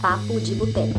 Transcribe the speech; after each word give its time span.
Papo 0.00 0.40
de 0.40 0.54
Boteco. 0.54 0.98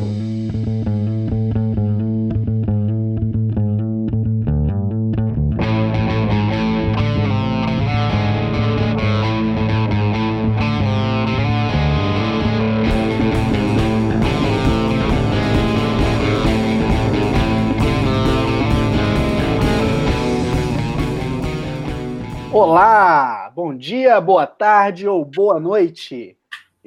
Olá, 22.52 23.50
bom 23.54 23.76
dia, 23.76 24.20
boa 24.20 24.46
tarde 24.46 25.06
ou 25.06 25.24
boa 25.24 25.60
noite. 25.60 26.37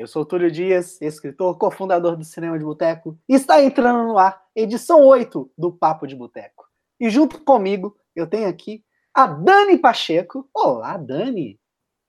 Eu 0.02 0.08
sou 0.08 0.26
Túlio 0.26 0.50
Dias, 0.50 1.00
escritor, 1.00 1.56
cofundador 1.60 2.18
do 2.18 2.26
Cinema 2.26 2.58
de 2.58 2.66
Boteco, 2.66 3.16
e 3.30 3.36
está 3.36 3.62
entrando 3.62 4.02
no 4.08 4.18
ar 4.18 4.44
edição 4.56 5.00
8 5.06 5.52
do 5.56 5.72
Papo 5.72 6.08
de 6.08 6.16
Boteco. 6.16 6.68
E 7.00 7.08
junto 7.08 7.40
comigo 7.44 7.96
eu 8.16 8.26
tenho 8.26 8.50
aqui 8.50 8.84
a 9.14 9.28
Dani 9.28 9.78
Pacheco. 9.78 10.50
Olá, 10.52 10.98
Dani. 10.98 11.60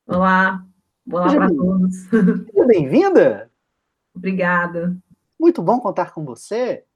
Olá, 0.06 0.64
olá 1.06 1.34
para 1.34 1.48
todos. 1.48 1.94
Seja 2.08 2.66
bem-vinda. 2.66 3.52
Obrigada. 4.16 4.96
Muito 5.38 5.60
bom 5.60 5.78
contar 5.78 6.14
com 6.14 6.24
você. 6.24 6.86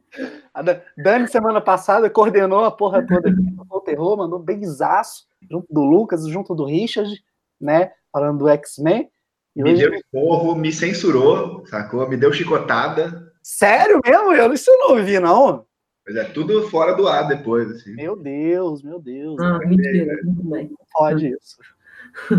A 0.53 0.63
Da- 0.63 0.83
Dani, 0.97 1.27
semana 1.29 1.61
passada, 1.61 2.09
coordenou 2.11 2.65
a 2.65 2.71
porra 2.71 3.07
toda 3.07 3.31
aqui 3.31 3.41
do 3.41 3.81
Terror, 3.81 4.17
mandou 4.17 4.39
benzaço, 4.39 5.27
junto 5.51 5.67
do 5.73 5.81
Lucas, 5.83 6.27
junto 6.27 6.55
do 6.55 6.65
Richard, 6.65 7.23
né? 7.61 7.93
Falando 8.13 8.39
do 8.41 8.49
X-Men. 8.49 9.11
E 9.57 9.63
Me 9.63 9.73
hoje- 9.73 9.83
deu 9.83 9.95
esporro, 9.95 10.55
me 10.55 10.73
censurou, 10.73 11.67
sacou? 11.67 12.09
Me 12.09 12.17
deu 12.17 12.33
chicotada. 12.33 13.33
Sério 13.43 14.01
mesmo? 14.05 14.33
Eu 14.33 14.53
isso 14.53 14.71
eu 14.71 14.79
não 14.79 14.97
ouvi, 14.97 15.19
não. 15.19 15.67
Mas 16.07 16.17
é 16.17 16.25
tudo 16.25 16.69
fora 16.69 16.95
do 16.95 17.07
ar 17.07 17.29
depois, 17.29 17.71
assim. 17.71 17.95
Meu 17.95 18.17
Deus, 18.17 18.83
meu 18.83 18.99
Deus. 18.99 19.39
Ah, 19.41 19.59
mentira. 19.59 20.17
Muito 20.25 20.43
bem. 20.45 20.69
Não 20.69 20.77
pode 20.93 21.29
isso. 21.29 21.57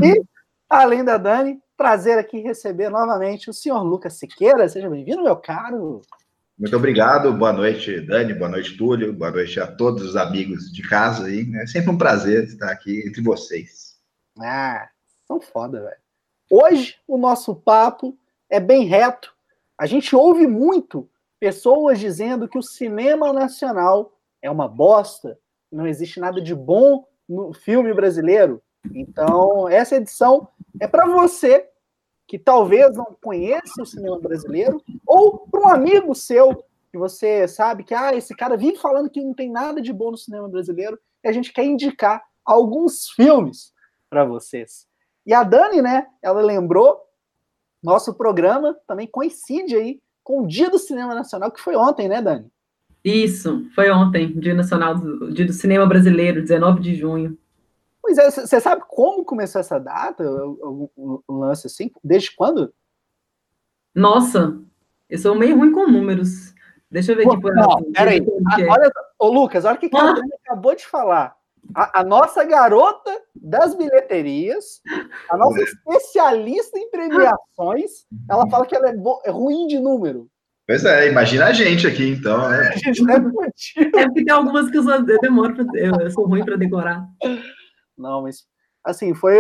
E, 0.04 0.22
além 0.70 1.04
da 1.04 1.18
Dani, 1.18 1.60
prazer 1.78 2.18
aqui 2.18 2.40
receber 2.40 2.90
novamente 2.90 3.50
o 3.50 3.54
senhor 3.54 3.82
Lucas 3.84 4.14
Siqueira. 4.14 4.68
Seja 4.68 4.90
bem-vindo, 4.90 5.24
meu 5.24 5.36
caro. 5.38 6.02
Muito 6.58 6.76
obrigado, 6.78 7.34
boa 7.34 7.52
noite, 7.52 8.00
Dani, 8.02 8.32
boa 8.34 8.50
noite, 8.50 8.78
Túlio, 8.78 9.12
boa 9.12 9.32
noite 9.32 9.60
a 9.60 9.66
todos 9.66 10.04
os 10.04 10.16
amigos 10.16 10.72
de 10.72 10.88
casa 10.88 11.26
aí. 11.26 11.52
É 11.56 11.66
sempre 11.66 11.90
um 11.90 11.98
prazer 11.98 12.44
estar 12.44 12.72
aqui 12.72 13.04
entre 13.08 13.24
vocês. 13.24 13.98
Ah, 14.40 14.88
são 15.28 15.42
foda, 15.42 15.82
velho. 15.82 15.98
Hoje 16.52 16.98
o 17.08 17.18
nosso 17.18 17.56
papo 17.56 18.16
é 18.48 18.60
bem 18.60 18.86
reto. 18.86 19.34
A 19.76 19.88
gente 19.88 20.16
ouve 20.16 20.46
muito 20.46 21.10
pessoas 21.40 22.00
dizendo 22.00 22.48
que 22.48 22.58
o 22.58 22.64
cinema 22.64 23.34
nacional 23.34 24.16
é 24.40 24.50
uma 24.50 24.68
bosta, 24.68 25.40
não 25.72 25.88
existe 25.88 26.20
nada 26.20 26.40
de 26.40 26.54
bom 26.54 27.08
no 27.28 27.52
filme 27.52 27.92
brasileiro. 27.96 28.62
Então, 28.94 29.68
essa 29.68 29.96
edição 29.96 30.48
é 30.80 30.88
para 30.88 31.08
você 31.08 31.68
que 32.34 32.40
talvez 32.40 32.98
não 32.98 33.16
conheça 33.22 33.80
o 33.80 33.86
cinema 33.86 34.20
brasileiro, 34.20 34.84
ou 35.06 35.48
para 35.52 35.62
um 35.62 35.68
amigo 35.68 36.16
seu 36.16 36.66
que 36.92 36.98
você 36.98 37.48
sabe 37.48 37.84
que 37.84 37.94
ah, 37.94 38.16
esse 38.16 38.36
cara 38.36 38.58
vive 38.58 38.76
falando 38.78 39.08
que 39.08 39.22
não 39.22 39.36
tem 39.36 39.52
nada 39.52 39.80
de 39.80 39.94
bom 39.94 40.10
no 40.10 40.18
cinema 40.18 40.50
brasileiro, 40.50 40.98
e 41.24 41.28
a 41.28 41.32
gente 41.32 41.54
quer 41.54 41.64
indicar 41.64 42.24
alguns 42.44 43.08
filmes 43.10 43.72
para 44.10 44.26
vocês. 44.26 44.88
E 45.24 45.32
a 45.32 45.44
Dani, 45.44 45.80
né, 45.80 46.08
ela 46.24 46.42
lembrou, 46.42 47.02
nosso 47.84 48.16
programa 48.16 48.76
também 48.88 49.06
coincide 49.06 49.76
aí 49.76 50.02
com 50.24 50.42
o 50.42 50.48
Dia 50.48 50.72
do 50.72 50.80
Cinema 50.80 51.14
Nacional, 51.14 51.52
que 51.52 51.62
foi 51.62 51.76
ontem, 51.76 52.10
né, 52.10 52.20
Dani? 52.20 52.52
Isso, 53.04 53.64
foi 53.76 53.92
ontem, 53.92 54.34
Dia 54.40 54.56
Nacional 54.56 54.96
do, 54.96 55.32
Dia 55.32 55.46
do 55.46 55.54
Cinema 55.54 55.86
Brasileiro, 55.86 56.42
19 56.42 56.82
de 56.82 56.96
junho. 56.96 57.38
Pois 58.04 58.18
é, 58.18 58.30
você 58.30 58.60
sabe 58.60 58.84
como 58.90 59.24
começou 59.24 59.62
essa 59.62 59.80
data, 59.80 60.24
o, 60.30 60.92
o- 60.96 61.24
o 61.26 61.34
lance 61.40 61.68
assim? 61.68 61.90
Desde 62.04 62.36
quando? 62.36 62.74
Nossa, 63.96 64.60
eu 65.10 65.18
sou 65.18 65.34
meio 65.36 65.58
ruim 65.58 65.72
com 65.72 65.88
números. 65.88 66.54
Deixa 66.92 67.14
eu 67.14 67.16
ver 67.16 67.28
aqui 67.28 67.40
por 67.42 67.56
Não, 67.56 67.82
peraí. 67.94 68.22
que 68.22 68.62
é. 68.62 68.68
Ah, 68.70 68.74
Olha, 68.74 68.92
ô 69.18 69.28
Lucas, 69.30 69.66
olha 69.66 69.76
o 69.76 69.80
que 69.80 69.90
a 69.96 70.00
Ah. 70.00 70.14
Dani 70.14 70.30
acabou 70.46 70.76
de 70.76 70.86
falar. 70.86 71.36
A, 71.74 72.02
a 72.02 72.04
nossa 72.04 72.44
garota 72.44 73.10
das 73.34 73.74
bilheterias, 73.74 74.82
a 75.30 75.38
nossa 75.38 75.62
especialista 75.62 76.78
em 76.78 76.90
premiações, 76.92 78.06
ela 78.30 78.48
fala 78.50 78.66
que 78.66 78.76
ela 78.76 78.90
é, 78.90 78.94
bo- 78.96 79.22
é 79.26 79.32
ruim 79.32 79.66
de 79.68 79.80
número. 79.80 80.28
Pois 80.68 80.84
é, 80.84 81.08
imagina 81.10 81.46
a 81.46 81.54
gente 81.54 81.88
aqui, 81.88 82.10
então, 82.10 82.50
né? 82.50 82.70
A 82.74 82.78
gente 82.78 83.06
deve 83.06 83.32
curtir. 83.32 83.80
É 83.96 84.04
porque 84.06 84.26
tem 84.26 84.34
algumas 84.34 84.70
que 84.70 84.78
eu, 84.78 84.84
só, 84.84 84.96
eu 84.96 85.20
demoro, 85.22 85.56
pra, 85.56 85.66
eu, 85.80 85.94
eu 86.02 86.12
sou 86.12 86.26
ruim 86.28 86.44
para 86.44 86.58
decorar. 86.58 87.06
Não, 87.98 88.24
mas 88.24 88.46
assim, 88.84 89.14
foi. 89.14 89.38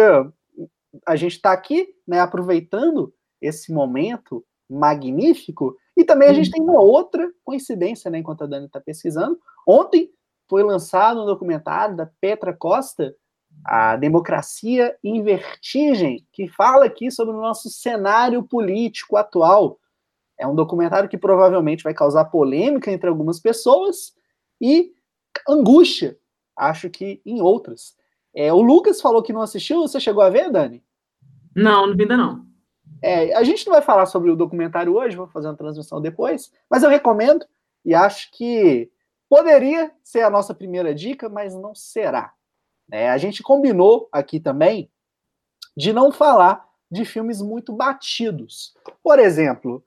A 1.07 1.15
gente 1.15 1.33
está 1.33 1.51
aqui, 1.51 1.87
né, 2.07 2.19
aproveitando 2.19 3.13
esse 3.41 3.73
momento 3.73 4.45
magnífico, 4.69 5.75
e 5.97 6.03
também 6.03 6.29
a 6.29 6.33
gente 6.33 6.51
tem 6.51 6.61
uma 6.61 6.79
outra 6.81 7.31
coincidência, 7.43 8.09
né, 8.09 8.19
enquanto 8.19 8.43
a 8.43 8.47
Dani 8.47 8.67
está 8.67 8.79
pesquisando. 8.79 9.39
Ontem 9.67 10.11
foi 10.49 10.63
lançado 10.63 11.21
um 11.21 11.25
documentário 11.25 11.95
da 11.95 12.05
Petra 12.21 12.53
Costa, 12.53 13.15
A 13.65 13.95
Democracia 13.95 14.97
em 15.03 15.21
Vertigem, 15.21 16.25
que 16.31 16.47
fala 16.47 16.85
aqui 16.85 17.11
sobre 17.11 17.35
o 17.35 17.41
nosso 17.41 17.69
cenário 17.69 18.43
político 18.43 19.17
atual. 19.17 19.79
É 20.39 20.47
um 20.47 20.55
documentário 20.55 21.09
que 21.09 21.17
provavelmente 21.17 21.83
vai 21.83 21.93
causar 21.93 22.25
polêmica 22.25 22.91
entre 22.91 23.09
algumas 23.09 23.39
pessoas 23.39 24.13
e 24.59 24.93
angústia, 25.47 26.17
acho 26.57 26.89
que 26.89 27.21
em 27.25 27.41
outras. 27.41 27.95
É, 28.35 28.51
o 28.51 28.61
Lucas 28.61 28.99
falou 28.99 29.21
que 29.21 29.33
não 29.33 29.41
assistiu, 29.41 29.81
você 29.81 29.99
chegou 29.99 30.23
a 30.23 30.29
ver, 30.29 30.51
Dani? 30.51 30.83
Não, 31.55 31.85
ainda 31.85 32.17
não. 32.17 32.45
É, 33.01 33.33
a 33.35 33.43
gente 33.43 33.65
não 33.65 33.73
vai 33.73 33.81
falar 33.81 34.05
sobre 34.05 34.31
o 34.31 34.35
documentário 34.35 34.95
hoje, 34.95 35.17
vou 35.17 35.27
fazer 35.27 35.47
uma 35.47 35.57
transmissão 35.57 36.01
depois, 36.01 36.51
mas 36.69 36.83
eu 36.83 36.89
recomendo 36.89 37.45
e 37.83 37.93
acho 37.93 38.31
que 38.31 38.89
poderia 39.29 39.91
ser 40.03 40.21
a 40.21 40.29
nossa 40.29 40.53
primeira 40.53 40.95
dica, 40.95 41.27
mas 41.27 41.53
não 41.53 41.75
será. 41.75 42.33
É, 42.91 43.09
a 43.09 43.17
gente 43.17 43.43
combinou 43.43 44.07
aqui 44.11 44.39
também 44.39 44.89
de 45.75 45.91
não 45.91 46.11
falar 46.11 46.65
de 46.89 47.03
filmes 47.03 47.41
muito 47.41 47.73
batidos. 47.73 48.73
Por 49.01 49.19
exemplo, 49.19 49.83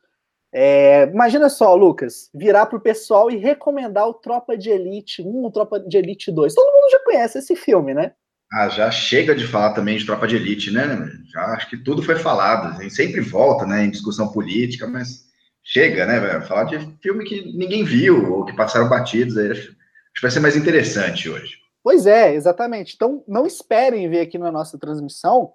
é, 0.53 1.05
imagina 1.05 1.49
só, 1.49 1.75
Lucas, 1.75 2.29
virar 2.35 2.67
para 2.67 2.79
o 2.79 2.81
pessoal 2.81 3.31
e 3.31 3.37
recomendar 3.37 4.09
o 4.09 4.15
Tropa 4.15 4.57
de 4.57 4.71
Elite 4.71 5.23
1, 5.23 5.45
o 5.45 5.51
Tropa 5.51 5.79
de 5.79 5.97
Elite 5.97 6.33
2. 6.33 6.55
Todo 6.55 6.73
mundo 6.73 6.91
já 6.91 7.05
conhece 7.05 7.39
esse 7.39 7.55
filme, 7.55 7.95
né? 7.95 8.15
Ah, 8.53 8.69
já 8.69 8.91
chega 8.91 9.35
de 9.35 9.47
falar 9.47 9.73
também 9.73 9.99
de 9.99 10.07
tropa 10.07 10.27
de 10.27 10.37
elite, 10.37 10.71
né? 10.71 11.11
Já 11.33 11.47
acho 11.47 11.69
que 11.69 11.77
tudo 11.77 12.03
foi 12.03 12.17
falado. 12.17 12.79
A 12.79 12.83
gente 12.83 12.95
sempre 12.95 13.21
volta, 13.21 13.67
né, 13.67 13.85
em 13.85 13.91
discussão 13.91 14.31
política, 14.33 14.87
mas 14.87 15.27
chega, 15.63 16.07
né, 16.07 16.21
velho? 16.21 16.47
Falar 16.47 16.65
de 16.65 16.79
filme 17.03 17.25
que 17.25 17.53
ninguém 17.57 17.85
viu 17.85 18.33
ou 18.33 18.45
que 18.45 18.55
passaram 18.55 18.89
batidos. 18.89 19.37
Aí, 19.37 19.51
acho, 19.51 19.63
acho 19.63 19.73
que 20.15 20.23
vai 20.23 20.31
ser 20.31 20.41
mais 20.41 20.57
interessante 20.57 21.29
hoje. 21.29 21.59
Pois 21.83 22.07
é, 22.07 22.35
exatamente. 22.35 22.95
Então, 22.95 23.23
não 23.27 23.47
esperem 23.47 24.09
ver 24.09 24.21
aqui 24.21 24.39
na 24.39 24.51
nossa 24.51 24.79
transmissão 24.79 25.53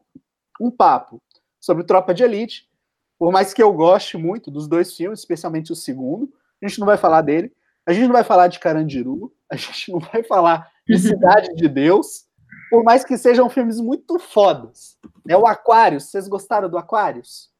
um 0.59 0.69
papo 0.69 1.21
sobre 1.59 1.83
Tropa 1.83 2.13
de 2.13 2.23
Elite. 2.23 2.69
Por 3.17 3.31
mais 3.31 3.53
que 3.53 3.61
eu 3.61 3.71
goste 3.71 4.17
muito 4.17 4.51
dos 4.51 4.67
dois 4.67 4.95
filmes, 4.95 5.19
especialmente 5.19 5.71
o 5.71 5.75
segundo, 5.75 6.31
a 6.61 6.67
gente 6.67 6.79
não 6.79 6.85
vai 6.85 6.97
falar 6.97 7.21
dele. 7.21 7.51
A 7.85 7.93
gente 7.93 8.05
não 8.05 8.13
vai 8.13 8.23
falar 8.23 8.47
de 8.47 8.59
Carandiru, 8.59 9.33
a 9.51 9.55
gente 9.55 9.91
não 9.91 9.99
vai 9.99 10.23
falar 10.23 10.69
de 10.87 10.97
Cidade 10.99 11.53
de 11.55 11.67
Deus, 11.67 12.25
por 12.71 12.85
mais 12.85 13.03
que 13.03 13.17
sejam 13.17 13.49
filmes 13.49 13.81
muito 13.81 14.17
fodas. 14.17 14.97
É 15.27 15.35
o 15.35 15.45
Aquários, 15.45 16.05
vocês 16.05 16.25
gostaram 16.29 16.69
do 16.69 16.77
Aquários? 16.77 17.51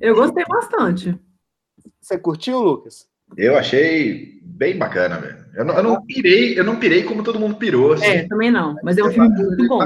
Eu 0.00 0.14
gostei 0.14 0.44
bastante. 0.44 1.18
Você 2.00 2.16
curtiu, 2.16 2.60
Lucas? 2.60 3.08
Eu 3.36 3.58
achei 3.58 4.40
bem 4.42 4.78
bacana, 4.78 5.18
velho. 5.18 5.44
Eu 5.52 5.64
não, 5.64 5.74
eu 5.74 5.82
não 5.82 6.06
pirei, 6.06 6.56
eu 6.56 6.62
não 6.62 6.78
pirei 6.78 7.02
como 7.02 7.24
todo 7.24 7.40
mundo 7.40 7.56
pirou. 7.56 7.94
assim. 7.94 8.06
É, 8.06 8.28
também 8.28 8.52
não, 8.52 8.76
mas 8.84 8.96
é 8.96 9.02
um 9.02 9.10
filme 9.10 9.28
muito 9.30 9.66
bom. 9.66 9.80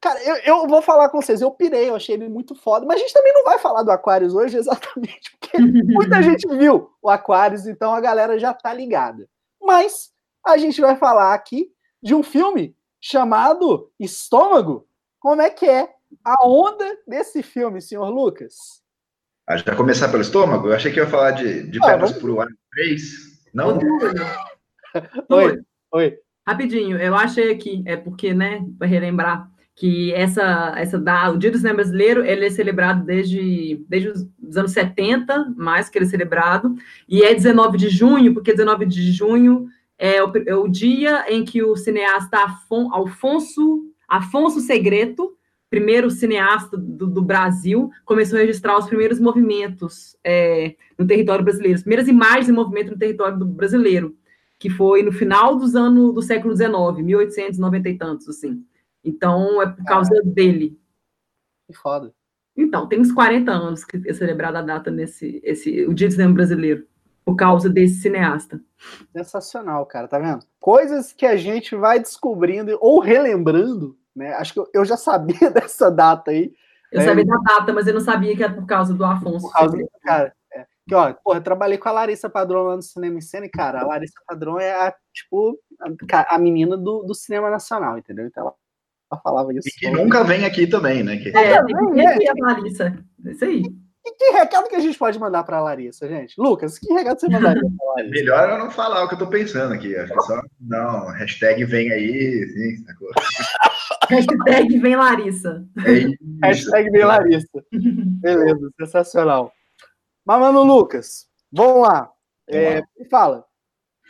Cara, 0.00 0.22
eu, 0.22 0.36
eu 0.36 0.68
vou 0.68 0.80
falar 0.80 1.08
com 1.08 1.20
vocês, 1.20 1.40
eu 1.40 1.50
pirei, 1.50 1.88
eu 1.88 1.96
achei 1.96 2.14
ele 2.14 2.28
muito 2.28 2.54
foda, 2.54 2.86
mas 2.86 2.98
a 2.98 3.00
gente 3.00 3.12
também 3.12 3.34
não 3.34 3.42
vai 3.42 3.58
falar 3.58 3.82
do 3.82 3.90
Aquários 3.90 4.32
hoje 4.32 4.56
exatamente 4.58 5.36
porque 5.40 5.58
muita 5.58 6.22
gente 6.22 6.46
viu 6.56 6.88
o 7.02 7.10
Aquários, 7.10 7.66
então 7.66 7.92
a 7.92 8.00
galera 8.00 8.38
já 8.38 8.54
tá 8.54 8.72
ligada. 8.72 9.28
Mas 9.60 10.12
a 10.46 10.56
gente 10.56 10.80
vai 10.80 10.94
falar 10.94 11.34
aqui 11.34 11.68
de 12.02 12.14
um 12.14 12.22
filme 12.22 12.74
chamado 13.00 13.90
Estômago. 13.98 14.86
Como 15.18 15.40
é 15.42 15.50
que 15.50 15.66
é 15.66 15.88
a 16.24 16.46
onda 16.46 16.84
desse 17.06 17.42
filme, 17.42 17.80
senhor 17.80 18.08
Lucas? 18.08 18.54
Ah, 19.46 19.56
já 19.56 19.74
começar 19.74 20.08
pelo 20.08 20.22
estômago? 20.22 20.68
Eu 20.68 20.74
achei 20.74 20.92
que 20.92 20.98
ia 21.00 21.06
falar 21.06 21.30
de, 21.32 21.70
de 21.70 21.78
Ah, 21.82 21.86
Pernas 21.86 22.10
vamos- 22.10 22.22
pro 22.22 22.40
Ar 22.40 22.48
3. 22.72 23.02
Ô, 23.02 23.50
Não? 23.54 23.78
Túlio, 23.78 24.12
Oi, 25.30 25.58
oi. 25.92 26.18
Rapidinho, 26.46 26.96
eu 26.98 27.14
achei 27.14 27.52
aqui, 27.52 27.82
é 27.86 27.96
porque, 27.96 28.32
né, 28.32 28.64
para 28.78 28.86
relembrar, 28.86 29.50
que 29.76 30.12
essa, 30.14 30.72
essa 30.76 30.98
da, 30.98 31.30
o 31.30 31.38
Dia 31.38 31.50
do 31.50 31.58
Cinema 31.58 31.76
Brasileiro 31.76 32.24
ele 32.24 32.46
é 32.46 32.50
celebrado 32.50 33.04
desde, 33.04 33.84
desde 33.88 34.08
os 34.42 34.56
anos 34.56 34.72
70, 34.72 35.52
mais 35.56 35.88
que 35.88 35.98
ele 35.98 36.06
é 36.06 36.08
celebrado, 36.08 36.74
e 37.08 37.22
é 37.22 37.32
19 37.34 37.76
de 37.78 37.88
junho, 37.88 38.32
porque 38.34 38.52
19 38.52 38.86
de 38.86 39.12
junho 39.12 39.68
é 39.98 40.22
o, 40.22 40.32
é 40.46 40.54
o 40.54 40.68
dia 40.68 41.24
em 41.28 41.44
que 41.44 41.62
o 41.62 41.76
cineasta 41.76 42.38
Afon, 42.38 42.88
Alfonso, 42.94 43.82
Afonso 44.08 44.60
Segreto, 44.60 45.36
primeiro 45.68 46.10
cineasta 46.10 46.78
do, 46.78 47.06
do, 47.06 47.20
Brasil, 47.20 47.90
começou 48.04 48.38
a 48.38 48.40
registrar 48.40 48.78
os 48.78 48.86
primeiros 48.86 49.20
movimentos 49.20 50.16
é, 50.24 50.76
no 50.96 51.06
território 51.06 51.44
brasileiro, 51.44 51.76
as 51.76 51.82
primeiras 51.82 52.08
imagens 52.08 52.46
de 52.46 52.52
movimento 52.52 52.92
no 52.92 52.98
território 52.98 53.36
brasileiro, 53.44 54.16
que 54.58 54.70
foi 54.70 55.02
no 55.02 55.12
final 55.12 55.56
dos 55.56 55.74
anos 55.74 56.14
do 56.14 56.22
século 56.22 56.56
XIX, 56.56 57.04
1890 57.04 57.88
e 57.88 57.98
tantos, 57.98 58.28
assim. 58.28 58.64
Então, 59.04 59.60
é 59.60 59.66
por 59.66 59.84
causa 59.84 60.22
dele. 60.24 60.78
Que 61.66 61.76
foda. 61.76 62.14
Então, 62.56 62.88
tem 62.88 63.00
uns 63.00 63.12
40 63.12 63.52
anos 63.52 63.84
que 63.84 64.00
é 64.08 64.12
celebrada 64.12 64.58
a 64.58 64.62
data 64.62 64.90
nesse 64.90 65.40
esse, 65.44 65.86
o 65.86 65.94
Dia 65.94 66.08
do 66.08 66.12
Cinema 66.12 66.34
Brasileiro, 66.34 66.86
por 67.28 67.36
causa 67.36 67.68
desse 67.68 68.00
cineasta. 68.00 68.58
Sensacional, 69.14 69.84
cara, 69.84 70.08
tá 70.08 70.18
vendo? 70.18 70.40
Coisas 70.58 71.12
que 71.12 71.26
a 71.26 71.36
gente 71.36 71.76
vai 71.76 71.98
descobrindo 71.98 72.78
ou 72.80 73.00
relembrando, 73.00 73.98
né? 74.16 74.32
Acho 74.32 74.54
que 74.54 74.60
eu, 74.60 74.70
eu 74.72 74.82
já 74.82 74.96
sabia 74.96 75.50
dessa 75.52 75.90
data 75.90 76.30
aí. 76.30 76.54
Eu 76.90 77.00
né? 77.00 77.04
sabia 77.04 77.26
da 77.26 77.36
data, 77.36 77.74
mas 77.74 77.86
eu 77.86 77.92
não 77.92 78.00
sabia 78.00 78.34
que 78.34 78.42
era 78.42 78.54
por 78.54 78.64
causa 78.64 78.94
do 78.94 79.04
Afonso. 79.04 79.46
Por 79.46 79.52
causa, 79.52 79.76
cara, 80.02 80.32
é. 80.54 80.64
Que, 80.88 80.94
ó, 80.94 81.12
porra, 81.22 81.36
eu 81.36 81.42
trabalhei 81.42 81.76
com 81.76 81.90
a 81.90 81.92
Larissa 81.92 82.30
Padrão 82.30 82.62
lá 82.62 82.76
no 82.76 82.82
Cinema 82.82 83.18
em 83.18 83.20
Cena 83.20 83.44
e, 83.44 83.50
cara, 83.50 83.82
a 83.82 83.86
Larissa 83.86 84.18
Padrão 84.26 84.58
é 84.58 84.72
a, 84.72 84.94
tipo, 85.12 85.58
a, 86.10 86.34
a 86.34 86.38
menina 86.38 86.78
do, 86.78 87.02
do 87.02 87.14
cinema 87.14 87.50
nacional, 87.50 87.98
entendeu? 87.98 88.24
Então 88.24 88.42
ela 88.42 88.54
ela 89.10 89.20
falava 89.22 89.52
isso. 89.52 89.68
E 89.68 89.72
que 89.72 89.90
nunca 89.90 90.22
vem 90.22 90.44
aqui 90.44 90.66
também, 90.66 91.02
né? 91.02 91.16
Que... 91.16 91.28
É, 91.30 91.62
que 91.64 91.74
vir 91.74 92.28
a 92.28 92.34
Larissa. 92.46 93.04
Isso 93.24 93.44
aí. 93.44 93.62
E 94.08 94.14
que 94.14 94.30
recado 94.30 94.68
que 94.70 94.74
a 94.74 94.80
gente 94.80 94.96
pode 94.96 95.18
mandar 95.18 95.42
para 95.44 95.58
a 95.58 95.60
Larissa, 95.60 96.08
gente? 96.08 96.34
Lucas, 96.40 96.78
que 96.78 96.90
recado 96.94 97.20
você 97.20 97.28
mandaria 97.28 97.60
para 97.62 97.92
Larissa? 97.94 98.10
Melhor 98.10 98.48
eu 98.48 98.58
não 98.58 98.70
falar 98.70 99.04
o 99.04 99.08
que 99.08 99.14
eu 99.14 99.18
estou 99.18 99.28
pensando 99.28 99.74
aqui. 99.74 99.94
Acho 99.94 100.14
que 100.14 100.22
só. 100.22 100.42
Não, 100.58 101.08
hashtag 101.08 101.62
vem 101.66 101.92
aí. 101.92 102.48
Sim, 102.48 102.84
hashtag 104.08 104.78
vem 104.78 104.96
Larissa. 104.96 105.62
É 105.84 106.46
hashtag 106.46 106.90
vem 106.90 107.04
Larissa. 107.04 107.64
Beleza, 107.72 108.70
sensacional. 108.80 109.52
Mas, 110.24 110.40
mano, 110.40 110.62
Lucas, 110.62 111.26
vamos 111.52 111.82
lá. 111.82 112.10
É, 112.48 112.80
me 112.98 113.04
fala. 113.10 113.44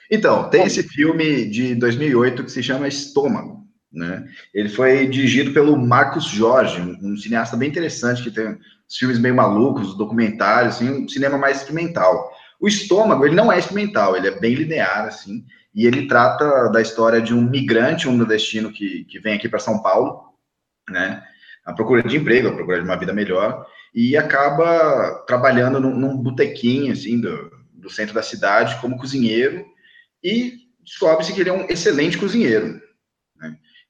Então, 0.09 0.49
tem 0.49 0.63
esse 0.63 0.85
filme 0.85 1.51
de 1.51 1.75
2008 1.75 2.45
que 2.45 2.53
se 2.53 2.63
chama 2.63 2.87
Estômago. 2.87 3.67
Né? 3.93 4.29
Ele 4.55 4.69
foi 4.69 5.09
dirigido 5.09 5.53
pelo 5.53 5.77
Marcos 5.77 6.25
Jorge, 6.27 6.81
um, 6.81 7.17
cineasta 7.17 7.57
bem 7.57 7.69
interessante 7.69 8.23
que 8.23 8.31
tem 8.31 8.57
filmes 8.97 9.19
meio 9.19 9.35
malucos, 9.35 9.97
documentários, 9.97 10.77
assim, 10.77 11.05
um 11.05 11.09
cinema 11.09 11.37
mais 11.37 11.59
experimental. 11.59 12.31
O 12.61 12.67
Estômago, 12.67 13.25
ele 13.25 13.35
não 13.35 13.53
é 13.53 13.59
experimental, 13.59 14.17
ele 14.17 14.29
é 14.29 14.39
bem 14.39 14.55
linear, 14.55 15.07
assim, 15.07 15.45
e 15.75 15.87
ele 15.87 16.09
trata 16.09 16.69
da 16.71 16.81
história 16.81 17.21
de 17.21 17.35
um 17.35 17.43
migrante, 17.43 18.09
um 18.09 18.17
nordestino 18.17 18.73
que, 18.73 19.05
que 19.05 19.19
vem 19.19 19.35
aqui 19.35 19.49
para 19.49 19.59
São 19.59 19.83
Paulo, 19.83 20.33
né, 20.89 21.23
à 21.65 21.73
procura 21.73 22.03
de 22.03 22.17
emprego, 22.17 22.49
à 22.49 22.53
procura 22.53 22.79
de 22.79 22.85
uma 22.85 22.97
vida 22.97 23.13
melhor, 23.13 23.67
e 23.95 24.17
acaba 24.17 25.25
trabalhando 25.27 25.79
num, 25.81 25.95
num 25.95 26.17
botequinho, 26.17 26.93
assim, 26.93 27.21
do, 27.21 27.51
do 27.73 27.91
centro 27.91 28.15
da 28.15 28.23
cidade, 28.23 28.81
como 28.81 28.99
cozinheiro, 28.99 29.65
e 30.23 30.55
descobre-se 30.85 31.33
que 31.33 31.41
ele 31.41 31.51
é 31.51 31.53
um 31.53 31.67
excelente 31.69 32.19
cozinheiro, 32.19 32.81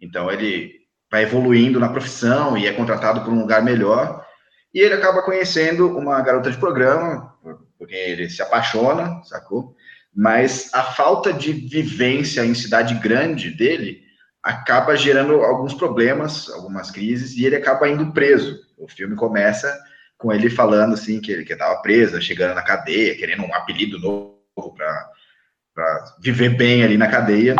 então 0.01 0.31
ele 0.31 0.79
vai 1.11 1.23
evoluindo 1.23 1.81
na 1.81 1.89
profissão 1.89 2.57
e 2.57 2.67
é 2.67 2.73
contratado 2.73 3.23
por 3.23 3.33
um 3.33 3.41
lugar 3.41 3.63
melhor. 3.63 4.25
E 4.73 4.81
ele 4.81 4.95
acaba 4.95 5.23
conhecendo 5.23 5.97
uma 5.97 6.21
garota 6.21 6.51
de 6.51 6.59
programa, 6.59 7.35
porque 7.79 7.95
ele 7.95 8.29
se 8.29 8.43
apaixona, 8.43 9.23
sacou? 9.25 9.75
Mas 10.15 10.71
a 10.75 10.83
falta 10.83 11.33
de 11.33 11.53
vivência 11.53 12.45
em 12.45 12.55
cidade 12.55 12.95
grande 12.95 13.51
dele 13.51 14.03
acaba 14.43 14.97
gerando 14.97 15.35
alguns 15.43 15.75
problemas, 15.75 16.49
algumas 16.51 16.91
crises, 16.91 17.37
e 17.37 17.45
ele 17.45 17.57
acaba 17.57 17.89
indo 17.89 18.13
preso. 18.13 18.59
O 18.77 18.89
filme 18.89 19.17
começa 19.17 19.77
com 20.17 20.33
ele 20.33 20.51
falando 20.51 20.95
assim 20.95 21.21
que 21.21 21.31
ele 21.31 21.45
estava 21.45 21.81
preso, 21.81 22.21
chegando 22.21 22.55
na 22.55 22.63
cadeia, 22.63 23.17
querendo 23.17 23.45
um 23.45 23.55
apelido 23.55 23.99
novo 23.99 24.75
para 24.75 26.05
viver 26.21 26.57
bem 26.57 26.83
ali 26.83 26.97
na 26.97 27.09
cadeia. 27.09 27.55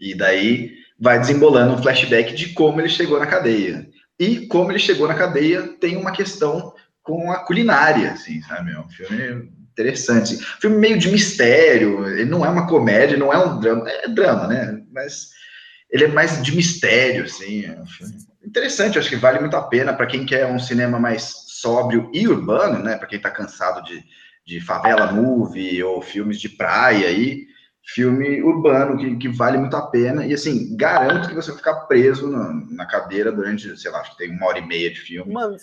E 0.00 0.14
daí 0.14 0.72
vai 0.98 1.18
desembolando 1.18 1.74
um 1.74 1.82
flashback 1.82 2.34
de 2.34 2.52
como 2.52 2.80
ele 2.80 2.88
chegou 2.88 3.18
na 3.18 3.26
cadeia. 3.26 3.88
E 4.18 4.46
como 4.46 4.70
ele 4.70 4.78
chegou 4.78 5.08
na 5.08 5.14
cadeia 5.14 5.62
tem 5.80 5.96
uma 5.96 6.12
questão 6.12 6.72
com 7.02 7.30
a 7.30 7.38
culinária, 7.38 8.12
assim, 8.12 8.40
sabe? 8.42 8.72
É 8.72 8.78
um 8.78 8.88
filme 8.88 9.52
interessante. 9.72 10.36
Um 10.36 10.60
filme 10.60 10.76
meio 10.76 10.98
de 10.98 11.10
mistério, 11.10 12.06
ele 12.08 12.24
não 12.24 12.44
é 12.44 12.48
uma 12.48 12.66
comédia, 12.66 13.16
não 13.16 13.32
é 13.32 13.38
um 13.38 13.58
drama, 13.60 13.90
é 13.90 14.08
drama, 14.08 14.46
né? 14.46 14.82
Mas 14.92 15.30
ele 15.90 16.04
é 16.04 16.08
mais 16.08 16.42
de 16.42 16.54
mistério, 16.54 17.24
assim. 17.24 17.66
É 17.66 17.72
um 17.72 18.46
interessante, 18.46 18.98
acho 18.98 19.08
que 19.08 19.16
vale 19.16 19.40
muito 19.40 19.56
a 19.56 19.62
pena 19.62 19.92
para 19.92 20.06
quem 20.06 20.24
quer 20.24 20.46
um 20.46 20.58
cinema 20.58 20.98
mais 20.98 21.22
sóbrio 21.48 22.10
e 22.12 22.26
urbano, 22.28 22.78
né? 22.78 22.96
Para 22.96 23.08
quem 23.08 23.16
está 23.16 23.30
cansado 23.30 23.82
de, 23.84 24.02
de 24.46 24.60
favela 24.60 25.12
movie 25.12 25.82
ou 25.82 26.00
filmes 26.00 26.40
de 26.40 26.48
praia 26.48 27.08
aí 27.08 27.46
filme 27.84 28.42
urbano 28.42 28.96
que, 28.96 29.16
que 29.16 29.28
vale 29.28 29.58
muito 29.58 29.76
a 29.76 29.86
pena. 29.86 30.26
E 30.26 30.32
assim, 30.32 30.74
garanto 30.74 31.28
que 31.28 31.34
você 31.34 31.50
vai 31.50 31.58
ficar 31.58 31.74
preso 31.86 32.28
na, 32.30 32.52
na 32.70 32.86
cadeira 32.86 33.30
durante, 33.30 33.76
sei 33.78 33.90
lá, 33.90 34.00
acho 34.00 34.12
que 34.12 34.18
tem 34.18 34.30
uma 34.30 34.46
hora 34.46 34.58
e 34.58 34.66
meia 34.66 34.90
de 34.90 35.00
filme. 35.00 35.32
Mano, 35.32 35.56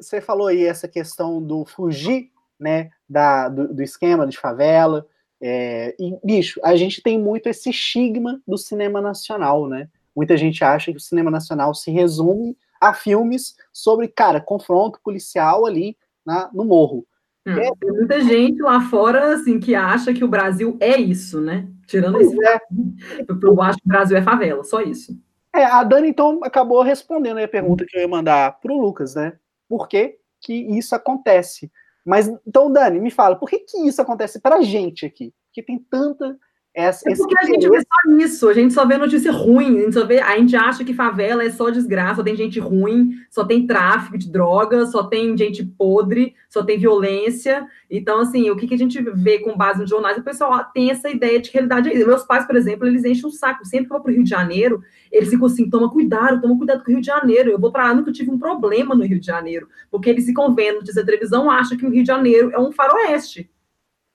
você 0.00 0.20
falou 0.20 0.46
aí 0.46 0.64
essa 0.64 0.88
questão 0.88 1.42
do 1.42 1.64
fugir, 1.66 2.30
né, 2.58 2.90
da, 3.08 3.48
do, 3.48 3.74
do 3.74 3.82
esquema 3.82 4.26
de 4.26 4.38
favela. 4.38 5.06
É, 5.40 5.94
e, 6.00 6.16
bicho, 6.24 6.58
a 6.64 6.74
gente 6.74 7.02
tem 7.02 7.18
muito 7.18 7.46
esse 7.46 7.68
estigma 7.68 8.40
do 8.48 8.56
cinema 8.56 9.02
nacional, 9.02 9.68
né? 9.68 9.88
Muita 10.14 10.34
gente 10.34 10.64
acha 10.64 10.90
que 10.90 10.96
o 10.96 11.00
cinema 11.00 11.30
nacional 11.30 11.74
se 11.74 11.90
resume 11.90 12.56
a 12.80 12.94
filmes 12.94 13.54
sobre, 13.70 14.08
cara, 14.08 14.40
confronto 14.40 14.98
policial 15.04 15.66
ali 15.66 15.94
na, 16.24 16.50
no 16.54 16.64
morro. 16.64 17.06
Hum, 17.46 17.58
é. 17.58 17.70
Tem 17.78 17.92
muita 17.92 18.20
gente 18.20 18.60
lá 18.60 18.80
fora 18.80 19.34
assim 19.34 19.60
que 19.60 19.74
acha 19.74 20.12
que 20.12 20.24
o 20.24 20.28
Brasil 20.28 20.76
é 20.80 20.96
isso, 20.96 21.40
né? 21.40 21.68
Tirando 21.86 22.20
esse 22.20 22.34
é. 22.44 22.58
eu 23.28 23.62
acho 23.62 23.78
que 23.78 23.84
o 23.84 23.88
Brasil 23.88 24.16
é 24.16 24.22
favela, 24.22 24.64
só 24.64 24.80
isso. 24.80 25.16
É, 25.54 25.64
a 25.64 25.82
Dani 25.84 26.08
então 26.08 26.40
acabou 26.42 26.82
respondendo 26.82 27.38
a 27.38 27.48
pergunta 27.48 27.86
que 27.86 27.96
eu 27.96 28.02
ia 28.02 28.08
mandar 28.08 28.60
para 28.60 28.72
o 28.72 28.80
Lucas, 28.80 29.14
né? 29.14 29.34
Por 29.68 29.88
que, 29.88 30.18
que 30.40 30.52
isso 30.52 30.94
acontece? 30.94 31.70
Mas 32.04 32.28
então, 32.46 32.70
Dani, 32.70 33.00
me 33.00 33.10
fala, 33.10 33.36
por 33.36 33.48
que, 33.48 33.60
que 33.60 33.78
isso 33.86 34.02
acontece 34.02 34.40
para 34.40 34.56
a 34.56 34.62
gente 34.62 35.06
aqui? 35.06 35.32
Porque 35.46 35.62
tem 35.62 35.78
tanta 35.78 36.36
essa, 36.76 37.10
é 37.10 37.16
porque 37.16 37.34
a 37.40 37.46
gente 37.46 37.66
vê 37.70 37.78
só 37.78 38.16
isso, 38.18 38.48
a 38.50 38.52
gente 38.52 38.74
só 38.74 38.84
vê 38.84 38.98
notícia 38.98 39.32
ruim, 39.32 39.78
a 39.78 39.80
gente, 39.84 39.94
só 39.94 40.04
vê, 40.04 40.20
a 40.20 40.36
gente 40.36 40.54
acha 40.54 40.84
que 40.84 40.92
favela 40.92 41.42
é 41.42 41.48
só 41.48 41.70
desgraça, 41.70 42.16
só 42.16 42.22
tem 42.22 42.36
gente 42.36 42.60
ruim, 42.60 43.12
só 43.30 43.46
tem 43.46 43.66
tráfico 43.66 44.18
de 44.18 44.30
drogas, 44.30 44.92
só 44.92 45.02
tem 45.02 45.34
gente 45.38 45.64
podre, 45.64 46.34
só 46.50 46.62
tem 46.62 46.78
violência. 46.78 47.66
Então, 47.90 48.20
assim, 48.20 48.50
o 48.50 48.56
que, 48.56 48.66
que 48.66 48.74
a 48.74 48.78
gente 48.78 49.00
vê 49.00 49.38
com 49.38 49.56
base 49.56 49.80
nos 49.80 49.88
jornais, 49.88 50.18
o 50.18 50.22
pessoal 50.22 50.66
tem 50.74 50.90
essa 50.90 51.08
ideia 51.08 51.40
de 51.40 51.48
que 51.48 51.54
realidade 51.54 51.90
é 51.90 52.04
Meus 52.04 52.24
pais, 52.24 52.46
por 52.46 52.56
exemplo, 52.56 52.86
eles 52.86 53.06
enchem 53.06 53.26
o 53.26 53.30
saco. 53.30 53.64
Sempre 53.64 53.86
que 53.86 53.92
eu 53.94 53.96
vou 53.96 54.02
para 54.02 54.12
o 54.12 54.14
Rio 54.14 54.24
de 54.24 54.28
Janeiro, 54.28 54.82
eles 55.10 55.30
ficam 55.30 55.46
assim, 55.46 55.70
toma 55.70 55.90
cuidado, 55.90 56.42
toma 56.42 56.58
cuidado 56.58 56.84
com 56.84 56.90
o 56.90 56.92
Rio 56.92 57.00
de 57.00 57.06
Janeiro. 57.06 57.50
Eu 57.50 57.58
vou 57.58 57.72
para 57.72 57.84
lá, 57.84 57.94
nunca 57.94 58.12
tive 58.12 58.30
um 58.30 58.38
problema 58.38 58.94
no 58.94 59.02
Rio 59.02 59.18
de 59.18 59.26
Janeiro, 59.26 59.66
porque 59.90 60.10
eles 60.10 60.26
ficam 60.26 60.54
vendo 60.54 60.76
notícia 60.76 61.00
da 61.00 61.06
televisão, 61.06 61.50
acham 61.50 61.78
que 61.78 61.86
o 61.86 61.90
Rio 61.90 62.02
de 62.02 62.08
Janeiro 62.08 62.50
é 62.52 62.60
um 62.60 62.70
faroeste. 62.70 63.48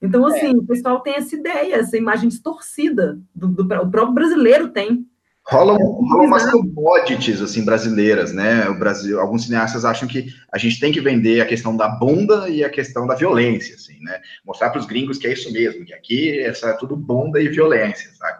Então, 0.02 0.28
é. 0.28 0.36
assim, 0.36 0.54
é. 0.54 0.58
o 0.58 0.64
pessoal 0.64 1.00
tem 1.00 1.14
essa 1.14 1.34
ideia, 1.34 1.76
essa 1.76 1.96
imagem 1.96 2.28
distorcida, 2.28 3.18
do, 3.34 3.48
do, 3.48 3.62
o 3.62 3.90
próprio 3.90 4.12
brasileiro 4.12 4.68
tem. 4.68 5.06
Rolam, 5.48 5.76
rolam 5.76 6.26
umas 6.26 6.50
commodities, 6.50 7.40
assim, 7.40 7.64
brasileiras, 7.64 8.32
né? 8.32 8.68
O 8.68 8.78
Brasil, 8.78 9.20
alguns 9.20 9.44
cineastas 9.44 9.84
acham 9.84 10.06
que 10.06 10.26
a 10.52 10.58
gente 10.58 10.78
tem 10.78 10.92
que 10.92 11.00
vender 11.00 11.40
a 11.40 11.46
questão 11.46 11.76
da 11.76 11.88
bunda 11.88 12.48
e 12.48 12.62
a 12.62 12.70
questão 12.70 13.06
da 13.06 13.14
violência, 13.14 13.74
assim, 13.74 13.98
né? 14.02 14.20
Mostrar 14.44 14.70
para 14.70 14.78
os 14.78 14.86
gringos 14.86 15.18
que 15.18 15.26
é 15.26 15.32
isso 15.32 15.52
mesmo, 15.52 15.84
que 15.84 15.94
aqui 15.94 16.38
essa 16.40 16.68
é 16.68 16.72
tudo 16.74 16.96
bunda 16.96 17.40
e 17.40 17.48
violência, 17.48 18.10
sabe? 18.12 18.38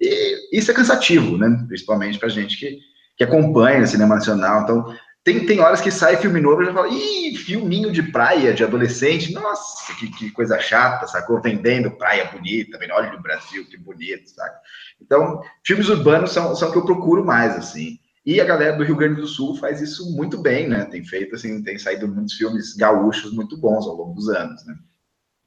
E 0.00 0.58
isso 0.58 0.70
é 0.70 0.74
cansativo, 0.74 1.36
né? 1.36 1.64
Principalmente 1.68 2.18
para 2.18 2.28
gente 2.28 2.58
que, 2.58 2.78
que 3.16 3.22
acompanha 3.22 3.82
o 3.82 3.86
cinema 3.86 4.16
nacional. 4.16 4.62
Então, 4.62 4.92
tem, 5.22 5.44
tem 5.44 5.60
horas 5.60 5.80
que 5.80 5.90
sai 5.90 6.16
filme 6.16 6.40
novo 6.40 6.62
e 6.62 6.66
já 6.66 6.72
fala, 6.72 6.88
ih, 6.88 7.36
filminho 7.36 7.92
de 7.92 8.02
praia 8.02 8.54
de 8.54 8.64
adolescente, 8.64 9.32
nossa, 9.32 9.94
que, 9.96 10.10
que 10.10 10.30
coisa 10.30 10.58
chata, 10.58 11.06
sacou? 11.06 11.42
Vendendo 11.42 11.90
praia 11.90 12.24
bonita, 12.24 12.78
olha 12.92 13.14
o 13.14 13.22
Brasil, 13.22 13.66
que 13.66 13.76
bonito, 13.76 14.30
sabe? 14.30 14.56
Então, 15.00 15.42
filmes 15.64 15.88
urbanos 15.88 16.32
são, 16.32 16.56
são 16.56 16.70
o 16.70 16.72
que 16.72 16.78
eu 16.78 16.86
procuro 16.86 17.24
mais, 17.24 17.54
assim. 17.54 17.98
E 18.24 18.40
a 18.40 18.44
galera 18.44 18.76
do 18.76 18.84
Rio 18.84 18.96
Grande 18.96 19.20
do 19.20 19.26
Sul 19.26 19.56
faz 19.56 19.80
isso 19.80 20.14
muito 20.16 20.40
bem, 20.40 20.68
né? 20.68 20.84
Tem 20.86 21.04
feito, 21.04 21.34
assim, 21.34 21.62
tem 21.62 21.78
saído 21.78 22.08
muitos 22.08 22.34
filmes 22.34 22.74
gaúchos 22.74 23.32
muito 23.32 23.58
bons 23.58 23.86
ao 23.86 23.96
longo 23.96 24.14
dos 24.14 24.28
anos, 24.28 24.64
né? 24.66 24.74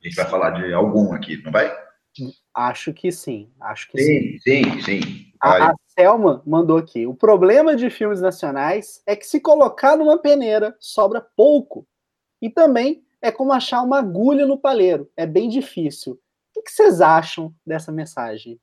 A 0.01 0.07
gente 0.07 0.15
vai 0.15 0.29
falar 0.29 0.51
de 0.51 0.73
algum 0.73 1.13
aqui, 1.13 1.41
não 1.43 1.51
vai? 1.51 1.71
Acho 2.53 2.93
que 2.93 3.11
sim, 3.11 3.49
acho 3.59 3.89
que 3.89 3.97
sim. 3.97 4.39
Sim, 4.39 4.63
sim, 4.63 4.81
sim. 4.81 5.22
A, 5.43 5.71
a 5.71 5.75
Selma 5.87 6.41
mandou 6.45 6.77
aqui. 6.77 7.05
O 7.05 7.13
problema 7.13 7.75
de 7.75 7.89
filmes 7.89 8.21
nacionais 8.21 9.03
é 9.05 9.13
que 9.13 9.27
se 9.27 9.41
colocar 9.41 9.97
numa 9.97 10.17
peneira, 10.17 10.73
sobra 10.79 11.19
pouco. 11.35 11.85
E 12.41 12.49
também 12.49 13.03
é 13.21 13.29
como 13.29 13.51
achar 13.51 13.81
uma 13.81 13.99
agulha 13.99 14.45
no 14.45 14.57
palheiro. 14.57 15.11
É 15.17 15.25
bem 15.25 15.49
difícil. 15.49 16.17
O 16.55 16.63
que 16.63 16.71
vocês 16.71 17.01
acham 17.01 17.53
dessa 17.65 17.91
mensagem? 17.91 18.57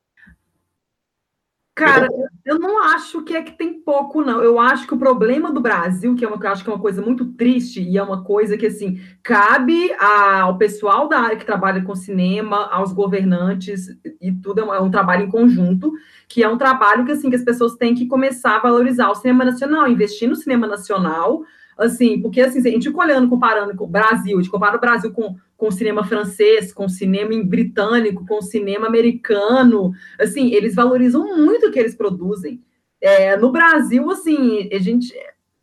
Cara, 1.73 2.09
eu 2.45 2.59
não 2.59 2.83
acho 2.83 3.23
que 3.23 3.33
é 3.33 3.41
que 3.41 3.57
tem 3.57 3.81
pouco, 3.81 4.21
não. 4.21 4.43
Eu 4.43 4.59
acho 4.59 4.85
que 4.85 4.93
o 4.93 4.97
problema 4.97 5.51
do 5.53 5.61
Brasil, 5.61 6.13
que 6.15 6.25
é 6.25 6.27
uma, 6.27 6.37
eu 6.37 6.49
acho 6.49 6.63
que 6.63 6.69
é 6.69 6.73
uma 6.73 6.81
coisa 6.81 7.01
muito 7.01 7.25
triste 7.33 7.81
e 7.81 7.97
é 7.97 8.03
uma 8.03 8.23
coisa 8.23 8.57
que, 8.57 8.65
assim, 8.67 8.99
cabe 9.23 9.89
ao 9.93 10.57
pessoal 10.57 11.07
da 11.07 11.19
área 11.19 11.37
que 11.37 11.45
trabalha 11.45 11.81
com 11.81 11.95
cinema, 11.95 12.67
aos 12.67 12.91
governantes, 12.91 13.87
e 14.19 14.33
tudo 14.33 14.59
é 14.59 14.81
um, 14.81 14.87
é 14.87 14.89
trabalho 14.91 15.23
em 15.25 15.29
conjunto, 15.29 15.93
que 16.27 16.43
é 16.43 16.49
um 16.49 16.57
trabalho 16.57 17.05
que, 17.05 17.13
assim, 17.13 17.29
que 17.29 17.37
as 17.37 17.43
pessoas 17.43 17.75
têm 17.75 17.95
que 17.95 18.05
começar 18.05 18.57
a 18.57 18.61
valorizar 18.61 19.09
o 19.09 19.15
cinema 19.15 19.45
nacional, 19.45 19.87
investir 19.87 20.27
no 20.27 20.35
cinema 20.35 20.67
nacional, 20.67 21.41
assim, 21.77 22.21
porque, 22.21 22.41
assim, 22.41 22.59
a 22.59 22.71
gente 22.71 22.89
olhando, 22.89 23.29
comparando 23.29 23.75
com 23.75 23.85
o 23.85 23.87
Brasil, 23.87 24.37
a 24.37 24.41
gente 24.41 24.51
compara 24.51 24.77
o 24.77 24.81
Brasil 24.81 25.11
com 25.11 25.35
com 25.61 25.67
o 25.67 25.71
cinema 25.71 26.03
francês, 26.03 26.73
com 26.73 26.85
o 26.85 26.89
cinema 26.89 27.29
britânico, 27.45 28.25
com 28.25 28.39
o 28.39 28.41
cinema 28.41 28.87
americano. 28.87 29.91
Assim, 30.19 30.51
eles 30.55 30.73
valorizam 30.73 31.37
muito 31.37 31.67
o 31.67 31.71
que 31.71 31.77
eles 31.77 31.93
produzem. 31.93 32.59
É, 32.99 33.37
no 33.37 33.51
Brasil, 33.51 34.09
assim, 34.09 34.67
a 34.73 34.79
gente 34.79 35.13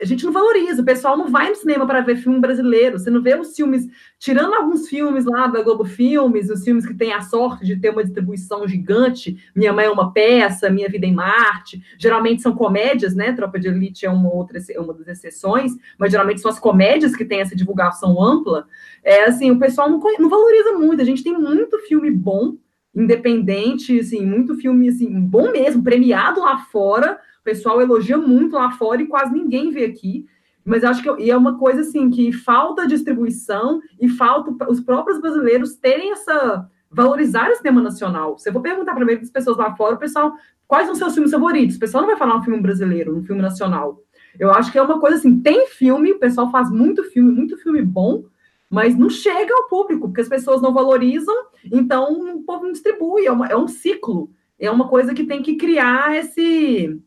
a 0.00 0.04
gente 0.04 0.24
não 0.24 0.32
valoriza, 0.32 0.80
o 0.80 0.84
pessoal 0.84 1.16
não 1.16 1.28
vai 1.28 1.48
no 1.48 1.56
cinema 1.56 1.84
para 1.84 2.00
ver 2.00 2.16
filme 2.16 2.38
brasileiro, 2.38 2.98
você 2.98 3.10
não 3.10 3.20
vê 3.20 3.34
os 3.34 3.54
filmes, 3.54 3.86
tirando 4.18 4.54
alguns 4.54 4.88
filmes 4.88 5.24
lá 5.24 5.48
da 5.48 5.60
Globo 5.60 5.84
Filmes, 5.84 6.48
os 6.50 6.62
filmes 6.62 6.86
que 6.86 6.94
têm 6.94 7.12
a 7.12 7.20
sorte 7.20 7.66
de 7.66 7.76
ter 7.76 7.90
uma 7.90 8.04
distribuição 8.04 8.66
gigante, 8.68 9.36
Minha 9.54 9.72
Mãe 9.72 9.86
é 9.86 9.90
uma 9.90 10.12
Peça, 10.12 10.70
Minha 10.70 10.88
Vida 10.88 11.04
em 11.04 11.12
Marte, 11.12 11.82
geralmente 11.98 12.42
são 12.42 12.54
comédias, 12.54 13.14
né, 13.14 13.32
Tropa 13.32 13.58
de 13.58 13.66
Elite 13.66 14.06
é 14.06 14.10
uma 14.10 14.32
outra, 14.32 14.60
uma 14.78 14.94
das 14.94 15.08
exceções, 15.08 15.72
mas 15.98 16.12
geralmente 16.12 16.40
são 16.40 16.50
as 16.50 16.60
comédias 16.60 17.16
que 17.16 17.24
têm 17.24 17.40
essa 17.40 17.56
divulgação 17.56 18.22
ampla, 18.22 18.68
é 19.02 19.24
assim, 19.24 19.50
o 19.50 19.58
pessoal 19.58 19.90
não, 19.90 19.98
não 20.18 20.28
valoriza 20.28 20.72
muito, 20.74 21.02
a 21.02 21.04
gente 21.04 21.24
tem 21.24 21.36
muito 21.36 21.76
filme 21.88 22.10
bom, 22.10 22.56
independente, 22.94 23.98
assim, 23.98 24.24
muito 24.24 24.56
filme, 24.56 24.88
assim, 24.88 25.20
bom 25.20 25.50
mesmo, 25.50 25.82
premiado 25.82 26.40
lá 26.40 26.58
fora, 26.58 27.18
pessoal 27.48 27.80
elogia 27.80 28.18
muito 28.18 28.56
lá 28.56 28.70
fora 28.72 29.00
e 29.00 29.06
quase 29.06 29.32
ninguém 29.32 29.70
vê 29.70 29.86
aqui. 29.86 30.26
Mas 30.62 30.84
acho 30.84 31.02
que 31.02 31.22
e 31.22 31.30
é 31.30 31.36
uma 31.36 31.56
coisa 31.56 31.80
assim 31.80 32.10
que 32.10 32.30
falta 32.30 32.86
distribuição 32.86 33.80
e 33.98 34.06
falta 34.06 34.70
os 34.70 34.80
próprios 34.82 35.18
brasileiros 35.18 35.76
terem 35.76 36.12
essa 36.12 36.68
valorizar 36.90 37.50
o 37.50 37.56
cinema 37.56 37.80
nacional. 37.80 38.38
Se 38.38 38.48
eu 38.48 38.52
vou 38.52 38.60
perguntar 38.60 38.94
para 38.94 39.12
as 39.14 39.30
pessoas 39.30 39.56
lá 39.56 39.74
fora, 39.74 39.94
o 39.94 39.98
pessoal, 39.98 40.34
quais 40.66 40.86
são 40.86 40.94
seus 40.94 41.14
filmes 41.14 41.30
favoritos? 41.30 41.76
O 41.76 41.80
pessoal 41.80 42.02
não 42.02 42.08
vai 42.10 42.18
falar 42.18 42.36
um 42.36 42.42
filme 42.42 42.60
brasileiro, 42.60 43.16
um 43.16 43.24
filme 43.24 43.40
nacional. 43.40 44.02
Eu 44.38 44.50
acho 44.52 44.70
que 44.70 44.78
é 44.78 44.82
uma 44.82 45.00
coisa 45.00 45.16
assim, 45.16 45.40
tem 45.40 45.66
filme, 45.68 46.12
o 46.12 46.18
pessoal 46.18 46.50
faz 46.50 46.70
muito 46.70 47.02
filme, 47.04 47.32
muito 47.32 47.56
filme 47.58 47.82
bom, 47.82 48.24
mas 48.70 48.96
não 48.96 49.08
chega 49.08 49.54
ao 49.54 49.68
público, 49.68 50.08
porque 50.08 50.20
as 50.20 50.28
pessoas 50.28 50.60
não 50.60 50.72
valorizam, 50.72 51.34
então 51.72 52.36
o 52.36 52.42
povo 52.42 52.64
não 52.64 52.72
distribui, 52.72 53.26
é, 53.26 53.32
uma, 53.32 53.46
é 53.46 53.56
um 53.56 53.68
ciclo, 53.68 54.30
é 54.58 54.70
uma 54.70 54.88
coisa 54.88 55.14
que 55.14 55.24
tem 55.24 55.42
que 55.42 55.56
criar 55.56 56.16
esse 56.16 57.00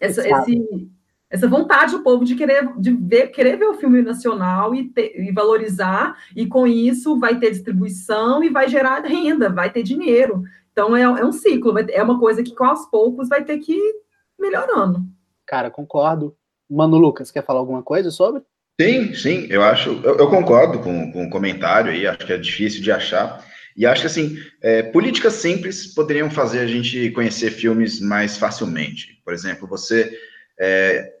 essa, 0.00 0.28
esse, 0.28 0.88
essa 1.30 1.48
vontade 1.48 1.92
do 1.92 2.02
povo 2.02 2.24
de 2.24 2.34
querer, 2.34 2.72
de 2.78 2.90
ver, 2.92 3.28
querer 3.28 3.56
ver 3.56 3.66
o 3.66 3.74
filme 3.74 4.02
nacional 4.02 4.74
e, 4.74 4.88
ter, 4.88 5.20
e 5.20 5.30
valorizar, 5.32 6.16
e 6.34 6.46
com 6.46 6.66
isso 6.66 7.18
vai 7.18 7.38
ter 7.38 7.50
distribuição 7.50 8.42
e 8.42 8.48
vai 8.48 8.68
gerar 8.68 9.00
renda, 9.02 9.50
vai 9.50 9.70
ter 9.70 9.82
dinheiro. 9.82 10.42
Então 10.72 10.96
é, 10.96 11.02
é 11.02 11.24
um 11.24 11.32
ciclo, 11.32 11.74
é 11.78 12.02
uma 12.02 12.18
coisa 12.18 12.42
que 12.42 12.54
aos 12.58 12.86
poucos 12.86 13.28
vai 13.28 13.44
ter 13.44 13.58
que 13.58 13.72
ir 13.72 13.94
melhorando. 14.38 15.02
Cara, 15.46 15.70
concordo. 15.70 16.34
Mano 16.70 16.98
Lucas, 16.98 17.30
quer 17.30 17.44
falar 17.44 17.60
alguma 17.60 17.82
coisa 17.82 18.10
sobre? 18.10 18.42
Sim, 18.80 19.12
sim, 19.14 19.46
eu 19.50 19.62
acho, 19.62 19.90
eu, 20.04 20.18
eu 20.18 20.30
concordo 20.30 20.78
com, 20.78 21.10
com 21.10 21.24
o 21.24 21.30
comentário 21.30 21.90
aí, 21.90 22.06
acho 22.06 22.24
que 22.24 22.32
é 22.32 22.38
difícil 22.38 22.80
de 22.80 22.92
achar. 22.92 23.44
E 23.78 23.86
acho 23.86 24.00
que, 24.00 24.06
assim, 24.08 24.36
é, 24.60 24.82
políticas 24.82 25.34
simples 25.34 25.86
poderiam 25.86 26.28
fazer 26.28 26.58
a 26.58 26.66
gente 26.66 27.12
conhecer 27.12 27.52
filmes 27.52 28.00
mais 28.00 28.36
facilmente. 28.36 29.22
Por 29.24 29.32
exemplo, 29.32 29.68
você 29.68 30.18
é, 30.58 31.12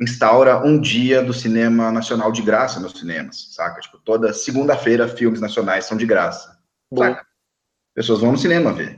instaura 0.00 0.64
um 0.64 0.80
dia 0.80 1.20
do 1.20 1.32
cinema 1.32 1.90
nacional 1.90 2.30
de 2.30 2.40
graça 2.40 2.78
nos 2.78 2.92
cinemas, 2.92 3.52
saca? 3.52 3.80
Tipo, 3.80 3.98
toda 3.98 4.32
segunda-feira 4.32 5.08
filmes 5.08 5.40
nacionais 5.40 5.86
são 5.86 5.96
de 5.96 6.06
graça, 6.06 6.56
Bom. 6.88 7.02
saca? 7.02 7.26
Pessoas 7.96 8.20
vão 8.20 8.30
no 8.30 8.38
cinema 8.38 8.72
ver. 8.72 8.96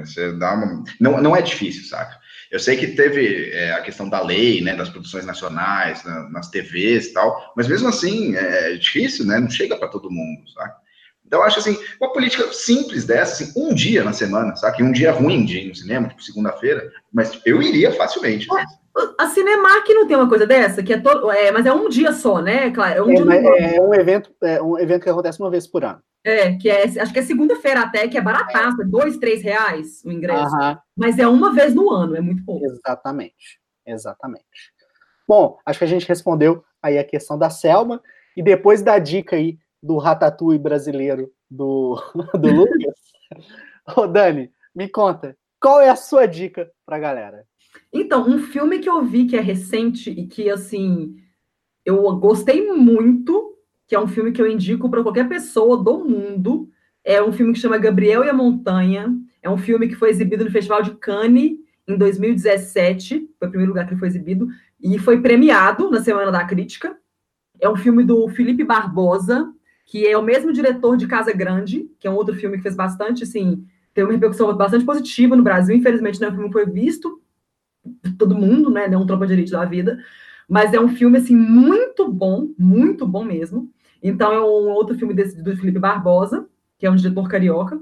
Você 0.00 0.32
dá 0.32 0.54
uma... 0.54 0.82
não, 0.98 1.20
não 1.20 1.36
é 1.36 1.42
difícil, 1.42 1.84
saca? 1.84 2.18
Eu 2.50 2.58
sei 2.58 2.78
que 2.78 2.86
teve 2.86 3.50
é, 3.50 3.72
a 3.72 3.82
questão 3.82 4.08
da 4.08 4.22
lei, 4.22 4.62
né, 4.62 4.74
das 4.74 4.88
produções 4.88 5.26
nacionais, 5.26 6.02
na, 6.04 6.30
nas 6.30 6.48
TVs 6.48 7.08
e 7.08 7.12
tal, 7.12 7.52
mas 7.54 7.68
mesmo 7.68 7.88
assim 7.88 8.34
é 8.34 8.76
difícil, 8.76 9.26
né? 9.26 9.38
Não 9.38 9.50
chega 9.50 9.76
para 9.76 9.88
todo 9.88 10.10
mundo, 10.10 10.48
saca? 10.48 10.85
Então, 11.26 11.40
eu 11.40 11.44
acho 11.44 11.58
assim, 11.58 11.76
uma 12.00 12.12
política 12.12 12.52
simples 12.52 13.04
dessa, 13.04 13.42
assim, 13.42 13.52
um 13.56 13.74
dia 13.74 14.04
na 14.04 14.12
semana, 14.12 14.54
sabe? 14.54 14.82
Um 14.82 14.92
dia 14.92 15.10
ruim 15.10 15.44
de 15.44 15.58
ir 15.58 15.68
no 15.68 15.74
cinema, 15.74 16.08
tipo 16.08 16.22
segunda-feira, 16.22 16.90
mas 17.12 17.40
eu 17.44 17.60
iria 17.60 17.92
facilmente. 17.92 18.46
Né? 18.48 18.64
A 19.18 19.26
Cinemark 19.26 19.88
não 19.88 20.06
tem 20.06 20.16
uma 20.16 20.28
coisa 20.28 20.46
dessa, 20.46 20.82
que 20.82 20.92
é 20.92 21.00
todo. 21.00 21.30
É, 21.30 21.50
mas 21.50 21.66
é 21.66 21.72
um 21.72 21.88
dia 21.88 22.12
só, 22.12 22.40
né? 22.40 22.70
Claro, 22.70 22.98
é 22.98 23.02
um, 23.02 23.32
é, 23.32 23.76
é 23.76 23.80
um 23.80 23.92
evento, 23.92 24.30
é 24.42 24.62
um 24.62 24.78
evento 24.78 25.02
que 25.02 25.10
acontece 25.10 25.40
uma 25.40 25.50
vez 25.50 25.66
por 25.66 25.84
ano. 25.84 26.00
É, 26.24 26.56
que 26.56 26.68
é, 26.68 26.84
acho 26.84 27.12
que 27.12 27.18
é 27.18 27.22
segunda-feira 27.22 27.80
até, 27.80 28.08
que 28.08 28.18
é 28.18 28.20
barataça, 28.20 28.84
dois, 28.84 29.16
três 29.16 29.42
reais 29.42 30.02
o 30.04 30.10
ingresso. 30.10 30.56
Mas 30.96 31.18
é 31.18 31.26
uma 31.26 31.52
vez 31.52 31.74
no 31.74 31.90
ano, 31.90 32.16
é 32.16 32.20
muito 32.20 32.44
pouco. 32.44 32.64
Exatamente, 32.64 33.60
exatamente. 33.86 34.44
Bom, 35.28 35.58
acho 35.64 35.78
que 35.78 35.84
a 35.84 35.88
gente 35.88 36.08
respondeu 36.08 36.64
aí 36.82 36.98
a 36.98 37.04
questão 37.04 37.38
da 37.38 37.50
Selma, 37.50 38.00
e 38.36 38.42
depois 38.42 38.82
da 38.82 38.98
dica 38.98 39.36
aí 39.36 39.58
do 39.86 39.98
Ratatouille 39.98 40.58
brasileiro 40.58 41.30
do, 41.50 42.02
do 42.34 42.50
Lucas. 42.50 42.94
Ô, 43.96 44.06
Dani, 44.06 44.50
me 44.74 44.88
conta, 44.88 45.36
qual 45.60 45.80
é 45.80 45.88
a 45.88 45.96
sua 45.96 46.26
dica 46.26 46.70
pra 46.84 46.98
galera? 46.98 47.44
Então, 47.92 48.28
um 48.28 48.38
filme 48.38 48.78
que 48.78 48.88
eu 48.88 49.04
vi 49.04 49.26
que 49.26 49.36
é 49.36 49.40
recente 49.40 50.10
e 50.10 50.26
que, 50.26 50.50
assim, 50.50 51.16
eu 51.84 52.02
gostei 52.16 52.72
muito, 52.72 53.56
que 53.86 53.94
é 53.94 54.00
um 54.00 54.08
filme 54.08 54.32
que 54.32 54.42
eu 54.42 54.50
indico 54.50 54.90
para 54.90 55.02
qualquer 55.02 55.28
pessoa 55.28 55.82
do 55.82 56.04
mundo, 56.04 56.68
é 57.04 57.22
um 57.22 57.32
filme 57.32 57.52
que 57.52 57.60
chama 57.60 57.78
Gabriel 57.78 58.24
e 58.24 58.28
a 58.28 58.34
Montanha, 58.34 59.16
é 59.40 59.48
um 59.48 59.56
filme 59.56 59.86
que 59.86 59.94
foi 59.94 60.10
exibido 60.10 60.44
no 60.44 60.50
Festival 60.50 60.82
de 60.82 60.94
Cannes 60.96 61.58
em 61.86 61.96
2017, 61.96 63.30
foi 63.38 63.46
o 63.46 63.50
primeiro 63.50 63.70
lugar 63.70 63.86
que 63.86 63.92
ele 63.92 64.00
foi 64.00 64.08
exibido, 64.08 64.48
e 64.80 64.98
foi 64.98 65.20
premiado 65.20 65.88
na 65.90 66.02
Semana 66.02 66.32
da 66.32 66.44
Crítica. 66.44 66.98
É 67.60 67.68
um 67.68 67.76
filme 67.76 68.02
do 68.02 68.28
Felipe 68.28 68.64
Barbosa, 68.64 69.52
que 69.86 70.04
é 70.04 70.18
o 70.18 70.22
mesmo 70.22 70.52
diretor 70.52 70.96
de 70.96 71.06
Casa 71.06 71.32
Grande, 71.32 71.88
que 72.00 72.08
é 72.08 72.10
um 72.10 72.16
outro 72.16 72.34
filme 72.34 72.56
que 72.56 72.62
fez 72.64 72.74
bastante, 72.74 73.22
assim, 73.22 73.64
tem 73.94 74.04
uma 74.04 74.12
repercussão 74.12 74.54
bastante 74.54 74.84
positiva 74.84 75.36
no 75.36 75.44
Brasil. 75.44 75.74
Infelizmente, 75.74 76.20
não 76.20 76.28
é 76.28 76.30
um 76.30 76.34
filme 76.34 76.48
que 76.48 76.52
foi 76.52 76.66
visto 76.66 77.22
todo 78.18 78.34
mundo, 78.34 78.68
né? 78.68 78.88
Não 78.88 79.00
é 79.00 79.02
um 79.02 79.06
tropa 79.06 79.26
de 79.26 79.32
elite 79.32 79.52
da 79.52 79.64
vida. 79.64 79.98
Mas 80.48 80.74
é 80.74 80.80
um 80.80 80.88
filme, 80.88 81.18
assim, 81.18 81.34
muito 81.34 82.12
bom, 82.12 82.48
muito 82.58 83.06
bom 83.06 83.24
mesmo. 83.24 83.70
Então, 84.02 84.32
é 84.32 84.40
um 84.40 84.70
outro 84.70 84.98
filme 84.98 85.14
desse, 85.14 85.40
do 85.40 85.56
Felipe 85.56 85.78
Barbosa, 85.78 86.46
que 86.78 86.84
é 86.84 86.90
um 86.90 86.96
diretor 86.96 87.28
carioca. 87.28 87.80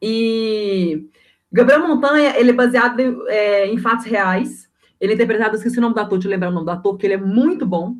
E 0.00 1.08
Gabriel 1.52 1.86
Montanha, 1.86 2.38
ele 2.38 2.50
é 2.50 2.54
baseado 2.54 3.28
é, 3.28 3.66
em 3.66 3.76
fatos 3.76 4.06
reais. 4.06 4.68
Ele 5.00 5.12
é 5.12 5.14
interpretado, 5.14 5.56
esqueci 5.56 5.78
o 5.78 5.82
nome 5.82 5.94
do 5.94 6.00
ator, 6.00 6.20
eu 6.22 6.30
lembrar 6.30 6.48
o 6.48 6.52
nome 6.52 6.64
do 6.64 6.70
ator, 6.70 6.92
porque 6.92 7.06
ele 7.06 7.14
é 7.14 7.18
muito 7.18 7.66
bom. 7.66 7.96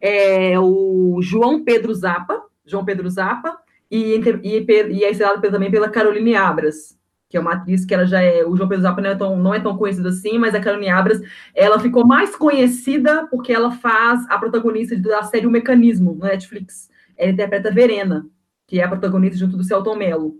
É 0.00 0.58
o 0.58 1.20
João 1.20 1.62
Pedro 1.62 1.92
Zapa, 1.92 2.42
João 2.70 2.84
Pedro 2.84 3.08
Zappa, 3.08 3.58
e, 3.90 4.14
e, 4.14 4.66
e 4.92 5.04
é 5.04 5.10
estrelado 5.10 5.40
também 5.50 5.70
pela 5.70 5.88
Caroline 5.88 6.36
Abras, 6.36 6.98
que 7.28 7.36
é 7.36 7.40
uma 7.40 7.54
atriz 7.54 7.84
que 7.84 7.92
ela 7.92 8.06
já 8.06 8.20
é. 8.20 8.44
O 8.44 8.56
João 8.56 8.68
Pedro 8.68 8.82
Zappa 8.82 9.00
não 9.00 9.10
é 9.10 9.14
tão, 9.14 9.36
não 9.36 9.54
é 9.54 9.60
tão 9.60 9.76
conhecido 9.76 10.08
assim, 10.08 10.38
mas 10.38 10.54
a 10.54 10.60
Caroline 10.60 10.90
Abras 10.90 11.20
ela 11.54 11.78
ficou 11.78 12.06
mais 12.06 12.34
conhecida 12.36 13.26
porque 13.26 13.52
ela 13.52 13.70
faz 13.70 14.24
a 14.28 14.38
protagonista 14.38 14.96
da 14.96 15.22
série 15.24 15.46
O 15.46 15.50
Mecanismo, 15.50 16.14
no 16.14 16.24
Netflix. 16.24 16.88
Ela 17.16 17.32
interpreta 17.32 17.70
Verena, 17.70 18.26
que 18.66 18.80
é 18.80 18.84
a 18.84 18.88
protagonista 18.88 19.38
junto 19.38 19.56
do 19.56 19.64
Celton 19.64 19.96
Mello, 19.96 20.36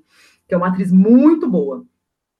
que 0.47 0.55
é 0.55 0.57
uma 0.57 0.69
atriz 0.69 0.93
muito 0.93 1.49
boa. 1.49 1.85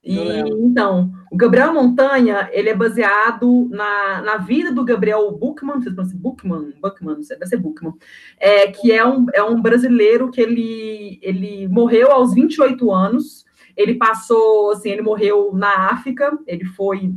E 0.03 0.17
então, 0.17 1.13
o 1.31 1.37
Gabriel 1.37 1.73
Montanha, 1.73 2.49
ele 2.51 2.67
é 2.67 2.75
baseado 2.75 3.69
na, 3.71 4.21
na 4.21 4.35
vida 4.35 4.69
do 4.69 4.83
Gabriel 4.83 5.31
Buchmann, 5.31 5.75
não 5.75 5.81
sei 5.81 5.91
se 5.91 5.95
pronuncia 5.95 6.19
Buchmann, 6.19 6.73
Buchmann, 6.81 7.15
não 7.15 7.23
sei, 7.23 7.37
deve 7.37 7.49
ser 7.49 7.57
Buchmann, 7.57 7.93
é, 8.37 8.67
que 8.67 8.91
é 8.91 9.07
um, 9.07 9.25
é 9.33 9.41
um 9.41 9.61
brasileiro 9.61 10.29
que 10.29 10.41
ele, 10.41 11.17
ele 11.21 11.69
morreu 11.69 12.11
aos 12.11 12.33
28 12.33 12.91
anos, 12.91 13.45
ele 13.77 13.95
passou, 13.95 14.71
assim, 14.71 14.89
ele 14.89 15.01
morreu 15.01 15.51
na 15.53 15.89
África, 15.89 16.37
ele 16.45 16.65
foi... 16.65 17.13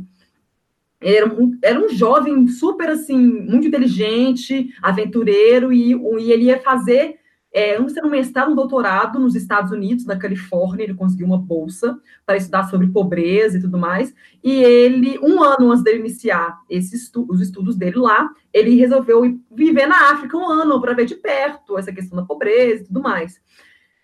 Ele 1.01 1.17
era 1.17 1.27
um, 1.27 1.59
era 1.61 1.77
um 1.77 1.89
jovem 1.89 2.47
super, 2.47 2.89
assim, 2.89 3.17
muito 3.17 3.67
inteligente, 3.67 4.73
aventureiro, 4.81 5.73
e, 5.73 5.91
e 5.91 6.31
ele 6.31 6.45
ia 6.45 6.61
fazer 6.61 7.19
é, 7.55 7.79
um, 7.79 7.87
um 8.03 8.09
mestrado, 8.09 8.51
um 8.51 8.55
doutorado 8.55 9.17
nos 9.17 9.33
Estados 9.33 9.71
Unidos, 9.71 10.05
na 10.05 10.17
Califórnia, 10.17 10.83
ele 10.83 10.93
conseguiu 10.93 11.25
uma 11.25 11.37
bolsa 11.37 11.97
para 12.25 12.35
estudar 12.35 12.65
sobre 12.65 12.87
pobreza 12.87 13.57
e 13.57 13.61
tudo 13.61 13.77
mais, 13.77 14.13
e 14.43 14.61
ele, 14.61 15.17
um 15.19 15.41
ano 15.41 15.71
antes 15.71 15.81
dele 15.81 15.99
iniciar 15.99 16.59
esses 16.69 17.03
estu 17.03 17.25
os 17.29 17.39
estudos 17.39 17.77
dele 17.77 17.95
lá, 17.95 18.29
ele 18.51 18.75
resolveu 18.75 19.21
viver 19.49 19.87
na 19.87 20.11
África 20.11 20.37
um 20.37 20.49
ano 20.49 20.81
para 20.81 20.93
ver 20.93 21.05
de 21.05 21.15
perto 21.15 21.77
essa 21.77 21.93
questão 21.93 22.17
da 22.17 22.25
pobreza 22.25 22.83
e 22.83 22.87
tudo 22.87 23.01
mais. 23.01 23.39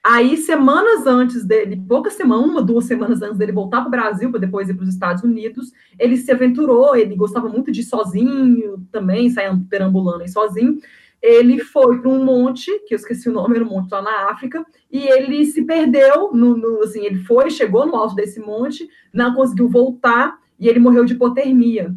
Aí, 0.01 0.37
semanas 0.37 1.05
antes 1.05 1.43
dele, 1.43 1.75
poucas 1.87 2.13
semanas, 2.13 2.49
uma, 2.49 2.61
duas 2.61 2.85
semanas 2.85 3.21
antes 3.21 3.37
dele 3.37 3.51
voltar 3.51 3.81
para 3.81 3.87
o 3.87 3.91
Brasil, 3.91 4.31
para 4.31 4.39
depois 4.39 4.69
ir 4.69 4.75
para 4.75 4.83
os 4.83 4.89
Estados 4.89 5.23
Unidos, 5.23 5.73
ele 5.99 6.15
se 6.15 6.31
aventurou, 6.31 6.95
ele 6.95 7.15
gostava 7.17 7.49
muito 7.49 7.69
de 7.69 7.81
ir 7.81 7.83
sozinho 7.83 8.87
também, 8.91 9.29
saindo 9.29 9.65
perambulando 9.65 10.23
aí 10.23 10.29
sozinho. 10.29 10.79
Ele 11.21 11.59
foi 11.59 11.99
para 11.99 12.09
um 12.09 12.23
monte, 12.23 12.71
que 12.87 12.93
eu 12.93 12.97
esqueci 12.97 13.29
o 13.29 13.33
nome, 13.33 13.55
era 13.55 13.65
um 13.65 13.69
monte 13.69 13.91
lá 13.91 14.01
na 14.01 14.31
África, 14.31 14.65
e 14.91 15.07
ele 15.07 15.45
se 15.45 15.63
perdeu, 15.63 16.31
no, 16.33 16.57
no, 16.57 16.81
assim, 16.83 17.05
ele 17.05 17.19
foi, 17.19 17.49
chegou 17.49 17.85
no 17.85 17.95
alto 17.95 18.15
desse 18.15 18.39
monte, 18.39 18.89
não 19.13 19.35
conseguiu 19.35 19.69
voltar, 19.69 20.39
e 20.59 20.67
ele 20.67 20.79
morreu 20.79 21.05
de 21.05 21.13
hipotermia 21.13 21.95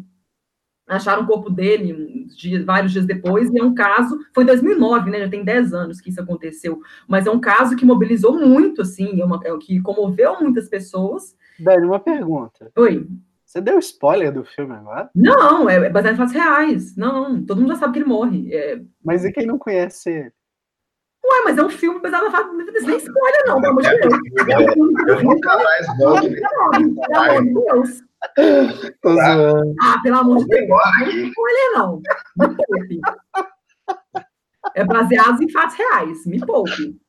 acharam 0.87 1.23
o 1.23 1.27
corpo 1.27 1.49
dele 1.49 2.25
dias, 2.35 2.63
vários 2.63 2.91
dias 2.91 3.05
depois, 3.05 3.49
e 3.51 3.59
é 3.59 3.63
um 3.63 3.73
caso, 3.73 4.19
foi 4.33 4.43
em 4.43 4.47
2009, 4.47 5.09
né, 5.09 5.19
já 5.19 5.29
tem 5.29 5.43
10 5.43 5.73
anos 5.73 5.99
que 5.99 6.09
isso 6.09 6.21
aconteceu, 6.21 6.79
mas 7.07 7.25
é 7.25 7.31
um 7.31 7.39
caso 7.39 7.75
que 7.75 7.85
mobilizou 7.85 8.37
muito, 8.39 8.81
assim, 8.81 9.21
é, 9.21 9.25
uma, 9.25 9.39
é 9.43 9.57
que 9.57 9.81
comoveu 9.81 10.39
muitas 10.39 10.69
pessoas. 10.69 11.35
Dani, 11.59 11.85
uma 11.85 11.99
pergunta. 11.99 12.71
Oi. 12.77 13.07
Você 13.55 13.61
deu 13.61 13.79
spoiler 13.79 14.33
do 14.33 14.43
filme 14.43 14.73
agora? 14.73 15.09
Não, 15.15 15.69
é 15.69 15.89
baseado 15.89 16.15
em 16.15 16.17
fatos 16.17 16.33
reais. 16.33 16.93
Não, 16.97 17.41
todo 17.45 17.61
mundo 17.61 17.69
já 17.69 17.79
sabe 17.79 17.93
que 17.93 17.99
ele 17.99 18.09
morre. 18.09 18.53
É... 18.53 18.81
Mas 19.01 19.23
e 19.23 19.31
quem 19.31 19.45
não 19.45 19.57
conhece 19.57 20.09
ele? 20.09 20.33
Ué, 21.25 21.41
mas 21.45 21.57
é 21.57 21.63
um 21.63 21.69
filme 21.69 22.01
baseado 22.01 22.27
em 22.27 22.31
fatos... 22.31 22.53
Nem 22.53 22.97
spoiler, 22.97 23.43
não, 23.47 23.61
pelo 23.61 23.71
amor 23.71 23.83
de 23.83 23.97
Deus. 23.97 24.13
Eu 25.07 25.23
nunca 25.23 25.55
mais 25.55 25.87
volto. 25.97 26.27
Pelo 26.27 27.21
amor 27.21 27.43
de 27.43 27.53
Deus. 27.53 28.03
Zoando. 29.05 29.75
Ah, 29.81 30.01
pelo 30.03 30.17
amor 30.17 30.37
de 30.39 30.47
Deus. 30.47 30.67
Não 30.67 31.07
spoiler, 31.07 31.71
não. 31.75 32.01
Me 32.37 32.47
poupe. 32.57 32.99
É 34.75 34.83
baseado 34.83 35.41
em 35.41 35.49
fatos 35.49 35.77
reais. 35.77 36.25
Me 36.25 36.45
poupe. 36.45 36.99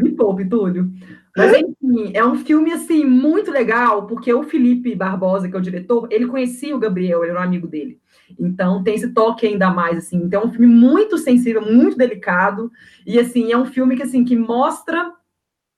Me 0.00 0.10
poupe, 0.16 0.48
Túlio. 0.48 0.90
Mas, 1.36 1.52
enfim, 1.52 2.12
é 2.14 2.24
um 2.24 2.36
filme, 2.36 2.72
assim, 2.72 3.04
muito 3.04 3.50
legal, 3.50 4.06
porque 4.06 4.32
o 4.32 4.44
Felipe 4.44 4.94
Barbosa, 4.94 5.48
que 5.48 5.56
é 5.56 5.58
o 5.58 5.62
diretor, 5.62 6.06
ele 6.10 6.26
conhecia 6.26 6.74
o 6.76 6.78
Gabriel, 6.78 7.22
ele 7.22 7.30
era 7.30 7.40
um 7.40 7.42
amigo 7.42 7.66
dele. 7.66 7.98
Então, 8.38 8.82
tem 8.82 8.94
esse 8.94 9.12
toque 9.12 9.46
ainda 9.46 9.70
mais, 9.70 9.98
assim. 9.98 10.16
Então, 10.16 10.42
é 10.42 10.46
um 10.46 10.50
filme 10.50 10.66
muito 10.66 11.18
sensível, 11.18 11.60
muito 11.60 11.96
delicado. 11.96 12.70
E, 13.04 13.18
assim, 13.18 13.50
é 13.50 13.58
um 13.58 13.66
filme 13.66 13.96
que, 13.96 14.02
assim, 14.04 14.24
que 14.24 14.36
mostra 14.36 15.12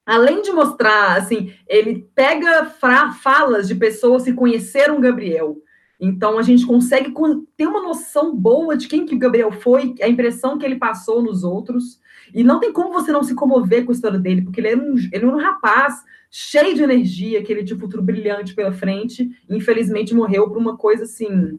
além 0.06 0.40
de 0.40 0.52
mostrar, 0.52 1.16
assim, 1.16 1.52
ele 1.66 2.08
pega 2.14 2.66
falas 2.66 3.66
de 3.66 3.74
pessoas 3.74 4.22
que 4.22 4.32
conheceram 4.32 5.00
Gabriel. 5.00 5.56
Então 6.00 6.38
a 6.38 6.42
gente 6.42 6.66
consegue 6.66 7.12
ter 7.56 7.66
uma 7.66 7.82
noção 7.82 8.34
boa 8.34 8.76
de 8.76 8.86
quem 8.86 9.06
que 9.06 9.14
o 9.14 9.18
Gabriel 9.18 9.50
foi, 9.50 9.94
a 10.02 10.08
impressão 10.08 10.58
que 10.58 10.64
ele 10.64 10.76
passou 10.76 11.22
nos 11.22 11.42
outros. 11.42 12.00
E 12.34 12.44
não 12.44 12.60
tem 12.60 12.72
como 12.72 12.92
você 12.92 13.12
não 13.12 13.22
se 13.22 13.34
comover 13.34 13.84
com 13.84 13.92
a 13.92 13.94
história 13.94 14.18
dele, 14.18 14.42
porque 14.42 14.60
ele 14.60 14.68
era 14.68 14.80
um, 14.80 14.94
ele 14.96 15.10
era 15.12 15.28
um 15.28 15.38
rapaz 15.38 16.02
cheio 16.30 16.74
de 16.74 16.82
energia, 16.82 17.40
aquele 17.40 17.62
de 17.62 17.74
futuro 17.74 18.02
brilhante 18.02 18.54
pela 18.54 18.72
frente. 18.72 19.30
E, 19.48 19.56
infelizmente 19.56 20.14
morreu 20.14 20.48
por 20.48 20.58
uma 20.58 20.76
coisa 20.76 21.04
assim, 21.04 21.58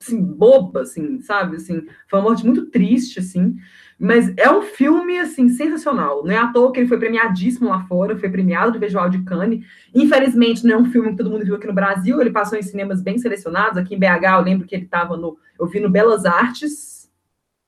assim 0.00 0.22
boba, 0.22 0.82
assim, 0.82 1.20
sabe? 1.20 1.56
Assim, 1.56 1.86
foi 2.08 2.18
uma 2.18 2.28
morte 2.28 2.44
muito 2.44 2.66
triste, 2.66 3.18
assim. 3.18 3.56
Mas 3.98 4.32
é 4.38 4.50
um 4.50 4.62
filme, 4.62 5.18
assim, 5.18 5.50
sensacional. 5.50 6.24
Não 6.24 6.32
é 6.32 6.38
à 6.38 6.50
toa 6.50 6.72
que 6.72 6.80
ele 6.80 6.88
foi 6.88 6.98
premiadíssimo 6.98 7.68
lá 7.68 7.84
fora, 7.84 8.18
foi 8.18 8.30
premiado 8.30 8.72
do 8.72 8.80
Visual 8.80 9.10
de 9.10 9.22
Cannes. 9.24 9.62
Infelizmente, 9.94 10.64
não 10.64 10.74
é 10.74 10.78
um 10.78 10.90
filme 10.90 11.10
que 11.10 11.16
todo 11.16 11.30
mundo 11.30 11.44
viu 11.44 11.54
aqui 11.54 11.66
no 11.66 11.74
Brasil, 11.74 12.18
ele 12.18 12.30
passou 12.30 12.58
em 12.58 12.62
cinemas 12.62 13.02
bem 13.02 13.18
selecionados. 13.18 13.76
Aqui 13.76 13.94
em 13.94 13.98
BH, 13.98 14.24
eu 14.38 14.40
lembro 14.40 14.66
que 14.66 14.74
ele 14.74 14.84
estava 14.84 15.16
no... 15.18 15.38
Eu 15.58 15.66
vi 15.66 15.80
no 15.80 15.90
Belas 15.90 16.24
Artes, 16.24 17.10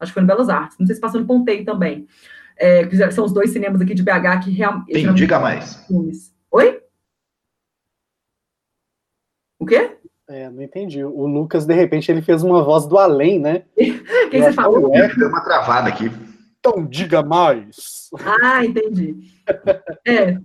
acho 0.00 0.10
que 0.10 0.14
foi 0.14 0.22
no 0.22 0.26
Belas 0.26 0.48
Artes, 0.48 0.78
não 0.78 0.86
sei 0.86 0.94
se 0.94 1.00
passou 1.00 1.20
no 1.20 1.26
Pontei 1.26 1.64
também. 1.64 2.06
É, 2.56 2.88
são 3.10 3.26
os 3.26 3.32
dois 3.32 3.50
cinemas 3.50 3.82
aqui 3.82 3.92
de 3.92 4.02
BH 4.02 4.44
que 4.44 4.50
realmente... 4.50 4.92
Tem, 4.92 5.12
diga 5.12 5.38
mais. 5.38 5.84
Filmes. 5.86 6.34
Oi? 6.50 6.82
O 9.58 9.66
quê? 9.66 9.98
É, 10.32 10.48
não 10.48 10.62
entendi. 10.62 11.04
O 11.04 11.26
Lucas, 11.26 11.66
de 11.66 11.74
repente, 11.74 12.10
ele 12.10 12.22
fez 12.22 12.42
uma 12.42 12.62
voz 12.62 12.86
do 12.86 12.96
além, 12.96 13.38
né? 13.38 13.64
Quem 14.30 14.42
você 14.42 14.52
falou? 14.52 14.94
É, 14.94 15.14
deu 15.14 15.28
uma 15.28 15.44
travada 15.44 15.90
aqui. 15.90 16.10
Então, 16.58 16.86
diga 16.86 17.22
mais. 17.22 18.08
Ah, 18.24 18.64
entendi. 18.64 19.16
É. 20.06 20.38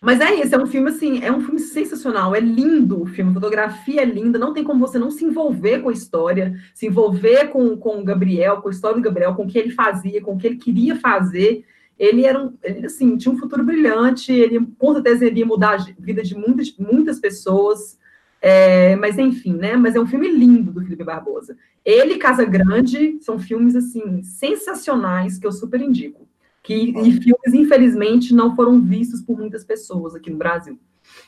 Mas 0.00 0.20
é 0.20 0.34
isso, 0.34 0.52
é 0.52 0.58
um 0.58 0.66
filme 0.66 0.90
assim, 0.90 1.22
é 1.22 1.30
um 1.30 1.40
filme 1.40 1.60
sensacional, 1.60 2.34
é 2.34 2.40
lindo 2.40 3.00
o 3.00 3.06
filme, 3.06 3.30
a 3.30 3.34
fotografia 3.34 4.02
é 4.02 4.04
linda, 4.04 4.36
não 4.36 4.52
tem 4.52 4.64
como 4.64 4.84
você 4.84 4.98
não 4.98 5.12
se 5.12 5.24
envolver 5.24 5.78
com 5.80 5.90
a 5.90 5.92
história, 5.92 6.56
se 6.74 6.88
envolver 6.88 7.50
com, 7.50 7.76
com 7.76 8.00
o 8.00 8.04
Gabriel, 8.04 8.60
com 8.60 8.68
a 8.68 8.72
história 8.72 8.96
do 8.96 9.02
Gabriel, 9.02 9.34
com 9.36 9.44
o 9.44 9.46
que 9.46 9.56
ele 9.56 9.70
fazia, 9.70 10.20
com 10.20 10.32
o 10.32 10.38
que 10.38 10.48
ele 10.48 10.56
queria 10.56 10.96
fazer. 10.96 11.64
Ele 11.96 12.26
era 12.26 12.42
um, 12.42 12.52
ele, 12.64 12.86
assim, 12.86 13.16
tinha 13.16 13.32
um 13.32 13.38
futuro 13.38 13.62
brilhante, 13.62 14.32
ele 14.32 14.66
com 14.76 14.92
certeza 14.92 15.24
iria 15.24 15.46
mudar 15.46 15.74
a 15.74 15.86
vida 16.00 16.22
de 16.22 16.34
muitas, 16.34 16.76
muitas 16.76 17.20
pessoas. 17.20 17.96
É, 18.44 18.96
mas 18.96 19.18
enfim, 19.18 19.54
né? 19.54 19.76
Mas 19.76 19.94
é 19.94 20.00
um 20.00 20.06
filme 20.06 20.28
lindo 20.28 20.72
do 20.72 20.82
Felipe 20.82 21.04
Barbosa. 21.04 21.56
Ele 21.84 22.14
e 22.14 22.18
Casa 22.18 22.44
Grande 22.44 23.16
são 23.20 23.38
filmes 23.38 23.76
assim 23.76 24.20
sensacionais 24.24 25.38
que 25.38 25.46
eu 25.46 25.52
super 25.52 25.80
indico. 25.80 26.28
Que, 26.60 26.74
e 26.74 27.12
filmes, 27.20 27.54
infelizmente, 27.54 28.34
não 28.34 28.56
foram 28.56 28.80
vistos 28.80 29.20
por 29.20 29.38
muitas 29.38 29.64
pessoas 29.64 30.16
aqui 30.16 30.28
no 30.28 30.38
Brasil. 30.38 30.76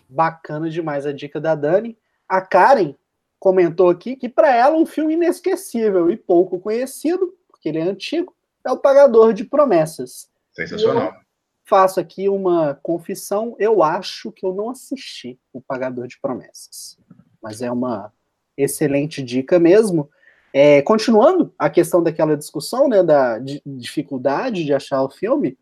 Bacana 0.09 0.69
demais 0.69 1.07
a 1.07 1.13
dica 1.13 1.41
da 1.41 1.55
Dani. 1.55 1.97
A 2.29 2.41
Karen 2.41 2.95
comentou 3.39 3.91
aqui 3.91 4.17
que 4.17 4.29
para 4.29 4.53
ela 4.55 4.77
um 4.77 4.87
filme 4.87 5.15
inesquecível 5.15 6.11
e 6.11 6.17
pouco 6.17 6.59
conhecido, 6.59 7.33
porque 7.49 7.69
ele 7.69 7.79
é 7.79 7.83
antigo, 7.83 8.35
é 8.65 8.73
O 8.73 8.79
Pagador 8.79 9.33
de 9.33 9.45
Promessas. 9.45 10.29
Sensacional 10.53 11.25
faço 11.65 11.99
aqui 11.99 12.29
uma 12.29 12.79
confissão. 12.83 13.57
Eu 13.59 13.83
acho 13.83 14.31
que 14.31 14.45
eu 14.45 14.55
não 14.55 14.71
assisti 14.71 15.39
O 15.53 15.61
Pagador 15.61 16.07
de 16.07 16.21
Promessas. 16.21 16.99
Mas 17.45 17.61
é 17.61 17.71
uma 17.71 18.11
excelente 18.57 19.23
dica 19.23 19.59
mesmo. 19.59 20.09
É, 20.51 20.81
continuando 20.81 21.53
a 21.59 21.69
questão 21.69 22.03
daquela 22.03 22.37
discussão, 22.37 22.89
né, 22.89 23.03
da 23.03 23.39
dificuldade 23.67 24.65
de 24.65 24.73
achar 24.73 25.03
o 25.03 25.11
filme, 25.11 25.59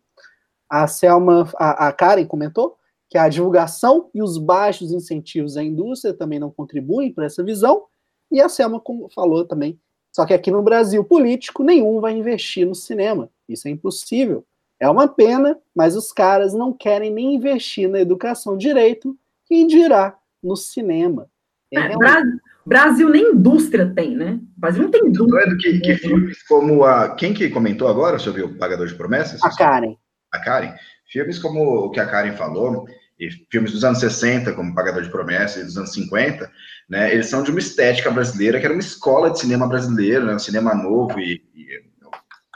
a 0.69 0.87
Selma, 0.87 1.51
a, 1.57 1.89
a 1.89 1.91
Karen 1.91 2.25
comentou 2.25 2.77
que 3.09 3.17
a 3.17 3.27
divulgação 3.27 4.09
e 4.13 4.21
os 4.21 4.37
baixos 4.37 4.91
incentivos 4.93 5.57
à 5.57 5.63
indústria 5.63 6.13
também 6.13 6.39
não 6.39 6.49
contribuem 6.49 7.11
para 7.11 7.25
essa 7.25 7.43
visão, 7.43 7.83
e 8.31 8.41
a 8.41 8.47
Selma 8.47 8.81
falou 9.13 9.45
também, 9.45 9.77
só 10.11 10.25
que 10.25 10.33
aqui 10.33 10.49
no 10.49 10.63
Brasil, 10.63 11.03
político 11.03 11.63
nenhum 11.63 11.99
vai 11.99 12.13
investir 12.13 12.65
no 12.65 12.73
cinema, 12.73 13.29
isso 13.49 13.67
é 13.67 13.71
impossível. 13.71 14.45
É 14.79 14.89
uma 14.89 15.07
pena, 15.07 15.59
mas 15.75 15.95
os 15.95 16.11
caras 16.11 16.53
não 16.53 16.73
querem 16.73 17.11
nem 17.11 17.35
investir 17.35 17.89
na 17.89 17.99
educação 17.99 18.57
direito, 18.57 19.17
quem 19.45 19.67
dirá 19.67 20.17
no 20.41 20.55
cinema. 20.55 21.29
É, 21.73 21.79
é 21.79 21.97
Brasil, 21.97 22.39
Brasil, 22.65 23.09
nem 23.09 23.31
indústria 23.31 23.91
tem, 23.93 24.15
né? 24.15 24.39
O 24.57 24.61
Brasil 24.61 24.83
não 24.83 24.91
tem 24.91 25.01
indústria. 25.01 25.45
Doido 25.45 25.57
que, 25.57 25.79
que 25.79 25.95
filmes 25.95 26.43
como 26.43 26.83
a. 26.83 27.15
Quem 27.15 27.33
que 27.33 27.49
comentou 27.49 27.87
agora 27.87 28.19
sobre 28.19 28.41
o 28.41 28.57
Pagador 28.57 28.87
de 28.87 28.95
Promessas? 28.95 29.43
A 29.43 29.49
Karen. 29.55 29.95
A 30.31 30.39
Karen. 30.39 30.73
Filmes 31.11 31.39
como 31.39 31.85
o 31.85 31.91
que 31.91 31.99
a 31.99 32.05
Karen 32.05 32.33
falou, 32.33 32.85
e 33.19 33.29
filmes 33.51 33.71
dos 33.71 33.83
anos 33.83 33.99
60, 33.99 34.53
como 34.53 34.73
Pagador 34.73 35.03
de 35.03 35.09
Promessas, 35.09 35.61
e 35.61 35.65
dos 35.65 35.77
anos 35.77 35.93
50, 35.93 36.49
né, 36.89 37.13
eles 37.13 37.27
são 37.27 37.43
de 37.43 37.51
uma 37.51 37.59
estética 37.59 38.09
brasileira, 38.09 38.59
que 38.59 38.65
era 38.65 38.73
uma 38.73 38.79
escola 38.79 39.29
de 39.29 39.39
cinema 39.39 39.67
brasileiro, 39.67 40.25
né, 40.25 40.33
um 40.33 40.39
cinema 40.39 40.73
novo 40.73 41.19
e, 41.19 41.43
e 41.53 41.83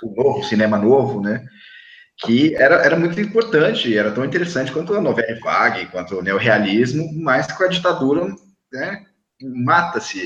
o 0.03 0.15
novo 0.15 0.43
cinema 0.43 0.77
novo, 0.77 1.21
né? 1.21 1.45
que 2.19 2.56
era, 2.56 2.77
era 2.84 2.97
muito 2.97 3.19
importante, 3.21 3.95
era 3.95 4.12
tão 4.12 4.25
interessante 4.25 4.71
quanto 4.71 4.93
a 4.93 5.01
novela 5.01 5.39
vague, 5.39 5.86
quanto 5.88 6.17
o 6.17 6.23
neorrealismo, 6.23 7.08
mas 7.21 7.51
com 7.51 7.63
a 7.63 7.67
ditadura 7.67 8.25
né, 8.73 9.06
mata-se 9.41 10.21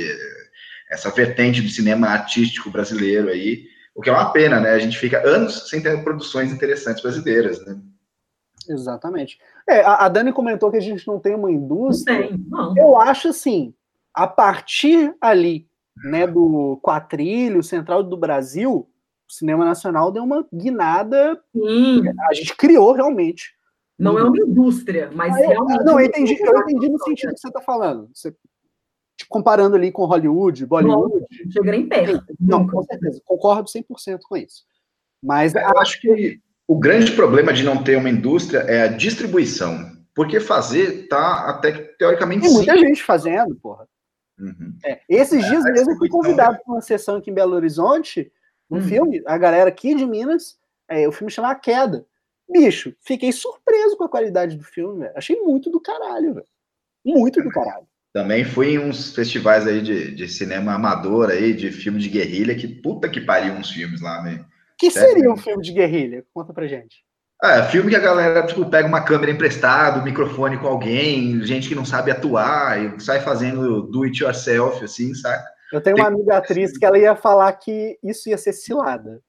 essa 0.89 1.10
vertente 1.10 1.62
do 1.62 1.69
cinema 1.69 2.08
artístico 2.08 2.69
brasileiro 2.69 3.30
aí, 3.30 3.65
o 3.95 4.02
que 4.02 4.10
é 4.10 4.13
uma 4.13 4.32
pena, 4.32 4.60
né? 4.60 4.71
A 4.71 4.80
gente 4.80 4.97
fica 4.97 5.26
anos 5.28 5.69
sem 5.69 5.82
ter 5.82 6.04
produções 6.04 6.52
interessantes 6.52 7.02
brasileiras, 7.02 7.65
né? 7.65 7.80
Exatamente. 8.69 9.39
É, 9.67 9.82
a, 9.84 10.08
Dani 10.08 10.32
comentou 10.32 10.71
que 10.71 10.78
a 10.78 10.82
gente 10.82 11.08
não 11.08 11.19
tem 11.19 11.36
uma 11.36 11.52
indústria. 11.52 12.19
Não 12.19 12.28
tem, 12.28 12.45
não. 12.50 12.78
Eu 12.78 12.97
acho 12.97 13.30
assim, 13.30 13.74
a 14.13 14.28
partir 14.28 15.15
ali, 15.19 15.67
né, 16.04 16.28
do 16.28 16.80
quatrilho 16.82 17.63
central 17.63 18.04
do 18.04 18.17
Brasil, 18.17 18.88
o 19.30 19.34
cinema 19.34 19.65
nacional 19.65 20.12
deu 20.12 20.24
uma 20.24 20.45
guinada. 20.54 21.41
Sim. 21.54 22.04
A 22.30 22.34
gente 22.34 22.56
criou 22.56 22.93
realmente. 22.93 23.54
Não 23.97 24.17
é 24.17 24.24
uma 24.24 24.38
indústria, 24.38 25.12
mas 25.13 25.36
ah, 25.36 25.41
eu, 25.41 25.50
realmente. 25.50 25.84
Não, 25.84 26.00
eu 26.00 26.06
entendi, 26.06 26.38
eu 26.39 26.60
entendi 26.60 26.89
no 26.89 27.00
sentido 27.04 27.34
que 27.34 27.39
você 27.39 27.47
está 27.47 27.62
falando. 27.62 28.10
Você, 28.13 28.36
comparando 29.32 29.76
ali 29.76 29.91
com 29.91 30.06
Hollywood, 30.06 30.65
Bollywood. 30.65 31.15
Não, 31.15 31.52
chega 31.52 31.76
em 31.76 31.88
pé. 31.88 32.06
Não, 32.39 32.67
com 32.67 32.84
certeza. 32.84 33.22
Concordo 33.26 33.70
100% 33.70 34.20
com 34.28 34.38
isso. 34.38 34.65
Mas 35.24 35.56
eu 35.56 35.80
acho 35.80 36.00
que 36.02 36.39
o 36.67 36.78
grande 36.78 37.13
problema 37.13 37.54
de 37.54 37.63
não 37.63 37.84
ter 37.84 37.98
uma 37.98 38.10
indústria 38.10 38.60
é 38.60 38.84
a 38.84 38.88
distribuição. 38.88 39.89
Porque 40.13 40.41
fazer 40.41 41.08
tá 41.08 41.50
até 41.50 41.72
teoricamente 41.98 42.41
Tem 42.41 42.52
muita 42.52 42.78
gente 42.78 43.02
fazendo, 43.02 43.56
porra. 43.56 43.88
Uhum. 44.38 44.76
É, 44.84 45.00
esses 45.08 45.46
dias 45.46 45.65
é, 45.65 45.72
mesmo 45.72 45.94
eu 45.94 45.98
fui 45.98 46.10
convidado 46.10 46.60
para 46.62 46.74
uma 46.74 46.82
sessão 46.82 47.15
aqui 47.15 47.32
em 47.32 47.34
Belo 47.34 47.56
Horizonte, 47.56 48.32
um 48.70 48.78
hum. 48.78 48.82
filme, 48.82 49.24
a 49.26 49.38
galera 49.38 49.70
aqui 49.70 49.96
de 49.96 50.06
Minas, 50.06 50.58
é, 50.89 51.08
o 51.08 51.12
filme 51.12 51.32
chama 51.32 51.52
A 51.52 51.56
Queda. 51.56 52.06
Bicho, 52.50 52.94
fiquei 53.00 53.32
surpreso 53.32 53.96
com 53.96 54.04
a 54.04 54.10
qualidade 54.10 54.58
do 54.58 54.63
filme, 54.63 55.00
véio. 55.00 55.13
Achei 55.15 55.39
muito 55.39 55.70
do 55.70 55.80
caralho, 55.80 56.34
velho. 56.34 56.48
Muito 57.06 57.41
do 57.41 57.50
caralho. 57.50 57.88
Também 58.13 58.43
fui 58.43 58.74
em 58.74 58.80
uns 58.80 59.13
festivais 59.15 59.65
aí 59.65 59.82
de, 59.82 60.13
de 60.13 60.28
cinema 60.28 60.74
amador 60.74 61.30
aí, 61.30 61.54
de 61.54 61.71
filme 61.71 62.00
de 62.00 62.10
guerrilha, 62.10 62.56
que 62.56 62.67
puta 62.67 63.08
que 63.08 63.21
pariu 63.21 63.54
uns 63.54 63.71
filmes 63.71 64.02
lá, 64.02 64.21
né? 64.21 64.45
que 64.82 64.89
seria 64.89 65.32
um 65.32 65.38
filme 65.38 65.62
de 65.62 65.74
guerrilha? 65.74 66.26
Conta 66.34 66.52
pra 66.52 66.65
gente. 66.65 67.04
É, 67.43 67.62
filme 67.63 67.91
que 67.91 67.95
a 67.95 68.00
galera, 68.00 68.43
tipo, 68.45 68.67
pega 68.67 68.88
uma 68.88 69.04
câmera 69.04 69.32
emprestada, 69.32 70.00
um 70.00 70.04
microfone 70.04 70.58
com 70.58 70.67
alguém, 70.67 71.39
gente 71.43 71.69
que 71.69 71.76
não 71.76 71.86
sabe 71.86 72.10
atuar 72.10 72.82
e 72.82 73.00
sai 73.00 73.19
fazendo 73.21 73.84
do 73.84 74.04
it 74.04 74.24
yourself, 74.24 74.84
assim, 74.84 75.13
saca? 75.13 75.47
Eu 75.71 75.82
tenho 75.82 75.97
uma 75.97 76.08
amiga 76.08 76.38
atriz 76.38 76.76
que 76.78 76.84
ela 76.84 76.97
ia 76.97 77.15
falar 77.15 77.54
que 77.54 77.97
isso 78.04 78.28
ia 78.28 78.38
ser 78.38 78.54
cilada. 78.54 79.21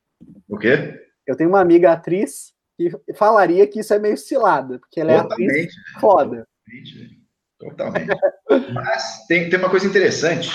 O 0.49 0.57
quê? 0.59 0.99
Eu 1.27 1.37
tenho 1.37 1.51
uma 1.51 1.61
amiga 1.61 1.93
atriz 1.93 2.53
que 2.77 2.91
falaria 3.15 3.67
que 3.67 3.81
isso 3.81 3.93
é 3.93 3.99
meio 3.99 4.17
cilada, 4.17 4.79
porque 4.79 5.01
ela 5.01 5.13
é 5.13 5.21
Totalmente, 5.21 5.51
atriz 5.51 5.75
foda. 6.01 6.49
Totalmente. 6.65 7.22
Mas 8.73 9.27
tem, 9.27 9.49
tem 9.49 9.59
uma 9.59 9.71
coisa 9.71 9.87
interessante, 9.87 10.51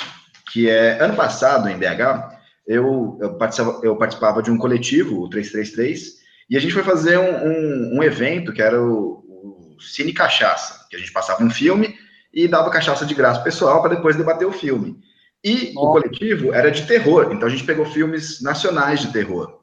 que 0.51 0.69
é, 0.69 1.01
ano 1.01 1.15
passado, 1.15 1.69
em 1.69 1.77
BH, 1.77 2.37
eu, 2.67 3.17
eu, 3.21 3.35
participava, 3.35 3.79
eu 3.83 3.95
participava 3.95 4.43
de 4.43 4.51
um 4.51 4.57
coletivo, 4.57 5.21
o 5.21 5.29
333, 5.29 6.17
e 6.49 6.57
a 6.57 6.59
gente 6.59 6.73
foi 6.73 6.83
fazer 6.83 7.17
um, 7.17 7.47
um, 7.47 7.97
um 7.97 8.03
evento 8.03 8.53
que 8.53 8.61
era 8.61 8.81
o, 8.81 9.23
o, 9.27 9.77
Cine 9.79 10.13
Cachaça, 10.13 10.85
que 10.89 10.95
a 10.95 10.99
gente 10.99 11.11
passava 11.11 11.43
um 11.43 11.49
filme 11.49 11.95
e 12.33 12.47
dava 12.47 12.69
cachaça 12.69 13.05
de 13.05 13.13
graça 13.13 13.41
pessoal 13.41 13.81
para 13.81 13.95
depois 13.95 14.15
debater 14.15 14.47
o 14.47 14.51
filme. 14.51 14.99
E 15.43 15.73
Nossa. 15.73 15.87
o 15.87 15.91
coletivo 15.93 16.53
era 16.53 16.69
de 16.69 16.85
terror, 16.85 17.29
então 17.31 17.47
a 17.47 17.51
gente 17.51 17.63
pegou 17.63 17.85
filmes 17.85 18.41
nacionais 18.41 18.99
de 18.99 19.13
terror. 19.13 19.61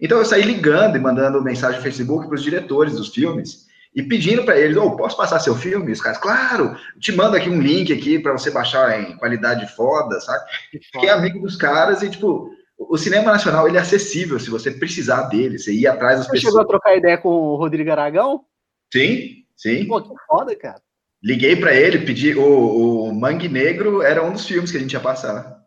Então 0.00 0.18
eu 0.18 0.24
saí 0.24 0.42
ligando 0.42 0.96
e 0.96 1.00
mandando 1.00 1.42
mensagem 1.42 1.78
no 1.78 1.82
Facebook 1.82 2.26
para 2.26 2.34
os 2.34 2.42
diretores 2.42 2.94
dos 2.94 3.08
filmes 3.08 3.65
e 3.96 4.02
pedindo 4.02 4.44
para 4.44 4.58
eles, 4.58 4.76
oh, 4.76 4.94
posso 4.94 5.16
passar 5.16 5.40
seu 5.40 5.56
filme? 5.56 5.90
Os 5.90 6.02
caras, 6.02 6.18
claro, 6.18 6.76
te 7.00 7.12
mando 7.12 7.34
aqui 7.34 7.48
um 7.48 7.62
link 7.62 7.90
aqui 7.90 8.18
para 8.18 8.32
você 8.32 8.50
baixar 8.50 9.00
em 9.00 9.16
qualidade 9.16 9.66
foda, 9.74 10.20
sabe? 10.20 10.44
Fiquei 10.70 11.08
amigo 11.08 11.40
dos 11.40 11.56
caras 11.56 12.02
e, 12.02 12.10
tipo, 12.10 12.50
o 12.78 12.98
cinema 12.98 13.32
nacional 13.32 13.66
ele 13.66 13.78
é 13.78 13.80
acessível 13.80 14.38
se 14.38 14.50
você 14.50 14.70
precisar 14.70 15.22
dele, 15.22 15.58
você 15.58 15.72
ir 15.72 15.86
atrás 15.86 16.18
das 16.18 16.26
você 16.26 16.32
pessoas. 16.32 16.52
Você 16.52 16.58
chegou 16.58 16.60
a 16.60 16.68
trocar 16.68 16.96
ideia 16.96 17.16
com 17.16 17.30
o 17.30 17.56
Rodrigo 17.56 17.90
Aragão? 17.90 18.44
Sim, 18.92 19.44
sim. 19.56 19.86
Pô, 19.86 20.02
que 20.02 20.14
foda, 20.28 20.54
cara. 20.54 20.82
Liguei 21.22 21.56
para 21.56 21.74
ele, 21.74 22.04
pedi. 22.04 22.34
O, 22.34 23.08
o 23.08 23.14
Mangue 23.14 23.48
Negro 23.48 24.02
era 24.02 24.22
um 24.22 24.32
dos 24.32 24.46
filmes 24.46 24.70
que 24.70 24.76
a 24.76 24.80
gente 24.80 24.92
ia 24.92 25.00
passar. 25.00 25.64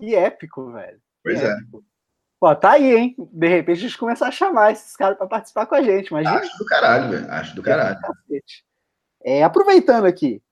Que 0.00 0.14
épico, 0.14 0.70
velho. 0.72 0.98
Pois 1.24 1.40
que 1.40 1.46
é. 1.46 1.50
Épico. 1.50 1.84
Pô, 2.42 2.56
tá 2.56 2.72
aí, 2.72 2.92
hein? 2.92 3.14
De 3.16 3.46
repente 3.46 3.78
a 3.78 3.82
gente 3.82 3.96
começa 3.96 4.26
a 4.26 4.30
chamar 4.32 4.72
esses 4.72 4.96
caras 4.96 5.16
para 5.16 5.28
participar 5.28 5.64
com 5.64 5.76
a 5.76 5.80
gente. 5.80 6.08
Imagina. 6.08 6.40
Acho 6.40 6.58
do 6.58 6.66
caralho, 6.66 7.08
velho. 7.08 7.30
Acho 7.30 7.54
do 7.54 7.62
caralho. 7.62 8.00
É, 9.22 9.44
aproveitando 9.44 10.06
aqui. 10.06 10.42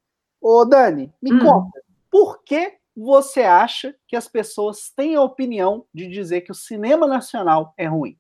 Ô, 0.41 0.65
Dani, 0.65 1.13
me 1.21 1.33
hum. 1.33 1.41
conta. 1.41 1.83
Por 2.09 2.45
que 2.45 2.77
você 2.97 3.41
acha 3.41 3.93
que 4.07 4.15
as 4.15 4.29
pessoas 4.29 4.89
têm 4.91 5.17
a 5.17 5.21
opinião 5.21 5.85
de 5.93 6.07
dizer 6.07 6.43
que 6.43 6.53
o 6.53 6.55
cinema 6.55 7.09
nacional 7.09 7.75
é 7.77 7.87
ruim? 7.87 8.17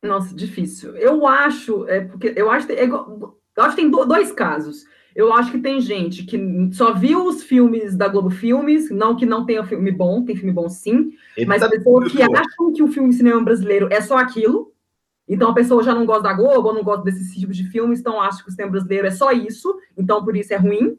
Nossa, 0.00 0.32
difícil. 0.32 0.96
Eu 0.96 1.26
acho, 1.26 1.88
é 1.88 2.04
porque 2.04 2.34
eu 2.36 2.48
acho, 2.48 2.70
é, 2.70 2.84
eu 2.84 3.64
acho 3.64 3.74
que 3.74 3.82
tem 3.82 3.90
dois 3.90 4.30
casos. 4.30 4.84
Eu 5.14 5.32
acho 5.32 5.50
que 5.50 5.58
tem 5.58 5.80
gente 5.80 6.24
que 6.24 6.38
só 6.72 6.94
viu 6.94 7.26
os 7.26 7.42
filmes 7.42 7.96
da 7.96 8.08
Globo 8.08 8.30
Filmes, 8.30 8.90
não 8.90 9.14
que 9.16 9.26
não 9.26 9.44
tenha 9.44 9.64
filme 9.64 9.90
bom, 9.90 10.24
tem 10.24 10.36
filme 10.36 10.52
bom 10.52 10.68
sim, 10.68 11.12
Ele 11.36 11.46
mas 11.46 11.60
tá 11.60 11.68
pessoas 11.68 12.10
que 12.10 12.22
acham 12.22 12.72
que 12.72 12.82
o 12.82 12.88
filme 12.88 13.12
cinema 13.12 13.42
brasileiro 13.42 13.88
é 13.90 14.00
só 14.00 14.16
aquilo. 14.16 14.72
Então 15.28 15.50
a 15.50 15.54
pessoa 15.54 15.82
já 15.82 15.94
não 15.94 16.04
gosta 16.04 16.24
da 16.24 16.32
Globo, 16.32 16.68
ou 16.68 16.74
não 16.74 16.82
gosta 16.82 17.04
desses 17.04 17.34
tipos 17.34 17.56
de 17.56 17.64
filmes, 17.64 18.00
então 18.00 18.20
acha 18.20 18.42
que 18.42 18.48
o 18.48 18.52
cinema 18.52 18.72
brasileiro 18.72 19.06
é 19.06 19.10
só 19.10 19.32
isso, 19.32 19.74
então 19.96 20.24
por 20.24 20.36
isso 20.36 20.52
é 20.52 20.56
ruim 20.56 20.98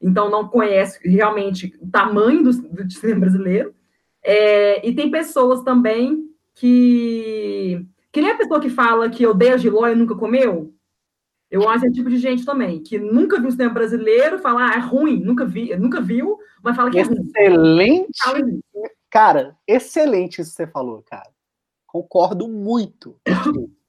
então 0.00 0.30
não 0.30 0.48
conhece 0.48 0.98
realmente 1.06 1.76
o 1.80 1.86
tamanho 1.88 2.42
do, 2.42 2.52
do 2.52 2.92
cinema 2.92 3.20
brasileiro. 3.20 3.74
É, 4.22 4.86
e 4.86 4.94
tem 4.94 5.10
pessoas 5.10 5.62
também 5.62 6.24
que. 6.54 7.84
Que 8.12 8.20
nem 8.20 8.32
a 8.32 8.36
pessoa 8.36 8.60
que 8.60 8.68
fala 8.68 9.08
que 9.08 9.26
odeia 9.26 9.58
giló 9.58 9.86
e 9.86 9.94
nunca 9.94 10.16
comeu. 10.16 10.74
Eu 11.50 11.68
acho 11.68 11.84
esse 11.84 11.94
tipo 11.94 12.08
de 12.08 12.16
gente 12.16 12.44
também, 12.44 12.80
que 12.80 12.98
nunca 12.98 13.38
viu 13.38 13.48
o 13.48 13.50
cinema 13.50 13.74
brasileiro, 13.74 14.38
fala, 14.38 14.68
ah, 14.68 14.74
é 14.74 14.78
ruim, 14.78 15.20
nunca 15.20 15.44
vi, 15.44 15.76
nunca 15.76 16.00
viu, 16.00 16.38
mas 16.62 16.76
fala 16.76 16.90
que 16.90 16.98
é 16.98 17.02
ruim. 17.02 17.28
Excelente. 17.34 18.64
Cara, 19.10 19.56
excelente 19.66 20.40
isso 20.40 20.50
que 20.50 20.56
você 20.56 20.66
falou, 20.68 21.02
cara. 21.02 21.28
Concordo 21.86 22.46
muito. 22.46 23.16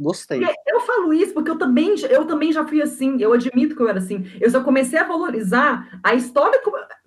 Gostei. 0.00 0.40
Eu 0.66 0.80
falo 0.82 1.12
isso 1.12 1.34
porque 1.34 1.50
eu 1.50 1.58
também, 1.58 1.94
eu 2.08 2.24
também 2.24 2.52
já 2.52 2.64
fui 2.64 2.80
assim, 2.80 3.20
eu 3.20 3.32
admito 3.32 3.74
que 3.74 3.82
eu 3.82 3.88
era 3.88 3.98
assim. 3.98 4.24
Eu 4.40 4.48
só 4.48 4.62
comecei 4.62 4.96
a 4.96 5.08
valorizar 5.08 5.98
a 6.04 6.14
história, 6.14 6.60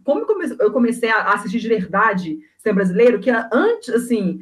como 0.04 0.26
eu 0.60 0.72
comecei 0.74 1.10
a 1.10 1.34
assistir 1.34 1.60
de 1.60 1.70
verdade 1.70 2.40
ser 2.58 2.74
brasileiro, 2.74 3.20
que 3.20 3.30
antes, 3.30 3.90
assim, 3.90 4.42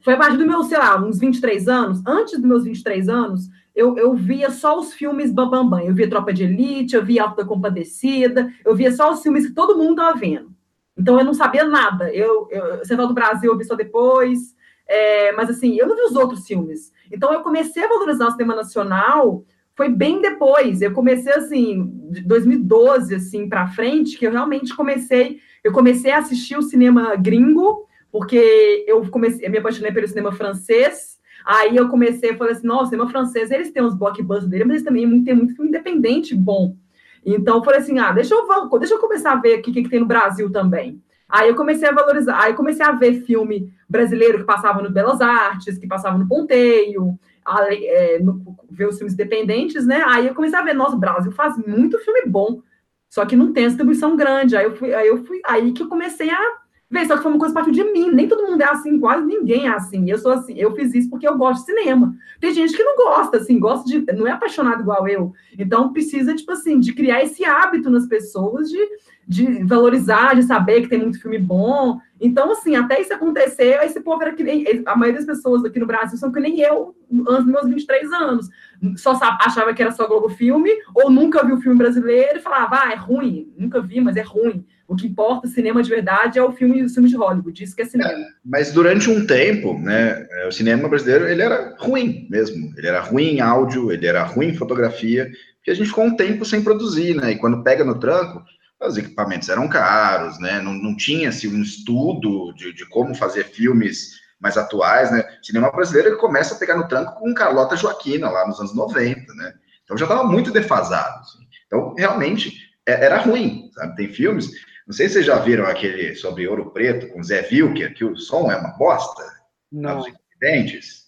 foi 0.00 0.14
a 0.14 0.16
partir 0.16 0.38
do 0.38 0.46
meu, 0.46 0.62
sei 0.62 0.78
lá, 0.78 1.04
uns 1.04 1.18
23 1.18 1.68
anos, 1.68 2.02
antes 2.06 2.38
dos 2.38 2.48
meus 2.48 2.64
23 2.64 3.08
anos, 3.10 3.48
eu, 3.74 3.96
eu 3.96 4.14
via 4.14 4.50
só 4.50 4.78
os 4.78 4.92
filmes 4.92 5.32
Bambambam. 5.32 5.70
Bam, 5.70 5.78
bam. 5.78 5.86
Eu 5.88 5.94
via 5.94 6.10
Tropa 6.10 6.32
de 6.32 6.44
Elite, 6.44 6.94
eu 6.94 7.04
via 7.04 7.22
Alta 7.22 7.42
da 7.42 7.48
Compadecida, 7.48 8.52
eu 8.64 8.74
via 8.74 8.92
só 8.92 9.12
os 9.12 9.22
filmes 9.22 9.46
que 9.46 9.54
todo 9.54 9.76
mundo 9.76 10.00
estava 10.00 10.18
vendo. 10.18 10.52
Então 10.96 11.18
eu 11.18 11.24
não 11.24 11.34
sabia 11.34 11.64
nada. 11.64 12.12
Eu, 12.12 12.48
eu 12.50 12.84
Central 12.84 13.08
do 13.08 13.14
Brasil 13.14 13.50
eu 13.50 13.58
vi 13.58 13.64
só 13.64 13.74
depois. 13.74 14.54
É, 14.86 15.32
mas 15.32 15.48
assim, 15.48 15.76
eu 15.76 15.86
não 15.86 15.96
vi 15.96 16.02
os 16.02 16.16
outros 16.16 16.46
filmes. 16.46 16.92
Então 17.10 17.32
eu 17.32 17.40
comecei 17.40 17.84
a 17.84 17.88
valorizar 17.88 18.28
o 18.28 18.32
cinema 18.32 18.54
nacional 18.54 19.44
foi 19.74 19.88
bem 19.88 20.20
depois. 20.20 20.82
Eu 20.82 20.92
comecei 20.92 21.32
assim, 21.32 21.90
de 22.10 22.22
2012 22.22 23.14
assim 23.14 23.48
para 23.48 23.68
frente, 23.68 24.18
que 24.18 24.26
eu 24.26 24.30
realmente 24.30 24.74
comecei, 24.74 25.40
eu 25.64 25.72
comecei 25.72 26.12
a 26.12 26.18
assistir 26.18 26.56
o 26.56 26.62
cinema 26.62 27.16
gringo, 27.16 27.86
porque 28.10 28.84
eu 28.86 29.08
comecei, 29.10 29.46
eu 29.46 29.50
me 29.50 29.58
apaixonei 29.58 29.92
pelo 29.92 30.06
cinema 30.06 30.32
francês. 30.32 31.11
Aí 31.44 31.76
eu 31.76 31.88
comecei, 31.88 32.30
a 32.30 32.36
falar 32.36 32.52
assim, 32.52 32.66
nossa, 32.66 32.90
cinema 32.90 33.10
francês, 33.10 33.50
eles 33.50 33.70
têm 33.70 33.82
uns 33.82 33.94
blockbusters 33.94 34.48
dele, 34.48 34.64
mas 34.64 34.74
eles 34.74 34.84
também 34.84 35.24
têm 35.24 35.34
muito 35.34 35.54
filme 35.54 35.68
independente 35.68 36.34
bom. 36.34 36.76
Então 37.24 37.56
eu 37.58 37.64
falei 37.64 37.80
assim, 37.80 37.98
ah, 37.98 38.12
deixa 38.12 38.34
eu, 38.34 38.78
deixa 38.78 38.94
eu 38.94 38.98
começar 38.98 39.32
a 39.32 39.36
ver 39.36 39.58
o 39.58 39.62
que, 39.62 39.72
que 39.72 39.88
tem 39.88 40.00
no 40.00 40.06
Brasil 40.06 40.50
também. 40.50 41.00
Aí 41.28 41.48
eu 41.48 41.54
comecei 41.54 41.88
a 41.88 41.92
valorizar, 41.92 42.38
aí 42.38 42.52
comecei 42.52 42.84
a 42.84 42.92
ver 42.92 43.22
filme 43.22 43.72
brasileiro 43.88 44.38
que 44.38 44.44
passava 44.44 44.82
no 44.82 44.90
Belas 44.90 45.20
Artes, 45.20 45.78
que 45.78 45.86
passava 45.86 46.18
no 46.18 46.28
Ponteio, 46.28 47.18
a, 47.44 47.74
é, 47.74 48.18
no, 48.18 48.56
ver 48.70 48.88
os 48.88 48.96
filmes 48.96 49.14
independentes, 49.14 49.86
né? 49.86 50.04
Aí 50.06 50.26
eu 50.26 50.34
comecei 50.34 50.58
a 50.58 50.62
ver, 50.62 50.74
nossa, 50.74 50.94
o 50.94 51.00
Brasil 51.00 51.32
faz 51.32 51.56
muito 51.56 51.98
filme 52.00 52.26
bom, 52.26 52.60
só 53.08 53.24
que 53.24 53.34
não 53.34 53.52
tem 53.52 53.66
distribuição 53.66 54.14
grande. 54.14 54.56
Aí 54.56 54.64
eu 54.64 54.76
fui, 54.76 54.92
aí 54.92 55.08
eu 55.08 55.24
fui, 55.24 55.40
aí 55.46 55.72
que 55.72 55.82
eu 55.82 55.88
comecei 55.88 56.28
a 56.28 56.61
ver, 56.92 57.06
só 57.06 57.16
que 57.16 57.22
foi 57.22 57.32
uma 57.32 57.40
coisa 57.40 57.54
parte 57.54 57.70
de 57.70 57.82
mim. 57.84 58.10
Nem 58.10 58.28
todo 58.28 58.46
mundo 58.46 58.60
é 58.60 58.66
assim, 58.66 59.00
quase 59.00 59.24
ninguém 59.24 59.66
é 59.66 59.70
assim. 59.70 60.08
Eu 60.10 60.18
sou 60.18 60.32
assim, 60.32 60.54
eu 60.56 60.74
fiz 60.74 60.94
isso 60.94 61.10
porque 61.10 61.26
eu 61.26 61.36
gosto 61.36 61.60
de 61.60 61.72
cinema. 61.72 62.14
Tem 62.40 62.52
gente 62.52 62.76
que 62.76 62.84
não 62.84 62.96
gosta, 62.96 63.38
assim, 63.38 63.58
gosta 63.58 63.88
de, 63.88 64.00
não 64.12 64.26
é 64.26 64.32
apaixonado 64.32 64.82
igual 64.82 65.08
eu. 65.08 65.32
Então 65.58 65.92
precisa, 65.92 66.34
tipo 66.34 66.52
assim, 66.52 66.78
de 66.78 66.92
criar 66.92 67.22
esse 67.22 67.44
hábito 67.44 67.90
nas 67.90 68.06
pessoas 68.06 68.68
de 68.70 68.78
de 69.26 69.62
valorizar, 69.64 70.34
de 70.34 70.42
saber 70.42 70.82
que 70.82 70.88
tem 70.88 70.98
muito 70.98 71.20
filme 71.20 71.38
bom. 71.38 71.98
Então, 72.20 72.52
assim, 72.52 72.76
até 72.76 73.00
isso 73.00 73.14
acontecer, 73.14 73.80
esse 73.82 74.00
povo 74.00 74.22
era 74.22 74.32
que 74.32 74.42
nem. 74.42 74.64
A 74.86 74.96
maioria 74.96 75.24
das 75.24 75.36
pessoas 75.36 75.64
aqui 75.64 75.78
no 75.78 75.86
Brasil 75.86 76.18
são 76.18 76.32
que 76.32 76.40
nem 76.40 76.60
eu, 76.60 76.94
antes 77.28 77.44
dos 77.44 77.52
meus 77.52 77.66
23 77.66 78.12
anos. 78.12 78.48
Só 78.96 79.12
achava 79.40 79.72
que 79.72 79.82
era 79.82 79.92
só 79.92 80.06
Globo 80.06 80.28
Filme, 80.28 80.70
ou 80.94 81.10
nunca 81.10 81.44
viu 81.44 81.56
filme 81.58 81.78
brasileiro 81.78 82.38
e 82.38 82.42
falava, 82.42 82.82
ah, 82.82 82.92
é 82.92 82.96
ruim. 82.96 83.52
Nunca 83.56 83.80
vi, 83.80 84.00
mas 84.00 84.16
é 84.16 84.22
ruim. 84.22 84.64
O 84.92 84.96
que 84.96 85.06
importa, 85.06 85.48
cinema 85.48 85.82
de 85.82 85.88
verdade, 85.88 86.38
é 86.38 86.42
o 86.42 86.52
filme, 86.52 86.82
o 86.84 86.88
filme 86.88 87.08
de 87.08 87.16
Hollywood, 87.16 87.64
isso 87.64 87.74
que 87.74 87.82
é 87.82 87.84
cinema. 87.86 88.10
É, 88.10 88.26
mas 88.44 88.72
durante 88.72 89.08
um 89.08 89.26
tempo, 89.26 89.78
né, 89.78 90.26
o 90.46 90.52
cinema 90.52 90.88
brasileiro, 90.88 91.26
ele 91.26 91.40
era 91.40 91.74
ruim 91.78 92.26
mesmo. 92.30 92.72
Ele 92.76 92.86
era 92.86 93.00
ruim 93.00 93.36
em 93.36 93.40
áudio, 93.40 93.90
ele 93.90 94.06
era 94.06 94.22
ruim 94.22 94.48
em 94.48 94.54
fotografia, 94.54 95.30
porque 95.56 95.70
a 95.70 95.74
gente 95.74 95.88
ficou 95.88 96.04
um 96.04 96.16
tempo 96.16 96.44
sem 96.44 96.62
produzir, 96.62 97.14
né? 97.14 97.32
E 97.32 97.38
quando 97.38 97.62
pega 97.62 97.84
no 97.84 97.98
tranco, 97.98 98.42
os 98.80 98.96
equipamentos 98.96 99.48
eram 99.48 99.68
caros, 99.68 100.38
né? 100.38 100.60
Não, 100.60 100.74
não 100.74 100.96
tinha 100.96 101.28
assim, 101.28 101.48
um 101.48 101.62
estudo 101.62 102.52
de, 102.54 102.72
de 102.72 102.86
como 102.88 103.14
fazer 103.14 103.44
filmes 103.44 104.20
mais 104.40 104.58
atuais, 104.58 105.10
né? 105.10 105.24
O 105.40 105.46
cinema 105.46 105.70
brasileiro 105.70 106.18
começa 106.18 106.54
a 106.54 106.58
pegar 106.58 106.76
no 106.76 106.88
tranco 106.88 107.14
com 107.14 107.32
Carlota 107.32 107.76
Joaquina 107.76 108.28
lá 108.28 108.46
nos 108.46 108.58
anos 108.58 108.74
90, 108.74 109.32
né? 109.34 109.54
Então 109.84 109.96
já 109.96 110.04
estava 110.04 110.24
muito 110.24 110.50
defasado. 110.50 111.20
Assim. 111.20 111.38
Então, 111.66 111.94
realmente, 111.96 112.52
é, 112.86 113.04
era 113.04 113.18
ruim, 113.18 113.70
sabe? 113.72 113.96
Tem 113.96 114.08
filmes. 114.08 114.50
Não 114.86 114.94
sei 114.94 115.08
se 115.08 115.14
vocês 115.14 115.26
já 115.26 115.38
viram 115.38 115.66
aquele 115.66 116.14
sobre 116.14 116.46
Ouro 116.46 116.70
Preto 116.70 117.08
com 117.08 117.22
Zé 117.22 117.42
Vilker, 117.42 117.94
que 117.94 118.04
o 118.04 118.16
som 118.16 118.50
é 118.50 118.56
uma 118.56 118.76
bosta. 118.76 119.22
Não. 119.70 120.00
Os 120.00 120.06
incidentes. 120.08 121.06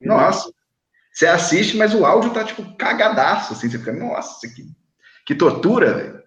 Nossa. 0.00 0.52
Você 1.12 1.26
assiste, 1.26 1.76
mas 1.76 1.94
o 1.94 2.04
áudio 2.04 2.32
tá, 2.32 2.44
tipo, 2.44 2.76
cagadaço, 2.76 3.52
assim. 3.52 3.68
Você 3.68 3.78
fica, 3.78 3.92
nossa, 3.92 4.48
que, 4.48 4.64
que 5.26 5.34
tortura, 5.34 5.94
velho. 5.94 6.22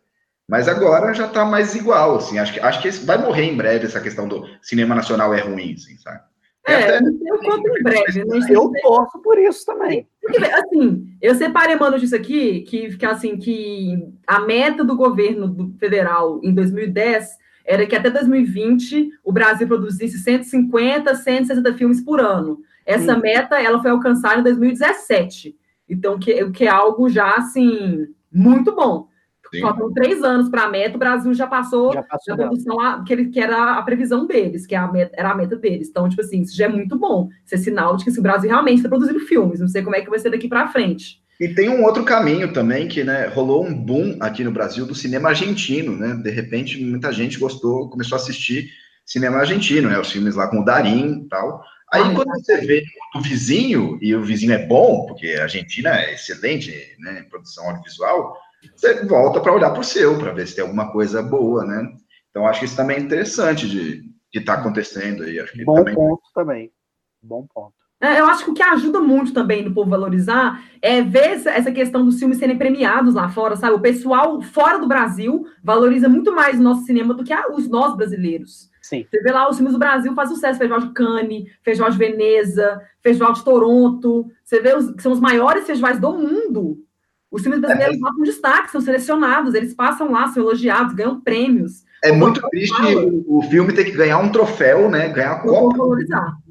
Mas 0.47 0.67
agora 0.67 1.13
já 1.13 1.27
tá 1.27 1.43
mais 1.43 1.75
igual, 1.75 2.17
assim. 2.17 2.37
Acho 2.37 2.53
que, 2.53 2.59
acho 2.59 2.81
que 2.81 2.89
vai 3.05 3.17
morrer 3.17 3.45
em 3.45 3.57
breve 3.57 3.85
essa 3.85 3.99
questão 3.99 4.27
do 4.27 4.45
cinema 4.61 4.93
nacional 4.93 5.33
é 5.33 5.41
ruim, 5.41 5.73
assim, 5.73 5.97
sabe? 5.97 6.23
É, 6.67 6.97
eu 6.97 7.39
conto 7.39 7.77
em 7.77 7.83
breve. 7.83 8.25
Né? 8.25 8.39
Eu 8.49 8.71
torço 8.81 9.19
por 9.19 9.37
isso 9.37 9.65
também. 9.65 10.07
Assim, 10.53 11.07
eu 11.21 11.35
separei 11.35 11.75
uma 11.75 11.91
notícia 11.91 12.17
aqui 12.17 12.61
que, 12.61 12.97
que, 12.97 13.05
assim, 13.05 13.37
que 13.37 14.07
a 14.25 14.39
meta 14.39 14.83
do 14.83 14.95
governo 14.95 15.75
federal 15.79 16.39
em 16.43 16.53
2010 16.53 17.37
era 17.63 17.85
que 17.85 17.95
até 17.95 18.09
2020 18.09 19.11
o 19.23 19.31
Brasil 19.31 19.67
produzisse 19.67 20.17
150, 20.19 21.13
160 21.13 21.73
filmes 21.75 22.01
por 22.01 22.19
ano. 22.19 22.59
Essa 22.85 23.15
Sim. 23.15 23.21
meta 23.21 23.61
ela 23.61 23.81
foi 23.81 23.91
alcançada 23.91 24.39
em 24.39 24.43
2017. 24.43 25.55
Então, 25.87 26.17
que, 26.17 26.49
que 26.51 26.65
é 26.65 26.69
algo 26.69 27.09
já 27.09 27.35
assim 27.35 28.07
muito 28.31 28.75
bom. 28.75 29.07
Sim. 29.55 29.61
Faltam 29.61 29.93
três 29.93 30.23
anos 30.23 30.49
para 30.49 30.63
a 30.63 30.69
meta, 30.69 30.95
o 30.95 30.99
Brasil 30.99 31.33
já 31.33 31.47
passou, 31.47 31.93
já 31.93 32.03
passou 32.03 32.81
a 32.81 33.03
que, 33.03 33.13
ele, 33.13 33.25
que 33.27 33.39
era 33.39 33.73
a 33.73 33.81
previsão 33.81 34.25
deles, 34.25 34.65
que 34.65 34.75
é 34.75 34.77
a 34.77 34.91
meta, 34.91 35.15
era 35.17 35.31
a 35.31 35.35
meta 35.35 35.55
deles. 35.55 35.89
Então, 35.89 36.09
tipo 36.09 36.21
assim, 36.21 36.41
isso 36.41 36.55
já 36.55 36.65
é 36.65 36.69
muito 36.69 36.97
bom. 36.97 37.29
Isso 37.45 37.55
é 37.55 37.57
sinal 37.57 37.95
de 37.95 38.03
que 38.03 38.09
assim, 38.09 38.19
o 38.19 38.23
Brasil 38.23 38.49
realmente 38.49 38.77
está 38.77 38.89
produzindo 38.89 39.19
filmes. 39.21 39.59
Não 39.59 39.67
sei 39.67 39.81
como 39.81 39.95
é 39.95 40.01
que 40.01 40.09
vai 40.09 40.19
ser 40.19 40.29
daqui 40.29 40.47
para 40.47 40.67
frente. 40.67 41.23
E 41.39 41.49
tem 41.49 41.69
um 41.69 41.83
outro 41.83 42.03
caminho 42.05 42.53
também, 42.53 42.87
que 42.87 43.03
né, 43.03 43.27
rolou 43.27 43.65
um 43.65 43.73
boom 43.73 44.17
aqui 44.21 44.43
no 44.43 44.51
Brasil 44.51 44.85
do 44.85 44.95
cinema 44.95 45.29
argentino, 45.29 45.95
né? 45.95 46.15
De 46.15 46.29
repente, 46.29 46.81
muita 46.81 47.11
gente 47.11 47.37
gostou, 47.37 47.89
começou 47.89 48.17
a 48.17 48.21
assistir 48.21 48.69
cinema 49.05 49.37
argentino, 49.37 49.89
né? 49.89 49.99
Os 49.99 50.11
filmes 50.11 50.35
lá 50.35 50.47
com 50.47 50.61
o 50.61 50.65
Darim 50.65 51.23
e 51.25 51.27
tal. 51.27 51.61
Aí 51.93 52.01
ah, 52.01 52.11
quando 52.13 52.29
você 52.29 52.57
vê 52.61 52.83
o 53.15 53.21
vizinho, 53.21 53.97
e 54.01 54.15
o 54.15 54.23
vizinho 54.23 54.53
é 54.53 54.65
bom, 54.65 55.05
porque 55.05 55.35
a 55.39 55.43
Argentina 55.43 55.89
é 55.99 56.13
excelente 56.13 56.73
né, 56.99 57.19
em 57.19 57.29
produção 57.29 57.65
audiovisual, 57.67 58.35
você 58.75 59.05
volta 59.05 59.39
para 59.39 59.53
olhar 59.53 59.71
para 59.71 59.81
o 59.81 59.83
seu, 59.83 60.17
para 60.17 60.31
ver 60.31 60.47
se 60.47 60.55
tem 60.55 60.63
alguma 60.63 60.91
coisa 60.91 61.21
boa, 61.21 61.65
né? 61.65 61.93
Então 62.29 62.47
acho 62.47 62.59
que 62.59 62.65
isso 62.65 62.75
também 62.75 62.97
é 62.97 63.01
interessante 63.01 63.67
de 63.69 64.03
estar 64.33 64.55
tá 64.55 64.61
acontecendo 64.61 65.23
aí. 65.23 65.39
Acho 65.39 65.53
que 65.53 65.63
bom 65.63 65.75
também... 65.75 65.95
ponto 65.95 66.23
também. 66.33 66.71
Bom 67.21 67.47
ponto. 67.53 67.73
É, 68.01 68.19
eu 68.19 68.25
acho 68.25 68.43
que 68.43 68.51
o 68.51 68.53
que 68.53 68.61
ajuda 68.61 68.99
muito 68.99 69.33
também 69.33 69.63
no 69.63 69.73
povo 69.73 69.89
valorizar 69.89 70.61
é 70.81 71.01
ver 71.01 71.41
essa 71.47 71.71
questão 71.71 72.03
dos 72.03 72.19
filmes 72.19 72.37
serem 72.37 72.57
premiados 72.57 73.15
lá 73.15 73.29
fora, 73.29 73.55
sabe? 73.55 73.75
O 73.75 73.81
pessoal 73.81 74.41
fora 74.41 74.77
do 74.77 74.87
Brasil 74.87 75.45
valoriza 75.63 76.09
muito 76.09 76.35
mais 76.35 76.59
o 76.59 76.63
nosso 76.63 76.83
cinema 76.85 77.13
do 77.13 77.23
que 77.23 77.33
os 77.51 77.69
nós 77.69 77.95
brasileiros. 77.95 78.69
Sim. 78.81 79.07
Você 79.09 79.19
vê 79.21 79.31
lá 79.31 79.49
os 79.49 79.55
filmes 79.55 79.73
do 79.73 79.79
Brasil 79.79 80.13
faz 80.13 80.29
sucesso, 80.29 80.59
Festival 80.59 80.81
de 80.81 80.93
Cannes, 80.93 81.51
Festival 81.63 81.89
de 81.89 81.97
Veneza, 81.97 82.81
Festival 83.01 83.33
de 83.33 83.43
Toronto. 83.43 84.27
Você 84.43 84.61
vê 84.61 84.75
os, 84.75 84.91
que 84.91 85.01
são 85.01 85.11
os 85.11 85.19
maiores 85.19 85.65
festivais 85.65 85.99
do 85.99 86.13
mundo. 86.13 86.84
Os 87.31 87.41
filmes 87.41 87.59
brasileiros 87.59 87.97
é. 87.97 88.01
lá 88.01 88.13
com 88.13 88.23
destaque, 88.23 88.71
são 88.71 88.81
selecionados, 88.81 89.53
eles 89.53 89.73
passam 89.73 90.11
lá, 90.11 90.27
são 90.27 90.43
elogiados, 90.43 90.93
ganham 90.93 91.19
prêmios. 91.19 91.83
É 92.03 92.11
muito 92.11 92.39
triste 92.49 92.81
o, 92.95 93.39
o, 93.39 93.41
filme 93.43 93.73
ter 93.73 93.85
que 93.85 93.91
ganhar 93.91 94.19
um 94.19 94.31
troféu, 94.31 94.89
né? 94.89 95.09
Ganhar 95.09 95.33
a 95.33 95.39
Copa 95.39 95.75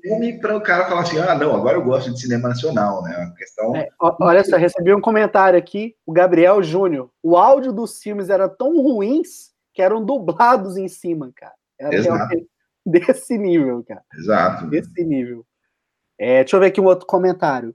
filme 0.04 0.38
para 0.38 0.56
o 0.56 0.60
cara 0.60 0.86
falar 0.86 1.02
assim: 1.02 1.18
ah, 1.18 1.34
não, 1.34 1.54
agora 1.54 1.78
eu 1.78 1.84
gosto 1.84 2.12
de 2.12 2.20
cinema 2.20 2.48
nacional, 2.48 3.02
né? 3.02 3.10
A 3.14 3.30
questão. 3.36 3.74
É, 3.74 3.88
olha 3.98 4.44
só, 4.44 4.56
recebi 4.56 4.94
um 4.94 5.00
comentário 5.00 5.58
aqui, 5.58 5.96
o 6.04 6.12
Gabriel 6.12 6.62
Júnior. 6.62 7.10
O 7.22 7.36
áudio 7.36 7.72
dos 7.72 8.02
filmes 8.02 8.28
era 8.28 8.48
tão 8.48 8.80
ruins 8.82 9.52
que 9.72 9.80
eram 9.80 10.04
dublados 10.04 10.76
em 10.76 10.88
cima, 10.88 11.32
cara. 11.34 11.54
Era 11.80 11.94
Exato. 11.94 12.46
desse 12.84 13.38
nível, 13.38 13.82
cara. 13.86 14.02
Exato. 14.12 14.66
Desse 14.68 15.02
nível. 15.02 15.44
É, 16.18 16.44
deixa 16.44 16.56
eu 16.56 16.60
ver 16.60 16.66
aqui 16.66 16.80
um 16.80 16.86
outro 16.86 17.06
comentário. 17.06 17.74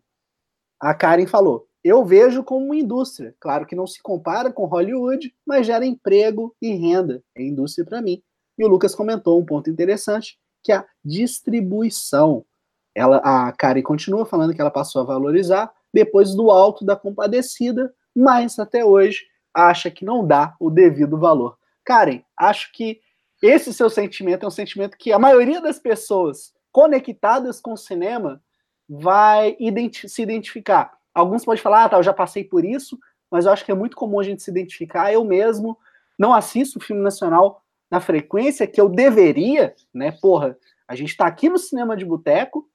A 0.80 0.94
Karen 0.94 1.26
falou: 1.26 1.68
Eu 1.84 2.04
vejo 2.04 2.44
como 2.44 2.66
uma 2.66 2.76
indústria. 2.76 3.36
Claro 3.40 3.66
que 3.66 3.76
não 3.76 3.88
se 3.88 4.02
compara 4.02 4.52
com 4.52 4.66
Hollywood, 4.66 5.34
mas 5.46 5.66
gera 5.66 5.86
emprego 5.86 6.56
e 6.62 6.74
renda. 6.74 7.24
É 7.36 7.42
indústria 7.42 7.86
para 7.86 8.02
mim. 8.02 8.22
E 8.58 8.66
o 8.66 8.68
Lucas 8.68 8.94
comentou 8.94 9.40
um 9.40 9.46
ponto 9.46 9.70
interessante, 9.70 10.38
que 10.62 10.72
é 10.72 10.76
a 10.76 10.86
distribuição. 11.04 12.46
Ela, 12.94 13.18
a 13.18 13.52
Karen 13.54 13.82
continua 13.82 14.26
falando 14.26 14.54
que 14.54 14.60
ela 14.60 14.72
passou 14.72 15.02
a 15.02 15.06
valorizar 15.06 15.72
depois 15.94 16.36
do 16.36 16.52
alto 16.52 16.84
da 16.84 16.96
compadecida, 16.96 17.94
mas 18.14 18.60
até 18.60 18.84
hoje 18.84 19.26
acha 19.54 19.90
que 19.90 20.04
não 20.04 20.26
dá 20.26 20.56
o 20.60 20.70
devido 20.70 21.18
valor. 21.18 21.58
Karen, 21.86 22.22
acho 22.38 22.72
que 22.74 23.00
esse 23.42 23.74
seu 23.74 23.90
sentimento 23.90 24.44
é 24.44 24.48
um 24.48 24.52
sentimento 24.52 24.98
que 24.98 25.14
a 25.14 25.20
maioria 25.20 25.62
das 25.62 25.80
pessoas 25.80 26.54
conectadas 26.72 27.62
com 27.62 27.74
o 27.74 27.78
cinema 27.78 28.44
vai 28.88 29.56
identi 29.60 30.10
se 30.10 30.22
identificar. 30.22 30.99
Alguns 31.20 31.46
podem 31.46 31.62
falar, 31.62 31.86
ah, 31.86 31.90
tá, 31.90 31.98
eu 31.98 32.04
já 32.04 32.14
passei 32.14 32.44
por 32.44 32.64
isso, 32.64 33.00
mas 33.30 33.46
eu 33.46 33.52
acho 33.52 33.66
que 33.66 33.72
é 33.72 33.76
muito 33.76 33.96
comum 33.96 34.20
a 34.20 34.24
gente 34.24 34.42
se 34.42 34.50
identificar. 34.50 35.12
Eu 35.12 35.24
mesmo 35.24 35.78
não 36.18 36.34
assisto 36.34 36.80
filme 36.80 37.02
nacional 37.02 37.64
na 37.90 38.00
frequência 38.00 38.68
que 38.68 38.80
eu 38.80 38.88
deveria, 38.88 39.76
né? 39.94 40.12
Porra, 40.12 40.58
a 40.88 40.96
gente 40.96 41.16
tá 41.16 41.26
aqui 41.26 41.50
no 41.50 41.58
cinema 41.58 41.96
de 41.96 42.06
boteco, 42.06 42.70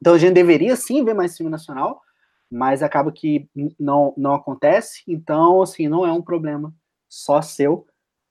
então 0.00 0.14
a 0.14 0.18
gente 0.18 0.34
deveria 0.34 0.76
sim 0.76 1.04
ver 1.04 1.14
mais 1.14 1.36
filme 1.36 1.50
nacional, 1.50 2.02
mas 2.50 2.82
acaba 2.82 3.10
que 3.10 3.48
não, 3.78 4.14
não 4.16 4.34
acontece, 4.34 5.02
então, 5.06 5.62
assim, 5.62 5.88
não 5.88 6.06
é 6.06 6.12
um 6.12 6.22
problema 6.22 6.72
só 7.08 7.42
seu. 7.42 7.86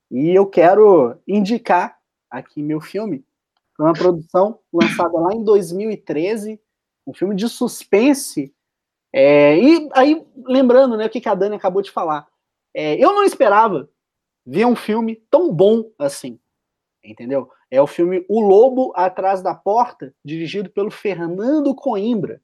E 0.09 0.29
eu 0.29 0.45
quero 0.45 1.17
indicar 1.27 1.97
aqui 2.29 2.61
meu 2.61 2.79
filme, 2.79 3.25
uma 3.77 3.93
produção 3.93 4.59
lançada 4.71 5.17
lá 5.17 5.33
em 5.33 5.43
2013, 5.43 6.61
um 7.05 7.13
filme 7.13 7.35
de 7.35 7.49
suspense. 7.49 8.54
É, 9.17 9.57
e 9.57 9.89
aí, 9.93 10.27
lembrando 10.45 10.97
né, 10.97 11.05
o 11.05 11.09
que 11.09 11.25
a 11.29 11.33
Dani 11.33 11.55
acabou 11.55 11.81
de 11.81 11.89
falar, 11.89 12.27
é, 12.73 13.01
eu 13.01 13.13
não 13.13 13.23
esperava 13.23 13.89
ver 14.45 14.65
um 14.65 14.75
filme 14.75 15.23
tão 15.31 15.53
bom 15.53 15.89
assim, 15.97 16.37
entendeu? 17.01 17.49
É 17.71 17.81
o 17.81 17.87
filme 17.87 18.25
O 18.27 18.41
Lobo 18.41 18.91
Atrás 18.93 19.41
da 19.41 19.55
Porta, 19.55 20.13
dirigido 20.23 20.69
pelo 20.69 20.91
Fernando 20.91 21.73
Coimbra. 21.73 22.41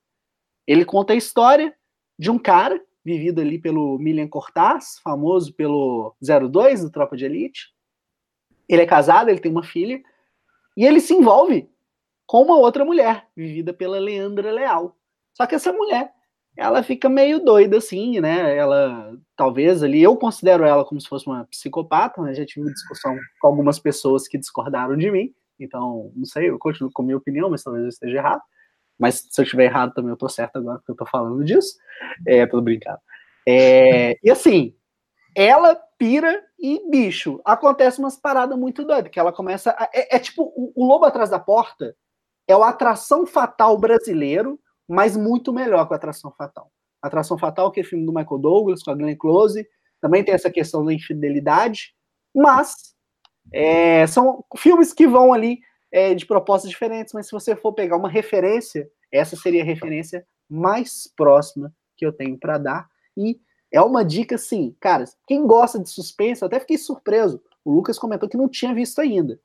Ele 0.66 0.86
conta 0.86 1.12
a 1.12 1.18
história 1.18 1.76
de 2.18 2.32
um 2.32 2.40
cara 2.40 2.82
vivido 3.04 3.42
ali 3.42 3.60
pelo 3.60 4.00
Milian 4.00 4.30
Cortaz, 4.30 4.98
famoso 5.04 5.54
pelo 5.54 6.16
02 6.22 6.84
do 6.84 6.90
Tropa 6.90 7.18
de 7.18 7.26
Elite. 7.26 7.76
Ele 8.70 8.84
é 8.84 8.86
casado, 8.86 9.28
ele 9.28 9.42
tem 9.42 9.52
uma 9.52 9.64
filha, 9.64 10.02
e 10.78 10.86
ele 10.86 11.02
se 11.02 11.14
envolve 11.14 11.70
com 12.26 12.44
uma 12.44 12.56
outra 12.56 12.86
mulher, 12.86 13.28
vivida 13.36 13.74
pela 13.74 14.00
Leandra 14.00 14.54
Leal. 14.54 14.96
Só 15.34 15.46
que 15.46 15.56
essa 15.56 15.74
mulher, 15.74 16.14
ela 16.58 16.84
fica 16.84 17.08
meio 17.10 17.44
doida 17.44 17.78
assim, 17.78 18.20
né? 18.20 18.56
Ela, 18.56 19.14
talvez 19.36 19.82
ali, 19.84 20.02
eu 20.02 20.16
considero 20.18 20.64
ela 20.64 20.86
como 20.86 21.00
se 21.00 21.08
fosse 21.08 21.28
uma 21.28 21.46
psicopata, 21.46 22.22
né? 22.22 22.34
Já 22.34 22.46
tive 22.46 22.72
discussão 22.72 23.18
com 23.40 23.48
algumas 23.48 23.80
pessoas 23.80 24.28
que 24.28 24.38
discordaram 24.38 24.98
de 24.98 25.10
mim, 25.10 25.34
então, 25.60 26.12
não 26.16 26.26
sei, 26.26 26.50
eu 26.50 26.58
continuo 26.58 26.92
com 26.92 27.04
a 27.04 27.06
minha 27.06 27.18
opinião, 27.18 27.50
mas 27.50 27.64
talvez 27.64 27.84
eu 27.84 27.90
esteja 27.90 28.18
errado. 28.18 28.42
Mas 29.00 29.28
se 29.30 29.42
eu 29.42 29.44
estiver 29.44 29.66
errado 29.66 29.94
também 29.94 30.12
eu 30.12 30.18
tô 30.18 30.30
certo 30.30 30.58
agora 30.58 30.78
porque 30.78 30.92
eu 30.92 30.96
tô 30.96 31.06
falando 31.06 31.44
disso. 31.44 31.78
É, 32.26 32.46
tudo 32.46 32.62
brincando. 32.62 33.00
É, 33.48 34.18
e 34.24 34.30
assim, 34.30 34.76
ela 35.36 35.76
pira 35.98 36.44
e, 36.60 36.90
bicho, 36.90 37.42
acontece 37.44 38.00
umas 38.00 38.18
paradas 38.18 38.58
muito 38.58 38.84
doidas, 38.84 39.12
que 39.12 39.20
ela 39.20 39.32
começa. 39.32 39.72
A, 39.72 39.90
é, 39.94 40.16
é, 40.16 40.20
tipo, 40.20 40.52
o, 40.56 40.72
o, 40.76 40.86
Lobo 40.86 41.06
Atrás 41.06 41.30
da 41.30 41.40
Porta 41.40 41.96
é 42.48 42.56
o 42.56 42.64
Atração 42.64 43.26
Fatal 43.26 43.78
brasileiro, 43.78 44.60
mas 44.92 45.16
muito 45.16 45.54
melhor 45.54 45.88
que 45.88 45.94
o 45.94 45.96
Atração 45.96 46.34
Fatal. 46.38 46.70
Atração 47.02 47.38
Fatal, 47.38 47.72
que 47.72 47.80
é 47.80 47.84
filme 47.84 48.06
do 48.06 48.14
Michael 48.14 48.40
Douglas, 48.40 48.84
com 48.84 48.92
a 48.92 48.94
Glenn 48.94 49.16
Close, 49.16 49.66
também 50.02 50.22
tem 50.22 50.34
essa 50.34 50.52
questão 50.52 50.84
da 50.84 50.94
infidelidade, 50.94 51.96
mas 52.36 52.94
é, 53.54 54.06
são 54.06 54.44
filmes 54.58 54.92
que 54.92 55.08
vão 55.08 55.32
ali 55.32 55.62
é, 55.94 56.14
de 56.14 56.26
propostas 56.26 56.70
diferentes, 56.70 57.14
mas 57.14 57.28
se 57.28 57.32
você 57.32 57.56
for 57.56 57.72
pegar 57.72 57.96
uma 57.96 58.10
referência, 58.10 58.90
essa 59.10 59.38
seria 59.38 59.62
a 59.62 59.66
referência 59.66 60.28
mais 60.50 61.10
próxima 61.16 61.74
que 61.96 62.06
eu 62.06 62.12
tenho 62.12 62.38
para 62.38 62.58
dar. 62.58 62.90
E 63.16 63.40
é 63.72 63.82
uma 63.82 64.04
dica, 64.04 64.36
assim, 64.36 64.76
cara, 64.78 65.06
quem 65.26 65.48
gosta 65.48 65.80
de 65.80 65.90
suspense, 65.90 66.42
eu 66.42 66.48
até 66.48 66.60
fiquei 66.60 66.78
surpreso. 66.78 67.42
O 67.64 67.72
Lucas 67.72 67.98
comentou 67.98 68.28
que 68.28 68.38
não 68.38 68.50
tinha 68.50 68.74
visto 68.74 69.00
ainda. 69.00 69.40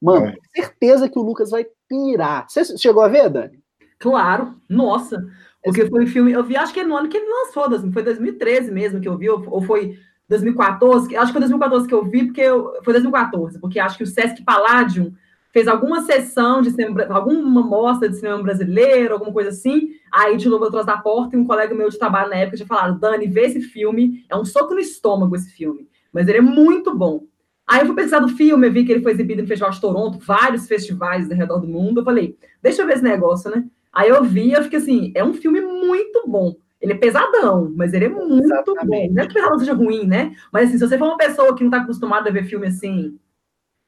Mano, 0.00 0.28
é. 0.28 0.62
certeza 0.62 1.06
que 1.06 1.18
o 1.18 1.22
Lucas 1.22 1.50
vai 1.50 1.66
pirar. 1.86 2.48
Você 2.48 2.78
chegou 2.78 3.02
a 3.02 3.08
ver, 3.08 3.28
Dani? 3.28 3.65
Claro, 3.98 4.54
nossa. 4.68 5.26
Porque 5.62 5.86
foi 5.88 6.04
um 6.04 6.06
filme, 6.06 6.32
eu 6.32 6.44
vi, 6.44 6.56
acho 6.56 6.72
que 6.72 6.80
é 6.80 6.84
no 6.84 6.96
ano 6.96 7.08
que 7.08 7.16
ele 7.16 7.28
lançou, 7.28 7.92
foi 7.92 8.02
2013 8.02 8.70
mesmo 8.70 9.00
que 9.00 9.08
eu 9.08 9.18
vi, 9.18 9.28
ou 9.28 9.60
foi 9.62 9.98
2014, 10.28 11.16
acho 11.16 11.26
que 11.26 11.32
foi 11.32 11.40
2014 11.40 11.88
que 11.88 11.94
eu 11.94 12.04
vi, 12.04 12.24
porque 12.26 12.40
eu, 12.40 12.72
foi 12.84 12.92
2014, 12.92 13.60
porque 13.60 13.80
acho 13.80 13.96
que 13.96 14.04
o 14.04 14.06
Sesc 14.06 14.44
Palladium 14.44 15.12
fez 15.52 15.66
alguma 15.66 16.02
sessão 16.02 16.60
de 16.60 16.70
cinema, 16.70 17.04
alguma 17.08 17.62
mostra 17.62 18.08
de 18.08 18.16
cinema 18.16 18.42
brasileiro, 18.42 19.14
alguma 19.14 19.32
coisa 19.32 19.50
assim, 19.50 19.88
aí 20.12 20.36
de 20.36 20.48
novo 20.48 20.66
atrás 20.66 20.86
da 20.86 20.98
porta 20.98 21.34
e 21.34 21.38
um 21.38 21.46
colega 21.46 21.74
meu 21.74 21.88
de 21.88 21.98
trabalho 21.98 22.30
na 22.30 22.36
época 22.36 22.56
tinha 22.56 22.66
falado, 22.66 23.00
Dani, 23.00 23.26
vê 23.26 23.46
esse 23.46 23.60
filme, 23.60 24.24
é 24.28 24.36
um 24.36 24.44
soco 24.44 24.74
no 24.74 24.80
estômago 24.80 25.34
esse 25.34 25.50
filme, 25.50 25.88
mas 26.12 26.28
ele 26.28 26.38
é 26.38 26.42
muito 26.42 26.94
bom. 26.94 27.24
Aí 27.66 27.80
eu 27.80 27.86
fui 27.86 27.96
pensar 27.96 28.20
do 28.20 28.28
filme, 28.28 28.68
eu 28.68 28.72
vi 28.72 28.84
que 28.84 28.92
ele 28.92 29.02
foi 29.02 29.12
exibido 29.12 29.42
no 29.42 29.48
Festival 29.48 29.72
de 29.72 29.80
Toronto, 29.80 30.18
vários 30.20 30.68
festivais 30.68 31.28
ao 31.28 31.36
redor 31.36 31.58
do 31.58 31.66
mundo. 31.66 32.00
Eu 32.00 32.04
falei, 32.04 32.38
deixa 32.62 32.82
eu 32.82 32.86
ver 32.86 32.94
esse 32.94 33.02
negócio, 33.02 33.50
né? 33.50 33.64
Aí 33.96 34.10
eu 34.10 34.22
vi, 34.22 34.52
eu 34.52 34.62
fiquei 34.62 34.78
assim, 34.78 35.10
é 35.14 35.24
um 35.24 35.32
filme 35.32 35.58
muito 35.58 36.28
bom. 36.28 36.54
Ele 36.78 36.92
é 36.92 36.98
pesadão, 36.98 37.72
mas 37.74 37.94
ele 37.94 38.04
é 38.04 38.08
muito 38.10 38.44
Exatamente. 38.44 39.08
bom. 39.08 39.14
Não 39.14 39.22
é 39.22 39.26
que 39.26 39.32
pesadão 39.32 39.58
seja 39.58 39.72
ruim, 39.72 40.06
né? 40.06 40.36
Mas 40.52 40.68
assim, 40.68 40.78
se 40.78 40.86
você 40.86 40.98
for 40.98 41.06
uma 41.06 41.16
pessoa 41.16 41.56
que 41.56 41.64
não 41.64 41.70
está 41.70 41.82
acostumada 41.82 42.28
a 42.28 42.32
ver 42.32 42.44
filme 42.44 42.66
assim, 42.66 43.18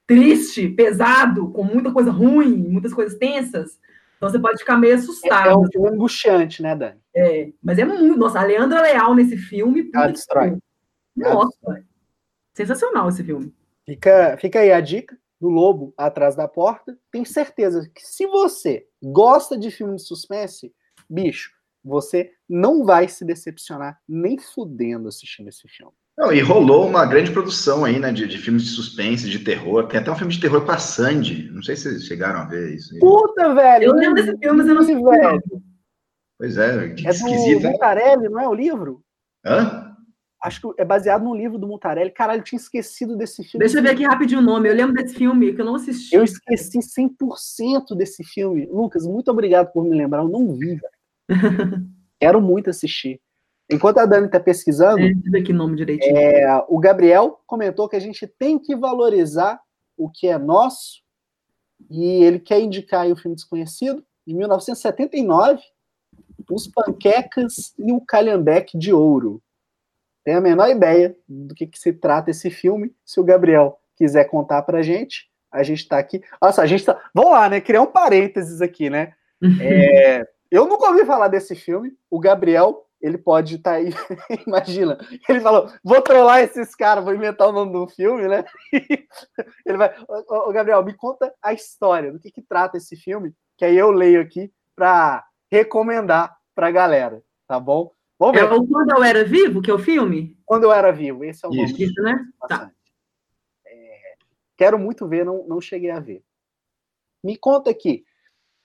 triste, 0.07 0.67
pesado, 0.71 1.51
com 1.51 1.63
muita 1.63 1.93
coisa 1.93 2.11
ruim, 2.11 2.57
muitas 2.57 2.95
coisas 2.95 3.19
tensas, 3.19 3.79
então 4.17 4.31
você 4.31 4.39
pode 4.39 4.61
ficar 4.61 4.79
meio 4.79 4.95
assustado. 4.95 5.51
É, 5.51 5.57
um 5.57 5.71
filme 5.71 5.91
angustiante, 5.91 6.63
né, 6.63 6.75
Dani? 6.75 6.99
É, 7.15 7.51
mas 7.63 7.79
é 7.79 7.85
muito. 7.85 8.19
Nossa, 8.19 8.41
a 8.41 8.45
Leandra 8.45 8.81
Leal 8.81 9.15
nesse 9.15 9.37
filme. 9.37 9.91
Ela 9.95 10.09
destrói. 10.09 10.57
Nossa, 11.15 11.59
Ela 11.67 11.83
sensacional 12.55 13.11
esse 13.11 13.23
filme. 13.23 13.55
Fica, 13.85 14.39
fica 14.39 14.61
aí 14.61 14.73
a 14.73 14.81
dica 14.81 15.17
do 15.41 15.49
Lobo 15.49 15.95
atrás 15.97 16.35
da 16.35 16.49
porta. 16.49 16.99
Tenho 17.11 17.27
certeza 17.27 17.89
que 17.95 18.03
se 18.03 18.27
você 18.27 18.87
gosta 19.03 19.57
de 19.57 19.71
filme 19.71 19.97
de 19.97 20.03
suspense, 20.03 20.73
bicho, 21.09 21.51
você 21.85 22.33
não 22.49 22.85
vai 22.85 23.09
se 23.09 23.25
decepcionar 23.25 23.99
nem 24.09 24.39
fudendo 24.39 25.09
assistindo 25.09 25.49
esse 25.49 25.67
filme. 25.69 25.93
Não, 26.17 26.33
e 26.33 26.41
rolou 26.41 26.89
uma 26.89 27.07
grande 27.07 27.31
produção 27.31 27.85
aí, 27.85 28.01
né, 28.01 28.11
de, 28.11 28.27
de, 28.27 28.39
filmes 28.39 28.65
de 28.65 28.71
suspense, 28.71 29.31
de 29.31 29.39
terror. 29.39 29.87
Tem 29.87 30.01
até 30.01 30.11
um 30.11 30.17
filme 30.17 30.33
de 30.33 30.41
terror 30.41 30.65
com 30.65 30.73
a 30.73 30.79
Sandy. 30.79 31.49
Não 31.53 31.63
sei 31.63 31.77
se 31.77 31.85
vocês 31.85 32.05
chegaram 32.07 32.41
a 32.41 32.45
ver 32.45 32.75
isso. 32.75 32.93
Aí. 32.93 32.99
Puta, 32.99 33.55
velho! 33.55 33.85
Eu 33.85 33.95
lembro 33.95 34.15
desse 34.17 34.37
filme, 34.37 34.59
mas 34.59 34.69
eu 34.69 34.75
não 34.75 34.83
sei, 34.83 34.97
velho. 34.97 35.43
Pois 36.37 36.57
é, 36.57 36.89
que 36.95 37.07
é 37.07 37.11
esquisito. 37.11 37.59
É 37.59 37.69
do 37.69 37.71
Mutarelli, 37.71 38.29
não 38.29 38.41
é 38.41 38.49
o 38.49 38.55
livro? 38.55 39.01
Hã? 39.47 39.88
Acho 40.43 40.61
que 40.61 40.81
é 40.81 40.85
baseado 40.85 41.25
num 41.25 41.35
livro 41.35 41.59
do 41.59 41.67
Mutarelli. 41.67 42.11
Caralho, 42.11 42.41
eu 42.41 42.45
tinha 42.45 42.61
esquecido 42.61 43.17
desse 43.17 43.43
filme. 43.43 43.59
Deixa 43.59 43.79
eu 43.79 43.83
ver 43.83 43.91
aqui 43.91 44.05
rapidinho 44.05 44.41
o 44.41 44.45
nome. 44.45 44.69
Eu 44.69 44.75
lembro 44.75 44.95
desse 44.95 45.15
filme, 45.15 45.53
que 45.53 45.61
eu 45.61 45.65
não 45.65 45.75
assisti. 45.75 46.15
Eu 46.15 46.23
esqueci 46.23 46.79
100% 46.79 47.97
desse 47.97 48.23
filme. 48.23 48.67
Lucas, 48.67 49.05
muito 49.05 49.31
obrigado 49.31 49.73
por 49.73 49.85
me 49.85 49.97
lembrar. 49.97 50.23
Eu 50.23 50.29
não 50.29 50.55
vi. 50.55 50.81
Quero 52.21 52.41
muito 52.41 52.71
assistir. 52.71 53.21
Enquanto 53.71 53.99
a 53.99 54.07
Dani 54.07 54.27
está 54.27 54.41
pesquisando, 54.41 55.01
é, 55.03 55.43
que 55.43 55.53
nome 55.53 55.77
direitinho. 55.77 56.17
É, 56.17 56.65
o 56.69 56.79
Gabriel 56.79 57.41
comentou 57.47 57.89
que 57.89 57.97
a 57.97 58.01
gente 58.01 58.27
tem 58.27 58.59
que 58.59 58.75
valorizar 58.75 59.61
o 59.97 60.09
que 60.09 60.29
é 60.29 60.39
nosso 60.39 61.03
e 61.91 62.25
ele 62.25 62.39
quer 62.39 62.61
indicar 62.61 63.07
o 63.11 63.17
filme 63.17 63.35
Desconhecido, 63.35 64.05
em 64.27 64.35
1979, 64.35 65.61
Os 66.51 66.67
Panquecas 66.67 67.75
e 67.79 67.93
o 67.93 68.01
Calhambeque 68.01 68.77
de 68.79 68.93
Ouro. 68.93 69.43
Tem 70.29 70.35
a 70.35 70.43
menor 70.43 70.69
ideia 70.69 71.17
do 71.27 71.55
que, 71.55 71.67
que 71.67 71.79
se 71.79 71.91
trata 71.91 72.31
esse 72.31 72.51
filme. 72.51 72.95
Se 73.03 73.19
o 73.19 73.25
Gabriel 73.25 73.81
quiser 73.97 74.27
contar 74.27 74.61
para 74.61 74.81
a 74.81 74.83
gente, 74.83 75.31
a 75.51 75.63
gente 75.63 75.79
está 75.79 75.99
aqui. 75.99 76.23
Nossa, 76.39 76.61
a 76.61 76.67
gente 76.67 76.85
tá. 76.85 77.01
Vamos 77.15 77.33
lá, 77.33 77.49
né? 77.49 77.63
Criar 77.63 77.81
um 77.81 77.87
parênteses 77.87 78.61
aqui, 78.61 78.91
né? 78.91 79.15
É... 79.59 80.29
Eu 80.51 80.67
nunca 80.67 80.87
ouvi 80.87 81.07
falar 81.07 81.29
desse 81.29 81.55
filme. 81.55 81.97
O 82.11 82.21
Gabriel 82.21 82.87
ele 83.01 83.17
pode 83.17 83.55
estar 83.55 83.71
tá 83.71 83.77
aí, 83.77 83.89
imagina, 84.47 84.99
ele 85.27 85.41
falou, 85.41 85.71
vou 85.83 86.03
trollar 86.03 86.41
esses 86.41 86.75
caras, 86.75 87.05
vou 87.05 87.15
inventar 87.15 87.49
o 87.49 87.53
nome 87.53 87.73
do 87.73 87.89
filme, 87.89 88.29
né? 88.29 88.45
ele 89.65 89.79
vai, 89.79 89.95
ô, 90.29 90.51
ô, 90.51 90.53
Gabriel, 90.53 90.85
me 90.85 90.93
conta 90.93 91.33
a 91.41 91.55
história, 91.55 92.13
do 92.13 92.19
que, 92.19 92.31
que 92.31 92.43
trata 92.43 92.77
esse 92.77 92.97
filme, 92.97 93.33
que 93.57 93.65
aí 93.65 93.79
eu 93.79 93.91
leio 93.91 94.21
aqui 94.21 94.53
para 94.77 95.25
recomendar 95.51 96.37
para 96.55 96.67
a 96.67 96.73
galera, 96.73 97.23
tá 97.47 97.59
bom? 97.59 97.93
Vamos 98.19 98.35
ver. 98.35 98.47
É 98.47 98.53
o 98.53 98.67
Quando 98.67 98.91
Eu 98.91 99.05
Era 99.05 99.25
Vivo, 99.25 99.63
que 99.63 99.71
é 99.71 99.75
o 99.75 99.79
filme? 99.79 100.37
Quando 100.45 100.65
Eu 100.65 100.73
Era 100.73 100.91
Vivo, 100.91 101.25
esse 101.25 101.45
é 101.45 101.49
o 101.49 101.53
nome. 101.53 101.73
Isso, 101.73 102.03
né? 102.03 102.27
Tá. 102.49 102.73
É, 103.65 104.15
quero 104.57 104.79
muito 104.79 105.07
ver, 105.07 105.25
não, 105.25 105.47
não 105.47 105.61
cheguei 105.61 105.91
a 105.91 106.01
ver. 106.01 106.25
Me 107.23 107.37
conta 107.37 107.71
aqui, 107.71 108.05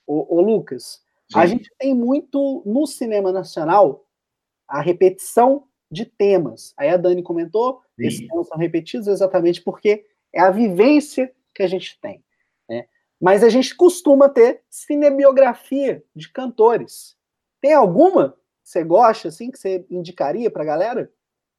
ô, 0.06 0.36
ô 0.36 0.40
Lucas, 0.40 1.02
Sim. 1.30 1.38
a 1.38 1.46
gente 1.46 1.70
tem 1.78 1.94
muito 1.94 2.62
no 2.66 2.86
cinema 2.86 3.30
nacional 3.32 4.06
a 4.66 4.80
repetição 4.80 5.68
de 5.90 6.04
temas. 6.04 6.74
Aí 6.76 6.88
a 6.88 6.96
Dani 6.96 7.22
comentou, 7.22 7.80
Sim. 7.96 8.06
esses 8.06 8.26
temas 8.26 8.48
são 8.48 8.58
repetidos 8.58 9.06
exatamente 9.06 9.62
porque 9.62 10.04
é 10.32 10.40
a 10.40 10.50
vivência 10.50 11.32
que 11.54 11.62
a 11.62 11.66
gente 11.68 11.98
tem. 12.00 12.24
Né? 12.68 12.86
Mas 13.20 13.44
a 13.44 13.48
gente 13.48 13.74
costuma 13.76 14.28
ter 14.28 14.62
cinebiografia 14.68 16.04
de 16.14 16.28
cantores. 16.28 17.16
Tem 17.60 17.72
alguma 17.72 18.36
você 18.64 18.82
gosta, 18.82 19.28
assim, 19.28 19.50
que 19.50 19.58
você 19.58 19.84
indicaria 19.90 20.50
para 20.50 20.62
a 20.62 20.66
galera? 20.66 21.10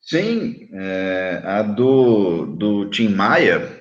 Sim, 0.01 0.67
é, 0.73 1.41
a 1.43 1.61
do, 1.61 2.47
do 2.47 2.89
Tim 2.89 3.09
Maia. 3.09 3.79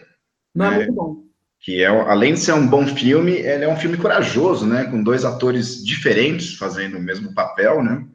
Não, 0.54 0.66
é 0.66 0.70
né, 0.70 0.76
muito 0.76 0.92
bom. 0.92 1.24
Que 1.60 1.82
é, 1.82 1.86
além 1.86 2.34
de 2.34 2.40
ser 2.40 2.52
um 2.52 2.66
bom 2.66 2.86
filme, 2.86 3.32
ele 3.32 3.64
é 3.64 3.68
um 3.68 3.76
filme 3.76 3.96
corajoso, 3.96 4.66
né? 4.66 4.84
Com 4.84 5.02
dois 5.02 5.24
atores 5.24 5.82
diferentes 5.82 6.54
fazendo 6.56 6.98
o 6.98 7.02
mesmo 7.02 7.34
papel, 7.34 7.82
né? 7.82 8.06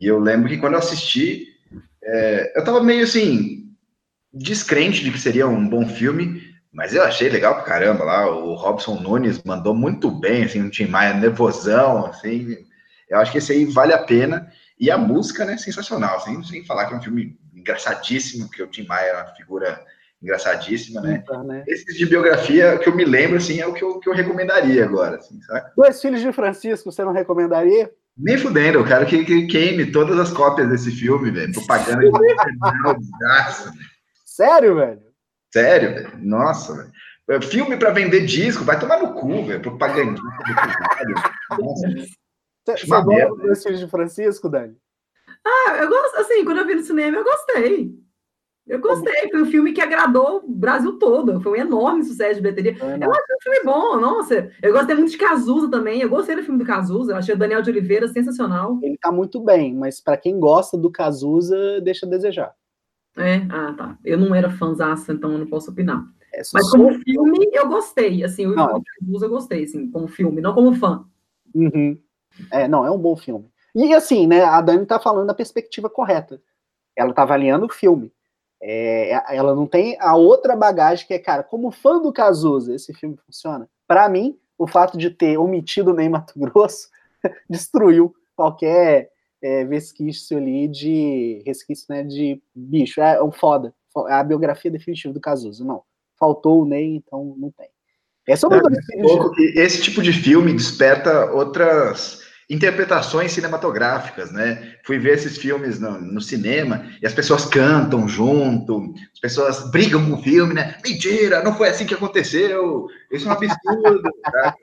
E 0.00 0.06
eu 0.06 0.18
lembro 0.18 0.48
que 0.48 0.58
quando 0.58 0.74
eu 0.74 0.78
assisti, 0.78 1.48
é, 2.02 2.58
eu 2.58 2.64
tava 2.64 2.82
meio 2.82 3.02
assim, 3.02 3.72
descrente 4.32 5.02
de 5.02 5.10
que 5.10 5.18
seria 5.18 5.46
um 5.48 5.68
bom 5.68 5.86
filme, 5.86 6.42
mas 6.72 6.94
eu 6.94 7.02
achei 7.02 7.28
legal 7.28 7.54
pra 7.54 7.64
caramba 7.64 8.04
lá. 8.04 8.30
O 8.30 8.54
Robson 8.54 9.00
Nunes 9.00 9.42
mandou 9.42 9.74
muito 9.74 10.10
bem, 10.10 10.44
assim, 10.44 10.62
um 10.62 10.70
Tim 10.70 10.86
Maia 10.86 11.14
nervosão, 11.14 12.06
assim. 12.06 12.56
Eu 13.12 13.18
acho 13.18 13.30
que 13.30 13.38
esse 13.38 13.52
aí 13.52 13.66
vale 13.66 13.92
a 13.92 13.98
pena. 13.98 14.50
E 14.80 14.90
a 14.90 14.96
música, 14.96 15.44
né, 15.44 15.58
sensacional, 15.58 16.16
assim, 16.16 16.42
sem 16.42 16.64
falar 16.64 16.86
que 16.86 16.94
é 16.94 16.96
um 16.96 17.02
filme 17.02 17.38
engraçadíssimo, 17.54 18.48
porque 18.48 18.62
o 18.62 18.66
Tim 18.66 18.86
Maia 18.86 19.10
é 19.10 19.16
uma 19.16 19.34
figura 19.34 19.80
engraçadíssima, 20.20 21.00
né? 21.02 21.20
Então, 21.22 21.44
né? 21.44 21.62
Esses 21.66 21.96
de 21.96 22.06
biografia 22.06 22.78
que 22.78 22.88
eu 22.88 22.96
me 22.96 23.04
lembro, 23.04 23.36
assim, 23.36 23.60
é 23.60 23.66
o 23.66 23.74
que 23.74 23.84
eu, 23.84 24.00
que 24.00 24.08
eu 24.08 24.14
recomendaria 24.14 24.84
agora, 24.84 25.16
assim, 25.16 25.40
sabe? 25.42 25.70
Dois 25.76 26.00
Filhos 26.00 26.22
de 26.22 26.32
Francisco, 26.32 26.90
você 26.90 27.04
não 27.04 27.12
recomendaria? 27.12 27.92
Nem 28.16 28.38
fudendo, 28.38 28.78
eu 28.78 28.84
quero 28.84 29.06
que, 29.06 29.24
que 29.24 29.46
queime 29.46 29.92
todas 29.92 30.18
as 30.18 30.30
cópias 30.30 30.68
desse 30.68 30.90
filme, 30.90 31.30
velho. 31.30 31.52
Propaganda 31.52 32.00
de 32.00 32.98
desgraça. 32.98 33.72
Sério, 34.24 34.76
velho? 34.76 35.02
Sério, 35.52 35.94
velho. 35.94 36.18
Nossa, 36.18 36.74
velho. 36.74 37.42
Filme 37.42 37.76
para 37.76 37.90
vender 37.90 38.26
disco, 38.26 38.64
vai 38.64 38.78
tomar 38.78 38.98
no 38.98 39.14
cu, 39.14 39.44
velho. 39.44 39.60
Propaganda. 39.60 40.20
Você 42.64 42.86
gosta 42.86 43.34
do 43.36 43.52
estilo 43.52 43.76
de 43.76 43.88
Francisco, 43.88 44.48
Dani? 44.48 44.76
Ah, 45.44 45.76
eu 45.80 45.88
gosto, 45.88 46.16
assim, 46.16 46.44
quando 46.44 46.58
eu 46.58 46.66
vi 46.66 46.74
no 46.74 46.82
cinema, 46.82 47.16
eu 47.16 47.24
gostei. 47.24 48.02
Eu 48.66 48.80
gostei, 48.80 49.28
foi 49.28 49.42
um 49.42 49.50
filme 49.50 49.72
que 49.72 49.80
agradou 49.80 50.36
o 50.44 50.48
Brasil 50.48 50.96
todo. 50.98 51.40
Foi 51.40 51.52
um 51.52 51.62
enorme 51.62 52.04
sucesso 52.04 52.36
de 52.36 52.40
bilheteria. 52.40 52.72
É, 52.72 53.04
eu 53.04 53.10
achei 53.10 53.34
um 53.34 53.42
filme 53.42 53.64
bom, 53.64 54.00
nossa. 54.00 54.50
Eu 54.62 54.72
gostei 54.72 54.94
muito 54.94 55.10
de 55.10 55.18
Cazuza 55.18 55.68
também. 55.68 56.00
Eu 56.00 56.08
gostei 56.08 56.36
do 56.36 56.44
filme 56.44 56.60
do 56.60 56.64
Cazuza. 56.64 57.12
Eu 57.12 57.16
achei 57.16 57.34
o 57.34 57.38
Daniel 57.38 57.60
de 57.60 57.70
Oliveira 57.70 58.06
sensacional. 58.06 58.78
Ele 58.80 58.96
tá 58.96 59.10
muito 59.10 59.40
bem, 59.40 59.74
mas 59.74 60.00
para 60.00 60.16
quem 60.16 60.38
gosta 60.38 60.78
do 60.78 60.90
Cazuza, 60.90 61.80
deixa 61.80 62.06
a 62.06 62.08
desejar. 62.08 62.54
É, 63.16 63.42
ah, 63.50 63.74
tá. 63.76 63.98
Eu 64.04 64.16
não 64.16 64.32
era 64.32 64.48
fãzaça, 64.48 65.12
então 65.12 65.32
eu 65.32 65.38
não 65.38 65.46
posso 65.46 65.70
opinar. 65.72 66.04
É, 66.32 66.40
mas 66.54 66.70
como 66.70 66.94
filme, 67.00 67.50
eu 67.52 67.68
gostei. 67.68 68.22
Assim, 68.22 68.46
o 68.46 68.54
não, 68.54 68.80
Cazuza 69.00 69.26
eu 69.26 69.30
gostei, 69.30 69.64
assim, 69.64 69.90
como 69.90 70.06
filme, 70.06 70.40
não 70.40 70.54
como 70.54 70.72
fã. 70.72 71.04
Uhum. 71.52 71.98
É, 72.50 72.66
não, 72.68 72.84
é 72.84 72.90
um 72.90 72.98
bom 72.98 73.16
filme. 73.16 73.50
E 73.74 73.94
assim, 73.94 74.26
né, 74.26 74.42
a 74.42 74.60
Dani 74.60 74.84
tá 74.84 74.98
falando 74.98 75.26
da 75.26 75.34
perspectiva 75.34 75.88
correta. 75.88 76.40
Ela 76.96 77.12
tá 77.12 77.22
avaliando 77.22 77.66
o 77.66 77.72
filme. 77.72 78.12
É, 78.60 79.20
ela 79.34 79.54
não 79.54 79.66
tem 79.66 79.96
a 79.98 80.14
outra 80.14 80.54
bagagem 80.54 81.06
que 81.06 81.14
é, 81.14 81.18
cara, 81.18 81.42
como 81.42 81.72
fã 81.72 82.00
do 82.00 82.12
Cazuza, 82.12 82.74
esse 82.74 82.92
filme 82.94 83.16
funciona. 83.26 83.68
Para 83.88 84.08
mim, 84.08 84.38
o 84.56 84.68
fato 84.68 84.96
de 84.96 85.10
ter 85.10 85.36
omitido 85.36 85.90
o 85.90 85.94
Ney 85.94 86.08
Mato 86.08 86.38
Grosso 86.38 86.88
destruiu 87.50 88.14
qualquer 88.36 89.10
é, 89.42 89.64
resquício 89.64 90.36
ali 90.36 90.68
de 90.68 91.42
resquício, 91.44 91.86
né, 91.88 92.04
de 92.04 92.40
bicho. 92.54 93.00
É 93.00 93.22
um 93.22 93.32
foda. 93.32 93.74
É 94.08 94.12
a 94.12 94.22
biografia 94.22 94.70
definitiva 94.70 95.12
do 95.12 95.20
Cazuza. 95.20 95.64
Não. 95.64 95.82
Faltou 96.18 96.62
o 96.62 96.64
Ney, 96.64 96.96
então 96.96 97.34
não 97.36 97.50
tem. 97.50 97.68
É 98.28 98.36
sobre 98.36 98.58
é, 98.58 99.60
Esse 99.60 99.82
tipo 99.82 100.00
de 100.00 100.12
filme 100.12 100.52
desperta 100.52 101.32
outras 101.32 102.21
interpretações 102.52 103.32
cinematográficas, 103.32 104.30
né? 104.30 104.76
Fui 104.84 104.98
ver 104.98 105.14
esses 105.14 105.38
filmes 105.38 105.80
no, 105.80 105.98
no, 105.98 106.20
cinema 106.20 106.84
e 107.00 107.06
as 107.06 107.14
pessoas 107.14 107.46
cantam 107.46 108.06
junto, 108.06 108.92
as 109.10 109.20
pessoas 109.20 109.70
brigam 109.70 110.04
com 110.04 110.16
o 110.16 110.22
filme, 110.22 110.52
né? 110.52 110.76
Mentira, 110.84 111.42
não 111.42 111.54
foi 111.54 111.70
assim 111.70 111.86
que 111.86 111.94
aconteceu, 111.94 112.86
isso 113.10 113.26
é 113.26 113.30
um 113.30 113.32
absurdo. 113.32 114.02
tá? 114.22 114.54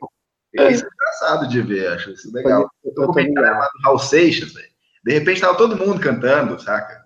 Isso 0.53 0.85
é 0.85 0.87
engraçado 0.87 1.47
de 1.47 1.61
ver, 1.63 1.87
acho 1.87 2.11
isso 2.11 2.31
legal. 2.31 2.69
Eu 2.85 2.93
tô 2.93 3.07
comentando 3.07 3.43
lá 3.43 3.67
do 3.67 3.81
Raul 3.83 3.99
Seixas, 3.99 4.53
velho. 4.53 4.69
De 5.03 5.13
repente 5.13 5.41
tava 5.41 5.57
todo 5.57 5.75
mundo 5.75 5.99
cantando, 5.99 6.61
saca? 6.61 7.03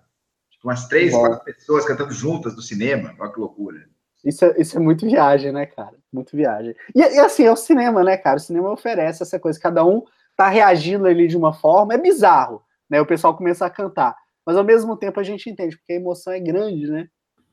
Tipo, 0.50 0.68
umas 0.68 0.86
três, 0.86 1.12
Bom. 1.12 1.20
quatro 1.20 1.44
pessoas 1.44 1.86
cantando 1.86 2.12
juntas 2.12 2.54
do 2.54 2.60
cinema, 2.60 3.14
olha 3.18 3.32
que 3.32 3.40
loucura. 3.40 3.86
Isso 4.22 4.44
é, 4.44 4.54
isso 4.60 4.76
é 4.76 4.80
muito 4.80 5.06
viagem, 5.06 5.50
né, 5.50 5.64
cara? 5.64 5.94
Muito 6.12 6.36
viagem. 6.36 6.74
E, 6.94 7.00
e 7.00 7.18
assim, 7.20 7.44
é 7.44 7.52
o 7.52 7.56
cinema, 7.56 8.04
né, 8.04 8.18
cara? 8.18 8.36
O 8.36 8.40
cinema 8.40 8.70
oferece 8.70 9.22
essa 9.22 9.38
coisa, 9.38 9.58
cada 9.58 9.82
um 9.82 10.02
tá 10.36 10.48
reagindo 10.48 11.06
ali 11.06 11.28
de 11.28 11.36
uma 11.36 11.52
forma, 11.52 11.94
é 11.94 11.98
bizarro, 11.98 12.62
né? 12.88 13.00
O 13.00 13.06
pessoal 13.06 13.36
começa 13.36 13.64
a 13.64 13.70
cantar. 13.70 14.16
Mas 14.46 14.56
ao 14.56 14.64
mesmo 14.64 14.96
tempo 14.96 15.18
a 15.18 15.22
gente 15.22 15.48
entende, 15.48 15.76
porque 15.76 15.92
a 15.92 15.96
emoção 15.96 16.32
é 16.32 16.40
grande, 16.40 16.90
né? 16.90 17.08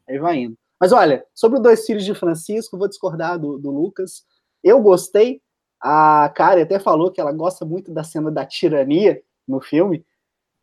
Aí 0.07 0.19
vai 0.19 0.37
indo. 0.37 0.57
Mas 0.79 0.91
olha, 0.91 1.23
sobre 1.33 1.59
o 1.59 1.61
Dois 1.61 1.85
Filhos 1.85 2.03
de 2.03 2.13
Francisco, 2.15 2.77
vou 2.77 2.87
discordar 2.87 3.37
do, 3.37 3.57
do 3.57 3.69
Lucas. 3.69 4.23
Eu 4.63 4.81
gostei. 4.81 5.41
A 5.79 6.31
Kari 6.35 6.61
até 6.61 6.79
falou 6.79 7.11
que 7.11 7.19
ela 7.21 7.31
gosta 7.31 7.65
muito 7.65 7.91
da 7.91 8.03
cena 8.03 8.29
da 8.29 8.45
tirania 8.45 9.21
no 9.47 9.61
filme. 9.61 10.05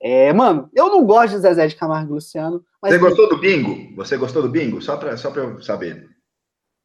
É, 0.00 0.32
mano, 0.32 0.70
eu 0.74 0.88
não 0.88 1.04
gosto 1.04 1.34
de 1.34 1.40
Zezé 1.40 1.66
de 1.66 1.74
Camargo 1.74 2.12
e 2.12 2.14
Luciano. 2.14 2.64
Mas 2.80 2.92
Você 2.92 2.98
gostou 2.98 3.28
do 3.28 3.38
bingo? 3.38 3.96
Você 3.96 4.16
gostou 4.16 4.42
do 4.42 4.48
bingo? 4.48 4.80
Só 4.80 4.96
pra, 4.96 5.16
só 5.16 5.30
pra 5.30 5.42
eu 5.42 5.62
saber. 5.62 6.08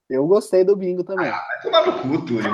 Eu 0.10 0.26
gostei 0.26 0.64
do 0.64 0.76
bingo 0.76 1.04
também. 1.04 1.28
Ah, 1.28 1.44
vai 1.48 1.62
tomar 1.62 1.86
no 1.86 2.02
cu, 2.02 2.26
Túlio. 2.26 2.52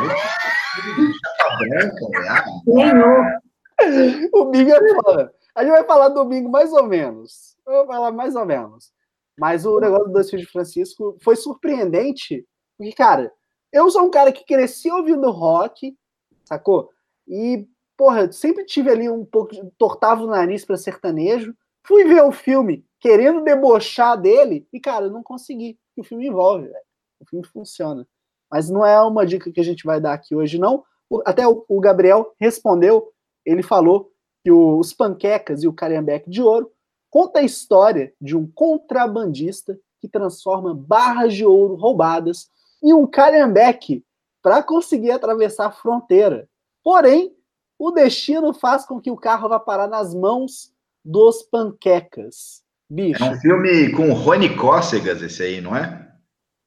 O 4.33 4.45
bingo 4.45 4.71
é. 4.71 5.31
A 5.55 5.63
gente 5.63 5.71
vai 5.71 5.83
falar 5.83 6.09
do 6.09 6.25
bingo 6.25 6.49
mais 6.49 6.71
ou 6.71 6.83
menos. 6.83 7.57
Eu 7.65 7.73
vou 7.73 7.87
falar 7.87 8.11
mais 8.11 8.35
ou 8.35 8.45
menos. 8.45 8.91
Mas 9.37 9.65
o 9.65 9.79
negócio 9.79 10.07
do 10.07 10.13
Dois 10.13 10.29
Filhos 10.29 10.45
de 10.45 10.51
Francisco 10.51 11.17
foi 11.21 11.35
surpreendente. 11.35 12.45
Porque, 12.77 12.93
cara, 12.93 13.31
eu 13.71 13.89
sou 13.89 14.03
um 14.03 14.11
cara 14.11 14.31
que 14.31 14.45
cresci 14.45 14.91
ouvindo 14.91 15.31
rock, 15.31 15.97
sacou? 16.43 16.89
E, 17.27 17.67
porra, 17.95 18.31
sempre 18.31 18.65
tive 18.65 18.89
ali 18.89 19.09
um 19.09 19.25
pouco. 19.25 19.53
De, 19.53 19.61
tortava 19.77 20.23
o 20.23 20.27
nariz 20.27 20.65
para 20.65 20.77
sertanejo. 20.77 21.55
Fui 21.85 22.03
ver 22.03 22.21
o 22.21 22.31
filme 22.31 22.85
querendo 22.99 23.43
debochar 23.43 24.19
dele 24.19 24.67
e, 24.73 24.79
cara, 24.79 25.05
eu 25.05 25.11
não 25.11 25.23
consegui. 25.23 25.79
O 25.95 26.03
filme 26.03 26.27
envolve, 26.27 26.67
velho. 26.67 26.85
O 27.19 27.25
filme 27.25 27.45
funciona. 27.45 28.07
Mas 28.51 28.69
não 28.69 28.85
é 28.85 29.01
uma 29.01 29.25
dica 29.25 29.51
que 29.51 29.59
a 29.59 29.63
gente 29.63 29.85
vai 29.85 29.99
dar 29.99 30.13
aqui 30.13 30.35
hoje, 30.35 30.57
não. 30.57 30.83
Até 31.25 31.43
o 31.47 31.79
Gabriel 31.79 32.33
respondeu, 32.39 33.11
ele 33.45 33.63
falou 33.63 34.11
que 34.43 34.51
os 34.51 34.93
Panquecas 34.93 35.63
e 35.63 35.67
o 35.67 35.73
Cariambeque 35.73 36.29
de 36.29 36.41
Ouro 36.41 36.71
conta 37.09 37.39
a 37.39 37.43
história 37.43 38.13
de 38.21 38.35
um 38.35 38.47
contrabandista 38.47 39.77
que 39.99 40.07
transforma 40.07 40.73
barras 40.73 41.33
de 41.33 41.45
ouro 41.45 41.75
roubadas 41.75 42.47
em 42.81 42.93
um 42.93 43.05
Cariambeque 43.05 44.03
para 44.41 44.63
conseguir 44.63 45.11
atravessar 45.11 45.65
a 45.65 45.71
fronteira. 45.71 46.47
Porém, 46.83 47.35
o 47.77 47.91
destino 47.91 48.53
faz 48.53 48.85
com 48.85 48.99
que 49.01 49.11
o 49.11 49.17
carro 49.17 49.49
vá 49.49 49.59
parar 49.59 49.87
nas 49.87 50.13
mãos 50.13 50.71
dos 51.03 51.43
Panquecas. 51.43 52.61
Bicho. 52.89 53.23
É 53.23 53.31
um 53.31 53.35
filme 53.35 53.91
com 53.91 54.13
Rony 54.13 54.55
Cócegas, 54.55 55.21
esse 55.21 55.43
aí, 55.43 55.61
não 55.61 55.75
é? 55.75 56.08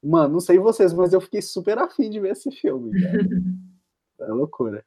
Mano, 0.03 0.33
não 0.33 0.39
sei 0.39 0.59
vocês, 0.59 0.93
mas 0.93 1.13
eu 1.13 1.21
fiquei 1.21 1.41
super 1.41 1.77
afim 1.77 2.09
de 2.09 2.19
ver 2.19 2.31
esse 2.31 2.51
filme. 2.51 2.91
é 4.19 4.25
loucura. 4.25 4.83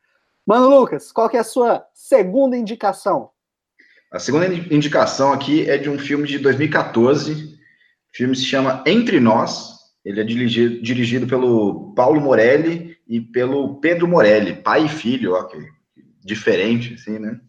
Mano, 0.47 0.69
Lucas, 0.69 1.11
qual 1.11 1.29
que 1.29 1.37
é 1.37 1.41
a 1.41 1.45
sua 1.45 1.85
segunda 1.95 2.57
indicação? 2.57 3.31
A 4.13 4.19
segunda 4.19 4.47
indicação 4.47 5.33
aqui 5.33 5.69
é 5.69 5.77
de 5.77 5.91
um 5.91 5.99
filme 5.99 6.29
de 6.29 6.39
2014. 6.39 7.33
O 7.33 8.17
filme 8.17 8.37
se 8.37 8.45
chama 8.45 8.85
Entre 8.87 9.19
Nós. 9.19 9.75
Ele 10.05 10.21
é 10.21 10.25
dirigido, 10.25 10.81
dirigido 10.81 11.27
pelo 11.27 11.93
Paulo 11.95 12.21
Morelli 12.21 12.97
e 13.09 13.21
pelo 13.21 13.81
Pedro 13.81 14.07
Morelli, 14.07 14.55
pai 14.55 14.85
e 14.85 14.89
filho, 14.89 15.35
ó, 15.35 15.43
que 15.45 15.59
diferente, 16.25 16.95
assim, 16.95 17.19
né? 17.19 17.41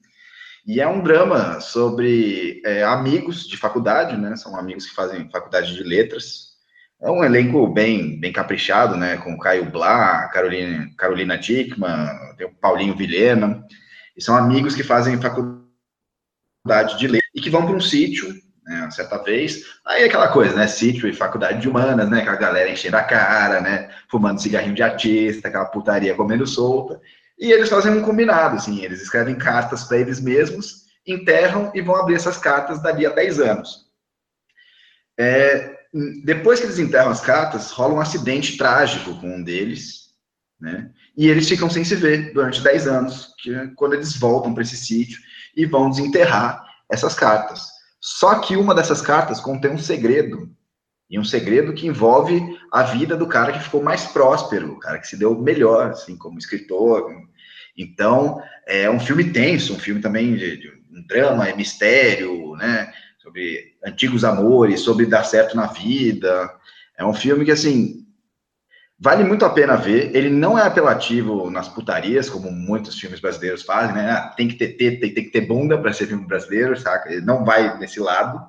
E 0.65 0.81
é 0.81 0.87
um 0.87 1.01
drama 1.01 1.61
sobre 1.61 2.61
é, 2.65 2.83
amigos 2.83 3.47
de 3.47 3.55
faculdade, 3.55 4.17
né? 4.17 4.35
São 4.35 4.57
amigos 4.57 4.85
que 4.85 4.95
fazem 4.95 5.29
faculdade 5.29 5.75
de 5.75 5.83
letras, 5.83 6.56
é 7.01 7.11
um 7.11 7.23
elenco 7.23 7.67
bem, 7.67 8.19
bem 8.19 8.33
caprichado, 8.33 8.97
né? 8.97 9.17
Com 9.17 9.37
Caio 9.37 9.69
Blá, 9.69 10.27
Carolina, 10.29 10.89
Carolina 10.97 11.37
Dickman, 11.37 12.07
tem 12.37 12.47
o 12.47 12.53
Paulinho 12.53 12.95
Vilhena, 12.95 13.63
e 14.15 14.23
são 14.23 14.35
amigos 14.35 14.75
que 14.75 14.83
fazem 14.83 15.21
faculdade 15.21 16.97
de 16.97 17.07
letras 17.07 17.31
e 17.35 17.41
que 17.41 17.49
vão 17.49 17.65
para 17.65 17.75
um 17.75 17.81
sítio, 17.81 18.33
né, 18.65 18.89
certa 18.91 19.17
vez. 19.19 19.63
Aí 19.85 20.03
aquela 20.03 20.27
coisa, 20.29 20.55
né? 20.55 20.67
Sítio 20.67 21.07
e 21.07 21.13
faculdade 21.13 21.61
de 21.61 21.69
humanas, 21.69 22.09
né? 22.09 22.25
Com 22.25 22.31
a 22.31 22.35
galera 22.35 22.69
enchendo 22.69 22.97
a 22.97 23.03
cara, 23.03 23.61
né? 23.61 23.89
Fumando 24.09 24.41
cigarrinho 24.41 24.75
de 24.75 24.83
artista, 24.83 25.47
aquela 25.47 25.65
putaria 25.65 26.15
comendo 26.15 26.47
solta. 26.47 26.99
E 27.37 27.51
eles 27.51 27.69
fazem 27.69 27.93
um 27.93 28.01
combinado, 28.01 28.55
assim, 28.55 28.83
eles 28.83 28.99
escrevem 28.99 29.35
cartas 29.35 29.83
para 29.83 29.97
eles 29.99 30.19
mesmos, 30.19 30.87
enterram 31.05 31.71
e 31.75 31.81
vão 31.81 31.95
abrir 31.95 32.15
essas 32.15 32.39
cartas 32.39 32.81
dali 32.81 33.05
a 33.05 33.11
10 33.11 33.39
anos. 33.39 33.85
É, 35.15 35.76
depois 36.23 36.59
que 36.59 36.65
eles 36.65 36.79
enterram 36.79 37.11
as 37.11 37.21
cartas, 37.21 37.71
rola 37.71 37.95
um 37.95 38.01
acidente 38.01 38.57
trágico 38.57 39.19
com 39.19 39.37
um 39.37 39.43
deles, 39.43 40.07
né? 40.59 40.91
E 41.15 41.27
eles 41.27 41.47
ficam 41.47 41.69
sem 41.69 41.83
se 41.83 41.95
ver 41.95 42.33
durante 42.33 42.61
10 42.61 42.87
anos, 42.87 43.33
que 43.39 43.53
é 43.53 43.67
quando 43.75 43.93
eles 43.93 44.15
voltam 44.17 44.53
para 44.53 44.63
esse 44.63 44.77
sítio 44.77 45.19
e 45.55 45.65
vão 45.65 45.89
desenterrar 45.89 46.63
essas 46.89 47.15
cartas. 47.15 47.67
Só 47.99 48.39
que 48.39 48.55
uma 48.55 48.75
dessas 48.75 49.01
cartas 49.01 49.39
contém 49.39 49.71
um 49.71 49.77
segredo, 49.77 50.49
e 51.09 51.17
um 51.17 51.23
segredo 51.23 51.73
que 51.73 51.87
envolve 51.87 52.41
a 52.71 52.83
vida 52.83 53.15
do 53.15 53.27
cara 53.27 53.53
que 53.53 53.63
ficou 53.63 53.81
mais 53.81 54.05
próspero, 54.05 54.73
o 54.73 54.79
cara 54.79 54.99
que 54.99 55.07
se 55.07 55.17
deu 55.17 55.39
melhor, 55.39 55.91
assim, 55.91 56.17
como 56.17 56.37
escritor. 56.37 57.09
Então, 57.77 58.41
é 58.67 58.89
um 58.89 58.99
filme 58.99 59.31
tenso, 59.31 59.73
um 59.73 59.79
filme 59.79 60.01
também 60.01 60.35
de, 60.35 60.57
de 60.57 60.69
um 60.91 61.05
drama, 61.07 61.47
é 61.47 61.55
mistério, 61.55 62.55
né? 62.57 62.91
Sobre 63.27 63.75
antigos 63.85 64.23
amores, 64.23 64.79
sobre 64.79 65.05
dar 65.05 65.23
certo 65.23 65.55
na 65.55 65.67
vida. 65.67 66.49
É 66.97 67.05
um 67.05 67.13
filme 67.13 67.43
que, 67.43 67.51
assim, 67.51 68.05
vale 68.97 69.23
muito 69.23 69.43
a 69.43 69.49
pena 69.49 69.75
ver. 69.75 70.15
Ele 70.15 70.29
não 70.29 70.57
é 70.57 70.63
apelativo 70.63 71.49
nas 71.49 71.67
putarias, 71.67 72.29
como 72.29 72.49
muitos 72.49 72.97
filmes 72.97 73.19
brasileiros 73.19 73.63
fazem, 73.63 73.93
né? 73.93 74.09
Ah, 74.11 74.33
tem 74.35 74.47
que 74.47 74.55
ter 74.55 74.69
tem, 74.69 74.97
tem 74.97 75.13
que 75.13 75.31
ter 75.31 75.41
bunda 75.41 75.77
para 75.77 75.91
ser 75.91 76.07
filme 76.07 76.25
brasileiro, 76.25 76.77
saca? 76.77 77.11
Ele 77.11 77.25
não 77.25 77.43
vai 77.43 77.77
nesse 77.77 77.99
lado, 77.99 78.39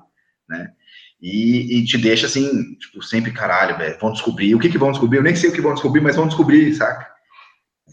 né? 0.47 0.71
E, 1.21 1.79
e, 1.79 1.85
te 1.85 1.97
deixa 1.97 2.27
assim, 2.27 2.75
tipo, 2.75 3.03
sempre 3.03 3.33
caralho, 3.33 3.77
velho, 3.77 3.99
vão 3.99 4.13
descobrir. 4.13 4.55
O 4.55 4.59
que 4.59 4.69
que 4.69 4.77
vão 4.77 4.91
descobrir? 4.91 5.17
Eu 5.17 5.23
nem 5.23 5.35
sei 5.35 5.49
o 5.49 5.53
que 5.53 5.59
vão 5.59 5.73
descobrir, 5.73 5.99
mas 5.99 6.15
vão 6.15 6.27
descobrir, 6.27 6.73
saca? 6.73 7.05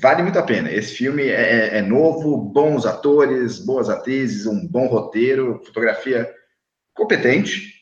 Vale 0.01 0.23
muito 0.23 0.39
a 0.39 0.45
pena. 0.45 0.71
Esse 0.71 0.95
filme 0.95 1.25
é, 1.25 1.75
é, 1.75 1.79
é 1.79 1.83
novo, 1.83 2.37
bons 2.37 2.87
atores, 2.87 3.59
boas 3.59 3.89
atrizes, 3.89 4.47
um 4.47 4.65
bom 4.69 4.87
roteiro, 4.87 5.61
fotografia 5.65 6.36
competente, 6.97 7.73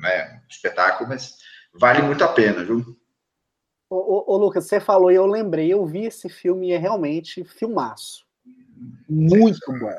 né, 0.00 0.40
espetáculo, 0.48 1.08
mas 1.08 1.36
vale 1.74 2.02
muito 2.02 2.24
a 2.24 2.28
pena, 2.28 2.64
viu? 2.64 2.84
Ô, 3.88 3.96
ô, 3.96 4.34
ô, 4.34 4.36
Lucas, 4.36 4.66
você 4.66 4.80
falou 4.80 5.10
e 5.10 5.16
eu 5.16 5.26
lembrei, 5.26 5.72
eu 5.72 5.84
vi 5.84 6.04
esse 6.04 6.28
filme 6.28 6.68
e 6.68 6.72
é 6.72 6.78
realmente 6.78 7.44
filmaço. 7.44 8.24
Muito 9.08 9.72
bom. 9.78 9.92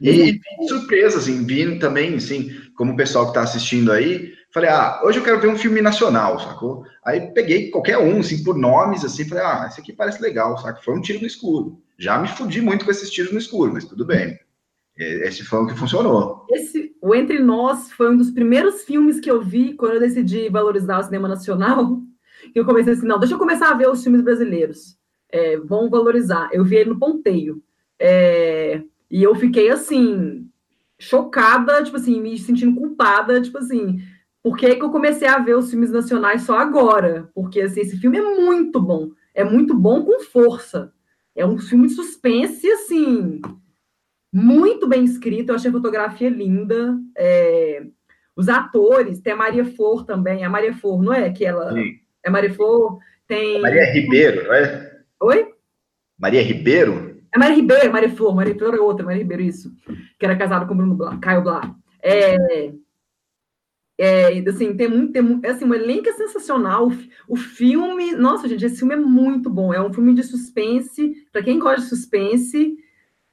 E, 0.00 0.40
e 0.60 0.68
surpresa, 0.68 1.18
assim, 1.18 1.44
vi 1.44 1.78
também, 1.78 2.14
assim, 2.14 2.50
como 2.76 2.92
o 2.92 2.96
pessoal 2.96 3.24
que 3.24 3.30
está 3.30 3.42
assistindo 3.42 3.92
aí, 3.92 4.32
falei, 4.52 4.70
ah, 4.70 5.00
hoje 5.04 5.18
eu 5.18 5.24
quero 5.24 5.40
ver 5.40 5.48
um 5.48 5.58
filme 5.58 5.80
nacional, 5.80 6.38
sacou? 6.40 6.84
Aí 7.04 7.32
peguei 7.32 7.70
qualquer 7.70 7.98
um, 7.98 8.20
assim, 8.20 8.42
por 8.42 8.56
nomes, 8.56 9.04
assim, 9.04 9.28
falei, 9.28 9.44
ah, 9.44 9.66
esse 9.68 9.80
aqui 9.80 9.92
parece 9.92 10.20
legal, 10.20 10.58
saca? 10.58 10.80
Foi 10.82 10.96
um 10.96 11.00
tiro 11.00 11.20
no 11.20 11.26
escuro. 11.26 11.80
Já 11.98 12.18
me 12.18 12.28
fudi 12.28 12.60
muito 12.60 12.84
com 12.84 12.90
esses 12.90 13.10
tiros 13.10 13.32
no 13.32 13.38
escuro, 13.38 13.72
mas 13.72 13.84
tudo 13.84 14.04
bem. 14.04 14.38
Esse 14.96 15.44
foi 15.44 15.60
o 15.60 15.66
que 15.66 15.74
funcionou. 15.74 16.46
Esse, 16.50 16.83
o 17.04 17.14
Entre 17.14 17.38
Nós 17.38 17.92
foi 17.92 18.10
um 18.10 18.16
dos 18.16 18.30
primeiros 18.30 18.82
filmes 18.82 19.20
que 19.20 19.30
eu 19.30 19.42
vi 19.42 19.74
quando 19.74 19.92
eu 19.92 20.00
decidi 20.00 20.48
valorizar 20.48 21.00
o 21.00 21.02
cinema 21.02 21.28
nacional. 21.28 22.00
Que 22.52 22.60
eu 22.60 22.64
comecei 22.66 22.92
assim, 22.92 23.06
não, 23.06 23.18
deixa 23.18 23.34
eu 23.34 23.38
começar 23.38 23.70
a 23.70 23.74
ver 23.74 23.88
os 23.88 24.02
filmes 24.02 24.20
brasileiros. 24.20 24.98
É, 25.30 25.56
vão 25.56 25.88
valorizar. 25.88 26.50
Eu 26.52 26.62
vi 26.62 26.76
ele 26.76 26.90
no 26.90 26.98
ponteio. 26.98 27.62
É, 27.98 28.82
e 29.10 29.22
eu 29.22 29.34
fiquei 29.34 29.70
assim, 29.70 30.46
chocada, 30.98 31.82
tipo 31.82 31.96
assim, 31.96 32.20
me 32.20 32.38
sentindo 32.38 32.78
culpada, 32.78 33.40
tipo 33.40 33.56
assim, 33.56 33.98
por 34.42 34.58
que, 34.58 34.76
que 34.76 34.82
eu 34.82 34.90
comecei 34.90 35.26
a 35.26 35.38
ver 35.38 35.56
os 35.56 35.70
filmes 35.70 35.90
nacionais 35.90 36.42
só 36.42 36.58
agora? 36.58 37.30
Porque 37.34 37.62
assim, 37.62 37.80
esse 37.80 37.96
filme 37.96 38.18
é 38.18 38.22
muito 38.22 38.78
bom. 38.78 39.10
É 39.32 39.42
muito 39.42 39.74
bom 39.74 40.04
com 40.04 40.20
força. 40.20 40.92
É 41.34 41.46
um 41.46 41.56
filme 41.56 41.86
de 41.86 41.94
suspense, 41.94 42.70
assim, 42.70 43.40
muito 44.34 44.88
bem 44.88 45.04
escrito, 45.04 45.50
eu 45.50 45.54
achei 45.54 45.70
a 45.70 45.72
fotografia 45.72 46.28
linda. 46.28 46.98
É, 47.16 47.86
os 48.34 48.48
atores, 48.48 49.20
tem 49.20 49.32
a 49.32 49.36
Maria 49.36 49.64
Flor 49.64 50.04
também, 50.04 50.44
a 50.44 50.50
Maria 50.50 50.74
Flor, 50.74 51.00
não 51.00 51.12
é? 51.12 51.30
Que 51.30 51.44
ela. 51.44 51.72
Sim. 51.72 52.00
É 52.24 52.28
Maria 52.28 52.52
Flor, 52.52 52.98
tem. 53.28 53.60
Maria 53.60 53.92
Ribeiro, 53.92 54.44
não 54.44 54.54
é? 54.54 54.92
Oi? 55.20 55.54
Maria 56.18 56.42
Ribeiro? 56.42 57.22
É 57.32 57.38
Maria 57.38 57.54
Ribeiro, 57.54 57.92
Maria 57.92 58.10
Flor, 58.10 58.34
Maria 58.34 58.58
Flor 58.58 58.74
é 58.74 58.80
outra, 58.80 59.06
Maria 59.06 59.22
Ribeiro, 59.22 59.42
isso. 59.42 59.72
Que 60.18 60.26
era 60.26 60.36
casada 60.36 60.66
com 60.66 60.74
o 60.74 60.76
Bruno 60.76 60.96
Blá, 60.96 61.16
Caio 61.18 61.42
Blá. 61.42 61.72
É, 62.02 62.72
é, 63.96 64.38
assim, 64.48 64.76
tem 64.76 64.88
muito, 64.88 65.12
tem, 65.12 65.40
assim, 65.48 65.64
o 65.64 65.74
elenco 65.74 66.08
é 66.08 66.12
sensacional. 66.12 66.90
O 67.28 67.36
filme, 67.36 68.12
nossa, 68.12 68.48
gente, 68.48 68.64
esse 68.64 68.78
filme 68.78 68.94
é 68.94 68.98
muito 68.98 69.48
bom. 69.48 69.72
É 69.72 69.80
um 69.80 69.92
filme 69.92 70.12
de 70.12 70.24
suspense, 70.24 71.14
para 71.32 71.42
quem 71.42 71.58
gosta 71.58 71.82
de 71.82 71.88
suspense, 71.88 72.76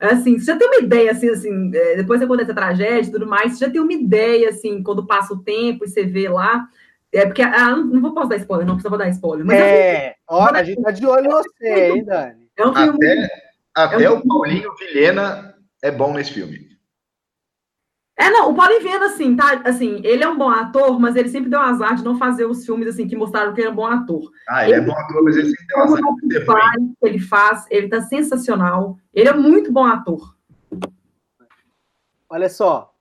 Assim, 0.01 0.39
você 0.39 0.45
já 0.45 0.57
tem 0.57 0.67
uma 0.67 0.79
ideia, 0.79 1.11
assim, 1.11 1.29
assim 1.29 1.71
é, 1.75 1.97
depois 1.97 2.19
que 2.19 2.25
acontece 2.25 2.51
a 2.51 2.55
tragédia 2.55 3.07
e 3.07 3.11
tudo 3.11 3.27
mais, 3.27 3.53
você 3.53 3.65
já 3.65 3.71
tem 3.71 3.79
uma 3.79 3.93
ideia, 3.93 4.49
assim, 4.49 4.81
quando 4.81 5.05
passa 5.05 5.33
o 5.33 5.43
tempo 5.43 5.85
e 5.85 5.87
você 5.87 6.03
vê 6.03 6.27
lá. 6.27 6.67
É 7.13 7.25
porque, 7.25 7.41
ah, 7.41 7.75
não 7.75 8.01
vou 8.01 8.13
posso 8.13 8.29
dar 8.29 8.37
spoiler, 8.37 8.65
não 8.65 8.75
precisa 8.75 8.97
dar 8.97 9.09
spoiler. 9.09 9.45
Mas 9.45 9.57
é, 9.57 10.15
olha, 10.27 10.59
a 10.59 10.63
gente 10.63 10.81
tá 10.81 10.91
de 10.91 11.05
olho 11.05 11.25
em 11.25 11.29
você, 11.29 11.91
hein, 11.91 12.03
Dani? 12.05 12.49
É 12.57 12.65
um 12.65 12.73
filme, 12.73 13.07
até 13.07 13.51
até 13.73 14.03
é 14.03 14.11
um 14.11 14.17
o 14.17 14.27
Paulinho 14.27 14.73
Vilhena 14.75 15.55
é 15.81 15.91
bom 15.91 16.13
nesse 16.13 16.33
filme. 16.33 16.70
É, 18.21 18.29
não, 18.29 18.51
o 18.51 18.55
Paulo 18.55 18.79
Viana, 18.79 19.07
assim, 19.07 19.35
tá, 19.35 19.63
assim, 19.65 19.99
ele 20.03 20.23
é 20.23 20.29
um 20.29 20.37
bom 20.37 20.51
ator, 20.51 20.99
mas 20.99 21.15
ele 21.15 21.27
sempre 21.27 21.49
deu 21.49 21.59
azar 21.59 21.95
de 21.95 22.03
não 22.03 22.19
fazer 22.19 22.45
os 22.45 22.63
filmes, 22.63 22.87
assim, 22.87 23.07
que 23.07 23.15
mostraram 23.15 23.51
que 23.51 23.61
ele 23.61 23.69
é 23.69 23.71
um 23.71 23.75
bom 23.75 23.87
ator. 23.87 24.31
Ah, 24.47 24.63
ele, 24.63 24.75
é 24.75 24.77
ele 24.77 24.83
é 24.83 24.87
bom 24.87 24.99
ator, 24.99 25.23
mas 25.23 25.37
ele 25.37 25.49
sempre 25.49 25.65
deu 25.65 25.79
azar 25.79 26.01
de 26.21 26.45
pai, 26.45 26.75
ele 27.01 27.19
faz, 27.19 27.65
ele 27.71 27.89
tá 27.89 27.99
sensacional. 28.01 28.95
Ele 29.11 29.27
é 29.27 29.33
muito 29.33 29.73
bom 29.73 29.83
ator. 29.85 30.35
Olha 32.29 32.47
só, 32.47 32.93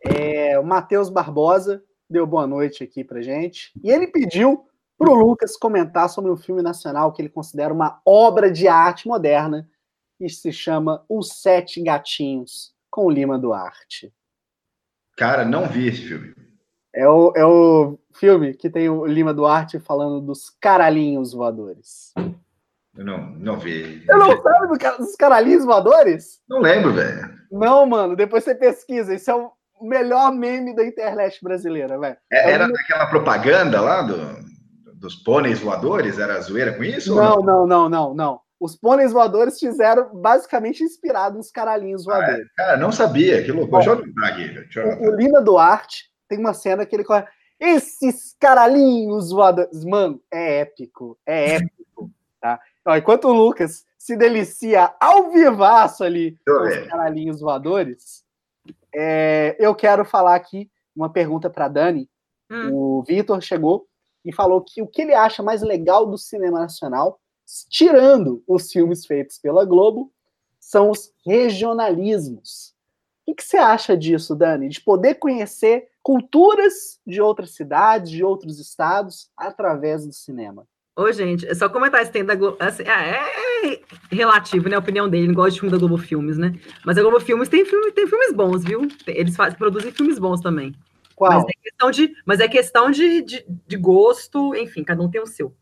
é, 0.00 0.58
o 0.58 0.64
Matheus 0.64 1.10
Barbosa 1.10 1.84
deu 2.08 2.26
boa 2.26 2.46
noite 2.46 2.82
aqui 2.82 3.04
pra 3.04 3.20
gente, 3.20 3.78
e 3.84 3.90
ele 3.90 4.06
pediu 4.06 4.66
pro 4.96 5.12
Lucas 5.12 5.54
comentar 5.54 6.08
sobre 6.08 6.30
um 6.30 6.36
filme 6.36 6.62
nacional 6.62 7.12
que 7.12 7.20
ele 7.20 7.28
considera 7.28 7.74
uma 7.74 8.00
obra 8.06 8.50
de 8.50 8.66
arte 8.66 9.06
moderna, 9.06 9.68
que 10.16 10.26
se 10.30 10.50
chama 10.50 11.04
Os 11.10 11.42
Sete 11.42 11.82
Gatinhos, 11.82 12.74
com 12.90 13.04
o 13.04 13.10
Lima 13.10 13.38
Duarte. 13.38 14.14
Cara, 15.16 15.44
não 15.44 15.66
vi 15.66 15.88
esse 15.88 16.02
filme. 16.02 16.34
É 16.94 17.08
o, 17.08 17.32
é 17.34 17.44
o 17.44 17.98
filme 18.14 18.54
que 18.54 18.70
tem 18.70 18.88
o 18.88 19.06
Lima 19.06 19.32
Duarte 19.32 19.78
falando 19.78 20.20
dos 20.20 20.50
caralhinhos 20.60 21.32
voadores. 21.32 22.12
Eu 22.96 23.04
não, 23.04 23.30
não 23.32 23.58
vi. 23.58 24.02
Eu 24.08 24.18
não 24.18 24.42
sabe 24.42 24.78
dos 24.98 25.16
caralhinhos 25.16 25.64
voadores? 25.64 26.40
Não 26.48 26.60
lembro, 26.60 26.92
velho. 26.92 27.30
Não, 27.50 27.84
mano, 27.86 28.16
depois 28.16 28.44
você 28.44 28.54
pesquisa. 28.54 29.14
Isso 29.14 29.30
é 29.30 29.34
o 29.34 29.52
melhor 29.82 30.32
meme 30.32 30.74
da 30.74 30.84
internet 30.84 31.38
brasileira, 31.42 31.98
velho. 31.98 32.16
É, 32.32 32.52
era 32.52 32.66
daquela 32.66 33.06
propaganda 33.06 33.80
lá 33.80 34.02
do, 34.02 34.16
dos 34.94 35.16
pôneis 35.16 35.60
voadores? 35.60 36.18
Era 36.18 36.40
zoeira 36.40 36.72
com 36.72 36.84
isso? 36.84 37.14
Não, 37.14 37.36
não, 37.36 37.66
não, 37.66 37.88
não, 37.88 38.14
não. 38.14 38.40
Os 38.58 38.74
pôneis 38.74 39.12
voadores 39.12 39.58
fizeram 39.58 40.14
basicamente 40.14 40.82
inspirado 40.82 41.36
nos 41.36 41.50
caralhinhos 41.50 42.06
ah, 42.08 42.12
é? 42.12 42.14
voadores. 42.14 42.46
Ah, 42.46 42.54
cara, 42.56 42.76
não 42.76 42.90
sabia, 42.90 43.42
que 43.44 43.52
louco. 43.52 43.76
Deixa 43.76 43.90
eu 43.90 43.98
lembrar 44.00 44.28
aqui. 44.28 44.68
Eu... 44.74 44.88
O, 44.88 45.08
o 45.08 45.16
Lima 45.16 45.42
Duarte 45.42 46.10
tem 46.28 46.38
uma 46.38 46.54
cena 46.54 46.86
que 46.86 46.96
ele 46.96 47.04
corre. 47.04 47.24
Esses 47.60 48.34
caralhinhos 48.38 49.30
voadores. 49.30 49.84
Mano, 49.84 50.20
é 50.30 50.60
épico. 50.60 51.18
É 51.26 51.56
épico. 51.56 51.76
Tá? 52.38 52.60
Então, 52.82 52.94
enquanto 52.94 53.24
o 53.28 53.32
Lucas 53.32 53.84
se 53.98 54.14
delicia 54.14 54.94
ao 55.00 55.32
vivaço 55.32 56.04
ali 56.04 56.38
com 56.46 56.52
os 56.52 56.86
caralhinhos 56.86 57.40
voadores, 57.40 58.22
é, 58.94 59.56
eu 59.58 59.74
quero 59.74 60.04
falar 60.04 60.36
aqui 60.36 60.70
uma 60.94 61.10
pergunta 61.10 61.50
para 61.50 61.66
Dani. 61.66 62.08
Hum. 62.50 62.70
O 62.72 63.02
Vitor 63.02 63.40
chegou 63.40 63.88
e 64.24 64.32
falou 64.32 64.60
que 64.60 64.80
o 64.80 64.86
que 64.86 65.02
ele 65.02 65.14
acha 65.14 65.42
mais 65.42 65.62
legal 65.62 66.06
do 66.06 66.16
cinema 66.16 66.60
nacional 66.60 67.18
tirando 67.68 68.42
os 68.46 68.70
filmes 68.70 69.06
feitos 69.06 69.38
pela 69.38 69.64
Globo, 69.64 70.12
são 70.58 70.90
os 70.90 71.12
regionalismos. 71.24 72.74
O 73.26 73.34
que 73.34 73.42
você 73.42 73.56
acha 73.56 73.96
disso, 73.96 74.34
Dani? 74.34 74.68
De 74.68 74.80
poder 74.80 75.14
conhecer 75.16 75.88
culturas 76.02 77.00
de 77.06 77.20
outras 77.20 77.50
cidades, 77.50 78.10
de 78.10 78.24
outros 78.24 78.60
estados, 78.60 79.30
através 79.36 80.06
do 80.06 80.12
cinema? 80.12 80.66
Ô, 80.96 81.10
gente, 81.12 81.46
é 81.46 81.54
só 81.54 81.68
comentar 81.68 82.00
esse 82.00 82.10
tempo 82.10 82.28
da 82.28 82.34
Globo. 82.34 82.56
Assim, 82.58 82.84
é, 82.84 83.68
é, 83.68 83.80
relativo, 84.10 84.68
né? 84.68 84.76
A 84.76 84.78
opinião 84.78 85.08
dele, 85.08 85.26
não 85.26 85.34
gosta 85.34 85.50
de 85.50 85.60
filme 85.60 85.72
da 85.72 85.78
Globo 85.78 85.98
Filmes, 85.98 86.38
né? 86.38 86.54
Mas 86.84 86.96
a 86.96 87.02
Globo 87.02 87.20
Filmes 87.20 87.48
tem, 87.48 87.64
filme, 87.64 87.92
tem 87.92 88.06
filmes 88.06 88.32
bons, 88.32 88.64
viu? 88.64 88.88
Eles 89.06 89.36
fazem, 89.36 89.58
produzem 89.58 89.92
filmes 89.92 90.18
bons 90.18 90.40
também. 90.40 90.74
Qual? 91.14 91.32
Mas 91.32 91.44
é 91.44 91.62
questão 91.62 91.90
de, 91.90 92.14
mas 92.24 92.40
é 92.40 92.48
questão 92.48 92.90
de, 92.90 93.22
de, 93.22 93.46
de 93.66 93.76
gosto, 93.76 94.54
enfim, 94.54 94.82
cada 94.84 95.02
um 95.02 95.10
tem 95.10 95.20
o 95.20 95.26
seu. 95.26 95.54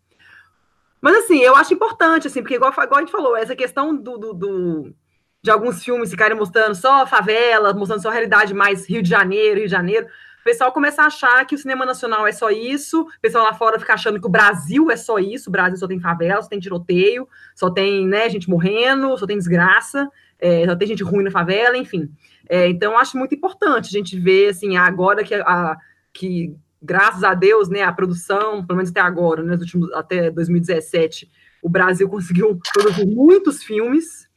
Mas 1.05 1.17
assim, 1.17 1.39
eu 1.41 1.55
acho 1.55 1.75
importante, 1.75 2.29
assim, 2.29 2.41
porque 2.41 2.55
igual, 2.55 2.73
igual 2.73 2.97
a 2.97 3.01
gente 3.01 3.13
falou, 3.13 3.37
essa 3.37 3.55
questão 3.55 3.95
do, 3.95 4.17
do, 4.17 4.33
do 4.33 4.95
de 5.43 5.51
alguns 5.51 5.85
filmes 5.85 6.09
ficarem 6.09 6.35
mostrando 6.35 6.75
só 6.75 7.07
favela, 7.07 7.75
mostrando 7.75 8.01
só 8.01 8.09
a 8.09 8.13
realidade 8.13 8.55
mais 8.55 8.89
Rio 8.89 9.03
de 9.03 9.11
Janeiro, 9.11 9.57
Rio 9.57 9.67
de 9.67 9.71
Janeiro, 9.71 10.07
o 10.07 10.45
pessoal 10.45 10.73
começa 10.73 11.03
a 11.03 11.07
achar 11.09 11.45
que 11.45 11.55
o 11.55 11.59
cinema 11.59 11.85
nacional 11.85 12.27
é 12.27 12.33
só 12.33 12.49
isso, 12.49 13.03
o 13.03 13.21
pessoal 13.21 13.45
lá 13.45 13.53
fora 13.53 13.79
fica 13.79 13.93
achando 13.93 14.19
que 14.19 14.27
o 14.27 14.31
Brasil 14.31 14.91
é 14.91 14.97
só 14.97 15.19
isso, 15.19 15.51
o 15.51 15.53
Brasil 15.53 15.77
só 15.77 15.87
tem 15.87 16.01
favela, 16.01 16.41
só 16.41 16.49
tem 16.49 16.59
tiroteio, 16.59 17.29
só 17.55 17.69
tem 17.69 18.09
né, 18.09 18.31
gente 18.31 18.49
morrendo, 18.49 19.15
só 19.19 19.27
tem 19.27 19.37
desgraça, 19.37 20.09
é, 20.39 20.65
só 20.65 20.75
tem 20.75 20.89
gente 20.89 21.03
ruim 21.03 21.25
na 21.25 21.31
favela, 21.31 21.77
enfim. 21.77 22.11
É, 22.49 22.67
então, 22.67 22.97
acho 22.97 23.19
muito 23.19 23.35
importante 23.35 23.89
a 23.89 23.99
gente 23.99 24.19
ver, 24.19 24.49
assim, 24.49 24.79
agora 24.79 25.23
que, 25.23 25.35
a, 25.35 25.77
que 26.15 26.57
graças 26.85 27.25
a 27.25 27.33
Deus, 27.33 27.69
né, 27.69 27.83
a 27.83 27.93
produção, 27.93 28.65
pelo 28.65 28.77
menos 28.77 28.91
até 28.91 29.01
agora, 29.01 29.43
né, 29.43 29.55
últimos, 29.55 29.91
até 29.93 30.31
2017, 30.31 31.31
o 31.63 31.69
Brasil 31.69 32.07
conseguiu 32.11 32.61
produzir 32.73 33.07
muitos 33.07 33.63
filmes. 33.63 34.29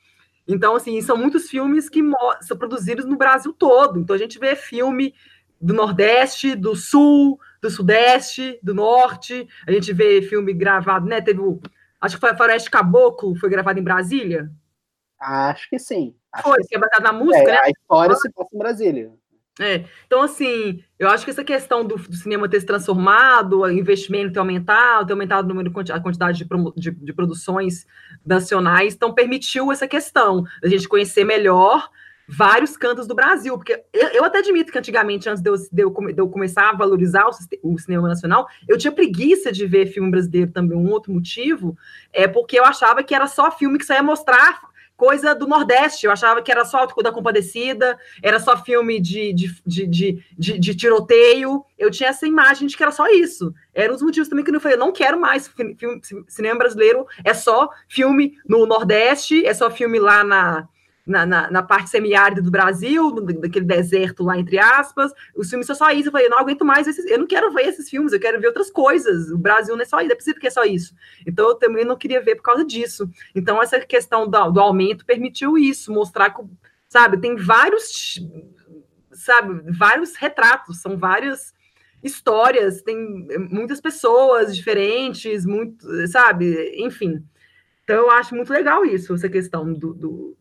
Então, 0.48 0.76
assim, 0.78 1.02
são 1.02 1.18
muitos 1.18 1.50
filmes 1.50 1.90
que 1.90 2.02
são 2.42 2.58
produzidos 2.58 3.06
no 3.06 3.18
Brasil 3.18 3.52
todo. 3.52 4.00
Então, 4.00 4.16
a 4.16 4.20
gente 4.20 4.40
vê 4.40 4.56
filme 4.56 5.14
do 5.60 5.74
Nordeste, 5.74 6.56
do 6.56 6.74
Sul, 6.74 7.38
do 7.62 7.70
Sudeste, 7.70 8.58
do 8.64 8.74
Norte. 8.74 9.46
A 9.68 9.72
gente 9.74 9.92
vê 9.92 10.22
filme 10.22 10.54
gravado, 10.54 11.06
né? 11.06 11.20
Teve 11.20 11.42
o. 11.42 11.60
Acho 12.00 12.16
que 12.16 12.22
foi 12.22 12.30
a 12.30 12.38
Floresta 12.38 12.70
Caboclo, 12.70 13.36
foi 13.36 13.50
gravado 13.50 13.78
em 13.78 13.84
Brasília? 13.84 14.50
Acho 15.20 15.70
que 15.70 15.80
sim. 15.80 16.16
Acho 16.32 16.44
foi, 16.44 16.62
que, 16.62 16.68
que 16.70 16.76
é 16.78 16.80
baseado 16.80 17.04
na 17.04 17.12
música, 17.12 17.50
é, 17.50 17.52
né? 17.52 17.60
A 17.64 17.70
história 17.70 18.16
se 18.16 18.32
passa 18.32 18.50
em 18.54 18.58
Brasília. 18.58 19.12
É, 19.60 19.86
então, 20.06 20.22
assim, 20.22 20.84
eu 21.00 21.10
acho 21.10 21.26
que 21.26 21.32
essa 21.32 21.44
questão 21.44 21.84
do, 21.84 21.96
do, 21.96 22.16
cinema 22.16 22.48
ter 22.48 22.60
se 22.60 22.66
transformado, 22.66 23.62
o 23.62 23.72
investimento 23.72 24.34
ter 24.34 24.40
aumentado, 24.40 25.08
ter 25.08 25.14
aumentado 25.14 25.46
o 25.46 25.48
número, 25.48 25.74
a 25.92 26.00
quantidade 26.00 26.44
de, 26.44 26.72
de, 26.76 26.92
de 26.92 27.14
produções 27.14 27.88
nacionais, 28.24 28.94
então 28.94 29.14
permitiu 29.14 29.72
essa 29.72 29.88
questão, 29.88 30.44
da 30.62 30.70
gente 30.70 30.88
conhecer 30.88 31.24
melhor 31.24 31.90
vários 32.28 32.76
cantos 32.76 33.08
do 33.08 33.16
Brasil, 33.16 33.56
porque 33.56 33.82
eu, 33.94 34.10
eu 34.10 34.24
até 34.26 34.40
admito 34.40 34.72
que 34.72 34.78
antigamente, 34.78 35.30
antes 35.30 35.42
de 35.42 35.50
eu, 35.50 35.56
de 35.56 35.82
eu, 35.82 35.90
de 35.90 36.22
eu 36.22 36.30
começar 36.30 36.70
a 36.70 36.76
valorizar 36.76 37.26
o, 37.26 37.74
o, 37.74 37.80
cinema 37.80 38.08
nacional, 38.08 38.48
eu 38.68 38.78
tinha 38.78 38.92
preguiça 38.92 39.52
de 39.52 39.66
ver 39.66 39.88
filme 39.88 40.12
brasileiro 40.12 40.52
também, 40.52 40.78
um 40.78 40.92
outro 40.92 41.14
motivo, 41.14 41.78
é 42.12 42.28
porque 42.28 42.60
eu 42.60 42.66
achava 42.66 43.02
que 43.02 43.16
era 43.16 43.28
só 43.28 43.50
filme 43.50 43.80
que 43.80 43.86
só 43.86 43.94
ia 43.94 44.04
mostrar 44.04 44.67
coisa 44.98 45.36
do 45.36 45.48
Nordeste. 45.48 46.06
Eu 46.06 46.12
achava 46.12 46.42
que 46.42 46.52
era 46.52 46.66
só 46.66 46.86
da 46.88 47.12
Compadecida, 47.12 47.98
era 48.22 48.40
só 48.40 48.58
filme 48.58 49.00
de, 49.00 49.32
de, 49.32 49.86
de, 49.88 50.24
de, 50.38 50.76
tiroteio. 50.76 51.64
Eu 51.78 51.92
tinha 51.92 52.10
essa 52.10 52.28
imagem 52.28 52.68
de 52.68 52.76
que 52.76 52.84
era 52.84 52.92
só 52.92 53.08
isso. 53.08 53.54
Eram 53.74 53.94
os 53.94 54.02
motivos 54.02 54.28
também 54.28 54.44
que 54.44 54.54
eu 54.54 54.60
falei, 54.60 54.78
não 54.78 54.92
quero 54.92 55.20
mais 55.20 55.48
filme, 55.48 55.78
cinema 56.28 56.58
brasileiro, 56.58 57.06
é 57.24 57.34
só 57.34 57.70
filme 57.88 58.34
no 58.46 58.66
Nordeste, 58.66 59.46
é 59.46 59.54
só 59.54 59.70
filme 59.70 60.00
lá 60.00 60.24
na, 60.24 60.68
na, 61.08 61.26
na, 61.26 61.50
na, 61.50 61.64
parte 61.64 61.90
semiárida 61.90 62.42
do 62.42 62.52
Brasil, 62.52 63.12
daquele 63.22 63.66
deserto 63.66 64.24
lá, 64.24 64.38
entre 64.38 64.60
aspas. 64.60 65.12
Os 65.36 65.50
filmes 65.50 65.66
são 65.66 65.76
só 65.76 65.90
isso. 65.92 66.10
Eu 66.10 66.12
falei, 66.12 66.28
eu 66.28 66.32
não 66.32 66.40
aguento 66.40 66.66
mais 66.66 66.86
esses, 66.86 67.06
eu 67.06 67.18
não 67.18 67.26
quero 67.26 67.52
ver 67.52 67.68
esses 67.68 67.90
filmes, 67.90 68.12
eu 68.12 68.20
quero 68.20 68.40
ver 68.40 68.48
outras 68.48 68.70
coisas. 68.70 69.32
O 69.32 69.38
Brasil 69.38 69.76
não 69.76 69.82
é 69.82 69.86
só 69.86 70.02
isso, 70.02 70.12
é 70.12 70.16
possível 70.16 70.42
que 70.42 70.48
é 70.48 70.52
só 70.52 70.66
isso. 70.66 70.94
Então 71.26 71.48
eu 71.48 71.56
também 71.56 71.86
não 71.86 71.96
queria 71.96 72.22
ver 72.22 72.36
por 72.36 72.44
causa 72.44 72.66
disso. 72.66 73.10
Então, 73.34 73.62
essa 73.62 73.80
questão 73.80 74.28
do, 74.28 74.52
do 74.52 74.60
aumento 74.60 75.06
permitiu 75.06 75.58
isso, 75.58 75.94
mostrar 75.94 76.32
que, 76.32 76.42
sabe, 76.90 77.18
tem 77.18 77.36
vários, 77.36 78.20
sabe, 79.14 79.72
vários 79.72 80.16
retratos, 80.16 80.82
são 80.82 80.98
várias 80.98 81.54
histórias, 82.04 82.82
tem 82.82 82.98
muitas 83.50 83.80
pessoas 83.80 84.56
diferentes, 84.56 85.46
muito, 85.46 85.86
sabe, 86.08 86.74
enfim. 86.78 87.24
Então, 87.84 87.96
eu 87.96 88.12
acho 88.12 88.36
muito 88.36 88.52
legal 88.52 88.86
isso, 88.86 89.14
essa 89.14 89.30
questão 89.30 89.74
do, 89.74 89.94
do 89.94 90.38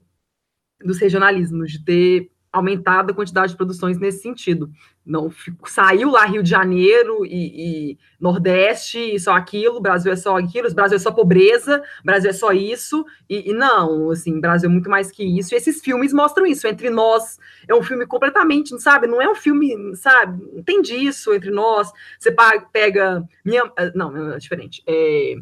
dos 0.84 0.98
regionalismos, 0.98 1.72
de 1.72 1.84
ter 1.84 2.30
aumentado 2.56 3.10
a 3.10 3.14
quantidade 3.14 3.52
de 3.52 3.56
produções 3.56 3.98
nesse 3.98 4.22
sentido. 4.22 4.70
Não 5.04 5.30
saiu 5.66 6.10
lá 6.10 6.24
Rio 6.24 6.42
de 6.42 6.50
Janeiro 6.50 7.24
e, 7.24 7.90
e, 7.92 7.98
Nordeste 8.18 8.98
e 8.98 9.20
só 9.20 9.32
aquilo, 9.32 9.80
Brasil 9.80 10.10
é 10.10 10.16
só 10.16 10.36
aquilo, 10.36 10.72
Brasil 10.74 10.96
é 10.96 10.98
só 10.98 11.12
pobreza, 11.12 11.82
Brasil 12.04 12.30
é 12.30 12.32
só 12.32 12.52
isso, 12.52 13.04
e, 13.28 13.50
e, 13.50 13.52
não, 13.52 14.10
assim, 14.10 14.40
Brasil 14.40 14.68
é 14.68 14.72
muito 14.72 14.90
mais 14.90 15.10
que 15.10 15.22
isso, 15.22 15.54
e 15.54 15.56
esses 15.56 15.80
filmes 15.80 16.12
mostram 16.12 16.46
isso, 16.46 16.66
Entre 16.66 16.90
Nós 16.90 17.38
é 17.68 17.74
um 17.74 17.82
filme 17.82 18.06
completamente, 18.06 18.76
sabe, 18.80 19.06
não 19.06 19.20
é 19.20 19.28
um 19.28 19.34
filme, 19.34 19.94
sabe, 19.94 20.42
não 20.52 20.62
tem 20.62 20.82
disso, 20.82 21.34
Entre 21.34 21.50
Nós, 21.50 21.92
você 22.18 22.34
pega, 22.72 23.22
minha, 23.44 23.70
não, 23.94 24.32
é 24.32 24.38
diferente, 24.38 24.82
é 24.86 25.36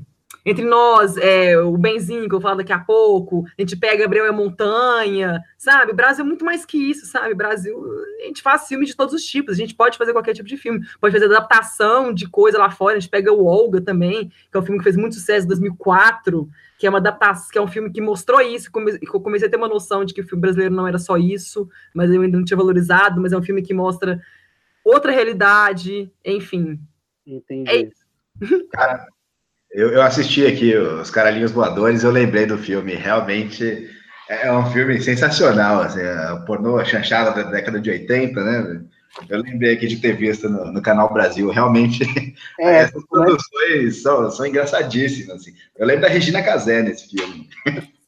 entre 0.45 0.65
nós, 0.65 1.17
é, 1.17 1.59
o 1.59 1.77
Benzinho, 1.79 2.29
que 2.29 2.35
eu 2.35 2.39
vou 2.39 2.43
falar 2.43 2.57
daqui 2.57 2.73
a 2.73 2.79
pouco, 2.79 3.45
a 3.59 3.63
gente 3.63 3.77
pega 3.77 4.03
Gabriel 4.03 4.27
é 4.27 4.31
Montanha, 4.31 5.43
sabe? 5.57 5.93
O 5.93 5.95
Brasil 5.95 6.23
é 6.23 6.29
muito 6.29 6.45
mais 6.45 6.67
que 6.67 6.77
isso, 6.77 7.07
sabe? 7.07 7.33
O 7.33 7.37
Brasil, 7.37 7.83
a 8.23 8.27
gente 8.27 8.43
faz 8.43 8.69
filme 8.69 8.85
de 8.85 8.95
todos 8.95 9.15
os 9.15 9.25
tipos, 9.25 9.55
a 9.55 9.57
gente 9.57 9.75
pode 9.75 9.97
fazer 9.97 10.13
qualquer 10.13 10.35
tipo 10.35 10.49
de 10.49 10.59
filme, 10.59 10.85
pode 11.01 11.13
fazer 11.15 11.27
adaptação 11.27 12.13
de 12.13 12.29
coisa 12.29 12.59
lá 12.59 12.71
fora, 12.71 12.97
a 12.97 13.01
gente 13.01 13.11
pega 13.11 13.33
o 13.33 13.47
Olga 13.47 13.81
também, 13.81 14.29
que 14.29 14.57
é 14.57 14.59
um 14.59 14.63
filme 14.63 14.79
que 14.79 14.85
fez 14.85 14.97
muito 14.97 15.15
sucesso 15.15 15.47
em 15.47 15.49
2004, 15.49 16.49
que 16.79 16.87
é 16.87 16.91
uma 16.91 16.99
adaptação, 16.99 17.49
que 17.51 17.59
é 17.59 17.63
um 17.63 17.69
filme 17.69 17.91
que 17.91 18.01
mostrou 18.01 18.41
isso, 18.43 18.71
que 18.71 19.09
eu 19.09 19.21
comecei 19.21 19.49
a 19.49 19.51
ter 19.51 19.57
uma 19.57 19.69
noção 19.69 20.05
de 20.05 20.13
que 20.13 20.21
o 20.21 20.27
filme 20.27 20.43
brasileiro 20.43 20.75
não 20.75 20.87
era 20.87 20.99
só 20.99 21.17
isso, 21.17 21.67
mas 21.95 22.11
eu 22.11 22.21
ainda 22.21 22.37
não 22.37 22.45
tinha 22.45 22.59
valorizado, 22.59 23.21
mas 23.21 23.33
é 23.33 23.39
um 23.39 23.43
filme 23.43 23.63
que 23.63 23.73
mostra 23.73 24.21
outra 24.85 25.11
realidade, 25.11 26.13
enfim. 26.23 26.79
Entendi. 27.27 27.71
É 27.71 27.77
isso. 27.77 28.05
Cara, 28.71 29.07
eu, 29.75 29.91
eu 29.91 30.03
assisti 30.03 30.47
aqui 30.47 30.75
os 30.77 31.11
Caralhinhos 31.11 31.51
Voadores, 31.51 32.05
eu 32.05 32.11
lembrei 32.11 32.47
do 32.47 32.57
filme. 32.57 32.95
Realmente 32.95 33.91
É 34.29 34.51
um 34.53 34.65
filme 34.71 35.01
sensacional, 35.03 35.83
assim, 35.83 36.01
a 36.01 36.37
pornô 36.47 36.83
chanchada 36.85 37.31
da 37.31 37.51
década 37.51 37.81
de 37.81 37.91
80, 37.91 38.43
né? 38.43 38.81
Eu 39.29 39.43
lembrei 39.43 39.75
aqui 39.75 39.87
de 39.87 40.01
ter 40.01 40.17
visto 40.17 40.49
no, 40.49 40.73
no 40.73 40.83
Canal 40.83 41.13
Brasil, 41.13 41.51
realmente 41.51 42.03
é, 42.59 42.77
essas 42.79 43.03
né? 43.03 43.09
produções 43.11 44.03
são, 44.03 44.31
são 44.31 44.47
engraçadíssimas. 44.47 45.43
Assim. 45.43 45.53
Eu 45.77 45.87
lembro 45.87 46.03
da 46.03 46.09
Regina 46.09 46.43
Casé 46.43 46.83
nesse 46.83 47.09
filme. 47.09 47.49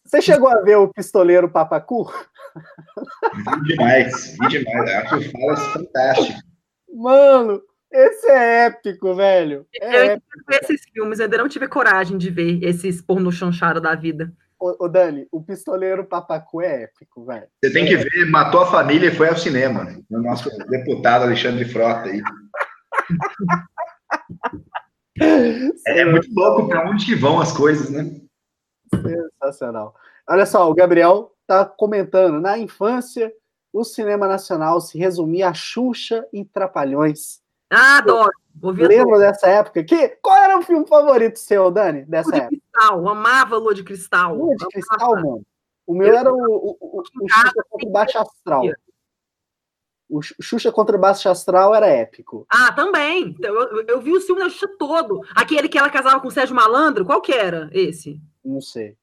Você 0.05 0.23
chegou 0.23 0.49
a 0.49 0.63
ver 0.63 0.77
o 0.77 0.89
Pistoleiro 0.89 1.49
Papacu? 1.49 2.11
Vi 3.35 3.63
demais, 3.65 4.37
vi 4.41 4.49
demais. 4.49 4.91
Acho 4.91 5.31
falas 5.31 5.67
fantásticas. 5.73 6.43
Mano, 6.93 7.61
esse 7.93 8.31
é 8.31 8.67
épico, 8.67 9.15
velho. 9.15 9.67
É 9.81 9.97
eu 9.97 10.11
épico. 10.13 10.27
ver 10.49 10.61
esses 10.63 10.83
filmes, 10.93 11.21
ainda 11.21 11.39
não 11.39 11.49
tive 11.49 11.69
coragem 11.69 12.19
de 12.19 12.31
ver 12.31 12.63
esses 12.63 13.01
porno 13.01 13.31
chanchada 13.31 13.81
da 13.81 13.95
vida. 13.95 14.33
Ô, 14.59 14.85
ô, 14.85 14.89
Dani, 14.89 15.29
o 15.31 15.43
Pistoleiro 15.43 16.05
Papacu 16.05 16.63
é 16.63 16.85
épico, 16.85 17.25
velho. 17.25 17.47
Você 17.63 17.73
tem 17.73 17.87
que 17.87 17.97
ver, 17.97 18.31
matou 18.31 18.63
a 18.63 18.71
família 18.71 19.09
e 19.09 19.15
foi 19.15 19.29
ao 19.29 19.37
cinema. 19.37 19.87
O 20.11 20.19
nosso 20.19 20.49
deputado 20.69 21.25
Alexandre 21.25 21.65
Frota 21.67 22.09
aí. 22.09 22.23
é, 25.87 26.01
é 26.01 26.05
muito 26.07 26.29
louco 26.35 26.69
para 26.69 26.89
onde 26.89 27.05
que 27.05 27.15
vão 27.15 27.39
as 27.39 27.53
coisas, 27.53 27.91
né? 27.91 28.11
Sensacional. 28.95 29.95
Olha 30.29 30.47
só, 30.47 30.71
o 30.71 30.75
Gabriel 30.75 31.33
tá 31.47 31.65
comentando. 31.65 32.41
Na 32.41 32.59
infância, 32.59 33.33
o 33.73 33.85
cinema 33.85 34.27
nacional 34.27 34.81
se 34.81 34.99
resumia 34.99 35.49
a 35.49 35.55
Xuxa 35.55 36.27
e 36.33 36.45
Trapalhões. 36.45 37.41
Ah, 37.71 37.99
adoro. 37.99 38.31
Lembro 38.63 39.19
dessa 39.19 39.49
época. 39.49 39.85
Que, 39.85 40.09
qual 40.23 40.37
era 40.37 40.59
o 40.59 40.63
filme 40.63 40.87
favorito 40.87 41.39
seu, 41.39 41.71
Dani? 41.71 42.05
Dessa 42.05 42.31
Lua 42.31 42.39
de 42.39 42.47
época? 42.47 42.61
Cristal. 42.63 43.09
amava 43.09 43.57
Lua 43.57 43.75
de 43.75 43.83
Cristal. 43.83 44.35
Lua 44.35 44.57
de 44.57 44.67
Cristal, 44.67 45.15
mano. 45.17 45.43
O 45.87 45.95
meu 45.95 46.17
era 46.17 46.33
o, 46.33 46.37
o, 46.37 46.77
o, 46.81 47.01
o 47.01 47.05
Xuxa 47.05 47.63
contra 47.71 47.89
o 47.89 47.93
Baixo 47.93 48.19
Astral. 48.19 48.63
O 50.09 50.21
Xuxa 50.23 50.73
contra 50.73 50.97
o 50.97 51.01
Baixo 51.01 51.29
Astral 51.29 51.75
era 51.75 51.87
épico. 51.87 52.47
Ah, 52.49 52.73
também. 52.73 53.35
Então, 53.39 53.55
eu, 53.55 53.87
eu 53.87 54.01
vi 54.01 54.13
o 54.13 54.21
filme 54.21 54.43
da 54.43 54.49
Xuxa 54.49 54.69
todo. 54.79 55.21
Aquele 55.35 55.69
que 55.69 55.79
ela 55.79 55.91
casava 55.91 56.21
com 56.21 56.29
o 56.29 56.31
Sérgio 56.31 56.57
Malandro, 56.57 57.05
qual 57.05 57.21
que 57.21 57.33
era 57.33 57.71
esse? 57.73 58.21
Não 58.45 58.61
sei. 58.61 58.97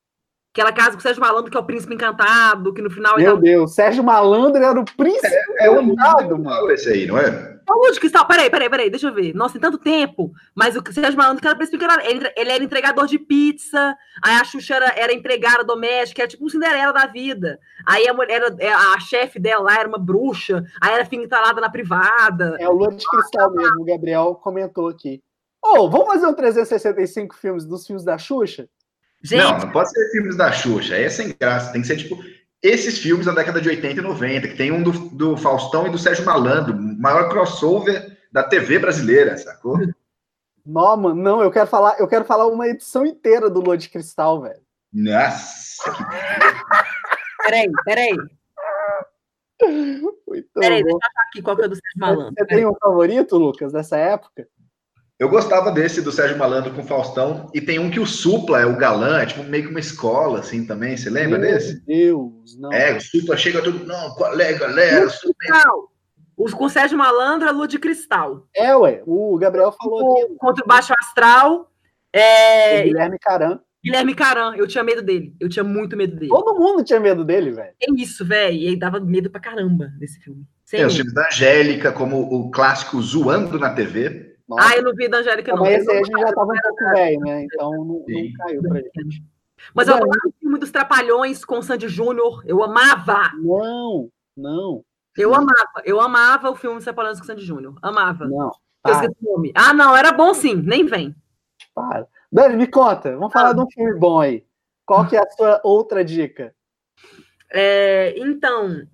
Que 0.53 0.61
ela 0.61 0.71
casa 0.71 0.91
com 0.91 0.99
o 0.99 1.01
Sérgio 1.01 1.21
Malandro, 1.21 1.49
que 1.49 1.57
é 1.57 1.59
o 1.59 1.65
príncipe 1.65 1.95
encantado, 1.95 2.73
que 2.73 2.81
no 2.81 2.91
final... 2.91 3.17
Meu 3.17 3.37
Deus, 3.37 3.73
Sérgio 3.73 4.03
Malandro 4.03 4.63
era 4.63 4.79
o 4.79 4.85
príncipe 4.85 5.27
é, 5.57 5.67
é 5.67 5.81
encantado, 5.81 6.37
mano. 6.37 6.71
Esse 6.71 6.89
aí, 6.89 7.07
não 7.07 7.17
é? 7.17 7.53
Lua 7.69 7.91
de 7.91 7.99
Cristal, 7.99 8.25
peraí, 8.27 8.49
peraí, 8.49 8.69
peraí, 8.69 8.89
deixa 8.89 9.07
eu 9.07 9.13
ver. 9.13 9.33
Nossa, 9.33 9.53
tem 9.53 9.61
tanto 9.61 9.77
tempo. 9.77 10.31
Mas 10.53 10.75
o 10.75 10.83
Sérgio 10.91 11.17
Malandro, 11.17 11.41
que 11.41 11.47
era 11.47 11.55
príncipe 11.55 11.77
ele, 12.03 12.31
ele 12.35 12.51
era 12.51 12.63
entregador 12.63 13.07
de 13.07 13.17
pizza, 13.17 13.95
aí 14.23 14.35
a 14.35 14.43
Xuxa 14.43 14.75
era, 14.75 14.93
era 14.95 15.13
empregada 15.13 15.63
doméstica, 15.63 16.21
era 16.21 16.29
tipo 16.29 16.45
um 16.45 16.49
Cinderela 16.49 16.91
da 16.91 17.05
vida. 17.05 17.59
Aí 17.85 18.07
a 18.07 18.13
mulher, 18.13 18.41
era, 18.41 18.55
é, 18.59 18.71
a 18.71 18.99
chefe 18.99 19.39
dela 19.39 19.63
lá 19.63 19.79
era 19.79 19.87
uma 19.87 19.97
bruxa, 19.97 20.63
aí 20.81 20.93
era 20.93 21.05
fintalada 21.05 21.61
na 21.61 21.69
privada. 21.69 22.57
É 22.59 22.67
o 22.67 22.87
de 22.87 23.05
Cristal 23.05 23.51
mesmo, 23.51 23.81
o 23.81 23.85
Gabriel 23.85 24.35
comentou 24.35 24.89
aqui. 24.89 25.21
Ô, 25.63 25.79
oh, 25.79 25.89
vamos 25.89 26.07
fazer 26.07 26.27
um 26.27 26.33
365 26.33 27.35
filmes 27.35 27.65
dos 27.65 27.87
filmes 27.87 28.03
da 28.03 28.17
Xuxa? 28.17 28.67
Gente, 29.23 29.41
não, 29.41 29.57
não 29.57 29.71
pode 29.71 29.89
ser 29.89 30.11
filmes 30.11 30.35
da 30.35 30.51
Xuxa, 30.51 30.95
aí 30.95 31.03
é 31.03 31.09
sem 31.09 31.33
graça, 31.39 31.71
tem 31.71 31.81
que 31.81 31.87
ser 31.87 31.97
tipo 31.97 32.17
esses 32.61 32.97
filmes 32.97 33.25
da 33.25 33.33
década 33.33 33.59
de 33.59 33.69
80 33.69 33.99
e 33.99 34.03
90, 34.03 34.47
que 34.47 34.55
tem 34.55 34.71
um 34.71 34.81
do, 34.81 34.91
do 35.09 35.37
Faustão 35.37 35.85
e 35.85 35.89
do 35.89 35.97
Sérgio 35.97 36.25
Malandro, 36.25 36.73
maior 36.73 37.29
crossover 37.29 38.17
da 38.31 38.43
TV 38.43 38.79
brasileira, 38.79 39.37
sacou? 39.37 39.77
Não, 40.65 40.95
mano, 40.95 41.21
não, 41.21 41.43
eu 41.43 41.51
quero 41.51 41.67
falar, 41.67 41.99
eu 41.99 42.07
quero 42.07 42.23
falar 42.23 42.47
uma 42.47 42.65
edição 42.69 43.05
inteira 43.05 43.49
do 43.49 43.59
Lua 43.59 43.77
de 43.77 43.89
Cristal, 43.89 44.41
velho. 44.41 44.61
Nossa, 44.93 45.91
que 45.91 46.03
Peraí, 47.43 47.69
peraí. 47.83 48.15
Muito 49.61 50.49
peraí, 50.53 50.81
bom. 50.83 50.85
deixa 50.85 50.89
eu 50.89 50.97
achar 50.97 51.27
aqui 51.27 51.41
qual 51.41 51.57
que 51.57 51.63
é 51.63 51.67
do 51.67 51.75
Sérgio 51.75 51.99
Malandro. 51.99 52.33
Você 52.37 52.45
tem 52.45 52.65
um 52.65 52.73
favorito, 52.75 53.37
Lucas, 53.37 53.73
dessa 53.73 53.97
época? 53.97 54.47
Eu 55.19 55.29
gostava 55.29 55.71
desse 55.71 56.01
do 56.01 56.11
Sérgio 56.11 56.37
Malandro 56.37 56.73
com 56.73 56.83
Faustão, 56.83 57.49
e 57.53 57.61
tem 57.61 57.79
um 57.79 57.89
que 57.89 57.99
o 57.99 58.05
Supla 58.05 58.61
é 58.61 58.65
o 58.65 58.77
galã, 58.77 59.21
é 59.21 59.25
tipo 59.25 59.43
meio 59.43 59.63
que 59.63 59.69
uma 59.69 59.79
escola, 59.79 60.39
assim, 60.39 60.65
também, 60.65 60.97
você 60.97 61.09
lembra 61.09 61.37
Meu 61.37 61.51
desse? 61.51 61.85
Deus, 61.85 62.59
não. 62.59 62.71
É, 62.73 62.97
o 62.97 63.01
Supla 63.01 63.37
chega 63.37 63.61
todo, 63.61 63.85
não, 63.85 64.13
qual 64.15 64.39
é, 64.39 64.53
galera? 64.53 65.07
Os 66.35 66.53
com 66.53 66.67
Sérgio 66.67 66.97
Malandro, 66.97 67.47
a 67.47 67.51
Lua 67.51 67.67
de 67.67 67.77
Cristal. 67.77 68.47
É, 68.55 68.75
ué, 68.75 69.03
o 69.05 69.37
Gabriel 69.37 69.71
falou 69.71 70.23
aqui. 70.23 70.35
Contra 70.37 70.63
o 70.63 70.67
Baixo 70.67 70.93
Astral. 70.99 71.71
É... 72.11 72.81
O 72.81 72.83
Guilherme 72.85 73.19
Caram. 73.19 73.59
Guilherme 73.83 74.15
Caram, 74.15 74.55
eu 74.55 74.67
tinha 74.67 74.83
medo 74.83 75.01
dele. 75.01 75.35
Eu 75.39 75.47
tinha 75.47 75.63
muito 75.63 75.95
medo 75.95 76.15
dele. 76.15 76.29
Todo 76.29 76.57
mundo 76.57 76.83
tinha 76.83 76.99
medo 76.99 77.23
dele, 77.23 77.51
velho. 77.51 77.73
É 77.79 78.01
isso, 78.01 78.25
velho. 78.25 78.57
E 78.57 78.67
aí 78.67 78.75
dava 78.75 78.99
medo 78.99 79.29
pra 79.29 79.41
caramba 79.41 79.91
desse 79.99 80.19
filme. 80.19 80.43
Sem 80.65 80.79
Tem 80.79 80.87
os 80.87 80.95
filmes 80.95 81.13
da 81.13 81.27
Angélica, 81.27 81.91
como 81.91 82.21
o 82.21 82.49
clássico 82.49 83.01
Zoando 83.01 83.59
na 83.59 83.73
TV. 83.73 84.32
Nossa. 84.55 84.69
Ah, 84.69 84.77
eu 84.77 84.83
não 84.83 84.93
vi 84.93 85.07
da 85.07 85.17
Angélica, 85.19 85.55
não. 85.55 85.63
Mas 85.63 85.81
esse 85.81 85.91
aí 85.91 85.97
a 85.97 86.03
gente 86.03 86.19
já 86.19 86.29
estava 86.29 86.51
um 86.51 86.61
pouco 86.61 86.91
velho, 86.91 87.19
né? 87.21 87.43
Então 87.43 87.71
não, 87.71 87.85
não 87.85 88.33
caiu 88.37 88.61
pra 88.61 88.81
gente. 88.81 89.23
Mas 89.73 89.87
eu 89.87 89.95
amava 89.95 90.27
o 90.27 90.33
filme 90.39 90.59
dos 90.59 90.71
Trapalhões 90.71 91.45
com 91.45 91.61
Sandy 91.61 91.87
Júnior. 91.87 92.43
Eu 92.45 92.63
amava. 92.63 93.31
Não, 93.41 94.09
não. 94.35 94.83
Eu 95.17 95.33
amava. 95.33 95.81
Eu 95.85 96.01
amava 96.01 96.49
o 96.49 96.55
filme 96.55 96.75
dos 96.77 96.83
Trapalhões 96.83 97.19
com 97.19 97.25
Sandy 97.25 97.43
Júnior. 97.43 97.75
Amava. 97.81 98.25
Não. 98.25 98.51
Ah, 99.55 99.73
não, 99.73 99.95
era 99.95 100.11
bom 100.11 100.33
sim. 100.33 100.55
Nem 100.55 100.85
vem. 100.85 101.15
Para. 101.73 102.07
Dani, 102.31 102.57
me 102.57 102.67
conta. 102.67 103.15
Vamos 103.15 103.31
falar 103.31 103.51
ah. 103.51 103.53
de 103.53 103.61
um 103.61 103.69
filme 103.69 103.97
bom 103.97 104.19
aí. 104.19 104.45
Qual 104.85 105.07
que 105.07 105.15
é 105.15 105.19
a 105.19 105.29
sua 105.29 105.61
outra 105.63 106.03
dica? 106.03 106.53
É, 107.49 108.13
então, 108.17 108.85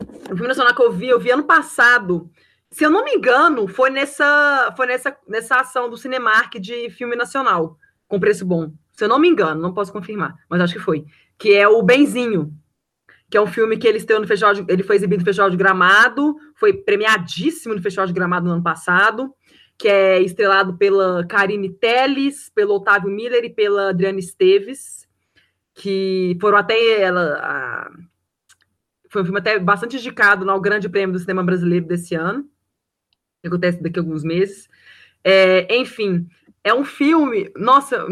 o 0.00 0.28
filme 0.28 0.48
nacional 0.48 0.74
que 0.74 0.82
eu 0.82 0.90
vi, 0.90 1.08
eu 1.08 1.20
vi 1.20 1.30
ano 1.30 1.44
passado. 1.44 2.30
Se 2.70 2.84
eu 2.84 2.90
não 2.90 3.04
me 3.04 3.14
engano, 3.14 3.66
foi 3.66 3.88
nessa, 3.88 4.72
foi 4.76 4.86
nessa, 4.86 5.16
nessa 5.26 5.60
ação 5.60 5.88
do 5.88 5.96
Cinemark 5.96 6.58
de 6.58 6.90
filme 6.90 7.16
nacional, 7.16 7.78
com 8.06 8.20
preço 8.20 8.44
bom. 8.44 8.72
Se 8.92 9.04
eu 9.04 9.08
não 9.08 9.18
me 9.18 9.28
engano, 9.28 9.60
não 9.60 9.72
posso 9.72 9.92
confirmar, 9.92 10.36
mas 10.48 10.60
acho 10.60 10.74
que 10.74 10.80
foi. 10.80 11.06
Que 11.38 11.54
é 11.54 11.66
o 11.66 11.82
Benzinho, 11.82 12.52
que 13.30 13.36
é 13.36 13.40
um 13.40 13.46
filme 13.46 13.78
que 13.78 13.86
ele 13.88 13.98
estreou 13.98 14.20
no 14.20 14.26
festival 14.26 14.54
de, 14.54 14.64
ele 14.68 14.82
foi 14.82 14.96
exibido 14.96 15.20
no 15.20 15.24
Festival 15.24 15.50
de 15.50 15.56
Gramado, 15.56 16.36
foi 16.56 16.74
premiadíssimo 16.74 17.74
no 17.74 17.82
Festival 17.82 18.06
de 18.06 18.12
Gramado 18.12 18.46
no 18.46 18.52
ano 18.52 18.62
passado, 18.62 19.34
que 19.78 19.88
é 19.88 20.20
estrelado 20.20 20.76
pela 20.76 21.24
Karine 21.26 21.70
Telles, 21.70 22.50
pelo 22.54 22.74
Otávio 22.74 23.10
Miller 23.10 23.44
e 23.44 23.50
pela 23.50 23.90
Adriana 23.90 24.18
Esteves, 24.18 25.08
que 25.74 26.36
foram 26.40 26.58
até 26.58 27.00
ela 27.00 27.38
a, 27.40 27.90
foi 29.08 29.22
um 29.22 29.24
filme 29.24 29.38
até 29.38 29.58
bastante 29.58 29.96
indicado 29.96 30.44
no 30.44 30.60
Grande 30.60 30.88
Prêmio 30.88 31.14
do 31.14 31.18
Cinema 31.18 31.42
Brasileiro 31.42 31.86
desse 31.86 32.14
ano 32.14 32.46
que 33.48 33.54
acontece 33.54 33.82
daqui 33.82 33.98
a 33.98 34.02
alguns 34.02 34.22
meses. 34.22 34.68
É, 35.24 35.76
enfim, 35.76 36.28
é 36.62 36.74
um 36.74 36.84
filme, 36.84 37.50
nossa, 37.56 38.06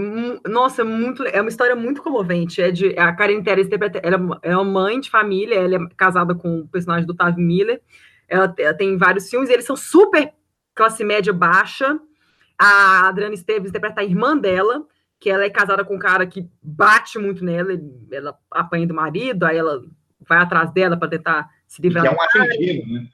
nossa, 0.47 0.84
muito, 0.84 1.22
é 1.24 1.41
uma 1.41 1.51
história 1.51 1.76
muito 1.76 2.03
comovente. 2.03 2.62
É 2.62 2.70
de 2.70 2.99
a 2.99 3.12
Karen 3.12 3.43
Terry 3.43 3.68
ela 4.03 4.39
é 4.43 4.57
uma 4.57 4.64
mãe 4.64 5.01
de 5.01 5.11
família, 5.11 5.57
ela 5.57 5.76
é 5.76 5.89
casada 5.97 6.34
com 6.34 6.61
o 6.61 6.68
personagem 6.68 7.07
do 7.07 7.14
Tav 7.14 7.37
Miller. 7.37 7.80
Ela, 8.28 8.53
ela, 8.59 8.74
tem 8.74 8.97
vários 8.97 9.28
filmes, 9.28 9.51
eles 9.51 9.64
são 9.64 9.76
super 9.76 10.32
classe 10.74 11.05
média 11.05 11.32
baixa. 11.32 11.99
A 12.59 13.09
Adriana 13.09 13.34
Esteves 13.34 13.68
interpreta 13.68 14.01
a 14.01 14.05
irmã 14.05 14.37
dela, 14.37 14.87
que 15.20 15.28
ela 15.28 15.45
é 15.45 15.51
casada 15.51 15.84
com 15.84 15.97
um 15.97 15.99
cara 15.99 16.26
que 16.26 16.49
bate 16.62 17.18
muito 17.18 17.45
nela, 17.45 17.72
ela 18.11 18.39
apanha 18.51 18.87
do 18.87 18.95
marido, 18.95 19.45
aí 19.45 19.57
ela 19.57 19.82
vai 20.20 20.39
atrás 20.39 20.72
dela 20.72 20.97
para 20.97 21.09
tentar 21.09 21.51
se 21.66 21.82
livrar. 21.82 22.05
Que 22.05 22.09
é 22.09 22.12
um 22.12 22.20
argentino, 22.20 22.95
né? 22.95 23.09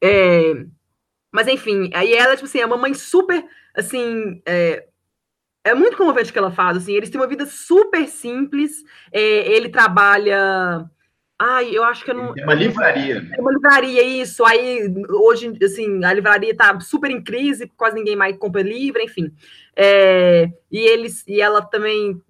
É, 0.00 0.66
mas 1.32 1.48
enfim, 1.48 1.90
aí 1.94 2.14
ela, 2.14 2.34
tipo 2.34 2.46
assim, 2.46 2.60
é 2.60 2.66
uma 2.66 2.76
mãe 2.76 2.94
super, 2.94 3.44
assim, 3.74 4.40
é, 4.46 4.86
é 5.64 5.74
muito 5.74 5.96
comovente 5.96 6.30
o 6.30 6.32
que 6.32 6.38
ela 6.38 6.50
faz, 6.50 6.76
assim, 6.76 6.94
eles 6.94 7.10
têm 7.10 7.20
uma 7.20 7.26
vida 7.26 7.46
super 7.46 8.06
simples, 8.08 8.82
é, 9.12 9.50
ele 9.52 9.68
trabalha... 9.68 10.88
Ai, 11.40 11.70
eu 11.70 11.84
acho 11.84 12.04
que 12.04 12.10
eu 12.10 12.16
não... 12.16 12.34
É 12.36 12.42
uma 12.42 12.52
livraria. 12.52 13.24
É 13.32 13.40
uma 13.40 13.52
livraria, 13.52 14.02
isso. 14.02 14.44
Aí, 14.44 14.92
hoje, 15.08 15.56
assim, 15.62 16.04
a 16.04 16.12
livraria 16.12 16.52
tá 16.52 16.80
super 16.80 17.12
em 17.12 17.22
crise, 17.22 17.70
quase 17.76 17.94
ninguém 17.94 18.16
mais 18.16 18.36
compra 18.36 18.60
livro, 18.60 19.00
enfim. 19.00 19.32
É, 19.76 20.50
e 20.68 20.78
eles 20.80 21.22
e 21.28 21.40
ela 21.40 21.62
também 21.62 22.20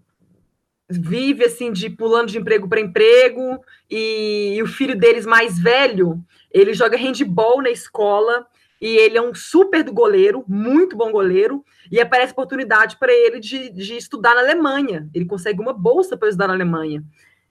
vive, 0.90 1.42
assim, 1.46 1.72
de 1.72 1.88
pulando 1.88 2.28
de 2.28 2.36
emprego 2.36 2.68
para 2.68 2.82
emprego, 2.82 3.58
e, 3.90 4.56
e 4.56 4.62
o 4.62 4.66
filho 4.66 4.94
deles 4.94 5.24
mais 5.24 5.58
velho, 5.58 6.22
ele 6.50 6.74
joga 6.74 6.98
handball 6.98 7.62
na 7.62 7.70
escola, 7.70 8.46
e 8.80 8.96
ele 8.96 9.18
é 9.18 9.22
um 9.22 9.34
super 9.34 9.82
do 9.82 9.92
goleiro, 9.92 10.44
muito 10.46 10.96
bom 10.96 11.10
goleiro, 11.10 11.64
e 11.90 12.00
aparece 12.00 12.32
oportunidade 12.32 12.96
para 12.96 13.12
ele 13.12 13.40
de, 13.40 13.70
de 13.70 13.96
estudar 13.96 14.34
na 14.34 14.40
Alemanha. 14.40 15.08
Ele 15.12 15.24
consegue 15.24 15.60
uma 15.60 15.72
bolsa 15.72 16.16
para 16.16 16.28
estudar 16.28 16.48
na 16.48 16.54
Alemanha. 16.54 17.02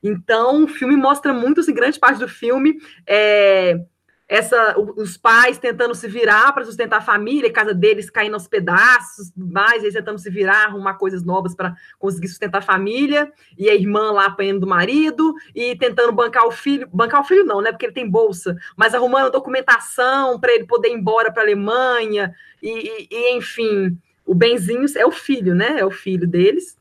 Então, 0.01 0.63
o 0.63 0.67
filme 0.67 0.95
mostra 0.95 1.33
muito, 1.33 1.59
assim, 1.59 1.73
grande 1.73 1.99
parte 1.99 2.19
do 2.19 2.27
filme 2.27 2.77
é, 3.05 3.79
essa 4.27 4.77
os 4.77 5.15
pais 5.15 5.57
tentando 5.57 5.95
se 5.95 6.07
virar 6.07 6.51
para 6.51 6.65
sustentar 6.65 6.97
a 6.97 7.01
família, 7.01 7.49
a 7.49 7.53
casa 7.53 7.73
deles 7.73 8.09
caindo 8.09 8.33
aos 8.33 8.47
pedaços, 8.47 9.31
mais 9.35 9.83
eles 9.83 9.93
tentando 9.93 10.19
se 10.19 10.29
virar, 10.29 10.65
arrumar 10.65 10.95
coisas 10.95 11.23
novas 11.23 11.55
para 11.55 11.73
conseguir 11.97 12.27
sustentar 12.27 12.57
a 12.57 12.61
família, 12.61 13.31
e 13.57 13.69
a 13.69 13.75
irmã 13.75 14.11
lá 14.11 14.25
apanhando 14.25 14.61
do 14.61 14.67
marido 14.67 15.33
e 15.55 15.75
tentando 15.77 16.11
bancar 16.11 16.45
o 16.45 16.51
filho, 16.51 16.89
bancar 16.91 17.21
o 17.21 17.23
filho 17.23 17.45
não, 17.45 17.61
né, 17.61 17.71
porque 17.71 17.85
ele 17.85 17.93
tem 17.93 18.09
bolsa, 18.09 18.57
mas 18.75 18.93
arrumando 18.93 19.31
documentação 19.31 20.39
para 20.39 20.53
ele 20.53 20.65
poder 20.65 20.89
ir 20.89 20.93
embora 20.93 21.31
para 21.31 21.43
a 21.43 21.45
Alemanha 21.45 22.33
e, 22.61 22.69
e, 22.69 23.07
e, 23.09 23.37
enfim, 23.37 23.97
o 24.25 24.35
Benzinho 24.35 24.85
é 24.97 25.05
o 25.05 25.11
filho, 25.11 25.55
né? 25.55 25.79
É 25.79 25.85
o 25.85 25.91
filho 25.91 26.27
deles. 26.27 26.76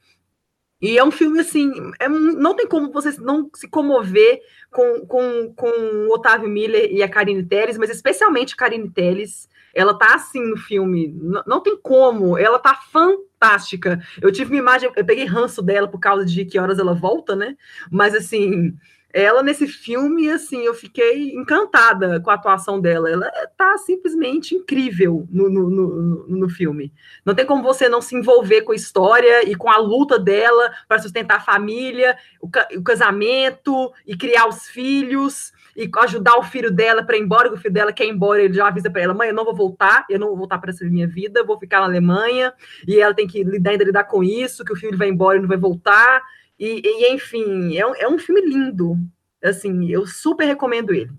E 0.80 0.98
é 0.98 1.04
um 1.04 1.10
filme 1.10 1.40
assim, 1.40 1.72
é, 1.98 2.08
não 2.08 2.54
tem 2.54 2.66
como 2.66 2.92
você 2.92 3.18
não 3.20 3.48
se 3.54 3.66
comover 3.68 4.40
com, 4.70 5.06
com, 5.06 5.52
com 5.54 5.70
o 5.70 6.14
Otávio 6.14 6.48
Miller 6.48 6.90
e 6.92 7.02
a 7.02 7.08
Karine 7.08 7.42
Telles, 7.42 7.78
mas 7.78 7.90
especialmente 7.90 8.54
a 8.54 8.56
Karine 8.56 8.90
Telles. 8.90 9.48
Ela 9.74 9.92
tá 9.92 10.14
assim 10.14 10.40
no 10.40 10.56
filme, 10.56 11.12
não, 11.14 11.42
não 11.46 11.62
tem 11.62 11.78
como, 11.78 12.38
ela 12.38 12.58
tá 12.58 12.74
fantástica. 12.74 14.00
Eu 14.22 14.32
tive 14.32 14.52
uma 14.52 14.58
imagem, 14.60 14.90
eu 14.96 15.04
peguei 15.04 15.26
ranço 15.26 15.62
dela 15.62 15.86
por 15.86 15.98
causa 15.98 16.24
de 16.24 16.46
que 16.46 16.58
horas 16.58 16.78
ela 16.78 16.94
volta, 16.94 17.36
né? 17.36 17.56
Mas 17.90 18.14
assim, 18.14 18.74
ela 19.12 19.42
nesse 19.42 19.66
filme, 19.66 20.30
assim, 20.30 20.62
eu 20.64 20.74
fiquei 20.74 21.32
encantada 21.32 22.20
com 22.20 22.30
a 22.30 22.34
atuação 22.34 22.80
dela. 22.80 23.10
Ela 23.10 23.30
tá 23.56 23.78
simplesmente 23.78 24.54
incrível 24.54 25.26
no, 25.30 25.48
no, 25.48 25.70
no, 25.70 26.26
no 26.28 26.48
filme. 26.48 26.92
Não 27.24 27.34
tem 27.34 27.46
como 27.46 27.62
você 27.62 27.88
não 27.88 28.02
se 28.02 28.14
envolver 28.14 28.62
com 28.62 28.72
a 28.72 28.76
história 28.76 29.48
e 29.48 29.54
com 29.54 29.70
a 29.70 29.78
luta 29.78 30.18
dela 30.18 30.70
para 30.86 30.98
sustentar 30.98 31.38
a 31.38 31.40
família, 31.40 32.16
o, 32.40 32.46
o, 32.78 32.82
casamento 32.82 33.90
e 34.06 34.16
criar 34.16 34.48
os 34.48 34.66
filhos 34.66 35.52
e 35.74 35.90
ajudar 35.98 36.36
o 36.36 36.42
filho 36.42 36.70
dela 36.70 37.02
para 37.02 37.16
ir 37.16 37.22
embora, 37.22 37.48
que 37.48 37.54
o 37.54 37.58
filho 37.58 37.74
dela 37.74 37.92
quer 37.92 38.06
ir 38.06 38.10
embora, 38.10 38.42
ele 38.42 38.54
já 38.54 38.66
avisa 38.66 38.90
para 38.90 39.02
ela, 39.02 39.14
mãe, 39.14 39.28
eu 39.28 39.34
não 39.34 39.44
vou 39.44 39.54
voltar, 39.54 40.06
eu 40.08 40.18
não 40.18 40.28
vou 40.28 40.36
voltar 40.38 40.58
para 40.58 40.70
essa 40.70 40.84
minha 40.86 41.06
vida, 41.06 41.44
vou 41.44 41.58
ficar 41.58 41.80
na 41.80 41.86
Alemanha, 41.86 42.52
e 42.88 42.98
ela 42.98 43.12
tem 43.14 43.26
que 43.26 43.44
lidar, 43.44 43.72
ainda 43.72 43.84
lidar 43.84 44.04
com 44.04 44.24
isso, 44.24 44.64
que 44.64 44.72
o 44.72 44.76
filho 44.76 44.96
vai 44.96 45.08
embora 45.08 45.36
e 45.36 45.40
não 45.40 45.48
vai 45.48 45.58
voltar, 45.58 46.22
e, 46.58 46.80
e 46.84 47.14
enfim, 47.14 47.76
é 47.76 47.86
um, 47.86 47.94
é 47.94 48.08
um 48.08 48.18
filme 48.18 48.40
lindo. 48.40 48.96
Assim, 49.42 49.88
eu 49.90 50.06
super 50.06 50.44
recomendo 50.44 50.94
ele. 50.94 51.10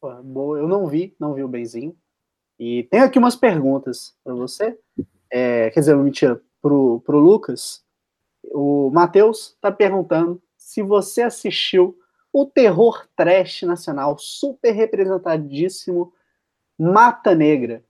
Boa, 0.00 0.58
eu 0.58 0.68
não 0.68 0.86
vi, 0.86 1.14
não 1.18 1.34
vi 1.34 1.42
o 1.42 1.48
Benzinho. 1.48 1.96
E 2.58 2.84
tem 2.84 3.00
aqui 3.00 3.18
umas 3.18 3.36
perguntas 3.36 4.16
para 4.24 4.34
você. 4.34 4.78
É, 5.30 5.70
quer 5.70 5.80
dizer, 5.80 5.96
mentira, 5.96 6.40
pro, 6.60 7.00
pro 7.00 7.18
Lucas. 7.18 7.84
O 8.44 8.90
Matheus 8.90 9.52
está 9.54 9.70
perguntando 9.70 10.42
se 10.56 10.82
você 10.82 11.22
assistiu 11.22 11.98
o 12.32 12.46
terror 12.46 13.06
trash 13.16 13.62
nacional 13.62 14.16
super 14.18 14.72
representadíssimo 14.72 16.12
Mata 16.78 17.34
Negra. 17.34 17.84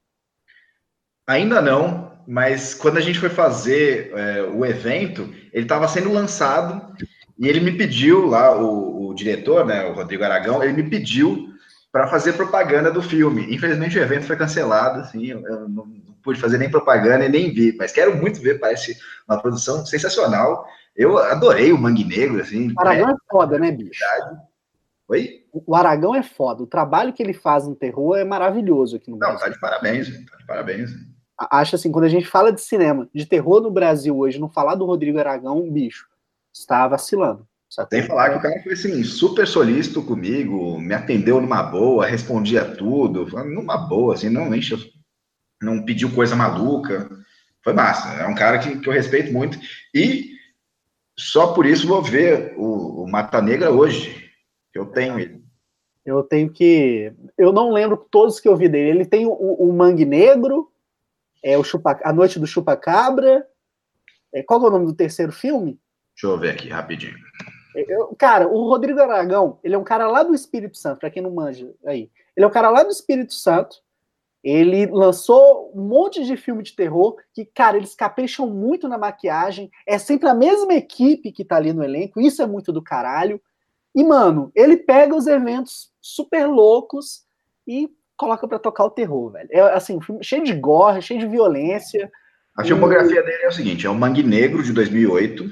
Ainda 1.29 1.61
não, 1.61 2.11
mas 2.26 2.72
quando 2.72 2.97
a 2.97 3.03
gente 3.03 3.18
foi 3.18 3.29
fazer 3.29 4.11
é, 4.16 4.43
o 4.45 4.64
evento, 4.64 5.29
ele 5.53 5.66
estava 5.66 5.87
sendo 5.87 6.11
lançado 6.11 6.95
e 7.39 7.47
ele 7.47 7.61
me 7.61 7.72
pediu 7.72 8.24
lá, 8.24 8.59
o, 8.59 9.09
o, 9.09 9.14
diretor, 9.14 9.66
né, 9.66 9.85
o 9.85 9.93
Rodrigo 9.93 10.24
Aragão, 10.24 10.64
ele 10.64 10.72
me 10.72 10.89
pediu 10.89 11.51
para 11.93 12.07
fazer 12.07 12.33
propaganda 12.33 12.91
do 12.91 13.03
filme. 13.03 13.55
Infelizmente 13.55 13.99
o 13.99 14.03
evento 14.03 14.24
foi 14.24 14.37
cancelado, 14.37 15.01
assim, 15.01 15.26
eu, 15.26 15.47
eu 15.47 15.68
não, 15.68 15.85
não 15.85 16.14
pude 16.22 16.41
fazer 16.41 16.57
nem 16.57 16.70
propaganda 16.70 17.26
e 17.26 17.29
nem 17.29 17.53
vi, 17.53 17.76
mas 17.76 17.93
quero 17.93 18.16
muito 18.16 18.41
ver, 18.41 18.59
parece 18.59 18.97
uma 19.29 19.39
produção 19.39 19.85
sensacional. 19.85 20.66
Eu 20.97 21.18
adorei 21.18 21.74
o 21.74 21.79
Mangue 21.79 22.05
Negro, 22.05 22.41
assim. 22.41 22.72
O 22.74 22.81
Aragão 22.81 23.11
é, 23.11 23.12
é 23.12 23.16
foda, 23.31 23.59
né, 23.59 23.70
bicho? 23.70 24.03
Oi? 25.09 25.45
O 25.53 25.76
Aragão 25.76 26.14
é 26.14 26.22
foda. 26.22 26.62
O 26.62 26.66
trabalho 26.66 27.12
que 27.12 27.22
ele 27.22 27.35
faz 27.35 27.68
no 27.68 27.76
terror 27.76 28.16
é 28.16 28.24
maravilhoso 28.24 28.97
aqui 28.97 29.11
no 29.11 29.18
Brasil. 29.18 29.35
Não, 29.35 29.43
tá 29.43 29.51
de 29.51 29.61
parabéns, 29.61 30.09
tá 30.09 30.37
de 30.39 30.47
parabéns 30.47 31.18
acho 31.39 31.76
assim, 31.76 31.93
quando 31.93 32.05
a 32.05 32.09
gente 32.09 32.26
fala 32.26 32.53
de 32.53 32.61
cinema, 32.61 33.09
de 33.14 33.26
terror 33.26 33.61
no 33.61 33.70
Brasil 33.70 34.16
hoje, 34.16 34.41
não 34.41 34.49
falar 34.49 34.74
do 34.74 34.84
Rodrigo 34.84 35.18
Aragão, 35.18 35.70
bicho, 35.70 36.07
está 36.53 36.86
vacilando. 36.89 37.47
Tem 37.91 38.01
que 38.01 38.09
falar 38.09 38.30
que 38.30 38.39
o 38.39 38.41
cara 38.43 38.62
foi 38.62 38.72
assim, 38.72 39.05
super 39.05 39.47
solícito 39.47 40.03
comigo, 40.03 40.80
me 40.80 40.95
atendeu 40.95 41.41
numa 41.41 41.62
boa, 41.62 42.07
respondia 42.07 42.64
tudo, 42.64 43.26
numa 43.45 43.76
boa, 43.76 44.14
assim, 44.14 44.30
não 44.30 44.55
encheu, 44.55 44.78
não 45.62 45.84
pediu 45.84 46.11
coisa 46.14 46.34
maluca. 46.34 47.09
Foi 47.62 47.72
massa. 47.72 48.09
É 48.22 48.26
um 48.26 48.34
cara 48.34 48.59
que, 48.59 48.78
que 48.78 48.89
eu 48.89 48.93
respeito 48.93 49.32
muito. 49.32 49.59
E 49.95 50.30
só 51.18 51.53
por 51.53 51.66
isso 51.66 51.86
vou 51.86 52.03
ver 52.03 52.55
o, 52.57 53.03
o 53.03 53.11
Mata 53.11 53.43
Negra 53.43 53.70
hoje. 53.70 54.30
Eu 54.72 54.86
tenho 54.86 55.18
ele. 55.18 55.43
Eu 56.07 56.22
tenho 56.22 56.51
que. 56.51 57.12
Eu 57.36 57.53
não 57.53 57.70
lembro 57.70 58.07
todos 58.11 58.41
que 58.41 58.49
eu 58.49 58.57
vi 58.57 58.68
dele. 58.68 58.91
Ele 58.91 59.05
tem 59.05 59.26
o, 59.26 59.32
o 59.32 59.72
Mangue 59.72 60.07
Negro, 60.07 60.70
é 61.43 61.57
o 61.57 61.64
Chupa, 61.64 61.99
A 62.03 62.12
Noite 62.12 62.39
do 62.39 62.47
Chupacabra. 62.47 63.47
É, 64.32 64.43
qual 64.43 64.62
é 64.62 64.68
o 64.68 64.70
nome 64.70 64.86
do 64.86 64.95
terceiro 64.95 65.32
filme? 65.32 65.78
Deixa 66.14 66.26
eu 66.26 66.39
ver 66.39 66.51
aqui 66.51 66.68
rapidinho. 66.68 67.16
É, 67.74 67.84
eu, 67.89 68.14
cara, 68.16 68.49
o 68.49 68.68
Rodrigo 68.68 69.01
Aragão, 69.01 69.59
ele 69.62 69.74
é 69.74 69.78
um 69.78 69.84
cara 69.84 70.09
lá 70.09 70.22
do 70.22 70.34
Espírito 70.34 70.76
Santo, 70.76 71.01
para 71.01 71.11
quem 71.11 71.22
não 71.22 71.30
manja 71.30 71.72
aí. 71.86 72.11
Ele 72.36 72.45
é 72.45 72.47
um 72.47 72.53
cara 72.53 72.70
lá 72.70 72.82
do 72.82 72.91
Espírito 72.91 73.34
Santo. 73.34 73.82
Ele 74.43 74.86
lançou 74.86 75.72
um 75.74 75.82
monte 75.82 76.24
de 76.24 76.36
filme 76.36 76.62
de 76.62 76.74
terror 76.74 77.16
que, 77.34 77.45
cara, 77.45 77.76
eles 77.76 77.95
capricham 77.95 78.47
muito 78.47 78.89
na 78.89 78.97
maquiagem. 78.97 79.70
É 79.86 79.99
sempre 79.99 80.28
a 80.28 80.34
mesma 80.34 80.74
equipe 80.74 81.32
que 81.32 81.45
tá 81.45 81.57
ali 81.57 81.72
no 81.72 81.82
elenco. 81.82 82.20
Isso 82.20 82.41
é 82.41 82.47
muito 82.47 82.72
do 82.72 82.82
caralho. 82.82 83.41
E, 83.95 84.05
mano, 84.05 84.53
ele 84.55 84.76
pega 84.76 85.14
os 85.14 85.26
eventos 85.26 85.93
super 86.01 86.47
loucos 86.47 87.24
e 87.66 87.91
coloca 88.19 88.47
para 88.47 88.59
tocar 88.59 88.85
o 88.85 88.91
terror, 88.91 89.31
velho. 89.31 89.49
É 89.51 89.61
assim, 89.75 89.97
um 89.97 90.01
filme 90.01 90.23
cheio 90.23 90.45
de 90.45 90.53
gore, 90.53 91.01
cheio 91.01 91.21
de 91.21 91.27
violência. 91.27 92.11
A 92.57 92.64
filmografia 92.64 93.23
dele 93.23 93.45
é 93.45 93.49
o 93.49 93.53
seguinte: 93.53 93.87
é 93.87 93.91
o 93.91 93.95
Mangue 93.95 94.23
Negro 94.23 94.62
de 94.62 94.73
2008, 94.73 95.49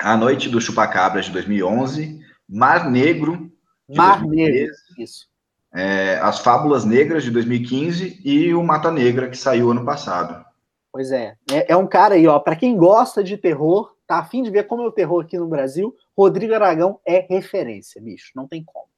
A 0.00 0.16
Noite 0.16 0.48
do 0.48 0.60
Chupacabras 0.60 1.26
de 1.26 1.32
2011, 1.32 2.18
Mar 2.48 2.90
Negro 2.90 3.52
de 3.88 3.96
Mar 3.96 4.24
2013, 4.24 4.56
Negro, 4.56 4.74
isso. 4.98 5.28
É, 5.72 6.18
As 6.22 6.40
Fábulas 6.40 6.84
Negras 6.84 7.22
de 7.22 7.30
2015 7.30 8.20
e 8.24 8.52
o 8.54 8.62
Mata 8.64 8.90
Negra 8.90 9.28
que 9.28 9.36
saiu 9.36 9.70
ano 9.70 9.84
passado. 9.84 10.44
Pois 10.92 11.12
é, 11.12 11.36
é, 11.52 11.72
é 11.72 11.76
um 11.76 11.86
cara 11.86 12.14
aí, 12.16 12.26
ó, 12.26 12.40
para 12.40 12.56
quem 12.56 12.76
gosta 12.76 13.22
de 13.22 13.36
terror, 13.36 13.94
tá 14.08 14.18
afim 14.18 14.42
de 14.42 14.50
ver 14.50 14.64
como 14.64 14.82
é 14.82 14.86
o 14.86 14.92
terror 14.92 15.22
aqui 15.22 15.38
no 15.38 15.46
Brasil, 15.46 15.94
Rodrigo 16.16 16.52
Aragão 16.52 16.98
é 17.06 17.24
referência, 17.30 18.02
bicho, 18.02 18.32
não 18.34 18.48
tem 18.48 18.64
como. 18.64 18.88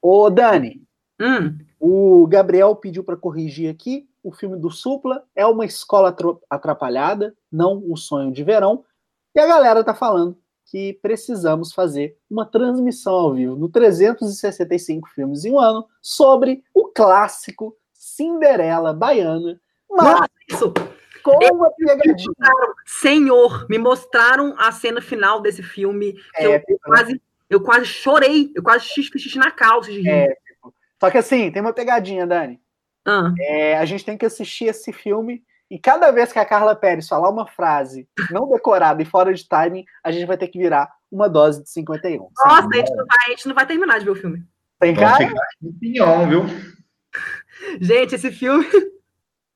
Ô, 0.00 0.30
Dani, 0.30 0.80
Hum. 1.20 1.58
O 1.78 2.26
Gabriel 2.26 2.74
pediu 2.76 3.04
para 3.04 3.16
corrigir 3.16 3.70
aqui. 3.70 4.08
O 4.22 4.32
filme 4.32 4.56
do 4.56 4.70
Supla 4.70 5.24
é 5.34 5.44
uma 5.44 5.64
escola 5.64 6.14
atrapalhada, 6.48 7.34
não 7.50 7.82
o 7.88 7.96
sonho 7.96 8.32
de 8.32 8.44
verão. 8.44 8.84
E 9.34 9.40
a 9.40 9.46
galera 9.46 9.82
tá 9.82 9.94
falando 9.94 10.38
que 10.66 10.94
precisamos 11.02 11.72
fazer 11.72 12.16
uma 12.30 12.46
transmissão 12.46 13.12
ao 13.12 13.34
vivo 13.34 13.56
no 13.56 13.68
365 13.68 15.08
filmes 15.08 15.44
em 15.44 15.52
um 15.52 15.60
ano 15.60 15.86
sobre 16.00 16.64
o 16.72 16.88
clássico 16.88 17.76
Cinderela 17.92 18.92
Baiana. 18.92 19.60
Mas 19.90 20.26
isso. 20.48 20.72
com 21.22 21.32
uma 21.52 21.70
pegadinha. 21.72 22.32
Senhor, 22.86 23.66
me 23.68 23.78
mostraram 23.78 24.54
a 24.58 24.72
cena 24.72 25.00
final 25.00 25.40
desse 25.40 25.62
filme. 25.62 26.14
É, 26.36 26.56
eu, 26.56 26.78
quase, 26.82 27.22
eu 27.50 27.60
quase 27.60 27.84
chorei, 27.86 28.50
eu 28.54 28.62
quase 28.62 28.86
fiz 28.86 29.06
xixi 29.06 29.38
na 29.38 29.50
calça 29.50 29.90
de 29.90 30.00
rir. 30.00 30.08
É, 30.08 30.36
só 31.02 31.10
que 31.10 31.18
assim, 31.18 31.50
tem 31.50 31.60
uma 31.60 31.72
pegadinha, 31.72 32.24
Dani. 32.24 32.60
Ah. 33.04 33.34
É, 33.40 33.76
a 33.76 33.84
gente 33.84 34.04
tem 34.04 34.16
que 34.16 34.24
assistir 34.24 34.66
esse 34.66 34.92
filme 34.92 35.42
e 35.68 35.76
cada 35.76 36.12
vez 36.12 36.32
que 36.32 36.38
a 36.38 36.44
Carla 36.44 36.76
Pérez 36.76 37.08
falar 37.08 37.28
uma 37.28 37.44
frase 37.44 38.08
não 38.30 38.48
decorada 38.48 39.02
e 39.02 39.04
fora 39.04 39.34
de 39.34 39.48
timing, 39.48 39.84
a 40.04 40.12
gente 40.12 40.26
vai 40.26 40.38
ter 40.38 40.46
que 40.46 40.60
virar 40.60 40.88
uma 41.10 41.28
dose 41.28 41.64
de 41.64 41.70
51. 41.70 42.28
Nossa, 42.46 42.68
a 42.68 42.76
gente, 42.76 42.94
não 42.94 43.04
vai, 43.04 43.26
a 43.26 43.30
gente 43.30 43.48
não 43.48 43.54
vai 43.56 43.66
terminar 43.66 43.98
de 43.98 44.04
ver 44.04 44.10
o 44.12 44.14
filme. 44.14 44.44
Tem 44.78 44.94
cara? 44.94 45.28
Opinião, 45.60 46.28
viu? 46.28 46.42
Gente, 47.80 48.14
esse 48.14 48.30
filme. 48.30 48.64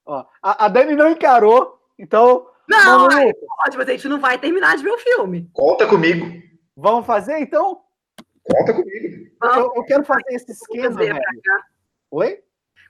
Ó, 0.05 0.24
a, 0.42 0.64
a 0.64 0.68
Dani 0.68 0.97
não 0.97 1.11
encarou, 1.11 1.80
então. 1.97 2.49
Não, 2.68 3.09
é, 3.09 3.32
pode, 3.32 3.76
mas 3.76 3.88
a 3.88 3.92
gente 3.92 4.09
não 4.09 4.18
vai 4.18 4.36
terminar 4.36 4.76
de 4.76 4.82
ver 4.82 4.90
o 4.90 4.99
filme. 4.99 5.49
Conta 5.53 5.86
comigo. 5.86 6.26
Vamos 6.76 7.07
fazer, 7.07 7.38
então? 7.38 7.86
Conta 8.51 8.74
comigo. 8.74 9.30
Eu, 9.42 9.72
eu 9.76 9.84
quero 9.84 10.05
fazer 10.05 10.34
esse 10.34 10.53
esquema, 10.53 10.97
velho. 10.97 11.18
Oi? 12.11 12.42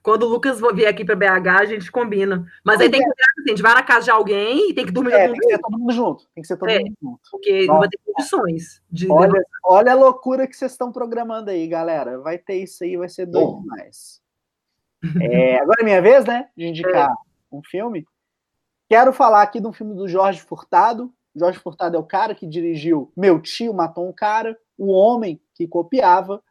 Quando 0.02 0.22
o 0.22 0.28
Lucas 0.28 0.60
vier 0.72 0.88
aqui 0.88 1.04
para 1.04 1.16
BH, 1.16 1.48
a 1.48 1.64
gente 1.64 1.90
combina. 1.90 2.46
Mas 2.64 2.80
aí 2.80 2.88
tem 2.88 3.00
que, 3.00 3.06
assim, 3.08 3.42
a 3.44 3.48
gente 3.48 3.62
vai 3.62 3.74
na 3.74 3.82
casa 3.82 4.04
de 4.04 4.10
alguém 4.12 4.70
e 4.70 4.72
tem 4.72 4.86
que 4.86 4.92
dormir 4.92 5.12
é, 5.12 5.26
tem 5.26 5.34
que 5.34 5.48
ser 5.48 5.58
todo 5.58 5.76
mundo 5.76 5.92
junto. 5.92 6.28
Tem 6.32 6.42
que 6.42 6.46
ser 6.46 6.56
todo 6.56 6.68
é, 6.68 6.78
mundo 6.78 6.94
junto. 7.02 7.20
Porque 7.28 7.66
Nossa. 7.66 7.72
não 7.72 7.78
vai 7.80 7.88
ter 7.88 7.98
condições 8.04 8.82
de. 8.88 9.10
Olha, 9.10 9.44
olha 9.64 9.90
a 9.90 9.96
loucura 9.96 10.46
que 10.46 10.56
vocês 10.56 10.70
estão 10.70 10.92
programando 10.92 11.50
aí, 11.50 11.66
galera. 11.66 12.20
Vai 12.20 12.38
ter 12.38 12.54
isso 12.54 12.84
aí, 12.84 12.96
vai 12.96 13.08
ser 13.08 13.26
doido 13.26 13.62
demais. 13.62 14.22
É, 15.20 15.58
agora 15.58 15.80
é 15.80 15.84
minha 15.84 16.00
vez, 16.00 16.24
né? 16.24 16.50
De 16.56 16.66
indicar 16.66 17.10
é. 17.10 17.14
um 17.50 17.62
filme. 17.62 18.06
Quero 18.88 19.12
falar 19.12 19.42
aqui 19.42 19.60
de 19.60 19.66
um 19.66 19.72
filme 19.72 19.92
do 19.92 20.06
Jorge 20.06 20.40
Furtado. 20.40 21.12
Jorge 21.34 21.58
Furtado 21.58 21.96
é 21.96 21.98
o 21.98 22.04
cara 22.04 22.32
que 22.32 22.46
dirigiu 22.46 23.12
Meu 23.16 23.40
Tio 23.40 23.74
Matou 23.74 24.08
um 24.08 24.12
Cara, 24.12 24.56
O 24.78 24.92
Homem 24.92 25.40
que 25.56 25.66
Copiava. 25.66 26.42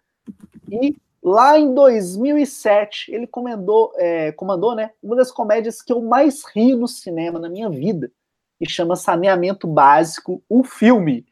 E 0.69 0.95
Lá 1.27 1.57
em 1.57 1.73
2007, 1.73 3.11
ele 3.11 3.25
comandou, 3.25 3.91
é, 3.95 4.31
comandou 4.33 4.75
né, 4.75 4.91
uma 5.01 5.15
das 5.15 5.31
comédias 5.31 5.81
que 5.81 5.91
eu 5.91 5.99
mais 5.99 6.43
ri 6.45 6.75
no 6.75 6.87
cinema 6.87 7.39
na 7.39 7.49
minha 7.49 7.67
vida, 7.67 8.11
que 8.59 8.69
chama 8.69 8.95
Saneamento 8.95 9.65
Básico, 9.65 10.43
o 10.47 10.63
filme. 10.63 11.25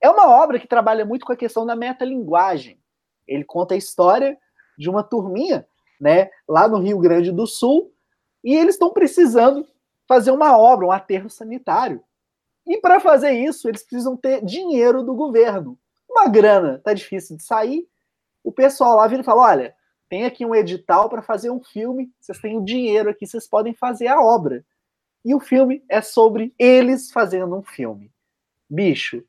É 0.00 0.08
uma 0.08 0.30
obra 0.30 0.58
que 0.58 0.66
trabalha 0.66 1.04
muito 1.04 1.26
com 1.26 1.32
a 1.34 1.36
questão 1.36 1.66
da 1.66 1.76
metalinguagem. 1.76 2.80
Ele 3.28 3.44
conta 3.44 3.74
a 3.74 3.76
história 3.76 4.38
de 4.78 4.88
uma 4.88 5.02
turminha, 5.02 5.66
né, 6.00 6.30
lá 6.48 6.66
no 6.66 6.78
Rio 6.78 6.98
Grande 6.98 7.30
do 7.30 7.46
Sul, 7.46 7.92
e 8.42 8.54
eles 8.54 8.76
estão 8.76 8.94
precisando 8.94 9.68
fazer 10.08 10.30
uma 10.30 10.56
obra, 10.56 10.86
um 10.86 10.90
aterro 10.90 11.28
sanitário. 11.28 12.02
E 12.66 12.78
para 12.78 12.98
fazer 12.98 13.32
isso, 13.32 13.68
eles 13.68 13.82
precisam 13.82 14.16
ter 14.16 14.42
dinheiro 14.42 15.02
do 15.02 15.14
governo. 15.14 15.78
Uma 16.14 16.28
grana 16.28 16.80
tá 16.84 16.94
difícil 16.94 17.36
de 17.36 17.42
sair. 17.42 17.88
O 18.42 18.52
pessoal 18.52 18.96
lá 18.96 19.06
vira 19.08 19.22
e 19.22 19.24
fala: 19.24 19.42
olha, 19.42 19.74
tem 20.08 20.24
aqui 20.24 20.46
um 20.46 20.54
edital 20.54 21.08
para 21.08 21.20
fazer 21.20 21.50
um 21.50 21.60
filme, 21.60 22.08
vocês 22.20 22.38
têm 22.38 22.56
o 22.56 22.64
dinheiro 22.64 23.10
aqui, 23.10 23.26
vocês 23.26 23.48
podem 23.48 23.74
fazer 23.74 24.06
a 24.06 24.20
obra. 24.20 24.64
E 25.24 25.34
o 25.34 25.40
filme 25.40 25.82
é 25.88 26.00
sobre 26.00 26.54
eles 26.56 27.10
fazendo 27.10 27.56
um 27.56 27.62
filme. 27.62 28.12
Bicho, 28.70 29.24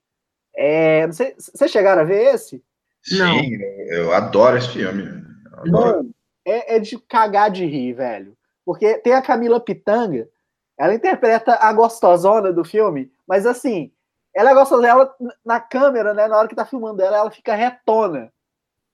é, 0.55 1.07
vocês 1.07 1.71
chegaram 1.71 2.01
a 2.01 2.05
ver 2.05 2.35
esse? 2.35 2.63
Sim, 3.01 3.17
não. 3.17 3.65
eu 3.89 4.13
adoro 4.13 4.57
esse 4.57 4.69
filme. 4.69 5.23
Adoro. 5.53 5.71
Mano, 5.71 6.15
é, 6.45 6.75
é, 6.75 6.79
de 6.79 6.99
cagar 6.99 7.49
de 7.49 7.65
rir, 7.65 7.93
velho. 7.93 8.37
Porque 8.63 8.97
tem 8.99 9.13
a 9.13 9.21
Camila 9.21 9.59
Pitanga, 9.59 10.29
ela 10.77 10.93
interpreta 10.93 11.55
a 11.55 11.71
gostosona 11.71 12.51
do 12.51 12.63
filme, 12.63 13.11
mas 13.27 13.45
assim, 13.45 13.91
ela 14.35 14.51
é 14.51 14.53
gostosa, 14.53 14.85
ela 14.85 15.15
na 15.45 15.61
câmera, 15.61 16.13
né, 16.13 16.27
na 16.27 16.37
hora 16.37 16.47
que 16.47 16.55
tá 16.55 16.65
filmando 16.65 17.01
ela, 17.01 17.17
ela 17.17 17.31
fica 17.31 17.55
retona. 17.55 18.31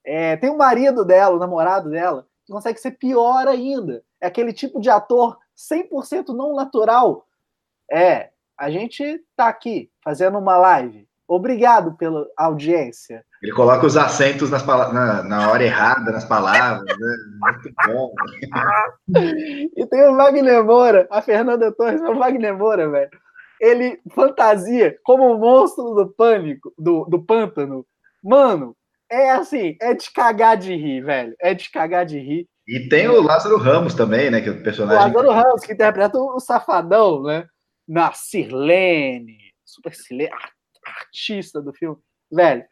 É, 0.06 0.38
tem 0.38 0.52
o 0.52 0.58
marido 0.58 1.04
dela, 1.04 1.36
o 1.36 1.40
namorado 1.40 1.90
dela, 1.90 2.28
que 2.46 2.54
consegue 2.54 2.80
ser 2.80 2.92
pior 2.92 3.48
ainda. 3.48 4.04
É 4.22 4.28
aquele 4.28 4.54
tipo 4.54 4.80
de 4.80 4.90
ator 4.90 5.38
100% 5.58 6.28
não 6.30 6.56
natural. 6.56 7.26
É, 7.92 8.30
a 8.56 8.70
gente 8.70 9.24
tá 9.36 9.48
aqui 9.48 9.90
fazendo 10.04 10.38
uma 10.38 10.58
live. 10.58 11.08
Obrigado 11.28 11.94
pela 11.94 12.28
audiência. 12.38 13.26
Ele 13.42 13.54
coloca 13.54 13.86
os 13.86 13.98
acentos 13.98 14.52
nas 14.52 14.64
na, 14.66 15.24
na 15.24 15.50
hora 15.50 15.64
errada, 15.64 16.12
nas 16.12 16.26
palavras, 16.26 16.86
né? 16.86 17.16
Muito 17.40 17.72
bom. 17.88 18.14
e 19.76 19.86
tem 19.88 20.08
o 20.08 20.16
Wagner 20.16 20.64
Moura, 20.64 21.08
a 21.10 21.22
Fernanda 21.22 21.72
Torres, 21.72 22.02
o 22.02 22.14
Wagner 22.16 22.56
Moura, 22.56 22.88
velho. 22.90 23.10
Ele 23.62 24.02
fantasia 24.10 24.98
como 25.04 25.24
o 25.24 25.36
um 25.36 25.40
monstro 25.40 25.94
do 25.94 26.12
pânico, 26.12 26.74
do, 26.78 27.06
do 27.06 27.24
pântano. 27.24 27.86
Mano, 28.24 28.76
é 29.08 29.30
assim, 29.30 29.78
é 29.80 29.94
de 29.94 30.10
cagar 30.12 30.58
de 30.58 30.76
rir, 30.76 31.04
velho. 31.04 31.36
É 31.40 31.54
de 31.54 31.70
cagar 31.70 32.06
de 32.06 32.18
rir. 32.18 32.50
E 32.68 32.90
tem 32.90 33.08
o 33.08 33.22
Lázaro 33.22 33.58
Ramos 33.58 33.94
também, 33.94 34.32
né? 34.32 34.42
Que 34.42 34.50
é 34.50 34.52
o 34.52 34.64
personagem. 34.64 35.00
O 35.00 35.06
Lázaro 35.06 35.32
Ramos, 35.32 35.62
que 35.62 35.74
interpreta 35.74 36.18
o 36.18 36.40
Safadão, 36.40 37.22
né? 37.22 37.46
Na 37.88 38.14
Sirlene, 38.14 39.38
super 39.64 39.94
silêncio, 39.94 40.36
artista 40.84 41.62
do 41.62 41.74
filme. 41.74 41.98
Velho, 42.32 42.64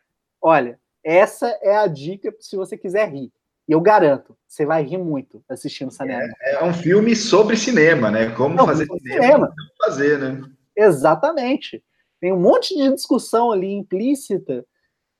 olha, 0.41 0.79
essa 1.03 1.47
é 1.61 1.75
a 1.75 1.87
dica 1.87 2.33
se 2.39 2.55
você 2.55 2.77
quiser 2.77 3.09
rir. 3.09 3.31
E 3.67 3.71
eu 3.71 3.81
garanto, 3.81 4.35
você 4.47 4.65
vai 4.65 4.83
rir 4.83 4.97
muito 4.97 5.43
assistindo 5.47 5.91
Saneamento. 5.91 6.33
É, 6.41 6.55
é 6.55 6.63
um 6.63 6.73
filme 6.73 7.15
sobre 7.15 7.55
cinema, 7.55 8.09
né? 8.09 8.31
Como 8.31 8.55
Não, 8.55 8.65
fazer 8.65 8.85
cinema. 8.85 9.21
cinema. 9.21 9.53
fazer, 9.77 10.17
né? 10.17 10.41
Exatamente. 10.79 11.83
Tem 12.19 12.33
um 12.33 12.39
monte 12.39 12.75
de 12.75 12.93
discussão 12.93 13.51
ali 13.51 13.71
implícita 13.71 14.65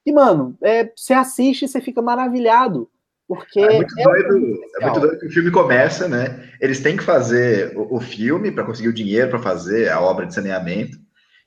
e, 0.05 0.11
mano, 0.11 0.57
é, 0.61 0.91
você 0.95 1.13
assiste 1.13 1.65
e 1.65 1.67
você 1.67 1.79
fica 1.79 2.01
maravilhado. 2.01 2.89
Porque 3.27 3.59
é 3.59 3.75
muito, 3.75 3.99
é 3.99 4.03
doido, 4.03 4.59
é 4.79 4.85
muito 4.85 4.99
doido 5.01 5.19
que 5.19 5.27
o 5.27 5.31
filme 5.31 5.51
começa, 5.51 6.07
né? 6.07 6.49
Eles 6.59 6.79
têm 6.79 6.97
que 6.97 7.03
fazer 7.03 7.77
o, 7.77 7.97
o 7.97 7.99
filme 7.99 8.51
para 8.51 8.63
conseguir 8.63 8.87
o 8.87 8.93
dinheiro 8.93 9.29
para 9.29 9.37
fazer 9.37 9.89
a 9.89 10.01
obra 10.01 10.25
de 10.25 10.33
saneamento. 10.33 10.97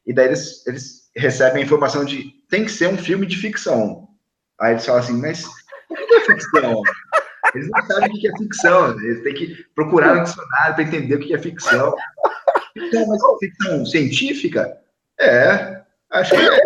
E 0.06 0.12
daí 0.12 0.26
eles, 0.26 0.64
eles 0.64 1.10
recebem 1.16 1.62
a 1.62 1.66
informação 1.66 2.04
de 2.04 2.30
tem 2.48 2.64
que 2.64 2.70
ser 2.70 2.88
um 2.88 2.96
filme 2.96 3.26
de 3.26 3.36
ficção. 3.36 4.06
Aí 4.60 4.74
eles 4.74 4.86
falam 4.86 5.00
assim, 5.00 5.20
mas 5.20 5.44
o 5.44 5.94
que 5.94 6.14
é 6.14 6.20
ficção? 6.20 6.82
Eles 7.52 7.68
não 7.68 7.82
sabem 7.84 8.10
o 8.10 8.12
que 8.12 8.28
é 8.28 8.38
ficção, 8.38 9.00
eles 9.00 9.22
têm 9.24 9.34
que 9.34 9.64
procurar 9.74 10.14
no 10.14 10.22
dicionário 10.22 10.74
para 10.76 10.84
entender 10.84 11.16
o 11.16 11.18
que 11.18 11.34
é 11.34 11.38
ficção. 11.38 11.94
Então, 12.76 13.06
mas 13.06 13.22
é 13.22 13.38
ficção 13.38 13.86
científica? 13.86 14.80
É, 15.20 15.82
acho 16.10 16.34
que 16.34 16.40
é. 16.40 16.58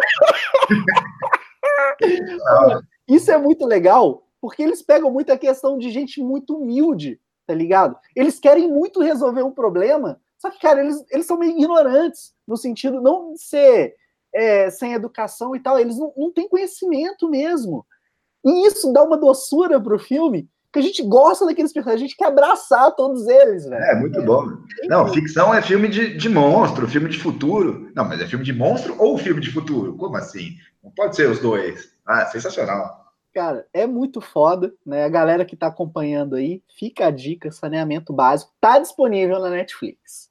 Isso 3.08 3.30
é 3.30 3.38
muito 3.38 3.64
legal, 3.66 4.26
porque 4.40 4.62
eles 4.62 4.82
pegam 4.82 5.10
muito 5.10 5.30
a 5.32 5.38
questão 5.38 5.78
de 5.78 5.90
gente 5.90 6.20
muito 6.20 6.56
humilde, 6.56 7.20
tá 7.46 7.54
ligado? 7.54 7.96
Eles 8.14 8.38
querem 8.38 8.68
muito 8.68 9.00
resolver 9.00 9.42
um 9.42 9.52
problema, 9.52 10.20
só 10.38 10.50
que, 10.50 10.60
cara, 10.60 10.80
eles, 10.80 11.04
eles 11.10 11.26
são 11.26 11.38
meio 11.38 11.52
ignorantes, 11.52 12.34
no 12.46 12.56
sentido 12.56 13.00
não 13.00 13.32
de 13.32 13.42
ser 13.42 13.94
é, 14.34 14.70
sem 14.70 14.92
educação 14.92 15.54
e 15.54 15.60
tal, 15.60 15.78
eles 15.78 15.98
não, 15.98 16.12
não 16.16 16.32
têm 16.32 16.48
conhecimento 16.48 17.28
mesmo. 17.28 17.86
E 18.44 18.66
isso 18.66 18.92
dá 18.92 19.02
uma 19.02 19.16
doçura 19.16 19.80
pro 19.80 19.98
filme, 19.98 20.48
que 20.76 20.80
a 20.80 20.82
gente 20.82 21.02
gosta 21.02 21.46
daqueles 21.46 21.72
personagens, 21.72 22.02
a 22.02 22.06
gente 22.06 22.16
quer 22.16 22.26
abraçar 22.26 22.94
todos 22.94 23.26
eles, 23.26 23.66
velho. 23.66 23.82
É, 23.82 23.94
muito 23.94 24.22
bom. 24.22 24.58
Não, 24.84 25.08
ficção 25.08 25.54
é 25.54 25.62
filme 25.62 25.88
de, 25.88 26.14
de 26.16 26.28
monstro, 26.28 26.86
filme 26.86 27.08
de 27.08 27.18
futuro. 27.18 27.90
Não, 27.94 28.04
mas 28.04 28.20
é 28.20 28.26
filme 28.26 28.44
de 28.44 28.52
monstro 28.52 28.94
ou 28.98 29.16
filme 29.16 29.40
de 29.40 29.50
futuro? 29.50 29.96
Como 29.96 30.16
assim? 30.16 30.56
Não 30.84 30.90
pode 30.90 31.16
ser 31.16 31.30
os 31.30 31.38
dois. 31.38 31.90
Ah, 32.06 32.26
sensacional. 32.26 33.06
Cara, 33.32 33.66
é 33.72 33.86
muito 33.86 34.20
foda, 34.20 34.72
né? 34.84 35.04
A 35.04 35.08
galera 35.08 35.46
que 35.46 35.56
tá 35.56 35.68
acompanhando 35.68 36.36
aí, 36.36 36.62
fica 36.78 37.06
a 37.06 37.10
dica, 37.10 37.50
saneamento 37.50 38.12
básico, 38.12 38.52
tá 38.60 38.78
disponível 38.78 39.38
na 39.38 39.48
Netflix. 39.48 40.30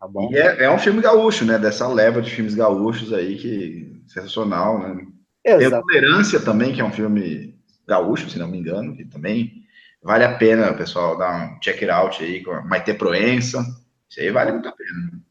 Tá 0.00 0.08
bom? 0.08 0.28
E 0.32 0.36
é, 0.36 0.64
é 0.64 0.70
um 0.70 0.78
filme 0.78 1.00
gaúcho, 1.00 1.44
né? 1.44 1.56
Dessa 1.56 1.86
leva 1.86 2.20
de 2.20 2.30
filmes 2.30 2.54
gaúchos 2.54 3.12
aí, 3.12 3.36
que 3.36 4.02
sensacional, 4.08 4.80
né? 4.80 5.06
Exato. 5.44 5.86
Tem 5.86 6.00
Tolerância 6.00 6.40
também, 6.40 6.74
que 6.74 6.80
é 6.80 6.84
um 6.84 6.92
filme 6.92 7.56
gaúcho, 7.86 8.28
se 8.28 8.38
não 8.38 8.48
me 8.48 8.58
engano, 8.58 8.96
que 8.96 9.04
também 9.04 9.57
vale 10.02 10.24
a 10.24 10.36
pena, 10.36 10.74
pessoal, 10.74 11.16
dar 11.16 11.56
um 11.56 11.60
check 11.60 11.82
it 11.82 11.90
out 11.90 12.22
aí 12.22 12.42
com 12.42 12.52
a 12.52 12.62
Maite 12.62 12.94
Proença. 12.94 13.64
Isso 14.08 14.20
aí 14.20 14.30
vale 14.30 14.52
muito 14.52 14.68
a 14.68 14.72
pena. 14.72 15.22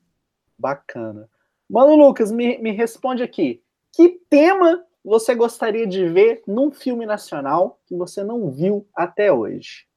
Bacana. 0.58 1.30
Mano 1.70 1.96
Lucas, 1.96 2.32
me, 2.32 2.58
me 2.60 2.72
responde 2.72 3.24
aqui. 3.24 3.62
Que 3.94 4.20
tema 4.30 4.84
você 5.04 5.34
gostaria 5.34 5.88
de 5.88 6.08
ver 6.08 6.44
num 6.46 6.72
filme 6.72 7.06
nacional 7.06 7.82
que 7.86 7.96
você 7.96 8.24
não 8.24 8.52
viu 8.52 8.88
até 8.94 9.32
hoje? 9.32 9.88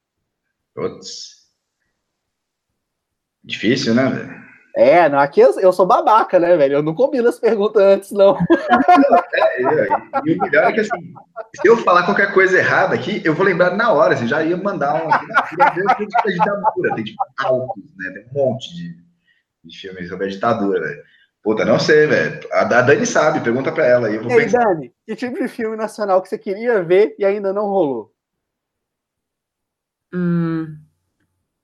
Putz. 0.73 1.49
Difícil, 3.43 3.93
né, 3.93 4.09
velho? 4.09 4.50
É, 4.75 5.09
não, 5.09 5.19
aqui 5.19 5.41
eu, 5.41 5.59
eu, 5.59 5.73
sou 5.73 5.85
babaca, 5.85 6.39
né, 6.39 6.55
velho? 6.55 6.75
Eu 6.75 6.83
não 6.83 6.95
combino 6.95 7.27
as 7.27 7.39
perguntas 7.39 7.81
antes, 7.81 8.11
não. 8.11 8.37
É, 9.33 9.63
é, 9.63 9.87
e 10.25 10.33
o 10.33 10.41
melhor 10.41 10.63
é 10.63 10.71
que, 10.71 10.79
assim, 10.79 11.13
se 11.55 11.67
eu 11.67 11.77
falar 11.77 12.03
qualquer 12.03 12.33
coisa 12.33 12.57
errada 12.57 12.95
aqui, 12.95 13.21
eu 13.23 13.35
vou 13.35 13.45
lembrar 13.45 13.75
na 13.75 13.91
hora, 13.91 14.13
assim, 14.13 14.27
já 14.27 14.41
ia 14.41 14.57
mandar 14.57 14.95
um. 14.95 15.09
Tem 15.97 16.07
tipo 16.07 16.27
a 16.27 16.31
ditadura, 16.31 16.95
tem 16.95 17.03
tipo 17.03 17.23
altos, 17.37 17.83
né? 17.97 18.11
Tem 18.11 18.25
um 18.25 18.33
monte 18.33 18.73
de, 18.75 18.95
de 19.63 19.77
filmes 19.77 20.09
sobre 20.09 20.25
a 20.25 20.29
ditadura, 20.29 20.79
velho. 20.79 21.03
Puta, 21.43 21.65
não 21.65 21.79
sei, 21.79 22.07
velho. 22.07 22.39
A, 22.51 22.63
Dani 22.63 23.05
sabe, 23.05 23.41
pergunta 23.41 23.71
pra 23.71 23.85
ela 23.85 24.07
aí. 24.07 24.15
Eu 24.15 24.23
vou 24.23 24.31
Ei, 24.31 24.43
pensar. 24.43 24.63
Dani, 24.63 24.93
que 25.05 25.15
tipo 25.15 25.37
de 25.37 25.47
filme 25.47 25.75
nacional 25.75 26.21
que 26.21 26.29
você 26.29 26.37
queria 26.37 26.83
ver 26.83 27.15
e 27.19 27.25
ainda 27.25 27.51
não 27.51 27.65
rolou? 27.65 28.13
Hum. 30.13 30.77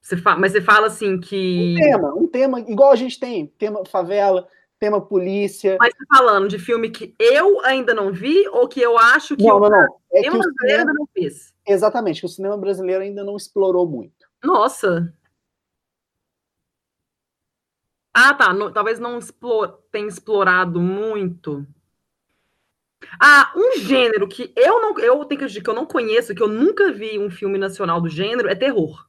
Você 0.07 0.15
fala, 0.15 0.39
mas 0.39 0.53
você 0.53 0.61
fala 0.61 0.87
assim 0.87 1.19
que. 1.19 1.75
Um 1.77 1.83
tema, 1.83 2.13
um 2.15 2.27
tema, 2.27 2.59
igual 2.61 2.91
a 2.93 2.95
gente 2.95 3.19
tem, 3.19 3.47
tema 3.57 3.83
favela, 3.83 4.47
tema 4.79 5.05
polícia. 5.05 5.75
Mas 5.77 5.93
você 5.93 6.05
tá 6.05 6.17
falando 6.17 6.47
de 6.47 6.57
filme 6.57 6.89
que 6.89 7.13
eu 7.19 7.59
ainda 7.65 7.93
não 7.93 8.13
vi 8.13 8.47
ou 8.47 8.69
que 8.69 8.79
eu 8.79 8.97
acho 8.97 9.35
que 9.35 9.43
não, 9.43 9.57
o 9.57 9.59
não, 9.59 9.69
não. 9.69 9.99
É 10.13 10.19
cinema 10.19 10.37
brasileiro 10.37 10.55
cinema... 10.59 10.79
ainda 10.79 10.93
não 10.93 11.07
fez? 11.13 11.53
Exatamente, 11.67 12.21
que 12.21 12.25
o 12.25 12.29
cinema 12.29 12.57
brasileiro 12.57 13.03
ainda 13.03 13.21
não 13.21 13.35
explorou 13.35 13.85
muito. 13.85 14.29
Nossa! 14.41 15.13
Ah, 18.13 18.33
tá. 18.33 18.53
No, 18.53 18.71
talvez 18.71 18.99
não 18.99 19.19
explore, 19.19 19.73
tenha 19.91 20.07
explorado 20.07 20.79
muito. 20.79 21.67
Ah, 23.21 23.51
um 23.57 23.77
gênero 23.81 24.25
que 24.25 24.53
eu 24.55 24.79
não. 24.79 24.97
Eu 24.99 25.25
tenho 25.25 25.41
que 25.41 25.47
dizer 25.47 25.61
que 25.61 25.69
eu 25.69 25.75
não 25.75 25.85
conheço, 25.85 26.33
que 26.33 26.41
eu 26.41 26.47
nunca 26.47 26.93
vi 26.93 27.19
um 27.19 27.29
filme 27.29 27.57
nacional 27.57 27.99
do 27.99 28.07
gênero, 28.07 28.47
é 28.47 28.55
terror. 28.55 29.05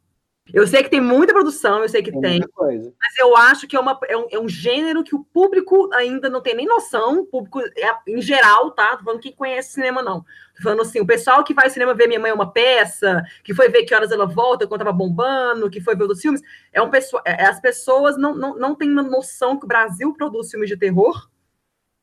Eu 0.53 0.66
sei 0.66 0.82
que 0.82 0.88
tem 0.88 1.01
muita 1.01 1.32
produção, 1.32 1.82
eu 1.82 1.88
sei 1.88 2.03
que 2.03 2.11
tem, 2.11 2.40
tem 2.40 2.92
mas 2.99 3.18
eu 3.18 3.36
acho 3.36 3.66
que 3.66 3.76
é, 3.76 3.80
uma, 3.80 3.99
é, 4.09 4.16
um, 4.16 4.26
é 4.30 4.38
um 4.38 4.49
gênero 4.49 5.05
que 5.05 5.14
o 5.14 5.22
público 5.24 5.90
ainda 5.92 6.30
não 6.30 6.40
tem 6.40 6.55
nem 6.55 6.66
noção, 6.66 7.20
o 7.20 7.26
público 7.26 7.61
é, 7.61 7.90
em 8.07 8.22
geral, 8.22 8.70
tá? 8.70 8.96
Tô 8.96 9.05
falando 9.05 9.20
quem 9.20 9.32
conhece 9.32 9.72
cinema, 9.72 10.03
não. 10.03 10.20
Tô 10.57 10.62
falando 10.62 10.82
assim, 10.82 11.01
o 11.01 11.07
pessoal 11.07 11.44
que 11.44 11.53
vai 11.53 11.66
ao 11.66 11.70
cinema 11.70 11.94
ver 11.94 12.09
Minha 12.09 12.20
Mãe 12.20 12.30
é 12.30 12.34
uma 12.34 12.51
peça, 12.51 13.22
que 13.44 13.55
foi 13.55 13.68
ver 13.68 13.84
que 13.84 13.94
horas 13.94 14.11
ela 14.11 14.26
volta 14.26 14.66
quando 14.66 14.84
tava 14.84 14.92
bombando, 14.92 15.70
que 15.70 15.80
foi 15.80 15.94
ver 15.94 16.05
os 16.05 16.20
filmes, 16.20 16.40
é 16.72 16.80
um 16.80 16.90
pessoa, 16.90 17.22
é, 17.26 17.44
as 17.44 17.61
pessoas 17.61 18.16
não, 18.16 18.34
não, 18.34 18.57
não 18.57 18.74
têm 18.74 18.88
noção 18.88 19.59
que 19.59 19.64
o 19.64 19.68
Brasil 19.68 20.14
produz 20.14 20.51
filmes 20.51 20.68
de 20.68 20.76
terror. 20.76 21.28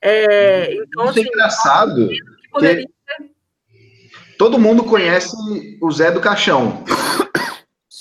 É, 0.02 0.74
então, 0.74 1.06
Isso 1.06 1.20
é 1.20 1.22
assim, 1.22 1.22
é 1.22 1.28
engraçado. 1.28 2.08
Que 2.10 2.50
poderia 2.52 2.86
que 2.86 3.36
todo 4.38 4.60
mundo 4.60 4.84
conhece 4.84 5.36
o 5.82 5.92
Zé 5.92 6.12
do 6.12 6.22
Caixão. 6.22 6.84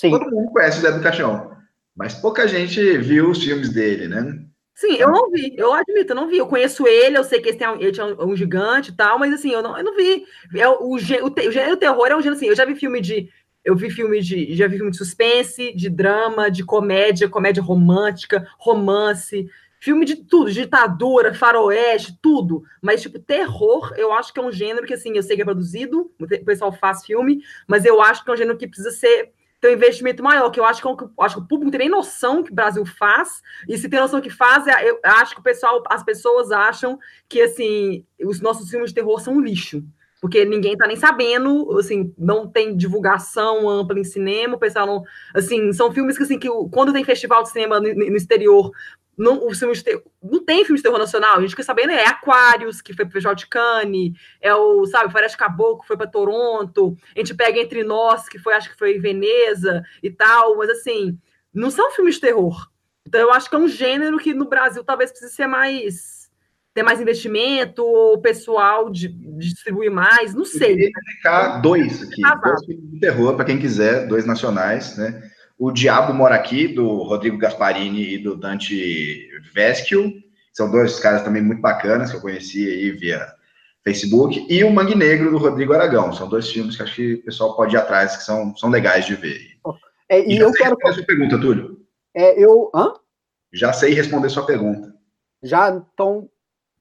Sim. 0.05 0.11
Todo 0.11 0.31
mundo 0.31 0.51
conhece 0.51 0.79
o 0.79 0.81
Zé 0.81 0.91
do 0.91 1.01
Caixão. 1.01 1.51
Mas 1.95 2.13
pouca 2.13 2.47
gente 2.47 2.97
viu 2.97 3.29
os 3.29 3.43
filmes 3.43 3.69
dele, 3.69 4.07
né? 4.07 4.45
Sim, 4.75 4.95
eu 4.95 5.09
não 5.09 5.31
vi, 5.31 5.53
eu 5.57 5.73
admito, 5.73 6.11
eu 6.11 6.15
não 6.15 6.27
vi. 6.27 6.37
Eu 6.37 6.47
conheço 6.47 6.85
ele, 6.85 7.17
eu 7.17 7.23
sei 7.23 7.39
que 7.39 7.49
ele, 7.49 7.67
um, 7.67 7.75
ele 7.75 7.91
tinha 7.93 8.05
um, 8.05 8.31
um 8.31 8.35
gigante 8.35 8.91
e 8.91 8.95
tal, 8.95 9.17
mas 9.17 9.33
assim, 9.33 9.51
eu 9.51 9.61
não, 9.61 9.77
eu 9.77 9.83
não 9.83 9.95
vi. 9.95 10.25
É, 10.53 10.67
o, 10.67 10.73
o, 10.73 10.95
o, 10.95 10.99
gênero 10.99 11.77
terror 11.77 12.07
é 12.07 12.15
um 12.15 12.21
gênero 12.21 12.35
assim, 12.35 12.47
eu 12.47 12.55
já 12.55 12.65
vi 12.65 12.75
filme 12.75 12.99
de. 12.99 13.29
Eu 13.63 13.75
vi 13.75 13.89
filme 13.89 14.19
de. 14.21 14.53
Já 14.53 14.67
vi 14.67 14.75
filme 14.75 14.91
de 14.91 14.97
suspense, 14.97 15.73
de 15.73 15.89
drama, 15.89 16.51
de 16.51 16.65
comédia, 16.65 17.29
comédia 17.29 17.63
romântica, 17.63 18.45
romance, 18.59 19.49
filme 19.79 20.03
de 20.03 20.17
tudo, 20.17 20.51
ditadura, 20.51 21.33
faroeste, 21.33 22.17
tudo. 22.21 22.63
Mas, 22.81 23.01
tipo, 23.01 23.17
terror, 23.17 23.93
eu 23.95 24.11
acho 24.11 24.33
que 24.33 24.39
é 24.39 24.43
um 24.43 24.51
gênero 24.51 24.85
que, 24.85 24.93
assim, 24.93 25.15
eu 25.15 25.23
sei 25.23 25.37
que 25.37 25.41
é 25.41 25.45
produzido, 25.45 26.11
o 26.19 26.45
pessoal 26.45 26.73
faz 26.73 27.05
filme, 27.05 27.41
mas 27.65 27.85
eu 27.85 28.01
acho 28.01 28.23
que 28.23 28.29
é 28.29 28.33
um 28.33 28.37
gênero 28.37 28.57
que 28.57 28.67
precisa 28.67 28.91
ser 28.91 29.31
ter 29.65 29.71
um 29.71 29.73
investimento 29.73 30.23
maior, 30.23 30.49
que 30.51 30.59
eu 30.59 30.65
acho 30.65 30.81
que, 30.81 30.87
eu 30.87 31.11
acho 31.19 31.35
que 31.35 31.41
o 31.41 31.47
público 31.47 31.65
não 31.65 31.71
tem 31.71 31.79
nem 31.79 31.89
noção 31.89 32.43
que 32.43 32.51
o 32.51 32.55
Brasil 32.55 32.85
faz, 32.85 33.41
e 33.67 33.77
se 33.77 33.89
tem 33.89 33.99
noção 33.99 34.21
que 34.21 34.29
faz, 34.29 34.67
é, 34.67 34.89
eu 34.89 34.99
acho 35.03 35.33
que 35.33 35.39
o 35.39 35.43
pessoal, 35.43 35.83
as 35.89 36.03
pessoas 36.03 36.51
acham 36.51 36.99
que, 37.27 37.41
assim, 37.41 38.05
os 38.23 38.39
nossos 38.39 38.69
filmes 38.69 38.91
de 38.91 38.95
terror 38.95 39.19
são 39.19 39.33
um 39.33 39.41
lixo, 39.41 39.83
porque 40.21 40.45
ninguém 40.45 40.77
tá 40.77 40.87
nem 40.87 40.95
sabendo, 40.95 41.77
assim, 41.77 42.13
não 42.17 42.47
tem 42.47 42.75
divulgação 42.75 43.67
ampla 43.67 43.99
em 43.99 44.03
cinema, 44.03 44.55
o 44.55 44.59
pessoal 44.59 44.85
não, 44.85 45.03
assim, 45.33 45.73
são 45.73 45.91
filmes 45.91 46.17
que, 46.17 46.23
assim, 46.23 46.37
que 46.37 46.49
quando 46.71 46.93
tem 46.93 47.03
festival 47.03 47.41
de 47.43 47.49
cinema 47.49 47.79
no, 47.79 47.93
no 47.93 48.15
exterior, 48.15 48.71
não, 49.17 49.47
o 49.47 49.55
filme 49.55 49.73
de 49.73 49.83
terror, 49.83 50.03
não 50.21 50.43
tem 50.43 50.63
filme 50.65 50.77
de 50.77 50.83
terror 50.83 50.99
nacional, 50.99 51.37
a 51.37 51.41
gente 51.41 51.51
fica 51.51 51.63
sabendo 51.63 51.91
é 51.91 52.05
Aquários, 52.05 52.81
que 52.81 52.93
foi 52.93 53.05
pro 53.05 53.13
Festival 53.13 53.35
de 53.35 53.47
Cannes, 53.47 54.13
é 54.41 54.53
o, 54.53 54.85
sabe, 54.85 55.11
Floresta 55.11 55.37
Caboclo, 55.37 55.81
que 55.81 55.87
foi 55.87 55.97
para 55.97 56.07
Toronto, 56.07 56.97
a 57.15 57.19
gente 57.19 57.33
pega 57.33 57.59
Entre 57.59 57.83
Nós, 57.83 58.27
que 58.27 58.37
foi, 58.37 58.53
acho 58.53 58.69
que 58.69 58.77
foi 58.77 58.95
em 58.95 58.99
Veneza 58.99 59.83
e 60.03 60.09
tal, 60.09 60.57
mas 60.57 60.69
assim, 60.69 61.17
não 61.53 61.71
são 61.71 61.91
filmes 61.91 62.15
de 62.15 62.21
terror. 62.21 62.69
Então 63.07 63.21
eu 63.21 63.31
acho 63.31 63.49
que 63.49 63.55
é 63.55 63.59
um 63.59 63.67
gênero 63.67 64.17
que 64.17 64.33
no 64.33 64.45
Brasil 64.45 64.83
talvez 64.83 65.11
precise 65.11 65.33
ser 65.33 65.47
mais 65.47 66.25
ter 66.73 66.83
mais 66.83 66.99
investimento, 66.99 67.81
ou 67.85 68.15
o 68.15 68.21
pessoal 68.21 68.89
de, 68.89 69.07
de 69.07 69.49
distribuir 69.49 69.89
mais, 69.89 70.35
não 70.35 70.43
sei. 70.43 70.73
Eu 70.73 70.75
queria 70.75 70.89
indicar 70.89 71.61
dois 71.61 72.03
aqui, 72.03 72.21
dois 72.21 72.65
filmes 72.65 72.91
de 72.91 72.99
terror, 72.99 73.33
para 73.37 73.45
quem 73.45 73.57
quiser, 73.57 74.05
dois 74.07 74.25
nacionais, 74.25 74.97
né? 74.97 75.23
O 75.57 75.71
Diabo 75.71 76.13
Mora 76.13 76.35
Aqui, 76.35 76.67
do 76.67 77.03
Rodrigo 77.03 77.37
Gasparini 77.37 78.15
e 78.15 78.17
do 78.17 78.35
Dante 78.35 79.29
Vesquio. 79.53 80.11
São 80.53 80.69
dois 80.69 80.99
caras 80.99 81.23
também 81.23 81.41
muito 81.41 81.61
bacanas 81.61 82.11
que 82.11 82.17
eu 82.17 82.21
conheci 82.21 82.67
aí 82.67 82.91
via 82.91 83.25
Facebook. 83.83 84.45
E 84.49 84.63
o 84.63 84.71
Mangue 84.71 84.95
Negro, 84.95 85.31
do 85.31 85.37
Rodrigo 85.37 85.73
Aragão. 85.73 86.11
São 86.11 86.27
dois 86.27 86.49
filmes 86.49 86.75
que 86.75 86.83
acho 86.83 86.95
que 86.95 87.13
o 87.15 87.23
pessoal 87.23 87.55
pode 87.55 87.75
ir 87.75 87.77
atrás, 87.77 88.17
que 88.17 88.23
são, 88.23 88.55
são 88.55 88.69
legais 88.69 89.05
de 89.05 89.15
ver. 89.15 89.39
É, 90.09 90.19
e, 90.19 90.35
e 90.35 90.37
eu 90.37 90.51
quero. 90.51 90.71
responder 90.71 90.93
sua 90.93 91.05
pergunta, 91.05 91.39
Túlio. 91.39 91.85
É, 92.13 92.41
eu. 92.41 92.71
Hã? 92.73 92.93
Já 93.53 93.73
sei 93.73 93.93
responder 93.93 94.29
sua 94.29 94.45
pergunta. 94.45 94.93
Já, 95.41 95.69
então. 95.69 96.29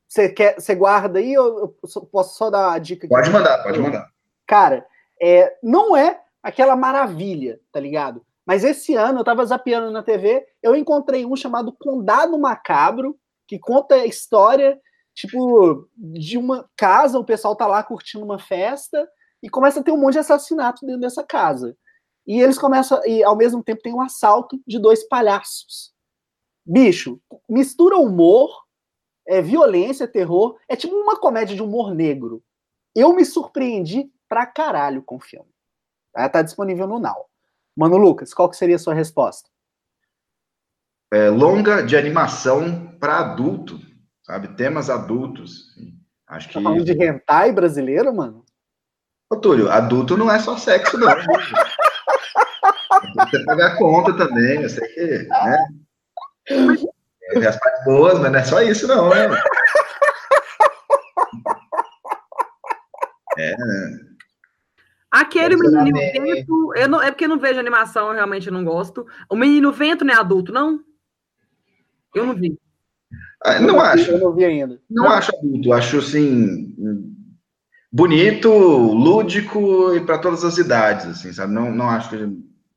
Você 0.06 0.28
quer, 0.28 0.54
você 0.54 0.74
guarda 0.74 1.18
aí 1.18 1.36
ou 1.36 1.76
eu 1.82 2.02
posso 2.06 2.36
só 2.36 2.48
dar 2.48 2.72
a 2.72 2.78
dica? 2.78 3.08
Pode 3.08 3.30
mandar, 3.30 3.62
pode 3.64 3.80
mandar. 3.80 4.08
Cara, 4.46 4.86
é, 5.20 5.56
não 5.62 5.96
é 5.96 6.20
aquela 6.42 6.76
maravilha, 6.76 7.58
tá 7.72 7.80
ligado? 7.80 8.24
Mas 8.46 8.62
esse 8.62 8.94
ano, 8.94 9.18
eu 9.18 9.22
estava 9.22 9.44
zapeando 9.44 9.90
na 9.90 10.02
TV, 10.02 10.46
eu 10.62 10.76
encontrei 10.76 11.24
um 11.24 11.36
chamado 11.36 11.72
Condado 11.72 12.38
Macabro, 12.38 13.18
que 13.46 13.58
conta 13.58 13.94
a 13.94 14.06
história, 14.06 14.78
tipo, 15.14 15.88
de 15.96 16.36
uma 16.36 16.68
casa, 16.76 17.18
o 17.18 17.24
pessoal 17.24 17.56
tá 17.56 17.66
lá 17.66 17.82
curtindo 17.82 18.24
uma 18.24 18.38
festa, 18.38 19.08
e 19.42 19.48
começa 19.48 19.80
a 19.80 19.82
ter 19.82 19.92
um 19.92 19.98
monte 19.98 20.14
de 20.14 20.20
assassinato 20.20 20.84
dentro 20.84 21.00
dessa 21.00 21.22
casa. 21.22 21.76
E 22.26 22.40
eles 22.40 22.58
começam, 22.58 23.00
e 23.04 23.22
ao 23.22 23.36
mesmo 23.36 23.62
tempo 23.62 23.82
tem 23.82 23.94
um 23.94 24.00
assalto 24.00 24.60
de 24.66 24.78
dois 24.78 25.06
palhaços. 25.06 25.92
Bicho, 26.66 27.20
mistura 27.48 27.98
humor, 27.98 28.64
é, 29.26 29.42
violência, 29.42 30.08
terror, 30.08 30.58
é 30.68 30.76
tipo 30.76 30.94
uma 30.94 31.18
comédia 31.18 31.54
de 31.54 31.62
humor 31.62 31.94
negro. 31.94 32.42
Eu 32.94 33.14
me 33.14 33.24
surpreendi 33.24 34.10
pra 34.28 34.46
caralho 34.46 35.02
com 35.02 35.16
o 35.16 35.20
filme. 35.20 35.48
Tá, 36.12 36.28
tá 36.28 36.42
disponível 36.42 36.86
no 36.86 36.98
Now. 36.98 37.26
Mano 37.76 37.96
Lucas, 37.96 38.32
qual 38.32 38.48
que 38.48 38.56
seria 38.56 38.76
a 38.76 38.78
sua 38.78 38.94
resposta? 38.94 39.50
É, 41.12 41.28
longa 41.28 41.82
de 41.82 41.96
animação 41.96 42.86
para 42.98 43.18
adulto, 43.18 43.80
sabe? 44.22 44.48
Temas 44.48 44.88
adultos. 44.90 45.74
Acho 46.26 46.48
que. 46.48 46.54
Tá 46.54 46.62
falando 46.62 46.84
de 46.84 46.92
hentai 46.92 47.52
brasileiro, 47.52 48.14
mano? 48.14 48.44
Ô, 49.30 49.36
Túlio, 49.36 49.70
adulto 49.70 50.16
não 50.16 50.30
é 50.30 50.38
só 50.38 50.56
sexo, 50.56 50.98
não. 50.98 51.08
Você 53.16 53.44
pagar 53.44 53.72
a 53.72 53.76
conta 53.76 54.16
também, 54.16 54.62
eu 54.62 54.68
sei 54.68 54.86
que. 54.88 55.28
Né? 55.28 55.68
É, 57.32 57.46
as 57.46 57.58
partes 57.58 57.84
boas, 57.84 58.18
mas 58.18 58.32
não 58.32 58.38
é 58.38 58.44
só 58.44 58.62
isso, 58.62 58.86
não, 58.86 59.08
né? 59.10 59.28
É. 63.38 63.54
Aquele 65.14 65.56
menino 65.56 65.96
vento, 65.96 66.72
eu 66.74 66.88
não, 66.88 67.00
é 67.00 67.10
porque 67.10 67.24
eu 67.24 67.28
não 67.28 67.38
vejo 67.38 67.60
animação, 67.60 68.08
eu 68.08 68.14
realmente 68.14 68.50
não 68.50 68.64
gosto. 68.64 69.06
O 69.30 69.36
menino 69.36 69.70
vento 69.70 70.04
não 70.04 70.12
é 70.12 70.16
adulto, 70.16 70.52
não? 70.52 70.80
Eu 72.14 72.26
não 72.26 72.34
vi. 72.34 72.58
Ah, 73.44 73.60
não, 73.60 73.78
acho. 73.78 74.10
Eu 74.10 74.18
não 74.18 74.32
vi 74.32 74.44
ainda. 74.44 74.80
Não, 74.90 75.04
não 75.04 75.10
acho 75.12 75.30
adulto, 75.36 75.72
acho 75.72 75.98
assim 75.98 76.74
bonito, 77.92 78.48
lúdico 78.50 79.94
e 79.94 80.00
para 80.00 80.18
todas 80.18 80.44
as 80.44 80.58
idades, 80.58 81.06
assim, 81.06 81.32
sabe? 81.32 81.52
Não, 81.52 81.70
não 81.70 81.88
acho 81.88 82.10
que 82.10 82.28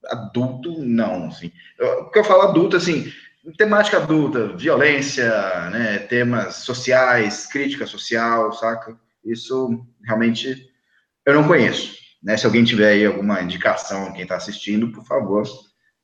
adulto 0.05 0.79
não, 0.79 1.29
assim. 1.29 1.51
Eu, 1.79 2.03
porque 2.03 2.19
eu 2.19 2.23
falo 2.23 2.43
adulto 2.43 2.77
assim, 2.77 3.11
temática 3.57 3.97
adulta, 3.97 4.55
violência, 4.55 5.27
né, 5.71 5.97
temas 5.97 6.57
sociais, 6.57 7.47
crítica 7.47 7.87
social, 7.87 8.53
saca? 8.53 8.95
Isso 9.25 9.83
realmente 10.05 10.69
eu 11.25 11.33
não 11.33 11.47
conheço. 11.47 12.06
Né? 12.27 12.35
Se 12.35 12.45
alguém 12.45 12.65
tiver 12.65 12.89
aí 12.89 13.05
alguma 13.05 13.41
indicação, 13.41 14.11
quem 14.11 14.23
está 14.23 14.35
assistindo, 14.35 14.91
por 14.91 15.05
favor, 15.05 15.43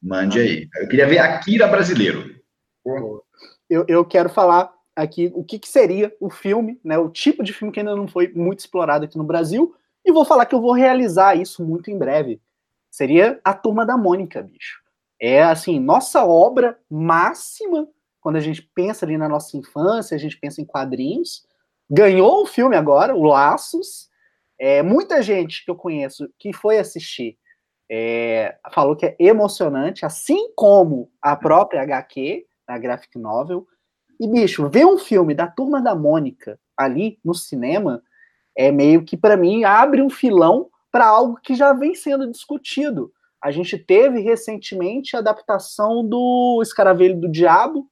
mande 0.01 0.39
aí. 0.39 0.69
Eu 0.77 0.87
queria 0.87 1.05
ver 1.05 1.17
Akira 1.17 1.67
brasileiro. 1.67 2.33
Eu, 3.69 3.83
eu 3.89 4.05
quero 4.05 4.29
falar 4.29 4.73
aqui 4.95 5.29
o 5.35 5.43
que, 5.43 5.59
que, 5.59 5.67
seria 5.67 6.15
o 6.21 6.29
filme, 6.29 6.79
né? 6.81 6.97
O 6.97 7.09
tipo 7.09 7.43
de 7.43 7.51
filme 7.51 7.73
que 7.73 7.81
ainda 7.81 7.93
não 7.93 8.07
foi 8.07 8.31
muito 8.33 8.59
explorado 8.59 9.03
aqui 9.03 9.17
no 9.17 9.25
Brasil. 9.25 9.75
E 10.05 10.13
vou 10.13 10.23
falar 10.23 10.45
que 10.45 10.55
eu 10.55 10.61
vou 10.61 10.71
realizar 10.71 11.35
isso 11.35 11.61
muito 11.61 11.91
em 11.91 11.97
breve. 11.97 12.41
Seria 12.89 13.41
a 13.43 13.53
Turma 13.53 13.85
da 13.85 13.97
Mônica, 13.97 14.41
bicho. 14.41 14.81
É 15.19 15.43
assim, 15.43 15.77
nossa 15.77 16.23
obra 16.23 16.79
máxima 16.89 17.85
quando 18.21 18.37
a 18.37 18.41
gente 18.41 18.61
pensa 18.73 19.05
ali 19.05 19.17
na 19.17 19.27
nossa 19.27 19.57
infância, 19.57 20.15
a 20.15 20.17
gente 20.17 20.37
pensa 20.37 20.61
em 20.61 20.65
quadrinhos. 20.65 21.45
Ganhou 21.91 22.43
o 22.43 22.45
filme 22.45 22.77
agora, 22.77 23.13
o 23.13 23.23
Laços, 23.23 24.09
é, 24.59 24.81
muita 24.81 25.21
gente 25.21 25.63
que 25.63 25.71
eu 25.71 25.75
conheço 25.75 26.29
que 26.37 26.53
foi 26.53 26.77
assistir 26.77 27.37
é, 27.91 28.55
falou 28.73 28.95
que 28.95 29.05
é 29.05 29.15
emocionante, 29.19 30.05
assim 30.05 30.51
como 30.55 31.11
a 31.21 31.35
própria 31.35 31.81
HQ, 31.81 32.45
a 32.67 32.77
graphic 32.77 33.17
novel. 33.19 33.67
E, 34.19 34.27
bicho, 34.27 34.69
ver 34.69 34.85
um 34.85 34.97
filme 34.97 35.33
da 35.33 35.47
Turma 35.47 35.81
da 35.81 35.95
Mônica 35.95 36.59
ali 36.77 37.19
no 37.23 37.33
cinema 37.33 38.01
é 38.55 38.71
meio 38.71 39.03
que, 39.03 39.17
para 39.17 39.35
mim, 39.35 39.63
abre 39.63 40.01
um 40.01 40.09
filão 40.09 40.69
para 40.91 41.07
algo 41.07 41.39
que 41.41 41.55
já 41.55 41.73
vem 41.73 41.95
sendo 41.95 42.29
discutido. 42.29 43.11
A 43.41 43.51
gente 43.51 43.77
teve 43.77 44.21
recentemente 44.21 45.15
a 45.15 45.19
adaptação 45.19 46.07
do 46.07 46.61
Escaravelho 46.61 47.19
do 47.19 47.29
Diabo. 47.29 47.89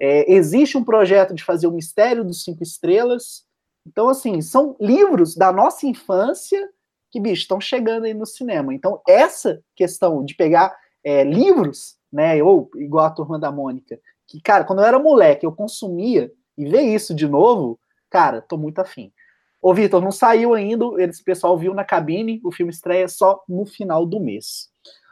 É, 0.00 0.32
existe 0.32 0.76
um 0.76 0.84
projeto 0.84 1.34
de 1.34 1.44
fazer 1.44 1.66
o 1.66 1.72
Mistério 1.72 2.24
dos 2.24 2.42
Cinco 2.42 2.62
Estrelas. 2.62 3.44
Então, 3.90 4.08
assim, 4.08 4.40
são 4.40 4.76
livros 4.80 5.34
da 5.34 5.50
nossa 5.50 5.84
infância 5.84 6.70
que, 7.10 7.18
bicho, 7.18 7.42
estão 7.42 7.60
chegando 7.60 8.04
aí 8.04 8.14
no 8.14 8.24
cinema. 8.24 8.72
Então, 8.72 9.02
essa 9.06 9.60
questão 9.74 10.24
de 10.24 10.36
pegar 10.36 10.72
é, 11.02 11.24
livros, 11.24 11.96
né, 12.12 12.40
ou 12.40 12.70
igual 12.76 13.06
a 13.06 13.10
Turma 13.10 13.36
da 13.36 13.50
Mônica, 13.50 13.98
que, 14.28 14.40
cara, 14.40 14.62
quando 14.64 14.78
eu 14.78 14.84
era 14.84 14.98
moleque, 14.98 15.44
eu 15.44 15.50
consumia, 15.50 16.32
e 16.56 16.68
ver 16.68 16.82
isso 16.82 17.12
de 17.12 17.26
novo, 17.26 17.80
cara, 18.08 18.40
tô 18.40 18.56
muito 18.56 18.78
afim. 18.78 19.12
Ô, 19.60 19.74
Vitor, 19.74 20.00
não 20.00 20.12
saiu 20.12 20.54
ainda, 20.54 20.84
esse 20.98 21.24
pessoal 21.24 21.58
viu 21.58 21.74
na 21.74 21.84
cabine, 21.84 22.40
o 22.44 22.52
filme 22.52 22.70
estreia 22.70 23.08
só 23.08 23.42
no 23.48 23.66
final 23.66 24.06
do 24.06 24.20
mês. 24.20 24.68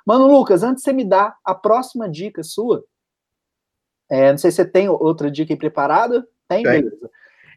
Mano, 0.06 0.28
Lucas, 0.28 0.62
antes 0.62 0.82
de 0.82 0.90
você 0.90 0.92
me 0.92 1.04
dar 1.04 1.36
a 1.44 1.54
próxima 1.54 2.08
dica 2.08 2.44
sua, 2.44 2.84
é, 4.08 4.30
não 4.30 4.38
sei 4.38 4.50
se 4.52 4.58
você 4.58 4.64
tem 4.64 4.88
outra 4.88 5.30
dica 5.30 5.52
aí 5.52 5.58
preparada. 5.58 6.26
Tem? 6.46 6.62
tem. 6.62 6.82
Beleza. 6.82 7.10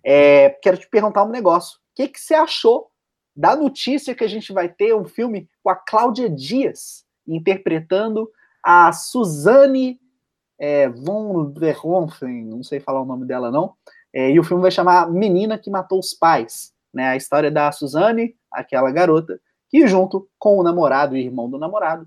É, 0.04 0.49
quero 0.49 0.78
te 0.78 0.88
perguntar 0.89 1.24
um 1.24 1.30
negócio. 1.30 1.78
O 1.78 1.95
que, 1.95 2.08
que 2.08 2.20
você 2.20 2.34
achou 2.34 2.89
da 3.36 3.56
notícia 3.56 4.16
que 4.16 4.24
a 4.24 4.28
gente 4.28 4.52
vai 4.52 4.68
ter 4.68 4.95
um 4.95 5.06
filme 5.06 5.49
com 5.64 5.70
a 5.70 5.76
Cláudia 5.76 6.30
Dias 6.30 7.06
interpretando 7.28 8.30
a 8.64 8.91
Suzane 8.91 9.99
é, 10.60 10.89
von 10.89 11.52
der 11.52 11.78
Hofen, 11.84 12.45
não 12.45 12.64
sei 12.64 12.80
falar 12.80 13.02
o 13.02 13.06
nome 13.06 13.26
dela 13.26 13.49
não, 13.49 13.74
é, 14.14 14.30
e 14.30 14.39
o 14.39 14.43
filme 14.43 14.62
vai 14.62 14.72
chamar 14.72 15.10
Menina 15.10 15.58
que 15.58 15.70
Matou 15.70 15.99
os 15.99 16.14
Pais, 16.14 16.74
né, 16.93 17.08
a 17.08 17.16
história 17.16 17.49
da 17.49 17.72
Suzane 17.72 18.36
aquela 18.52 18.91
garota 18.91 19.39
que, 19.70 19.88
junto 19.88 20.30
com 20.38 20.58
o 20.58 20.64
namorado 20.64 21.16
e 21.16 21.24
irmão 21.24 21.49
do 21.49 21.58
namorado, 21.58 22.06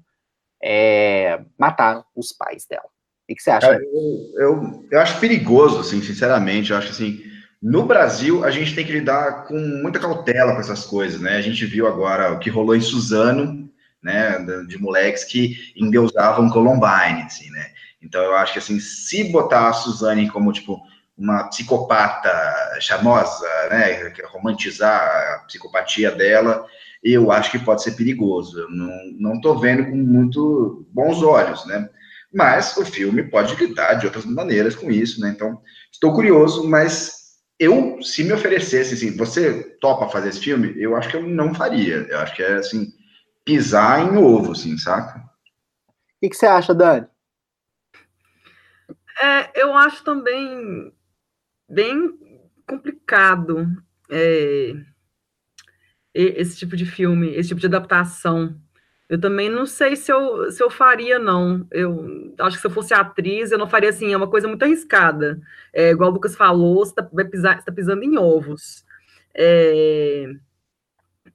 é, 0.63 1.43
mataram 1.59 2.05
os 2.15 2.31
pais 2.33 2.67
dela. 2.67 2.85
O 3.29 3.35
que 3.35 3.41
você 3.41 3.51
acha? 3.51 3.73
Eu, 3.73 4.33
eu, 4.37 4.87
eu, 4.91 5.01
acho 5.01 5.19
perigoso, 5.19 5.81
assim, 5.81 6.03
sinceramente. 6.03 6.71
Eu 6.71 6.77
acho 6.77 6.91
assim, 6.91 7.23
no 7.65 7.87
Brasil, 7.87 8.45
a 8.45 8.51
gente 8.51 8.75
tem 8.75 8.85
que 8.85 8.93
lidar 8.93 9.47
com 9.47 9.59
muita 9.59 9.99
cautela 9.99 10.53
com 10.53 10.61
essas 10.61 10.85
coisas, 10.85 11.19
né? 11.19 11.39
A 11.39 11.41
gente 11.41 11.65
viu 11.65 11.87
agora 11.87 12.31
o 12.31 12.39
que 12.39 12.51
rolou 12.51 12.77
em 12.77 12.81
Suzano, 12.83 13.71
né? 14.03 14.39
De 14.69 14.77
moleques 14.77 15.25
que 15.25 15.73
endeusavam 15.75 16.51
Columbine, 16.51 17.23
assim, 17.23 17.49
né? 17.49 17.69
Então, 18.03 18.23
eu 18.23 18.37
acho 18.37 18.53
que, 18.53 18.59
assim, 18.59 18.79
se 18.79 19.33
botar 19.33 19.71
a 19.71 19.73
Suzane 19.73 20.29
como, 20.29 20.53
tipo, 20.53 20.79
uma 21.17 21.49
psicopata 21.49 22.31
charmosa, 22.81 23.49
né? 23.71 24.13
Romantizar 24.27 25.01
a 25.01 25.39
psicopatia 25.47 26.11
dela, 26.11 26.67
eu 27.03 27.33
acho 27.33 27.51
que 27.51 27.59
pode 27.59 27.83
ser 27.83 27.93
perigoso. 27.93 28.61
Eu 28.61 28.69
não, 28.69 28.91
não 29.19 29.41
tô 29.41 29.59
vendo 29.59 29.87
com 29.87 29.97
muito 29.97 30.87
bons 30.93 31.23
olhos, 31.23 31.65
né? 31.65 31.89
Mas 32.31 32.77
o 32.77 32.85
filme 32.85 33.23
pode 33.23 33.55
lidar 33.55 33.95
de 33.95 34.05
outras 34.05 34.27
maneiras 34.27 34.77
com 34.77 34.91
isso, 34.91 35.19
né? 35.19 35.31
Então, 35.31 35.63
estou 35.91 36.13
curioso, 36.13 36.69
mas 36.69 37.24
eu, 37.59 38.03
se 38.03 38.25
me 38.25 38.33
oferecesse, 38.33 38.95
assim, 38.95 39.17
você 39.17 39.63
topa 39.81 40.09
fazer 40.09 40.31
esse 40.31 40.41
filme? 40.41 40.75
Eu 40.77 40.97
acho 40.97 41.09
que 41.09 41.17
eu 41.17 41.27
não 41.27 41.55
faria. 41.55 42.07
Eu 42.09 42.19
acho 42.19 42.35
que 42.35 42.43
é, 42.43 42.55
assim, 42.55 42.93
pisar 43.45 44.01
em 44.01 44.17
ovo, 44.17 44.53
assim, 44.53 44.77
saca? 44.77 45.19
O 45.19 46.21
que, 46.21 46.31
que 46.31 46.37
você 46.37 46.47
acha, 46.47 46.75
Dani? 46.75 47.07
É, 49.21 49.63
eu 49.63 49.75
acho 49.75 50.03
também 50.03 50.93
bem 51.69 52.19
complicado 52.67 53.67
é, 54.11 54.73
esse 56.13 56.57
tipo 56.57 56.77
de 56.77 56.87
filme, 56.87 57.35
esse 57.35 57.49
tipo 57.49 57.61
de 57.61 57.67
adaptação. 57.67 58.61
Eu 59.09 59.21
também 59.21 59.51
não 59.51 59.67
sei 59.67 59.97
se 59.97 60.11
eu, 60.11 60.51
se 60.51 60.63
eu 60.63 60.71
faria, 60.71 61.19
não. 61.19 61.67
Eu 61.71 62.35
acho 62.39 62.57
que 62.57 62.63
se 62.63 62.67
eu 62.67 62.71
fosse 62.71 62.95
atriz, 62.95 63.53
eu 63.53 63.59
não 63.59 63.69
faria 63.69 63.91
assim, 63.91 64.13
é 64.13 64.17
uma 64.17 64.31
coisa 64.31 64.49
muito 64.49 64.63
arriscada. 64.63 65.41
É, 65.73 65.91
igual 65.91 66.11
o 66.11 66.15
Lucas 66.15 66.35
falou, 66.35 66.85
você 66.85 66.93
está 66.93 67.57
tá 67.57 67.73
pisando 67.73 68.03
em 68.03 68.17
ovos. 68.17 68.85
É, 69.35 70.33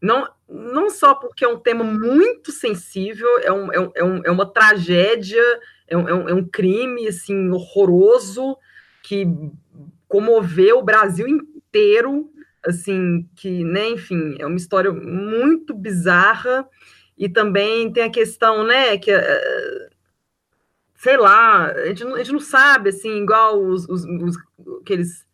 não, 0.02 0.28
não 0.48 0.90
só 0.90 1.14
porque 1.14 1.46
é 1.46 1.48
um 1.48 1.60
tema 1.60 1.84
muito 1.84 2.52
sensível, 2.52 3.28
é, 3.44 3.52
um, 3.52 3.72
é, 3.72 4.04
um, 4.04 4.22
é 4.26 4.32
uma 4.32 4.46
tragédia, 4.46 5.44
é 5.88 5.96
um, 5.96 6.30
é 6.30 6.34
um 6.34 6.46
crime 6.46 7.08
assim, 7.08 7.50
horroroso 7.50 8.58
que 9.04 9.28
comoveu 10.08 10.80
o 10.80 10.84
Brasil 10.84 11.28
inteiro, 11.28 12.32
assim, 12.66 13.28
que, 13.36 13.64
né, 13.64 13.90
enfim, 13.90 14.38
é 14.40 14.46
uma 14.46 14.58
história 14.58 14.92
muito 14.92 15.74
bizarra 15.74 16.68
e 17.20 17.28
também 17.28 17.92
tem 17.92 18.04
a 18.04 18.10
questão, 18.10 18.64
né, 18.64 18.98
que 18.98 19.14
uh, 19.14 19.90
sei 20.96 21.18
lá, 21.18 21.66
a 21.66 21.86
gente, 21.88 22.04
não, 22.04 22.16
a 22.16 22.18
gente 22.18 22.32
não 22.32 22.40
sabe, 22.40 22.90
assim, 22.90 23.22
igual 23.22 23.62
os, 23.62 23.88
os, 23.88 24.04
os, 24.06 24.38
aqueles 24.82 25.26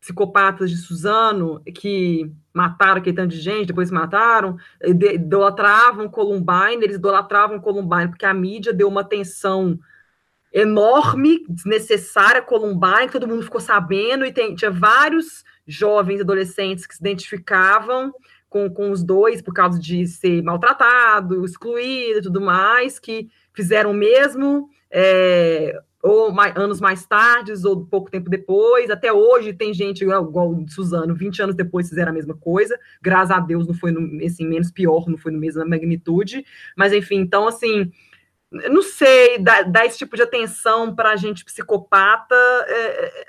psicopatas 0.00 0.70
de 0.70 0.76
Suzano 0.76 1.62
que 1.76 2.30
mataram 2.52 3.00
aquele 3.00 3.16
tanto 3.16 3.30
de 3.30 3.40
gente, 3.40 3.68
depois 3.68 3.90
mataram, 3.90 4.56
idolatravam 4.84 6.08
Columbine, 6.08 6.82
eles 6.82 6.96
idolatravam 6.96 7.60
Columbine 7.60 8.08
porque 8.08 8.26
a 8.26 8.34
mídia 8.34 8.72
deu 8.72 8.88
uma 8.88 9.00
atenção 9.00 9.78
enorme, 10.52 11.44
desnecessária 11.48 12.42
Columbine, 12.42 13.06
que 13.06 13.12
todo 13.12 13.26
mundo 13.26 13.42
ficou 13.42 13.60
sabendo, 13.60 14.24
e 14.24 14.32
tem, 14.32 14.54
tinha 14.54 14.70
vários 14.70 15.44
jovens 15.66 16.20
adolescentes 16.20 16.86
que 16.86 16.94
se 16.94 17.00
identificavam 17.00 18.12
com, 18.54 18.70
com 18.70 18.92
os 18.92 19.02
dois 19.02 19.42
por 19.42 19.52
causa 19.52 19.80
de 19.80 20.06
ser 20.06 20.40
maltratado, 20.40 21.44
excluído 21.44 22.20
e 22.20 22.22
tudo 22.22 22.40
mais, 22.40 23.00
que 23.00 23.28
fizeram 23.52 23.90
o 23.90 23.94
mesmo, 23.94 24.68
é, 24.88 25.76
ou 26.00 26.30
mais, 26.30 26.56
anos 26.56 26.80
mais 26.80 27.04
tarde, 27.04 27.52
ou 27.66 27.84
pouco 27.84 28.12
tempo 28.12 28.30
depois. 28.30 28.90
Até 28.90 29.12
hoje 29.12 29.52
tem 29.52 29.74
gente, 29.74 30.02
igual, 30.04 30.28
igual 30.28 30.64
Suzano, 30.68 31.16
20 31.16 31.42
anos 31.42 31.56
depois 31.56 31.88
fizeram 31.88 32.12
a 32.12 32.14
mesma 32.14 32.36
coisa. 32.36 32.78
Graças 33.02 33.32
a 33.32 33.40
Deus 33.40 33.66
não 33.66 33.74
foi 33.74 33.90
no, 33.90 34.24
assim, 34.24 34.46
menos 34.46 34.70
pior, 34.70 35.08
não 35.08 35.18
foi 35.18 35.32
no 35.32 35.40
mesma 35.40 35.64
magnitude. 35.64 36.46
Mas 36.76 36.92
enfim, 36.92 37.16
então 37.16 37.48
assim. 37.48 37.90
Não 38.70 38.82
sei, 38.82 39.36
dar, 39.40 39.84
esse 39.84 39.98
tipo 39.98 40.14
de 40.14 40.22
atenção 40.22 40.94
para 40.94 41.10
a 41.10 41.16
gente 41.16 41.44
psicopata, 41.44 42.36
é, 42.68 43.26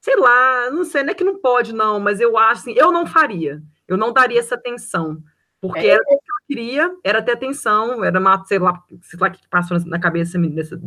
sei 0.00 0.14
lá, 0.14 0.70
não 0.70 0.84
sei, 0.84 1.02
não 1.02 1.10
é 1.10 1.14
que 1.14 1.24
não 1.24 1.40
pode, 1.40 1.74
não, 1.74 1.98
mas 1.98 2.20
eu 2.20 2.38
acho 2.38 2.60
assim, 2.60 2.74
eu 2.76 2.92
não 2.92 3.04
faria. 3.04 3.60
Eu 3.88 3.96
não 3.96 4.12
daria 4.12 4.38
essa 4.38 4.54
atenção. 4.54 5.22
Porque 5.60 5.80
é. 5.80 5.88
era 5.88 6.02
o 6.02 6.06
que 6.06 6.14
eu 6.14 6.46
queria, 6.46 6.96
era 7.02 7.22
ter 7.22 7.32
atenção, 7.32 8.04
era 8.04 8.18
uma, 8.20 8.44
sei 8.44 8.58
lá, 8.58 8.80
sei 9.02 9.18
lá 9.18 9.28
o 9.28 9.32
que 9.32 9.48
passou 9.48 9.78
na 9.86 9.98
cabeça 9.98 10.38
dessa, 10.38 10.80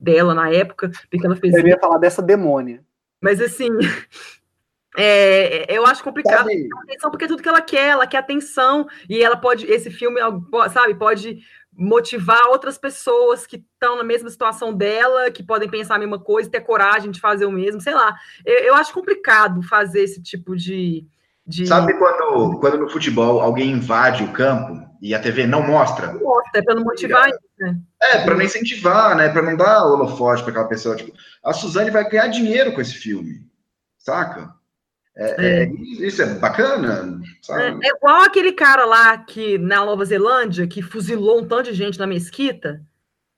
dela 0.00 0.34
na 0.34 0.50
época, 0.50 0.90
porque 1.10 1.24
ela 1.24 1.36
fez. 1.36 1.54
Eu 1.54 1.66
ia 1.66 1.78
falar 1.78 1.98
dessa 1.98 2.20
demônia. 2.20 2.82
Mas 3.20 3.40
assim, 3.40 3.70
é, 4.98 5.72
eu 5.74 5.86
acho 5.86 6.02
complicado 6.02 6.48
atenção, 6.82 7.10
porque 7.10 7.24
é 7.24 7.28
tudo 7.28 7.42
que 7.42 7.48
ela 7.48 7.60
quer, 7.60 7.90
ela 7.90 8.06
quer 8.06 8.18
atenção, 8.18 8.86
e 9.08 9.22
ela 9.22 9.36
pode, 9.36 9.64
esse 9.66 9.90
filme, 9.90 10.20
sabe, 10.72 10.94
pode 10.96 11.38
motivar 11.76 12.46
outras 12.48 12.78
pessoas 12.78 13.46
que 13.46 13.56
estão 13.56 13.96
na 13.96 14.04
mesma 14.04 14.30
situação 14.30 14.72
dela, 14.72 15.30
que 15.30 15.42
podem 15.42 15.68
pensar 15.68 15.96
a 15.96 15.98
mesma 15.98 16.18
coisa, 16.18 16.50
ter 16.50 16.60
coragem 16.60 17.10
de 17.10 17.20
fazer 17.20 17.46
o 17.46 17.52
mesmo, 17.52 17.80
sei 17.80 17.94
lá. 17.94 18.16
Eu, 18.44 18.58
eu 18.58 18.74
acho 18.74 18.92
complicado 18.92 19.62
fazer 19.62 20.02
esse 20.02 20.22
tipo 20.22 20.56
de, 20.56 21.06
de... 21.46 21.66
Sabe 21.66 21.94
quando, 21.94 22.58
quando 22.58 22.78
no 22.78 22.88
futebol 22.88 23.40
alguém 23.40 23.70
invade 23.70 24.24
o 24.24 24.32
campo 24.32 24.82
e 25.00 25.14
a 25.14 25.20
TV 25.20 25.46
não 25.46 25.62
mostra? 25.62 26.12
Mostra, 26.14 26.60
é 26.60 26.62
para 26.62 26.74
não 26.74 26.84
motivar 26.84 27.28
isso, 27.28 27.38
né? 27.58 27.78
É, 28.00 28.24
para 28.24 28.34
não 28.34 28.42
incentivar, 28.42 29.14
né? 29.16 29.28
Para 29.28 29.42
não 29.42 29.56
dar 29.56 29.84
holofote 29.84 30.42
para 30.42 30.52
aquela 30.52 30.68
pessoa. 30.68 30.96
Tipo, 30.96 31.12
a 31.44 31.52
Suzane 31.52 31.90
vai 31.90 32.08
ganhar 32.08 32.28
dinheiro 32.28 32.72
com 32.72 32.80
esse 32.80 32.94
filme, 32.94 33.46
saca? 33.98 34.54
É, 35.16 35.24
é. 35.38 35.62
É, 35.62 35.72
isso 36.06 36.22
é 36.22 36.26
bacana, 36.26 37.20
é, 37.48 37.68
é, 37.68 37.96
igual 37.96 38.22
aquele 38.22 38.50
cara 38.50 38.84
lá 38.84 39.16
que 39.16 39.56
na 39.58 39.84
Nova 39.84 40.04
Zelândia 40.04 40.66
que 40.66 40.82
fuzilou 40.82 41.40
um 41.40 41.46
tanto 41.46 41.70
de 41.70 41.74
gente 41.74 42.00
na 42.00 42.06
mesquita, 42.06 42.82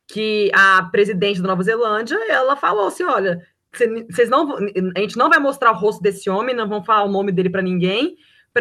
que 0.09 0.51
a 0.55 0.85
presidente 0.85 1.43
da 1.43 1.49
Nova 1.49 1.63
Zelândia 1.63 2.17
ela 2.31 2.57
falou 2.57 2.89
assim, 2.89 3.05
olha, 3.05 3.47
vocês 4.11 4.29
não, 4.29 4.57
a 4.95 5.01
gente 5.01 5.17
não 5.17 5.29
vai 5.29 5.39
mostrar 5.39 5.73
o 5.73 5.77
rosto 5.77 6.03
desse 6.03 6.29
homem, 6.31 6.55
não 6.55 6.69
vão 6.69 6.85
falar 6.85 7.05
o 7.05 7.11
nome 7.11 7.33
dele 7.33 7.51
para 7.51 7.63
ninguém, 7.63 8.17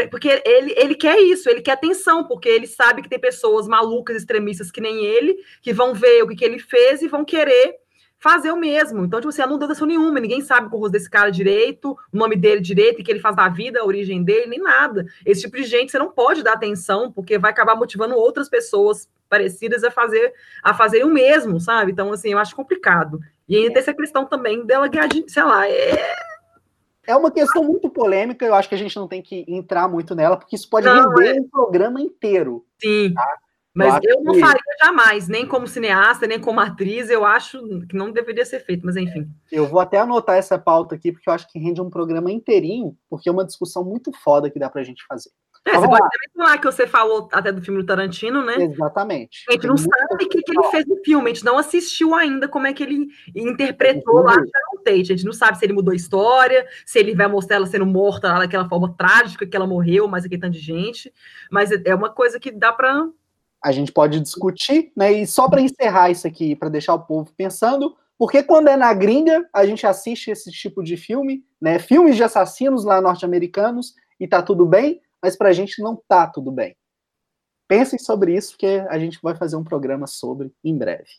porque 0.10 0.42
ele, 0.46 0.74
ele 0.76 0.96
quer 0.96 1.18
isso, 1.20 1.50
ele 1.50 1.62
quer 1.62 1.72
atenção, 1.72 2.26
porque 2.26 2.50
ele 2.50 2.68
sabe 2.68 3.02
que 3.02 3.10
tem 3.10 3.20
pessoas 3.20 3.68
malucas, 3.68 4.18
extremistas 4.18 4.70
que 4.70 4.82
nem 4.82 5.06
ele, 5.06 5.38
que 5.62 5.72
vão 5.72 5.94
ver 5.94 6.24
o 6.24 6.28
que, 6.28 6.36
que 6.36 6.46
ele 6.46 6.60
fez 6.60 7.02
e 7.02 7.08
vão 7.08 7.24
querer 7.24 7.76
fazer 8.18 8.52
o 8.52 8.58
mesmo. 8.58 9.06
Então, 9.06 9.20
tipo 9.20 9.30
assim, 9.30 9.42
não 9.44 9.58
deu 9.58 9.68
atenção 9.68 9.88
nenhuma, 9.88 10.20
ninguém 10.20 10.42
sabe 10.42 10.68
o 10.68 10.80
rosto 10.80 10.94
desse 10.94 11.10
cara 11.10 11.30
direito, 11.30 11.98
o 12.12 12.18
nome 12.18 12.36
dele 12.36 12.60
direito, 12.60 13.02
o 13.02 13.04
que 13.04 13.12
ele 13.12 13.20
faz 13.20 13.36
da 13.36 13.48
vida, 13.48 13.80
a 13.80 13.86
origem 13.86 14.24
dele, 14.24 14.48
nem 14.48 14.60
nada. 14.60 15.06
Esse 15.26 15.42
tipo 15.42 15.56
de 15.58 15.64
gente 15.64 15.92
você 15.92 16.00
não 16.00 16.12
pode 16.12 16.44
dar 16.44 16.54
atenção, 16.54 17.12
porque 17.12 17.38
vai 17.38 17.52
acabar 17.52 17.76
motivando 17.76 18.16
outras 18.16 18.50
pessoas 18.50 19.08
parecidas 19.30 19.84
a 19.84 19.92
fazer 19.92 20.34
a 20.64 20.74
fazerem 20.74 21.06
o 21.06 21.14
mesmo, 21.14 21.60
sabe? 21.60 21.92
Então, 21.92 22.12
assim, 22.12 22.32
eu 22.32 22.40
acho 22.40 22.56
complicado. 22.56 23.20
E 23.48 23.56
ainda 23.56 23.74
tem 23.74 23.80
essa 23.80 23.94
questão 23.94 24.26
também 24.26 24.66
dela 24.66 24.88
ganhar, 24.88 25.08
de, 25.08 25.24
sei 25.28 25.44
lá, 25.44 25.70
é... 25.70 26.16
É 27.08 27.16
uma 27.16 27.30
questão 27.30 27.64
muito 27.64 27.88
polêmica, 27.88 28.44
eu 28.44 28.56
acho 28.56 28.68
que 28.68 28.74
a 28.74 28.78
gente 28.78 28.96
não 28.96 29.08
tem 29.08 29.22
que 29.22 29.46
entrar 29.48 29.88
muito 29.88 30.16
nela, 30.16 30.38
porque 30.38 30.56
isso 30.56 30.68
pode 30.68 30.88
não, 30.88 31.10
render 31.10 31.38
é... 31.38 31.42
um 31.42 31.48
programa 31.48 32.02
inteiro. 32.02 32.66
Sim. 32.82 33.14
Tá? 33.14 33.38
Mas 33.76 34.00
eu, 34.04 34.16
eu 34.16 34.24
não 34.24 34.34
que... 34.34 34.40
faria 34.40 34.62
jamais, 34.82 35.28
nem 35.28 35.46
como 35.46 35.68
cineasta, 35.68 36.26
nem 36.26 36.40
como 36.40 36.62
atriz, 36.62 37.10
eu 37.10 37.26
acho 37.26 37.62
que 37.90 37.96
não 37.96 38.10
deveria 38.10 38.46
ser 38.46 38.62
feito, 38.62 38.86
mas 38.86 38.96
enfim. 38.96 39.30
Eu 39.52 39.68
vou 39.68 39.82
até 39.82 40.00
anotar 40.00 40.38
essa 40.38 40.58
pauta 40.58 40.96
aqui, 40.96 41.12
porque 41.12 41.30
eu 41.30 41.34
acho 41.34 41.46
que 41.50 41.60
rende 41.60 41.82
um 41.82 41.90
programa 41.90 42.32
inteirinho, 42.32 42.98
porque 43.10 43.28
é 43.28 43.32
uma 43.32 43.46
discussão 43.46 43.84
muito 43.84 44.14
foda 44.24 44.50
que 44.50 44.58
dá 44.58 44.70
pra 44.70 44.82
gente 44.82 45.06
fazer. 45.06 45.30
É, 45.68 45.72
você 45.80 45.88
pode 45.88 46.00
também 46.00 46.30
falar 46.36 46.58
que 46.60 46.66
você 46.66 46.86
falou 46.86 47.28
até 47.32 47.52
do 47.52 47.60
filme 47.60 47.82
do 47.82 47.86
Tarantino, 47.88 48.46
né? 48.46 48.56
Exatamente. 48.60 49.44
A 49.50 49.54
gente 49.54 49.66
não 49.66 49.76
sabe 49.76 50.14
o 50.14 50.18
que, 50.18 50.28
que 50.28 50.52
ele 50.52 50.68
fez 50.70 50.86
no 50.86 50.98
filme, 51.04 51.32
a 51.32 51.34
gente 51.34 51.44
não 51.44 51.58
assistiu 51.58 52.14
ainda 52.14 52.48
como 52.48 52.68
é 52.68 52.74
que 52.74 52.84
ele 52.84 53.08
interpretou 53.36 54.22
lá 54.22 54.34
Sharon 54.34 54.84
Tate. 54.84 55.12
A 55.12 55.16
gente 55.16 55.26
não 55.26 55.34
sabe 55.34 55.58
se 55.58 55.66
ele 55.66 55.74
mudou 55.74 55.92
a 55.92 55.96
história, 55.96 56.68
se 56.86 57.00
ele 57.00 57.16
vai 57.16 57.28
mostrar 57.28 57.56
ela 57.56 57.66
sendo 57.66 57.86
morta 57.86 58.32
lá 58.32 58.40
daquela 58.40 58.70
forma 58.70 58.94
trágica 58.96 59.48
que 59.48 59.58
ela 59.58 59.66
morreu, 59.66 60.08
mas 60.08 60.24
aqui 60.24 60.38
tanto 60.38 60.54
de 60.54 60.60
gente. 60.60 61.12
Mas 61.50 61.72
é 61.72 61.96
uma 61.96 62.12
coisa 62.12 62.40
que 62.40 62.52
dá 62.52 62.72
para. 62.72 63.10
A 63.64 63.72
gente 63.72 63.92
pode 63.92 64.20
discutir, 64.20 64.92
né? 64.96 65.12
E 65.12 65.26
só 65.26 65.50
para 65.50 65.62
encerrar 65.62 66.12
isso 66.12 66.28
aqui, 66.28 66.56
para 66.56 66.70
deixar 66.70 66.94
o 66.94 67.00
povo 67.00 67.34
pensando, 67.36 67.96
porque 68.20 68.44
quando 68.44 68.68
é 68.68 68.78
na 68.78 68.94
gringa, 68.94 69.44
a 69.52 69.66
gente 69.66 69.88
assiste 69.88 70.30
esse 70.30 70.52
tipo 70.52 70.84
de 70.84 70.96
filme, 70.96 71.44
né? 71.60 71.80
Filmes 71.80 72.16
de 72.16 72.24
assassinos 72.24 72.86
lá 72.86 73.02
norte-americanos, 73.02 73.96
e 74.20 74.28
tá 74.28 74.44
tudo 74.44 74.66
bem 74.66 75.02
mas 75.26 75.36
para 75.36 75.50
a 75.50 75.54
gente 75.54 75.82
não 75.82 76.00
tá 76.08 76.28
tudo 76.28 76.52
bem. 76.52 76.78
Pensem 77.68 77.98
sobre 77.98 78.36
isso, 78.36 78.56
que 78.56 78.68
a 78.88 79.00
gente 79.00 79.18
vai 79.24 79.36
fazer 79.36 79.56
um 79.56 79.64
programa 79.64 80.06
sobre 80.06 80.54
em 80.64 80.78
breve. 80.78 81.10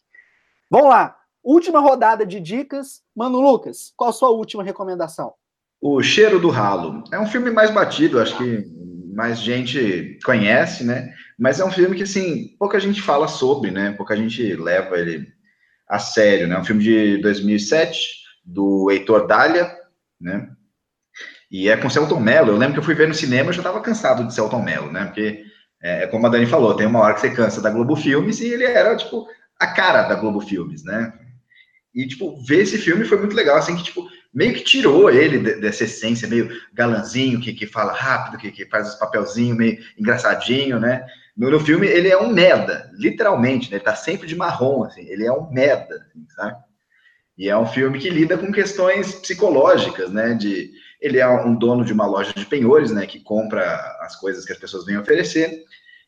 Vamos 0.70 0.90
lá, 0.90 1.18
última 1.42 1.80
rodada 1.80 2.24
de 2.24 2.38
dicas. 2.38 3.02
Mano 3.16 3.40
Lucas, 3.40 3.92
qual 3.96 4.10
a 4.10 4.12
sua 4.12 4.30
última 4.30 4.62
recomendação? 4.62 5.34
O 5.80 6.00
Cheiro 6.04 6.38
do 6.38 6.50
Ralo. 6.50 7.02
É 7.10 7.18
um 7.18 7.26
filme 7.26 7.50
mais 7.50 7.74
batido, 7.74 8.20
acho 8.20 8.38
que 8.38 8.64
mais 9.12 9.40
gente 9.40 10.20
conhece, 10.24 10.84
né? 10.84 11.12
Mas 11.36 11.58
é 11.58 11.64
um 11.64 11.72
filme 11.72 11.96
que, 11.96 12.04
assim, 12.04 12.54
pouca 12.60 12.78
gente 12.78 13.02
fala 13.02 13.26
sobre, 13.26 13.72
né? 13.72 13.90
Pouca 13.90 14.16
gente 14.16 14.54
leva 14.54 14.96
ele 14.96 15.26
a 15.88 15.98
sério, 15.98 16.46
né? 16.46 16.56
Um 16.56 16.64
filme 16.64 16.84
de 16.84 17.16
2007, 17.22 18.22
do 18.44 18.88
Heitor 18.88 19.26
Dália, 19.26 19.76
né? 20.20 20.48
E 21.50 21.68
é 21.68 21.76
com 21.76 21.90
Celton 21.90 22.20
Mello. 22.20 22.50
Eu 22.50 22.56
lembro 22.56 22.74
que 22.74 22.80
eu 22.80 22.84
fui 22.84 22.94
ver 22.94 23.08
no 23.08 23.14
cinema, 23.14 23.50
eu 23.50 23.54
já 23.54 23.60
estava 23.60 23.80
cansado 23.80 24.26
de 24.26 24.34
Celton 24.34 24.62
Mello, 24.62 24.90
né? 24.90 25.04
Porque, 25.04 25.44
é, 25.82 26.04
é, 26.04 26.06
como 26.06 26.26
a 26.26 26.30
Dani 26.30 26.46
falou, 26.46 26.74
tem 26.74 26.86
uma 26.86 27.00
hora 27.00 27.14
que 27.14 27.20
você 27.20 27.30
cansa 27.30 27.60
da 27.60 27.70
Globo 27.70 27.96
Filmes 27.96 28.40
e 28.40 28.48
ele 28.48 28.64
era, 28.64 28.96
tipo, 28.96 29.26
a 29.58 29.66
cara 29.68 30.02
da 30.02 30.14
Globo 30.14 30.40
Filmes, 30.40 30.84
né? 30.84 31.12
E, 31.94 32.06
tipo, 32.06 32.36
ver 32.44 32.62
esse 32.62 32.78
filme 32.78 33.04
foi 33.04 33.18
muito 33.18 33.34
legal, 33.34 33.56
assim, 33.56 33.76
que, 33.76 33.84
tipo, 33.84 34.06
meio 34.34 34.52
que 34.52 34.62
tirou 34.62 35.08
ele 35.08 35.38
dessa 35.38 35.84
essência 35.84 36.28
meio 36.28 36.50
galanzinho, 36.74 37.40
que, 37.40 37.54
que 37.54 37.66
fala 37.66 37.92
rápido, 37.92 38.38
que, 38.38 38.50
que 38.52 38.66
faz 38.66 38.88
os 38.88 38.94
papelzinhos 38.96 39.56
meio 39.56 39.78
engraçadinho, 39.98 40.78
né? 40.78 41.06
No, 41.34 41.50
no, 41.50 41.60
filme, 41.60 41.86
ele 41.86 42.08
é 42.08 42.18
um 42.18 42.32
merda, 42.32 42.90
literalmente, 42.94 43.70
né? 43.70 43.76
Ele 43.76 43.84
tá 43.84 43.94
sempre 43.94 44.26
de 44.26 44.36
marrom, 44.36 44.84
assim, 44.84 45.06
ele 45.08 45.24
é 45.24 45.32
um 45.32 45.50
merda, 45.50 45.94
assim, 45.94 46.26
sabe? 46.34 46.56
E 47.38 47.48
é 47.48 47.56
um 47.56 47.66
filme 47.66 47.98
que 47.98 48.10
lida 48.10 48.36
com 48.36 48.52
questões 48.52 49.14
psicológicas, 49.14 50.10
né? 50.10 50.34
De, 50.34 50.70
ele 51.06 51.18
é 51.18 51.28
um 51.28 51.54
dono 51.54 51.84
de 51.84 51.92
uma 51.92 52.06
loja 52.06 52.32
de 52.34 52.44
penhores, 52.44 52.90
né? 52.90 53.06
Que 53.06 53.20
compra 53.20 53.64
as 54.00 54.16
coisas 54.16 54.44
que 54.44 54.52
as 54.52 54.58
pessoas 54.58 54.84
vêm 54.84 54.98
oferecer 54.98 55.64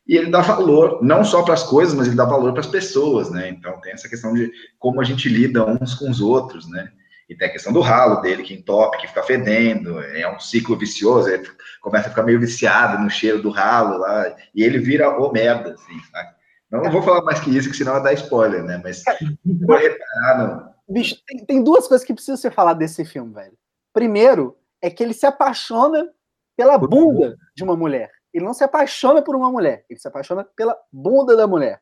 e 0.09 0.17
ele 0.17 0.31
dá 0.31 0.41
valor 0.41 1.03
não 1.03 1.23
só 1.23 1.43
para 1.43 1.53
as 1.53 1.61
coisas, 1.63 1.93
mas 1.93 2.07
ele 2.07 2.15
dá 2.15 2.25
valor 2.25 2.51
para 2.51 2.61
as 2.61 2.67
pessoas, 2.67 3.29
né? 3.29 3.47
Então 3.47 3.79
tem 3.79 3.93
essa 3.93 4.09
questão 4.09 4.33
de 4.33 4.51
como 4.79 4.99
a 4.99 5.03
gente 5.03 5.29
lida 5.29 5.63
uns 5.63 5.93
com 5.93 6.09
os 6.09 6.19
outros, 6.19 6.67
né? 6.67 6.91
E 7.29 7.35
tem 7.35 7.47
a 7.47 7.51
questão 7.51 7.71
do 7.71 7.79
ralo 7.79 8.19
dele, 8.21 8.41
que 8.41 8.55
entope, 8.55 8.97
que 8.97 9.07
fica 9.07 9.21
fedendo, 9.21 10.01
é 10.01 10.27
um 10.27 10.39
ciclo 10.39 10.75
vicioso, 10.75 11.29
ele 11.29 11.47
começa 11.79 12.07
a 12.07 12.09
ficar 12.09 12.23
meio 12.23 12.39
viciado 12.39 13.01
no 13.03 13.07
cheiro 13.07 13.39
do 13.39 13.51
ralo 13.51 13.99
lá, 13.99 14.35
e 14.55 14.63
ele 14.63 14.79
vira 14.79 15.07
o 15.11 15.31
merda, 15.31 15.75
assim, 15.75 15.99
sabe? 16.11 16.29
Não, 16.71 16.81
não 16.81 16.91
vou 16.91 17.03
falar 17.03 17.21
mais 17.21 17.39
que 17.39 17.55
isso, 17.55 17.69
que 17.69 17.77
senão 17.77 17.93
vai 17.93 18.01
dar 18.01 18.13
spoiler, 18.13 18.63
né? 18.63 18.81
Mas 18.83 19.03
vou 19.45 19.77
reparar, 19.77 20.37
não. 20.39 20.73
Bicho, 20.91 21.17
tem, 21.27 21.45
tem 21.45 21.63
duas 21.63 21.87
coisas 21.87 22.05
que 22.05 22.15
precisa 22.15 22.35
ser 22.35 22.51
falar 22.51 22.73
desse 22.73 23.05
filme, 23.05 23.31
velho. 23.31 23.53
Primeiro, 23.93 24.55
é 24.81 24.89
que 24.89 25.03
ele 25.03 25.13
se 25.13 25.25
apaixona 25.25 26.09
pela 26.55 26.77
bunda 26.77 27.37
de 27.55 27.63
uma 27.63 27.75
mulher. 27.75 28.11
Ele 28.33 28.45
não 28.45 28.53
se 28.53 28.63
apaixona 28.63 29.21
por 29.21 29.35
uma 29.35 29.51
mulher, 29.51 29.85
ele 29.89 29.99
se 29.99 30.07
apaixona 30.07 30.43
pela 30.55 30.77
bunda 30.91 31.35
da 31.35 31.47
mulher. 31.47 31.81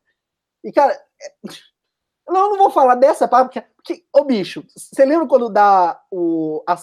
E, 0.64 0.72
cara, 0.72 0.92
é... 0.92 1.32
não, 2.28 2.44
eu 2.44 2.50
não 2.50 2.58
vou 2.58 2.70
falar 2.70 2.94
dessa 2.94 3.28
parte, 3.28 3.46
porque, 3.46 3.60
porque 3.76 4.06
ô 4.12 4.24
bicho, 4.24 4.64
você 4.76 5.04
lembra 5.04 5.26
quando 5.26 5.48
dá 5.48 6.00
o. 6.10 6.62
A, 6.66 6.76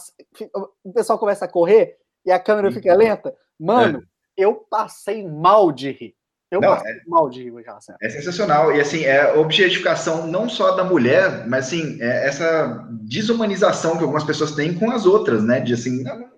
o 0.83 0.93
pessoal 0.93 1.19
começa 1.19 1.45
a 1.45 1.51
correr 1.51 1.97
e 2.25 2.31
a 2.31 2.39
câmera 2.39 2.71
fica 2.71 2.93
lenta? 2.95 3.35
Mano, 3.59 3.99
é. 3.99 4.43
eu 4.43 4.55
passei 4.55 5.27
mal 5.27 5.71
de 5.71 5.91
rir. 5.91 6.15
Eu 6.55 6.61
não, 6.61 6.73
é, 6.73 7.01
mal 7.07 7.29
de 7.29 7.43
rir 7.43 7.51
com 7.51 7.57
aquela 7.59 7.81
cena. 7.81 7.97
É 8.01 8.09
sensacional. 8.09 8.75
E 8.75 8.79
assim, 8.79 9.03
é 9.03 9.33
objetificação 9.33 10.27
não 10.27 10.47
só 10.49 10.71
da 10.71 10.83
mulher, 10.83 11.47
mas 11.47 11.67
assim, 11.67 11.97
é 12.01 12.27
essa 12.27 12.87
desumanização 13.03 13.97
que 13.97 14.03
algumas 14.03 14.23
pessoas 14.23 14.51
têm 14.51 14.73
com 14.73 14.91
as 14.91 15.05
outras, 15.05 15.43
né? 15.43 15.59
De 15.59 15.73
assim, 15.73 16.03
não, 16.03 16.29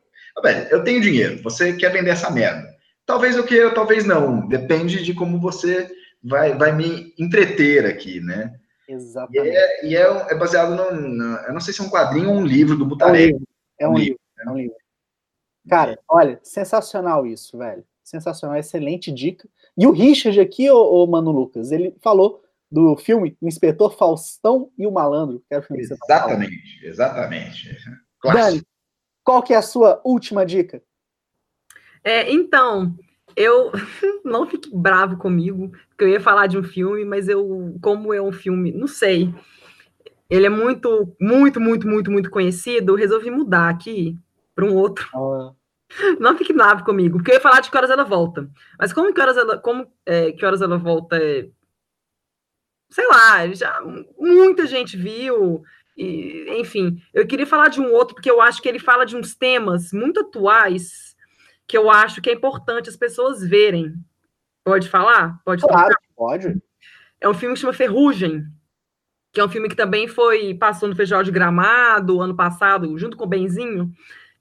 velho, 0.42 0.68
eu 0.70 0.84
tenho 0.84 1.02
dinheiro, 1.02 1.42
você 1.44 1.74
quer 1.74 1.92
vender 1.92 2.12
essa 2.12 2.30
merda 2.30 2.78
Talvez 3.08 3.38
eu 3.38 3.46
queira, 3.46 3.74
talvez 3.74 4.06
não. 4.06 4.46
Depende 4.50 5.02
de 5.02 5.14
como 5.14 5.40
você 5.40 5.90
vai, 6.22 6.54
vai 6.58 6.76
me 6.76 7.14
entreter 7.18 7.86
aqui, 7.86 8.20
né? 8.20 8.54
Exatamente. 8.86 9.48
E 9.48 9.56
é, 9.56 9.86
e 9.86 9.96
é, 9.96 10.02
é 10.02 10.36
baseado 10.36 10.76
no, 10.76 11.38
Eu 11.48 11.54
não 11.54 11.62
sei 11.62 11.74
se 11.74 11.82
é 11.82 11.86
um 11.86 11.90
quadrinho 11.90 12.30
ou 12.30 12.36
um 12.36 12.46
livro 12.46 12.76
do 12.76 12.86
Butarelli. 12.86 13.32
É 13.32 13.38
um 13.38 13.38
livro. 13.38 13.48
É 13.80 13.88
um, 13.88 13.92
um 13.92 13.98
livro, 13.98 14.20
livro, 14.20 14.20
é 14.46 14.52
um 14.52 14.58
livro. 14.58 14.76
Cara, 15.70 15.98
olha, 16.10 16.38
sensacional 16.44 17.26
isso, 17.26 17.58
velho. 17.58 17.84
Sensacional, 18.04 18.58
excelente 18.58 19.10
dica. 19.10 19.48
E 19.78 19.86
o 19.86 19.92
Richard 19.92 20.40
aqui, 20.40 20.70
o, 20.70 20.76
o 20.76 21.08
Mano 21.08 21.32
Lucas, 21.32 21.72
ele 21.72 21.96
falou 22.02 22.44
do 22.70 22.98
filme 22.98 23.38
O 23.40 23.48
Inspetor 23.48 23.96
Faustão 23.96 24.72
e 24.78 24.86
o 24.88 24.92
Malandro. 24.92 25.40
Que 25.48 25.54
era 25.54 25.64
o 25.64 25.68
filme 25.68 25.88
tá 25.88 25.96
exatamente, 25.96 26.86
exatamente. 26.86 27.78
Dani, 28.24 28.64
qual 29.24 29.44
que 29.44 29.54
é 29.54 29.58
a 29.58 29.62
sua 29.62 30.02
última 30.04 30.46
dica? 30.46 30.82
É, 32.04 32.32
então, 32.32 32.96
eu 33.36 33.72
não 34.26 34.48
fique 34.48 34.70
bravo 34.74 35.18
comigo, 35.18 35.72
porque 35.90 36.04
eu 36.04 36.10
ia 36.10 36.22
falar 36.22 36.48
de 36.48 36.58
um 36.58 36.64
filme, 36.64 37.06
mas 37.06 37.28
eu, 37.28 37.78
como 37.82 38.14
é 38.14 38.22
um 38.22 38.32
filme, 38.32 38.72
não 38.72 38.88
sei, 38.88 39.34
ele 40.30 40.46
é 40.46 40.50
muito, 40.50 41.16
muito, 41.22 41.60
muito, 41.60 41.88
muito, 41.88 42.12
muito 42.12 42.30
conhecido, 42.30 42.94
eu 42.94 42.98
resolvi 42.98 43.30
mudar 43.30 43.70
aqui 43.70 44.18
para 44.56 44.66
um 44.66 44.76
outro. 44.76 45.08
Ah. 45.14 45.54
Não 46.20 46.38
fique 46.38 46.54
bravo 46.54 46.84
comigo, 46.84 47.18
porque 47.18 47.32
eu 47.32 47.36
ia 47.36 47.42
falar 47.42 47.62
de 47.62 47.72
que 47.72 47.78
horas 47.78 47.90
ela 47.90 48.04
volta. 48.04 48.50
Mas 48.80 48.92
como 48.92 49.14
que 49.14 49.22
horas 49.22 49.38
ela, 49.38 49.58
como, 49.58 49.92
é, 50.06 50.32
que 50.32 50.46
horas 50.46 50.62
ela 50.62 50.78
volta 50.78 51.18
é, 51.18 51.48
sei 52.90 53.08
lá, 53.08 53.48
já 53.54 53.82
muita 54.18 54.66
gente 54.66 54.96
viu, 54.96 55.64
e, 55.96 56.46
enfim, 56.60 57.02
eu 57.14 57.26
queria 57.26 57.46
falar 57.46 57.70
de 57.70 57.82
um 57.82 57.92
outro, 57.92 58.16
porque 58.16 58.30
eu 58.30 58.42
acho 58.42 58.62
que 58.62 58.70
ele 58.70 58.80
fala 58.80 59.06
de 59.06 59.16
uns 59.16 59.36
temas 59.36 59.92
muito 59.92 60.20
atuais 60.20 61.16
que 61.68 61.78
eu 61.78 61.90
acho 61.90 62.22
que 62.22 62.30
é 62.30 62.34
importante 62.34 62.90
as 62.90 62.96
pessoas 62.96 63.42
verem. 63.42 63.94
Pode 64.64 64.88
falar? 64.90 65.42
Pode 65.44 65.62
Claro, 65.62 65.96
pode. 66.16 66.56
É 67.20 67.28
um 67.28 67.34
filme 67.34 67.56
que 67.56 67.62
chama 67.62 67.74
Ferrugem, 67.74 68.46
que 69.34 69.42
é 69.42 69.44
um 69.44 69.50
filme 69.50 69.68
que 69.68 69.76
também 69.76 70.08
foi 70.08 70.54
passou 70.54 70.88
no 70.88 70.96
Festival 70.96 71.24
de 71.24 71.32
Gramado 71.32 72.22
ano 72.22 72.36
passado, 72.36 72.98
junto 72.98 73.18
com 73.18 73.26
o 73.26 73.28
Benzinho, 73.28 73.92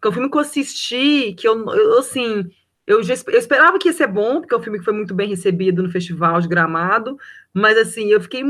que 0.00 0.06
é 0.06 0.10
um 0.10 0.12
filme 0.12 0.30
que 0.30 0.36
eu 0.36 0.40
assisti, 0.40 1.34
que 1.34 1.48
eu, 1.48 1.64
eu 1.72 1.98
assim, 1.98 2.44
eu, 2.86 3.02
já, 3.02 3.14
eu 3.28 3.38
esperava 3.38 3.78
que 3.78 3.88
ia 3.88 3.92
ser 3.92 4.06
bom, 4.06 4.40
porque 4.40 4.54
é 4.54 4.58
um 4.58 4.62
filme 4.62 4.78
que 4.78 4.84
foi 4.84 4.94
muito 4.94 5.14
bem 5.14 5.28
recebido 5.28 5.82
no 5.82 5.90
Festival 5.90 6.40
de 6.40 6.48
Gramado, 6.48 7.18
mas 7.52 7.76
assim, 7.76 8.08
eu 8.08 8.20
fiquei 8.20 8.42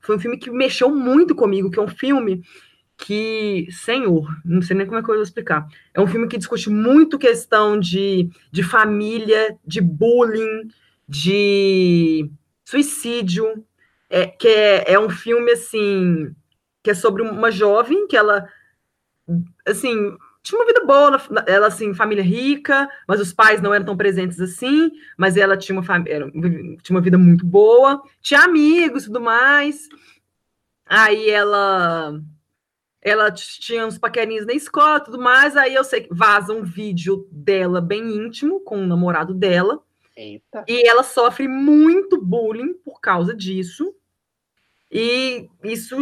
foi 0.00 0.16
um 0.16 0.20
filme 0.20 0.38
que 0.38 0.50
mexeu 0.50 0.88
muito 0.90 1.34
comigo, 1.34 1.70
que 1.70 1.78
é 1.78 1.82
um 1.82 1.88
filme 1.88 2.42
que, 2.96 3.68
senhor, 3.70 4.26
não 4.44 4.60
sei 4.60 4.76
nem 4.76 4.86
como 4.86 4.98
é 4.98 5.02
que 5.02 5.08
eu 5.08 5.14
vou 5.14 5.22
explicar. 5.22 5.66
É 5.94 6.00
um 6.00 6.06
filme 6.06 6.26
que 6.26 6.36
discute 6.36 6.68
muito 6.68 7.18
questão 7.18 7.78
de, 7.78 8.28
de 8.50 8.62
família, 8.62 9.56
de 9.64 9.80
bullying, 9.80 10.68
de 11.08 12.28
suicídio, 12.64 13.64
é, 14.10 14.26
que 14.26 14.48
é, 14.48 14.92
é 14.92 14.98
um 14.98 15.08
filme, 15.08 15.52
assim, 15.52 16.34
que 16.82 16.90
é 16.90 16.94
sobre 16.94 17.22
uma 17.22 17.52
jovem 17.52 18.08
que 18.08 18.16
ela, 18.16 18.48
assim, 19.64 20.16
tinha 20.42 20.58
uma 20.58 20.66
vida 20.66 20.84
boa, 20.84 21.20
ela, 21.46 21.66
assim, 21.66 21.92
família 21.94 22.22
rica, 22.22 22.88
mas 23.06 23.20
os 23.20 23.32
pais 23.32 23.60
não 23.60 23.74
eram 23.74 23.84
tão 23.84 23.96
presentes 23.96 24.40
assim, 24.40 24.90
mas 25.16 25.36
ela 25.36 25.56
tinha 25.56 25.76
uma, 25.76 25.82
família, 25.82 26.30
tinha 26.30 26.96
uma 26.96 27.00
vida 27.00 27.18
muito 27.18 27.44
boa, 27.44 28.02
tinha 28.20 28.40
amigos 28.40 29.02
e 29.02 29.06
tudo 29.06 29.20
mais, 29.20 29.88
aí 30.86 31.28
ela 31.28 32.20
ela 33.00 33.30
tinha 33.30 33.86
uns 33.86 33.96
paquerinhos 33.96 34.44
na 34.44 34.52
escola 34.52 35.00
tudo 35.00 35.18
mais, 35.18 35.56
aí 35.56 35.74
eu 35.74 35.84
sei 35.84 36.02
que 36.02 36.14
vaza 36.14 36.52
um 36.52 36.64
vídeo 36.64 37.28
dela 37.30 37.80
bem 37.80 38.02
íntimo 38.16 38.60
com 38.60 38.82
o 38.82 38.86
namorado 38.86 39.32
dela. 39.32 39.80
Eita. 40.16 40.64
E 40.66 40.86
ela 40.88 41.04
sofre 41.04 41.46
muito 41.46 42.20
bullying 42.20 42.74
por 42.74 43.00
causa 43.00 43.34
disso. 43.34 43.94
E 44.90 45.48
isso, 45.62 45.96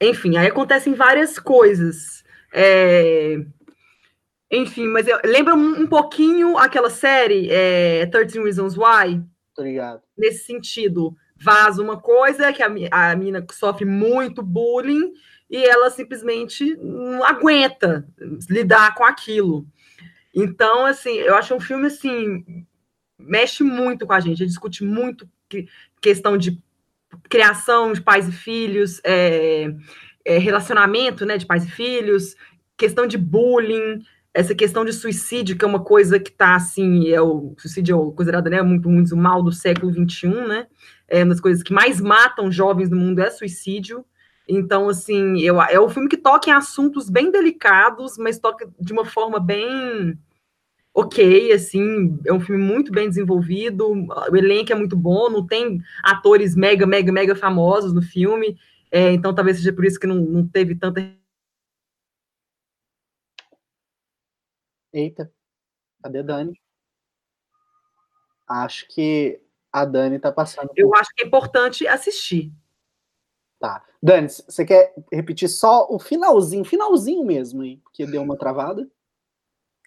enfim, 0.00 0.36
aí 0.36 0.48
acontecem 0.48 0.94
várias 0.94 1.38
coisas. 1.38 2.23
É... 2.54 3.44
Enfim, 4.50 4.86
mas 4.86 5.08
eu, 5.08 5.18
lembra 5.24 5.54
um, 5.54 5.82
um 5.82 5.86
pouquinho 5.86 6.56
aquela 6.56 6.88
série 6.88 7.48
é, 7.50 8.06
13 8.06 8.40
Reasons 8.40 8.76
Why? 8.76 9.20
Obrigado. 9.56 10.00
Nesse 10.16 10.44
sentido, 10.44 11.16
vaza 11.36 11.82
uma 11.82 12.00
coisa 12.00 12.52
que 12.52 12.62
a, 12.62 12.68
a 12.90 13.16
menina 13.16 13.44
sofre 13.52 13.84
muito 13.84 14.42
bullying 14.42 15.12
e 15.50 15.64
ela 15.64 15.90
simplesmente 15.90 16.76
não 16.76 17.24
aguenta 17.24 18.06
lidar 18.48 18.94
com 18.94 19.04
aquilo. 19.04 19.66
Então, 20.32 20.86
assim, 20.86 21.14
eu 21.16 21.34
acho 21.34 21.54
um 21.54 21.60
filme 21.60 21.86
assim 21.86 22.66
mexe 23.18 23.62
muito 23.62 24.06
com 24.06 24.12
a 24.12 24.20
gente, 24.20 24.46
discute 24.46 24.84
muito 24.84 25.28
questão 26.00 26.36
de 26.36 26.60
criação 27.28 27.92
de 27.92 28.02
pais 28.02 28.28
e 28.28 28.32
filhos, 28.32 29.00
é, 29.04 29.72
é, 30.24 30.38
relacionamento, 30.38 31.26
né, 31.26 31.36
de 31.36 31.46
pais 31.46 31.64
e 31.64 31.70
filhos, 31.70 32.36
questão 32.76 33.06
de 33.06 33.18
bullying, 33.18 34.02
essa 34.32 34.54
questão 34.54 34.84
de 34.84 34.92
suicídio, 34.92 35.56
que 35.56 35.64
é 35.64 35.68
uma 35.68 35.84
coisa 35.84 36.18
que 36.18 36.30
está 36.30 36.56
assim, 36.56 37.08
é 37.08 37.20
o 37.20 37.54
suicídio 37.56 37.96
é 37.96 38.16
considerado 38.16 38.50
né, 38.50 38.62
muito, 38.62 38.88
muito 38.88 39.16
mal 39.16 39.42
do 39.42 39.52
século 39.52 39.92
XXI, 39.92 40.28
né? 40.28 40.66
É 41.06 41.22
uma 41.22 41.30
das 41.30 41.40
coisas 41.40 41.62
que 41.62 41.72
mais 41.72 42.00
matam 42.00 42.50
jovens 42.50 42.90
no 42.90 42.96
mundo 42.96 43.20
é 43.20 43.30
suicídio. 43.30 44.04
Então, 44.48 44.88
assim, 44.88 45.40
eu, 45.40 45.62
é 45.62 45.80
um 45.80 45.88
filme 45.88 46.08
que 46.08 46.16
toca 46.16 46.50
em 46.50 46.52
assuntos 46.52 47.08
bem 47.08 47.30
delicados, 47.30 48.18
mas 48.18 48.38
toca 48.38 48.68
de 48.80 48.92
uma 48.92 49.04
forma 49.04 49.38
bem 49.38 50.18
ok, 50.92 51.52
assim, 51.52 52.18
é 52.24 52.32
um 52.32 52.38
filme 52.38 52.62
muito 52.62 52.92
bem 52.92 53.08
desenvolvido, 53.08 54.06
o 54.30 54.36
elenco 54.36 54.72
é 54.72 54.76
muito 54.76 54.96
bom, 54.96 55.28
não 55.28 55.44
tem 55.44 55.80
atores 56.04 56.54
mega, 56.54 56.86
mega, 56.86 57.10
mega 57.10 57.34
famosos 57.34 57.92
no 57.92 58.00
filme, 58.00 58.56
é, 58.90 59.12
então 59.12 59.34
talvez 59.34 59.58
seja 59.58 59.72
por 59.72 59.84
isso 59.84 59.98
que 59.98 60.06
não, 60.06 60.16
não 60.16 60.46
teve 60.46 60.74
tanta. 60.74 61.00
Eita, 64.92 65.32
cadê 66.02 66.20
a 66.20 66.22
Dani? 66.22 66.64
acho 68.48 68.86
que 68.88 69.40
a 69.72 69.84
Dani 69.84 70.16
está 70.16 70.30
passando. 70.30 70.68
Por... 70.68 70.78
Eu 70.78 70.94
acho 70.94 71.10
que 71.14 71.24
é 71.24 71.26
importante 71.26 71.86
assistir. 71.86 72.52
Tá. 73.58 73.84
Dani, 74.02 74.28
você 74.28 74.64
quer 74.64 74.94
repetir 75.10 75.48
só 75.48 75.86
o 75.88 75.98
finalzinho, 75.98 76.64
finalzinho 76.64 77.24
mesmo, 77.24 77.62
hein? 77.64 77.80
Porque 77.82 78.06
deu 78.06 78.22
uma 78.22 78.36
travada. 78.36 78.88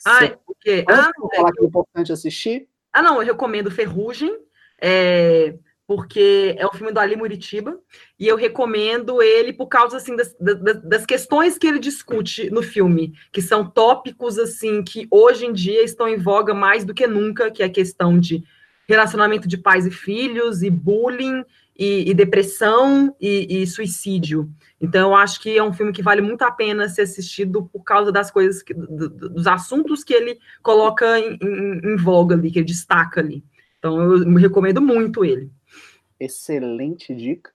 Ah, 0.06 0.20
porque. 0.46 0.84
Ah, 0.90 1.12
falar 1.36 1.52
que 1.52 1.64
é 1.64 1.68
importante 1.68 2.12
assistir? 2.12 2.70
Ah, 2.92 3.02
não, 3.02 3.22
eu 3.22 3.28
recomendo 3.28 3.72
Ferrugem. 3.72 4.36
É, 4.82 5.58
porque 5.88 6.54
é 6.58 6.68
um 6.68 6.74
filme 6.74 6.92
do 6.92 7.00
Ali 7.00 7.16
Muritiba, 7.16 7.80
e 8.20 8.28
eu 8.28 8.36
recomendo 8.36 9.22
ele 9.22 9.54
por 9.54 9.68
causa 9.68 9.96
assim 9.96 10.18
das, 10.18 10.36
das, 10.38 10.84
das, 10.84 11.06
questões 11.06 11.58
que 11.58 11.66
ele 11.66 11.80
discute 11.80 12.50
no 12.50 12.62
filme, 12.62 13.14
que 13.32 13.42
são 13.42 13.66
tópicos 13.66 14.38
assim 14.38 14.84
que 14.84 15.08
hoje 15.10 15.46
em 15.46 15.54
dia 15.54 15.82
estão 15.82 16.10
em 16.10 16.18
voga 16.18 16.54
mais 16.54 16.84
do 16.84 16.94
que 16.94 17.08
nunca, 17.08 17.50
que 17.50 17.64
é 17.64 17.68
a 17.68 17.72
questão 17.72 18.20
de 18.20 18.44
relacionamento 18.86 19.48
de 19.48 19.58
pais 19.58 19.86
e 19.86 19.92
filhos, 19.92 20.62
e 20.62 20.70
bullying, 20.70 21.44
e, 21.78 22.10
e 22.10 22.14
depressão, 22.14 23.16
e, 23.22 23.62
e, 23.62 23.68
suicídio. 23.68 24.50
Então, 24.82 25.12
eu 25.12 25.16
acho 25.16 25.40
que 25.40 25.58
é 25.58 25.64
um 25.64 25.74
filme 25.74 25.94
que 25.94 26.02
vale 26.02 26.22
muito 26.22 26.42
a 26.42 26.52
pena 26.52 26.90
ser 26.90 27.04
assistido 27.04 27.70
por 27.72 27.84
causa 27.84 28.12
das 28.12 28.32
coisas, 28.32 28.62
que, 28.62 28.74
do, 28.74 29.10
dos 29.10 29.48
assuntos 29.48 30.04
que 30.04 30.14
ele 30.14 30.40
coloca 30.62 31.20
em, 31.20 31.38
em, 31.42 31.94
em 31.94 31.96
voga 31.98 32.36
ali, 32.36 32.52
que 32.52 32.60
ele 32.60 32.66
destaca 32.66 33.22
ali. 33.22 33.44
Então, 33.78 34.02
eu 34.02 34.36
recomendo 34.36 34.82
muito 34.82 35.24
ele. 35.24 35.52
Excelente 36.20 37.14
dica. 37.14 37.52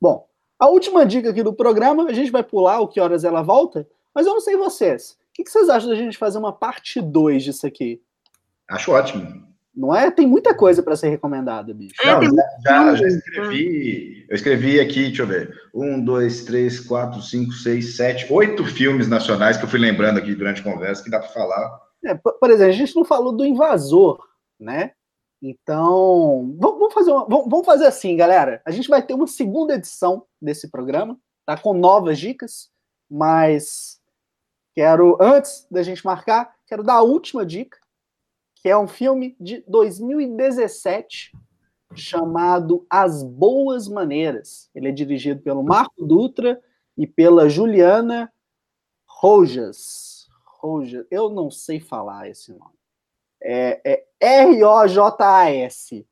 Bom, 0.00 0.26
a 0.58 0.68
última 0.68 1.04
dica 1.04 1.30
aqui 1.30 1.42
do 1.42 1.52
programa, 1.52 2.04
a 2.04 2.12
gente 2.12 2.30
vai 2.30 2.42
pular 2.42 2.80
o 2.80 2.88
que 2.88 3.00
horas 3.00 3.24
ela 3.24 3.42
volta, 3.42 3.86
mas 4.14 4.26
eu 4.26 4.34
não 4.34 4.40
sei 4.40 4.56
vocês. 4.56 5.18
O 5.30 5.42
que 5.42 5.50
vocês 5.50 5.68
acham 5.68 5.88
da 5.88 5.96
gente 5.96 6.18
fazer 6.18 6.38
uma 6.38 6.52
parte 6.52 7.00
2 7.00 7.42
disso 7.42 7.66
aqui? 7.66 8.02
Acho 8.68 8.92
ótimo. 8.92 9.50
Não 9.74 9.94
é? 9.94 10.10
Tem 10.10 10.26
muita 10.26 10.54
coisa 10.54 10.82
para 10.82 10.94
ser 10.96 11.08
recomendada, 11.08 11.72
bicho. 11.72 11.94
É, 12.04 12.14
não, 12.14 12.36
já, 12.62 12.94
já, 12.94 13.06
escrevi. 13.06 14.26
Eu 14.28 14.34
escrevi 14.34 14.78
aqui, 14.78 15.04
deixa 15.04 15.22
eu 15.22 15.26
ver. 15.26 15.58
Um, 15.74 16.04
dois, 16.04 16.44
três, 16.44 16.78
quatro, 16.78 17.22
cinco, 17.22 17.52
seis, 17.52 17.96
sete, 17.96 18.30
oito 18.30 18.64
filmes 18.66 19.08
nacionais 19.08 19.56
que 19.56 19.64
eu 19.64 19.68
fui 19.68 19.78
lembrando 19.78 20.18
aqui 20.18 20.34
durante 20.34 20.60
a 20.60 20.64
conversa 20.64 21.02
que 21.02 21.10
dá 21.10 21.18
para 21.18 21.28
falar. 21.28 21.80
É, 22.04 22.14
por 22.14 22.50
exemplo, 22.50 22.72
a 22.72 22.76
gente 22.76 22.94
não 22.94 23.04
falou 23.04 23.32
do 23.32 23.46
invasor, 23.46 24.22
né? 24.60 24.92
Então, 25.42 26.56
vamos 26.56 26.94
fazer, 26.94 27.10
uma, 27.10 27.26
vamos 27.26 27.66
fazer 27.66 27.86
assim, 27.86 28.16
galera. 28.16 28.62
A 28.64 28.70
gente 28.70 28.88
vai 28.88 29.04
ter 29.04 29.12
uma 29.12 29.26
segunda 29.26 29.74
edição 29.74 30.24
desse 30.40 30.70
programa, 30.70 31.18
tá? 31.44 31.58
Com 31.58 31.74
novas 31.74 32.20
dicas, 32.20 32.70
mas 33.10 34.00
quero, 34.72 35.18
antes 35.20 35.66
da 35.68 35.82
gente 35.82 36.06
marcar, 36.06 36.54
quero 36.64 36.84
dar 36.84 36.94
a 36.94 37.02
última 37.02 37.44
dica, 37.44 37.76
que 38.54 38.68
é 38.68 38.78
um 38.78 38.86
filme 38.86 39.36
de 39.40 39.64
2017 39.66 41.32
chamado 41.92 42.86
As 42.88 43.24
Boas 43.24 43.88
Maneiras. 43.88 44.70
Ele 44.72 44.88
é 44.88 44.92
dirigido 44.92 45.42
pelo 45.42 45.64
Marco 45.64 46.06
Dutra 46.06 46.62
e 46.96 47.04
pela 47.04 47.48
Juliana 47.48 48.32
Rojas. 49.04 50.28
Rojas, 50.44 51.04
eu 51.10 51.28
não 51.28 51.50
sei 51.50 51.80
falar 51.80 52.28
esse 52.28 52.52
nome. 52.52 52.81
É, 53.42 54.04
é 54.20 54.42
R-O-J-A-S. 54.44 56.06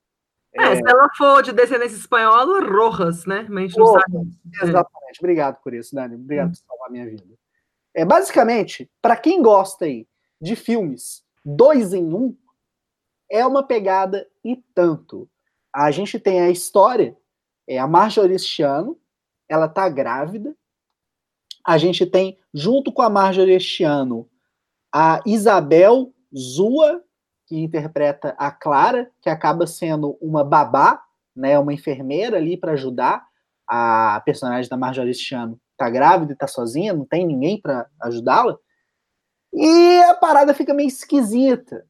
É, 0.52 0.62
é, 0.64 0.76
se 0.76 0.82
ela 0.84 1.08
for 1.16 1.42
de 1.42 1.52
descendência 1.52 1.96
espanhola, 1.96 2.60
Rojas, 2.64 3.24
né? 3.24 3.46
Mas 3.48 3.64
a 3.64 3.66
gente 3.68 3.78
não 3.78 3.86
sabe. 3.86 4.30
Exatamente. 4.62 5.20
Obrigado 5.20 5.62
por 5.62 5.72
isso, 5.72 5.94
Dani. 5.94 6.16
Obrigado 6.16 6.48
hum. 6.48 6.50
por 6.50 6.56
salvar 6.56 6.88
a 6.88 6.90
minha 6.90 7.06
vida. 7.06 7.24
É, 7.94 8.04
basicamente, 8.04 8.90
para 9.00 9.16
quem 9.16 9.42
gosta 9.42 9.84
aí 9.84 10.06
de 10.40 10.56
filmes 10.56 11.22
dois 11.44 11.92
em 11.92 12.12
um, 12.12 12.36
é 13.30 13.46
uma 13.46 13.62
pegada 13.62 14.26
e 14.44 14.56
tanto. 14.74 15.28
A 15.72 15.90
gente 15.90 16.18
tem 16.18 16.40
a 16.40 16.50
história, 16.50 17.16
é 17.66 17.78
a 17.78 17.86
Marjorie 17.86 18.34
este 18.34 18.62
ano, 18.62 18.98
ela 19.48 19.68
tá 19.68 19.88
grávida. 19.88 20.56
A 21.64 21.78
gente 21.78 22.04
tem, 22.06 22.38
junto 22.52 22.92
com 22.92 23.02
a 23.02 23.10
Marjorie 23.10 23.54
este 23.54 23.84
ano, 23.84 24.28
a 24.92 25.20
Isabel 25.24 26.12
Zua 26.36 27.04
que 27.50 27.64
interpreta 27.64 28.32
a 28.38 28.52
Clara, 28.52 29.10
que 29.20 29.28
acaba 29.28 29.66
sendo 29.66 30.16
uma 30.22 30.44
babá, 30.44 31.02
né, 31.34 31.58
uma 31.58 31.72
enfermeira 31.72 32.36
ali 32.36 32.56
para 32.56 32.72
ajudar 32.72 33.26
a 33.66 34.22
personagem 34.24 34.70
da 34.70 34.76
Marjorie 34.76 35.12
Chano 35.12 35.60
tá 35.76 35.90
grávida 35.90 36.36
tá 36.36 36.46
sozinha, 36.46 36.92
não 36.92 37.04
tem 37.04 37.26
ninguém 37.26 37.60
para 37.60 37.88
ajudá-la. 38.02 38.56
E 39.52 40.00
a 40.02 40.14
parada 40.14 40.54
fica 40.54 40.72
meio 40.72 40.86
esquisita, 40.86 41.84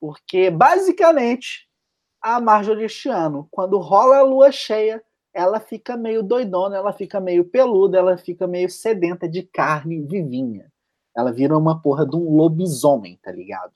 porque 0.00 0.50
basicamente 0.50 1.68
a 2.22 2.40
Marjorie 2.40 2.88
Chano, 2.88 3.46
quando 3.50 3.76
rola 3.76 4.18
a 4.18 4.22
lua 4.22 4.50
cheia, 4.50 5.02
ela 5.34 5.60
fica 5.60 5.98
meio 5.98 6.22
doidona, 6.22 6.76
ela 6.76 6.94
fica 6.94 7.20
meio 7.20 7.44
peluda, 7.44 7.98
ela 7.98 8.16
fica 8.16 8.46
meio 8.46 8.70
sedenta 8.70 9.28
de 9.28 9.42
carne 9.42 10.00
vivinha. 10.00 10.72
Ela 11.14 11.30
vira 11.30 11.58
uma 11.58 11.82
porra 11.82 12.06
de 12.06 12.16
um 12.16 12.34
lobisomem, 12.34 13.18
tá 13.22 13.30
ligado? 13.30 13.72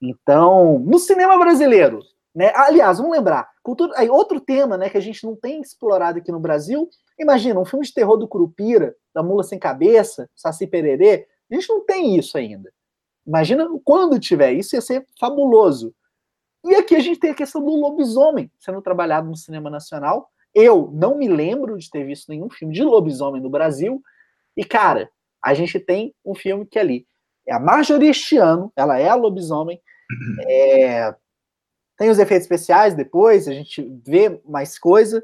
Então, 0.00 0.78
no 0.80 0.98
cinema 0.98 1.38
brasileiro, 1.38 2.00
né? 2.34 2.52
Aliás, 2.54 2.98
vamos 2.98 3.16
lembrar, 3.16 3.48
cultura, 3.62 3.92
aí 3.96 4.10
outro 4.10 4.40
tema, 4.40 4.76
né, 4.76 4.90
que 4.90 4.98
a 4.98 5.00
gente 5.00 5.24
não 5.24 5.36
tem 5.36 5.60
explorado 5.60 6.18
aqui 6.18 6.32
no 6.32 6.40
Brasil. 6.40 6.88
Imagina 7.18 7.60
um 7.60 7.64
filme 7.64 7.86
de 7.86 7.94
terror 7.94 8.16
do 8.16 8.26
Curupira, 8.26 8.96
da 9.14 9.22
Mula 9.22 9.44
sem 9.44 9.58
cabeça, 9.58 10.28
Saci 10.34 10.66
Pererê. 10.66 11.28
A 11.50 11.54
gente 11.54 11.68
não 11.68 11.84
tem 11.84 12.16
isso 12.16 12.36
ainda. 12.36 12.72
Imagina 13.24 13.68
quando 13.84 14.18
tiver 14.18 14.52
isso, 14.52 14.74
ia 14.74 14.80
ser 14.80 15.06
fabuloso. 15.18 15.94
E 16.64 16.74
aqui 16.74 16.96
a 16.96 17.00
gente 17.00 17.20
tem 17.20 17.30
a 17.30 17.34
questão 17.34 17.64
do 17.64 17.74
lobisomem 17.74 18.50
sendo 18.58 18.82
trabalhado 18.82 19.28
no 19.28 19.36
cinema 19.36 19.70
nacional. 19.70 20.30
Eu 20.52 20.90
não 20.92 21.16
me 21.16 21.28
lembro 21.28 21.78
de 21.78 21.88
ter 21.88 22.04
visto 22.04 22.28
nenhum 22.28 22.50
filme 22.50 22.74
de 22.74 22.82
lobisomem 22.82 23.40
no 23.40 23.50
Brasil. 23.50 24.02
E, 24.56 24.64
cara, 24.64 25.10
a 25.42 25.54
gente 25.54 25.78
tem 25.78 26.14
um 26.24 26.34
filme 26.34 26.66
que 26.66 26.78
é 26.78 26.82
ali 26.82 27.06
é 27.46 27.52
a 27.52 27.60
Marjorie 27.60 28.08
este 28.08 28.36
ano, 28.36 28.72
ela 28.76 28.98
é 28.98 29.08
a 29.08 29.14
lobisomem. 29.14 29.80
É, 30.46 31.14
tem 31.96 32.10
os 32.10 32.18
efeitos 32.18 32.44
especiais 32.44 32.94
depois, 32.94 33.46
a 33.46 33.52
gente 33.52 33.82
vê 34.06 34.40
mais 34.44 34.78
coisa, 34.78 35.22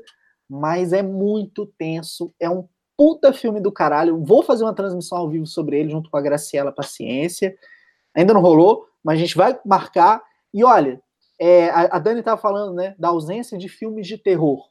mas 0.49 0.93
é 0.93 1.03
muito 1.03 1.67
tenso. 1.79 2.33
É 2.39 2.49
um 2.49 2.69
puta 2.97 3.33
filme 3.33 3.61
do 3.61 3.73
caralho. 3.73 4.23
Vou 4.23 4.43
fazer 4.43 4.65
uma 4.65 4.75
transmissão 4.75 5.19
ao 5.19 5.29
vivo 5.29 5.47
sobre 5.47 5.79
ele 5.79 5.91
junto 5.91 6.11
com 6.11 6.17
a 6.17 6.21
Graciela 6.21 6.71
Paciência. 6.73 7.57
Ainda 8.15 8.35
não 8.35 8.41
rolou, 8.41 8.87
mas 9.03 9.17
a 9.17 9.21
gente 9.21 9.37
vai 9.37 9.59
marcar. 9.65 10.23
E 10.53 10.63
olha, 10.63 11.01
é, 11.39 11.71
a, 11.71 11.97
a 11.97 11.99
Dani 11.99 12.21
estava 12.21 12.41
falando 12.41 12.75
né, 12.75 12.95
da 12.99 13.09
ausência 13.09 13.57
de 13.57 13.69
filmes 13.69 14.07
de 14.07 14.19
terror. 14.19 14.69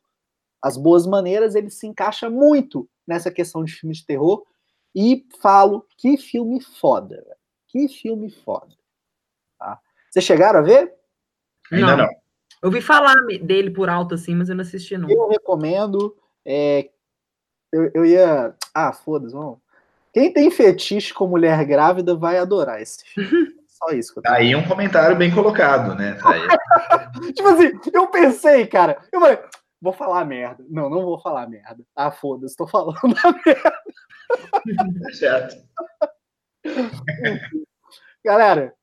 As 0.61 0.77
Boas 0.77 1.07
Maneiras, 1.07 1.55
ele 1.55 1.69
se 1.69 1.87
encaixa 1.87 2.29
muito 2.29 2.87
nessa 3.07 3.31
questão 3.31 3.63
de 3.63 3.73
filmes 3.73 3.97
de 3.97 4.05
terror. 4.05 4.43
E 4.95 5.25
falo, 5.41 5.85
que 5.97 6.17
filme 6.17 6.61
foda. 6.61 7.23
Que 7.69 7.87
filme 7.87 8.29
foda. 8.29 8.75
Tá? 9.57 9.79
Vocês 10.09 10.25
chegaram 10.25 10.59
a 10.59 10.63
ver? 10.63 10.93
Ainda 11.71 11.95
não. 11.95 12.05
não. 12.05 12.19
Eu 12.61 12.67
ouvi 12.67 12.81
falar 12.81 13.15
dele 13.41 13.71
por 13.71 13.89
alto 13.89 14.15
assim, 14.15 14.35
mas 14.35 14.49
eu 14.49 14.55
não 14.55 14.63
assisti 14.63 14.97
não. 14.97 15.09
Eu 15.09 15.29
recomendo. 15.29 16.15
É, 16.45 16.89
eu, 17.71 17.91
eu 17.93 18.05
ia. 18.05 18.53
Ah, 18.73 18.91
foda-se, 18.91 19.33
vamos. 19.33 19.59
Quem 20.11 20.33
tem 20.33 20.49
fetiche 20.49 21.13
com 21.13 21.27
mulher 21.27 21.63
grávida 21.65 22.15
vai 22.15 22.37
adorar 22.37 22.81
esse 22.81 23.05
filme. 23.05 23.29
Só 23.67 23.91
isso. 23.91 24.13
Que 24.13 24.27
eu 24.27 24.33
Aí 24.33 24.55
um 24.55 24.67
comentário 24.67 25.15
bem 25.15 25.33
colocado, 25.33 25.95
né? 25.95 26.15
Tá 26.15 27.11
tipo 27.33 27.47
assim, 27.47 27.71
eu 27.93 28.07
pensei, 28.07 28.67
cara. 28.67 28.97
Eu 29.11 29.21
falei, 29.21 29.39
vou 29.81 29.93
falar 29.93 30.25
merda. 30.25 30.65
Não, 30.69 30.89
não 30.89 31.03
vou 31.03 31.19
falar 31.21 31.47
merda. 31.47 31.85
Ah, 31.95 32.11
foda-se, 32.11 32.57
tô 32.57 32.67
falando 32.67 32.97
a 33.23 33.31
merda. 33.45 35.13
Certo. 35.13 35.55
Galera, 38.23 38.73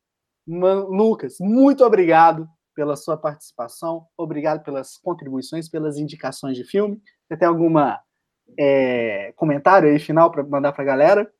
Lucas, 0.47 1.36
muito 1.40 1.85
obrigado 1.85 2.48
pela 2.74 2.97
sua 2.97 3.16
participação, 3.16 4.07
obrigado 4.16 4.62
pelas 4.62 4.97
contribuições, 4.98 5.69
pelas 5.69 5.97
indicações 5.97 6.57
de 6.57 6.65
filme. 6.65 7.01
Você 7.27 7.36
tem 7.36 7.48
alguma 7.48 7.98
é, 8.59 9.32
comentário 9.35 9.89
aí 9.89 9.98
final 9.98 10.31
para 10.31 10.44
mandar 10.44 10.73
para 10.73 10.82
a 10.82 10.86
galera? 10.86 11.31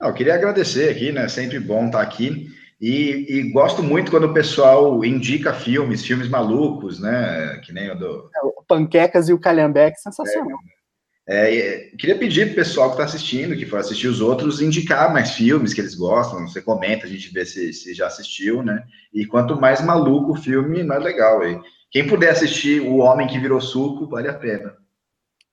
Eu 0.00 0.14
queria 0.14 0.34
agradecer 0.34 0.90
aqui, 0.90 1.12
né? 1.12 1.28
Sempre 1.28 1.58
bom 1.58 1.86
estar 1.86 2.00
aqui. 2.00 2.48
E, 2.80 3.26
e, 3.28 3.52
gosto 3.52 3.82
muito 3.82 4.10
quando 4.10 4.24
o 4.24 4.32
pessoal 4.32 5.04
indica 5.04 5.52
filmes, 5.52 6.02
filmes 6.02 6.30
malucos, 6.30 6.98
né? 6.98 7.60
Que 7.62 7.72
nem 7.74 7.90
o 7.90 7.94
do. 7.94 8.30
É, 8.34 8.42
o 8.42 8.64
Panquecas 8.66 9.28
e 9.28 9.34
o 9.34 9.38
Calhambeque, 9.38 10.00
sensacional. 10.00 10.58
É, 10.58 10.79
é, 11.28 11.90
queria 11.96 12.18
pedir 12.18 12.46
para 12.46 12.52
o 12.52 12.56
pessoal 12.56 12.88
que 12.88 12.94
está 12.94 13.04
assistindo, 13.04 13.56
que 13.56 13.66
for 13.66 13.78
assistir 13.78 14.08
os 14.08 14.20
outros, 14.20 14.60
indicar 14.60 15.12
mais 15.12 15.32
filmes 15.32 15.72
que 15.72 15.80
eles 15.80 15.94
gostam. 15.94 16.46
Você 16.48 16.60
comenta, 16.60 17.06
a 17.06 17.08
gente 17.08 17.32
vê 17.32 17.44
se, 17.44 17.72
se 17.72 17.94
já 17.94 18.06
assistiu, 18.06 18.62
né? 18.62 18.84
E 19.12 19.26
quanto 19.26 19.60
mais 19.60 19.84
maluco 19.84 20.32
o 20.32 20.36
filme, 20.36 20.82
mais 20.82 21.02
legal. 21.02 21.46
E 21.46 21.60
quem 21.90 22.06
puder 22.06 22.30
assistir 22.30 22.80
O 22.80 22.96
Homem 22.96 23.28
que 23.28 23.38
Virou 23.38 23.60
Suco, 23.60 24.06
vale 24.08 24.28
a 24.28 24.34
pena. 24.34 24.76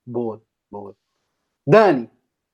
Boa, 0.06 0.42
boa. 0.72 0.96
Dani, 1.66 2.10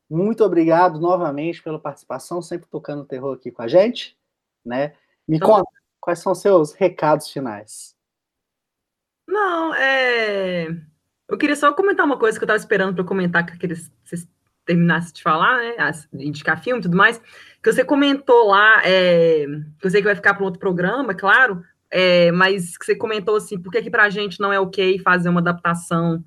muito 0.10 0.44
obrigado 0.44 1.00
novamente 1.00 1.62
pela 1.62 1.80
participação, 1.80 2.42
sempre 2.42 2.68
tocando 2.70 3.06
terror 3.06 3.36
aqui 3.36 3.52
com 3.52 3.62
a 3.62 3.68
gente, 3.68 4.18
né? 4.66 4.96
Me 5.28 5.38
então, 5.38 5.50
conta, 5.50 5.70
quais 6.00 6.20
são 6.20 6.36
seus 6.36 6.74
recados 6.74 7.30
finais? 7.30 7.96
Não, 9.28 9.74
é. 9.76 10.68
Eu 11.30 11.38
queria 11.38 11.56
só 11.56 11.74
comentar 11.74 12.06
uma 12.06 12.18
coisa 12.18 12.38
que 12.38 12.44
eu 12.44 12.46
estava 12.46 12.60
esperando 12.60 12.96
para 12.96 13.04
comentar, 13.04 13.46
que 13.46 13.68
vocês 14.04 14.28
terminassem 14.66 15.14
de 15.14 15.22
falar, 15.22 15.58
né? 15.58 15.76
Indicar 16.14 16.62
filme 16.62 16.80
e 16.80 16.84
tudo 16.84 16.98
mais. 16.98 17.22
Que 17.62 17.72
você 17.72 17.84
comentou 17.84 18.48
lá, 18.48 18.82
é, 18.86 19.46
que 19.80 19.88
eu 19.88 19.92
sei 19.92 20.02
que 20.02 20.08
vai 20.08 20.16
ficar 20.16 20.34
para 20.34 20.44
outro 20.44 20.60
programa, 20.60 21.14
claro, 21.14 21.64
é, 21.90 22.32
mas 22.32 22.78
que 22.78 22.86
você 22.86 22.96
comentou 22.96 23.36
assim, 23.36 23.60
por 23.60 23.72
que, 23.72 23.82
que 23.82 23.90
para 23.90 24.04
a 24.04 24.10
gente 24.10 24.40
não 24.40 24.52
é 24.52 24.60
ok 24.60 25.00
fazer 25.00 25.30
uma 25.30 25.40
adaptação 25.40 26.24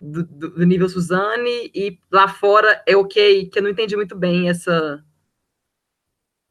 do, 0.00 0.22
do, 0.24 0.50
do, 0.50 0.66
nível 0.66 0.88
Suzane 0.88 1.70
e 1.74 1.98
lá 2.10 2.28
fora 2.28 2.82
é 2.86 2.96
ok, 2.96 3.46
que 3.46 3.58
eu 3.58 3.62
não 3.62 3.70
entendi 3.70 3.96
muito 3.96 4.16
bem 4.16 4.48
essa, 4.48 5.04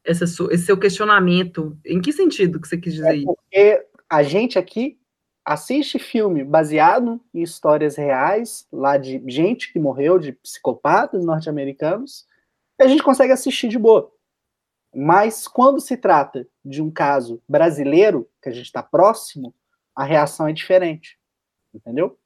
essa 0.04 0.24
esse 0.24 0.58
seu 0.58 0.76
questionamento. 0.76 1.76
Em 1.84 2.00
que 2.00 2.12
sentido 2.12 2.60
que 2.60 2.68
você 2.68 2.76
quis 2.76 2.94
dizer 2.94 3.22
é 3.22 3.24
porque 3.24 3.86
a 4.10 4.22
gente 4.22 4.58
aqui 4.58 4.97
assiste 5.48 5.98
filme 5.98 6.44
baseado 6.44 7.18
em 7.32 7.42
histórias 7.42 7.96
reais, 7.96 8.68
lá 8.70 8.98
de 8.98 9.22
gente 9.26 9.72
que 9.72 9.78
morreu, 9.78 10.18
de 10.18 10.32
psicopatas 10.32 11.24
norte-americanos, 11.24 12.26
e 12.78 12.84
a 12.84 12.86
gente 12.86 13.02
consegue 13.02 13.32
assistir 13.32 13.68
de 13.68 13.78
boa. 13.78 14.12
Mas 14.94 15.48
quando 15.48 15.80
se 15.80 15.96
trata 15.96 16.46
de 16.62 16.82
um 16.82 16.90
caso 16.90 17.42
brasileiro, 17.48 18.28
que 18.42 18.50
a 18.50 18.52
gente 18.52 18.66
está 18.66 18.82
próximo, 18.82 19.54
a 19.96 20.04
reação 20.04 20.46
é 20.46 20.52
diferente. 20.52 21.18
Entendeu? 21.72 22.18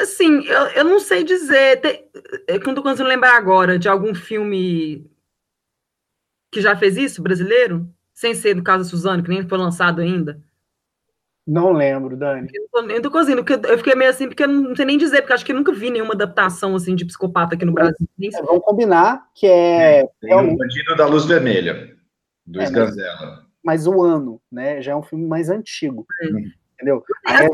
Assim, 0.00 0.44
eu, 0.46 0.66
eu 0.68 0.84
não 0.84 1.00
sei 1.00 1.24
dizer. 1.24 1.80
Tem, 1.80 2.08
eu 2.46 2.60
conseguindo 2.60 3.08
lembrar 3.08 3.36
agora 3.36 3.78
de 3.78 3.88
algum 3.88 4.14
filme 4.14 5.10
que 6.52 6.60
já 6.60 6.76
fez 6.76 6.96
isso, 6.96 7.22
brasileiro? 7.22 7.92
Sem 8.14 8.34
ser 8.34 8.54
do 8.54 8.62
caso 8.62 8.84
da 8.84 8.90
Suzano, 8.90 9.22
que 9.24 9.28
nem 9.28 9.48
foi 9.48 9.58
lançado 9.58 10.00
ainda. 10.00 10.40
Não 11.46 11.72
lembro, 11.72 12.16
Dani. 12.16 12.48
Eu 12.74 12.82
não 12.82 13.02
tô 13.02 13.10
conseguindo, 13.10 13.44
porque 13.44 13.66
eu 13.66 13.78
fiquei 13.78 13.94
meio 13.96 14.10
assim, 14.10 14.28
porque 14.28 14.44
eu 14.44 14.48
não 14.48 14.76
sei 14.76 14.84
nem 14.84 14.96
dizer, 14.96 15.22
porque 15.22 15.32
acho 15.32 15.44
que 15.44 15.50
eu 15.50 15.56
nunca 15.56 15.72
vi 15.72 15.90
nenhuma 15.90 16.14
adaptação 16.14 16.76
assim 16.76 16.94
de 16.94 17.04
psicopata 17.04 17.56
aqui 17.56 17.64
no 17.64 17.72
Brasil. 17.72 18.06
É, 18.22 18.42
vamos 18.42 18.62
combinar 18.64 19.28
que 19.34 19.46
é. 19.46 20.06
Tem 20.20 20.36
um 20.36 20.56
Bandido 20.56 20.94
da 20.96 21.06
Luz 21.06 21.24
Vermelha, 21.24 21.96
do 22.46 22.60
é, 22.60 22.64
Sganzella. 22.64 23.44
Mas, 23.62 23.84
mas, 23.84 23.86
o 23.88 24.02
ano, 24.02 24.40
né? 24.50 24.80
Já 24.80 24.92
é 24.92 24.96
um 24.96 25.02
filme 25.02 25.26
mais 25.26 25.50
antigo. 25.50 26.06
É. 26.20 26.26
Entendeu? 26.74 27.04
É, 27.26 27.46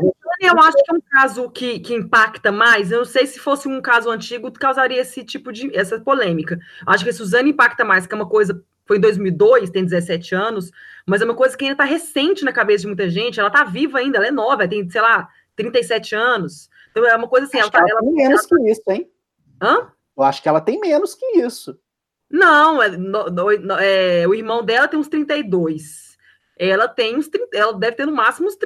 eu 0.47 0.59
acho 0.59 0.77
que 0.77 0.91
é 0.91 0.95
um 0.95 1.01
caso 1.01 1.49
que, 1.51 1.79
que 1.79 1.93
impacta 1.93 2.51
mais. 2.51 2.91
Eu 2.91 2.99
não 2.99 3.05
sei 3.05 3.25
se 3.27 3.39
fosse 3.39 3.67
um 3.67 3.81
caso 3.81 4.09
antigo, 4.09 4.51
causaria 4.51 5.01
esse 5.01 5.23
tipo 5.23 5.51
de 5.51 5.75
essa 5.75 5.99
polêmica. 5.99 6.59
Acho 6.85 7.03
que 7.03 7.09
a 7.09 7.13
Suzane 7.13 7.51
impacta 7.51 7.85
mais, 7.85 8.07
que 8.07 8.13
é 8.13 8.17
uma 8.17 8.27
coisa 8.27 8.63
foi 8.89 8.97
em 8.97 9.01
2002, 9.01 9.69
tem 9.69 9.85
17 9.85 10.33
anos, 10.33 10.71
mas 11.05 11.21
é 11.21 11.25
uma 11.25 11.35
coisa 11.35 11.55
que 11.55 11.63
ainda 11.63 11.75
está 11.75 11.83
recente 11.83 12.43
na 12.43 12.51
cabeça 12.51 12.81
de 12.81 12.87
muita 12.87 13.07
gente. 13.07 13.39
Ela 13.39 13.49
está 13.49 13.63
viva 13.63 13.99
ainda, 13.99 14.17
ela 14.17 14.25
é 14.25 14.31
nova, 14.31 14.67
tem, 14.67 14.89
sei 14.89 14.99
lá, 14.99 15.29
37 15.55 16.15
anos. 16.15 16.71
Então 16.89 17.05
é 17.05 17.15
uma 17.15 17.27
coisa 17.27 17.45
assim. 17.45 17.59
Acho 17.59 17.69
ela, 17.71 17.85
tá, 17.85 17.87
ela 17.87 18.01
tem 18.01 18.13
menos 18.13 18.41
ela... 18.41 18.49
que 18.49 18.71
isso, 18.71 18.81
hein? 18.87 19.11
Hã? 19.61 19.91
Eu 20.17 20.23
acho 20.23 20.41
que 20.41 20.49
ela 20.49 20.59
tem 20.59 20.79
menos 20.79 21.13
que 21.13 21.23
isso. 21.37 21.79
Não, 22.31 22.81
é, 22.81 22.89
no, 22.97 23.29
no, 23.29 23.51
é, 23.79 24.27
o 24.27 24.33
irmão 24.33 24.65
dela 24.65 24.87
tem 24.87 24.99
uns 24.99 25.07
32. 25.07 26.17
Ela 26.57 26.87
tem 26.87 27.15
uns. 27.15 27.29
Ela 27.53 27.73
deve 27.73 27.95
ter 27.95 28.07
no 28.07 28.11
máximo 28.11 28.47
uns, 28.47 28.57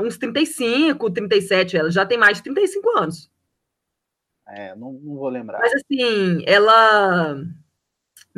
uns 0.00 0.16
35, 0.18 1.10
37. 1.10 1.76
Ela 1.76 1.90
já 1.90 2.06
tem 2.06 2.16
mais 2.16 2.36
de 2.36 2.44
35 2.44 2.96
anos. 2.96 3.28
É, 4.46 4.76
não, 4.76 4.92
não 4.92 5.16
vou 5.16 5.28
lembrar. 5.28 5.58
Mas 5.58 5.72
assim, 5.74 6.44
ela 6.46 7.42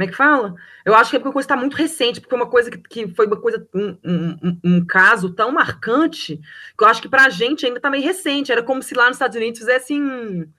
como 0.01 0.05
é 0.05 0.07
que 0.07 0.17
fala? 0.17 0.55
Eu 0.83 0.95
acho 0.95 1.11
que 1.11 1.17
é 1.17 1.19
porque 1.19 1.29
a 1.29 1.33
coisa 1.33 1.45
está 1.45 1.57
muito 1.57 1.77
recente, 1.77 2.23
porque 2.23 2.35
é 2.35 2.39
uma 2.39 2.49
coisa 2.49 2.71
que, 2.71 2.79
que 2.79 3.15
foi 3.15 3.27
uma 3.27 3.37
coisa, 3.37 3.69
um, 3.75 3.99
um, 4.03 4.61
um, 4.65 4.87
caso 4.87 5.35
tão 5.35 5.53
marcante, 5.53 6.41
que 6.77 6.83
eu 6.83 6.89
acho 6.89 7.03
que 7.03 7.09
para 7.09 7.27
a 7.27 7.29
gente 7.29 7.67
ainda 7.67 7.79
está 7.79 7.91
meio 7.91 8.03
recente. 8.03 8.51
Era 8.51 8.63
como 8.63 8.83
se 8.83 8.95
lá 8.95 9.09
nos 9.09 9.17
Estados 9.17 9.37
Unidos 9.37 9.59
fizessem 9.59 10.51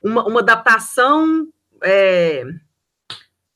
uma, 0.00 0.24
uma 0.28 0.38
adaptação, 0.38 1.48
é, 1.82 2.44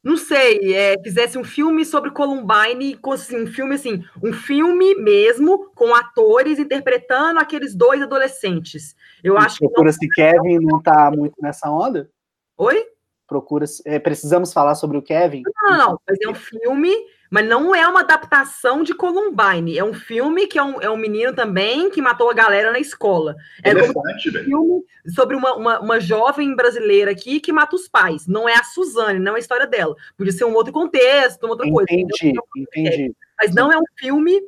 não 0.02 0.16
sei, 0.16 0.74
é, 0.74 1.00
fizesse 1.04 1.38
um 1.38 1.44
filme 1.44 1.84
sobre 1.84 2.10
Columbine, 2.10 2.98
assim, 3.12 3.40
um 3.40 3.46
filme 3.46 3.76
assim, 3.76 4.02
um 4.20 4.32
filme 4.32 4.96
mesmo, 4.96 5.70
com 5.72 5.94
atores 5.94 6.58
interpretando 6.58 7.38
aqueles 7.38 7.76
dois 7.76 8.02
adolescentes. 8.02 8.96
Eu 9.22 9.34
e 9.34 9.38
acho 9.38 9.58
que. 9.58 9.66
Procura-se 9.66 10.08
Kevin 10.08 10.58
não 10.62 10.78
está 10.78 11.12
muito 11.12 11.36
nessa 11.40 11.70
onda? 11.70 12.10
Oi? 12.56 12.97
Procura. 13.28 13.66
É, 13.84 13.98
precisamos 13.98 14.52
falar 14.52 14.74
sobre 14.74 14.96
o 14.96 15.02
Kevin? 15.02 15.42
Não, 15.62 15.76
não, 15.76 16.00
mas 16.08 16.18
é 16.20 16.28
um 16.28 16.34
filme, 16.34 16.90
mas 17.30 17.46
não 17.46 17.74
é 17.74 17.86
uma 17.86 18.00
adaptação 18.00 18.82
de 18.82 18.94
Columbine. 18.94 19.76
É 19.76 19.84
um 19.84 19.92
filme 19.92 20.46
que 20.46 20.58
é 20.58 20.62
um, 20.62 20.80
é 20.80 20.90
um 20.90 20.96
menino 20.96 21.34
também 21.34 21.90
que 21.90 22.00
matou 22.00 22.30
a 22.30 22.34
galera 22.34 22.72
na 22.72 22.80
escola. 22.80 23.36
É 23.62 23.74
um 23.74 23.92
filme 23.92 24.82
sobre 25.14 25.36
uma, 25.36 25.54
uma, 25.54 25.80
uma, 25.80 26.00
jovem 26.00 26.56
brasileira 26.56 27.10
aqui 27.10 27.38
que 27.38 27.52
mata 27.52 27.76
os 27.76 27.86
pais. 27.86 28.26
Não 28.26 28.48
é 28.48 28.54
a 28.54 28.64
Suzane, 28.64 29.20
não 29.20 29.34
é 29.34 29.36
a 29.36 29.40
história 29.40 29.66
dela. 29.66 29.94
Podia 30.16 30.32
ser 30.32 30.44
um 30.44 30.54
outro 30.54 30.72
contexto, 30.72 31.44
uma 31.44 31.50
outra 31.50 31.68
entendi, 31.68 32.34
coisa. 32.34 32.42
Entendi, 32.56 33.14
Mas 33.38 33.54
não 33.54 33.70
é 33.70 33.76
um 33.76 33.84
filme. 33.96 34.40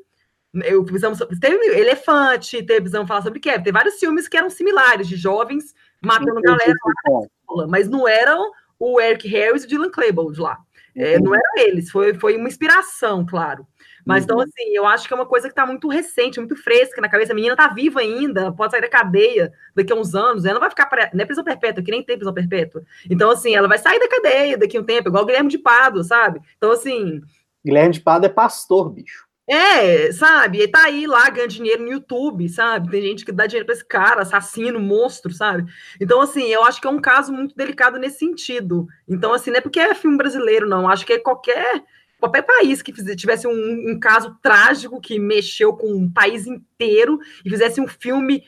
Eu, 0.65 0.83
precisamos, 0.83 1.19
teve 1.41 1.79
Elefante, 1.79 2.57
teve, 2.65 2.81
precisamos 2.81 3.07
falar 3.07 3.23
sobre 3.23 3.39
Kevin. 3.39 3.63
Tem 3.63 3.73
vários 3.73 4.01
filmes 4.01 4.27
que 4.27 4.37
eram 4.37 4.51
similares, 4.51 5.07
de 5.07 5.15
jovens 5.15 5.75
matando 6.03 6.41
entendi, 6.41 6.47
galera 6.47 6.75
na 7.07 7.21
escola, 7.21 7.67
mas 7.69 7.89
não 7.89 8.09
eram 8.09 8.51
o 8.81 8.99
Eric 8.99 9.29
Harris 9.29 9.63
e 9.63 9.67
o 9.67 9.69
Dylan 9.69 9.91
Klebold 9.91 10.41
lá. 10.41 10.59
É, 10.97 11.17
uhum. 11.17 11.25
não 11.25 11.35
eram 11.35 11.69
eles, 11.69 11.91
foi, 11.91 12.15
foi 12.15 12.37
uma 12.37 12.49
inspiração, 12.49 13.25
claro. 13.25 13.65
Mas 14.05 14.25
então, 14.25 14.39
uhum. 14.39 14.43
então, 14.43 14.55
assim, 14.65 14.75
eu 14.75 14.87
acho 14.87 15.07
que 15.07 15.13
é 15.13 15.17
uma 15.17 15.27
coisa 15.27 15.47
que 15.47 15.53
está 15.53 15.67
muito 15.67 15.89
recente, 15.89 16.41
muito 16.41 16.57
fresca 16.57 17.01
na 17.01 17.09
cabeça. 17.09 17.33
A 17.33 17.35
menina 17.35 17.53
está 17.53 17.69
viva 17.69 18.01
ainda, 18.01 18.51
pode 18.51 18.73
sair 18.73 18.81
da 18.81 18.89
cadeia 18.89 19.53
daqui 19.77 19.93
a 19.93 19.97
uns 19.97 20.15
anos, 20.15 20.45
ela 20.45 20.55
não 20.55 20.61
vai 20.61 20.71
ficar. 20.71 20.87
Pra... 20.87 21.11
Não 21.13 21.23
é 21.23 21.27
prisão 21.27 21.45
perpétua, 21.45 21.85
que 21.85 21.91
nem 21.91 22.03
tem 22.03 22.17
prisão 22.17 22.35
perpétua. 22.35 22.83
Então, 23.09 23.31
assim, 23.31 23.55
ela 23.55 23.69
vai 23.69 23.79
sair 23.79 24.01
da 24.01 24.09
cadeia 24.09 24.57
daqui 24.57 24.77
a 24.77 24.81
um 24.81 24.85
tempo, 24.85 25.09
igual 25.09 25.23
o 25.23 25.27
Guilherme 25.27 25.51
de 25.51 25.59
Pado, 25.59 26.03
sabe? 26.03 26.41
Então, 26.57 26.73
assim. 26.73 27.21
Guilherme 27.65 27.93
de 27.93 28.01
Pado 28.01 28.27
é 28.27 28.29
pastor, 28.29 28.91
bicho. 28.91 29.30
É, 29.53 30.13
sabe? 30.13 30.63
E 30.63 30.69
tá 30.69 30.85
aí 30.85 31.09
lá 31.09 31.29
ganhando 31.29 31.51
dinheiro 31.51 31.83
no 31.83 31.91
YouTube, 31.91 32.49
sabe? 32.49 32.89
Tem 32.89 33.03
gente 33.03 33.25
que 33.25 33.33
dá 33.33 33.49
dinheiro 33.49 33.67
para 33.67 33.75
esse 33.75 33.85
cara, 33.85 34.23
assassino, 34.23 34.79
monstro, 34.79 35.33
sabe? 35.33 35.69
Então, 36.01 36.21
assim, 36.21 36.45
eu 36.53 36.63
acho 36.63 36.81
que 36.81 36.87
é 36.87 36.91
um 36.91 37.01
caso 37.01 37.33
muito 37.33 37.57
delicado 37.57 37.99
nesse 37.99 38.21
sentido. 38.21 38.87
Então, 39.09 39.35
assim, 39.35 39.51
não 39.51 39.59
é 39.59 39.61
porque 39.61 39.81
é 39.81 39.93
filme 39.93 40.17
brasileiro, 40.17 40.69
não. 40.69 40.89
Acho 40.89 41.05
que 41.05 41.15
é 41.15 41.19
qualquer 41.19 41.83
qualquer 42.21 42.43
país 42.43 42.81
que 42.81 42.93
tivesse 43.17 43.49
um, 43.49 43.91
um, 43.91 43.99
caso 43.99 44.39
trágico 44.41 45.01
que 45.01 45.19
mexeu 45.19 45.73
com 45.73 45.91
um 45.91 46.09
país 46.09 46.47
inteiro 46.47 47.19
e 47.45 47.51
fizesse 47.51 47.81
um 47.81 47.89
filme 47.89 48.45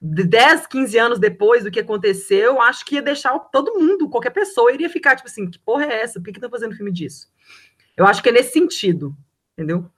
de 0.00 0.22
10, 0.24 0.68
15 0.68 0.98
anos 0.98 1.18
depois 1.18 1.64
do 1.64 1.70
que 1.70 1.80
aconteceu, 1.80 2.62
acho 2.62 2.84
que 2.84 2.94
ia 2.94 3.02
deixar 3.02 3.36
todo 3.38 3.78
mundo, 3.78 4.08
qualquer 4.08 4.30
pessoa, 4.30 4.72
iria 4.72 4.88
ficar 4.88 5.16
tipo 5.16 5.28
assim: 5.28 5.50
que 5.50 5.58
porra 5.58 5.84
é 5.84 6.00
essa? 6.00 6.18
Por 6.18 6.24
que 6.24 6.38
estão 6.38 6.48
fazendo 6.48 6.74
filme 6.74 6.92
disso? 6.92 7.28
Eu 7.94 8.06
acho 8.06 8.22
que 8.22 8.30
é 8.30 8.32
nesse 8.32 8.52
sentido, 8.52 9.14
entendeu? 9.52 9.90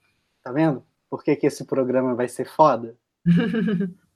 Tá 0.43 0.53
vendo? 0.53 0.85
Por 1.11 1.23
que, 1.23 1.37
que 1.37 1.47
esse 1.47 1.65
programa 1.65 2.15
vai 2.15 2.29
ser 2.29 2.47
foda? 2.47 2.97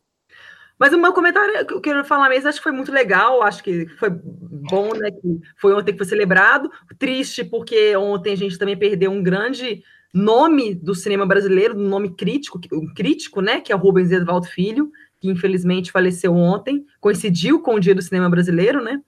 Mas 0.78 0.92
o 0.92 0.98
meu 0.98 1.12
comentário 1.12 1.64
que 1.66 1.74
eu 1.74 1.80
quero 1.80 2.04
falar 2.04 2.28
mesmo, 2.28 2.48
acho 2.48 2.58
que 2.58 2.64
foi 2.64 2.72
muito 2.72 2.90
legal, 2.90 3.42
acho 3.42 3.62
que 3.62 3.86
foi 3.98 4.10
bom, 4.10 4.92
né? 4.94 5.10
Que 5.12 5.40
foi 5.56 5.72
ontem 5.74 5.92
que 5.92 5.98
foi 5.98 6.06
celebrado. 6.06 6.70
Triste, 6.98 7.44
porque 7.44 7.94
ontem 7.96 8.32
a 8.32 8.36
gente 8.36 8.58
também 8.58 8.76
perdeu 8.76 9.10
um 9.12 9.22
grande 9.22 9.82
nome 10.12 10.74
do 10.74 10.94
cinema 10.94 11.24
brasileiro, 11.24 11.78
um 11.78 11.88
nome 11.88 12.14
crítico, 12.16 12.60
um 12.72 12.92
crítico, 12.92 13.40
né? 13.40 13.60
Que 13.60 13.72
é 13.72 13.76
o 13.76 13.78
Rubens 13.78 14.10
Edvaldo 14.10 14.46
Filho, 14.46 14.90
que 15.20 15.28
infelizmente 15.28 15.92
faleceu 15.92 16.34
ontem, 16.34 16.84
coincidiu 17.00 17.62
com 17.62 17.76
o 17.76 17.80
Dia 17.80 17.94
do 17.94 18.02
Cinema 18.02 18.28
Brasileiro, 18.28 18.82
né? 18.82 19.00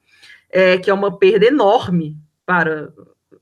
É, 0.49 0.79
que 0.79 0.89
é 0.89 0.95
uma 0.95 1.19
perda 1.19 1.47
enorme 1.47 2.17
para, 2.47 2.93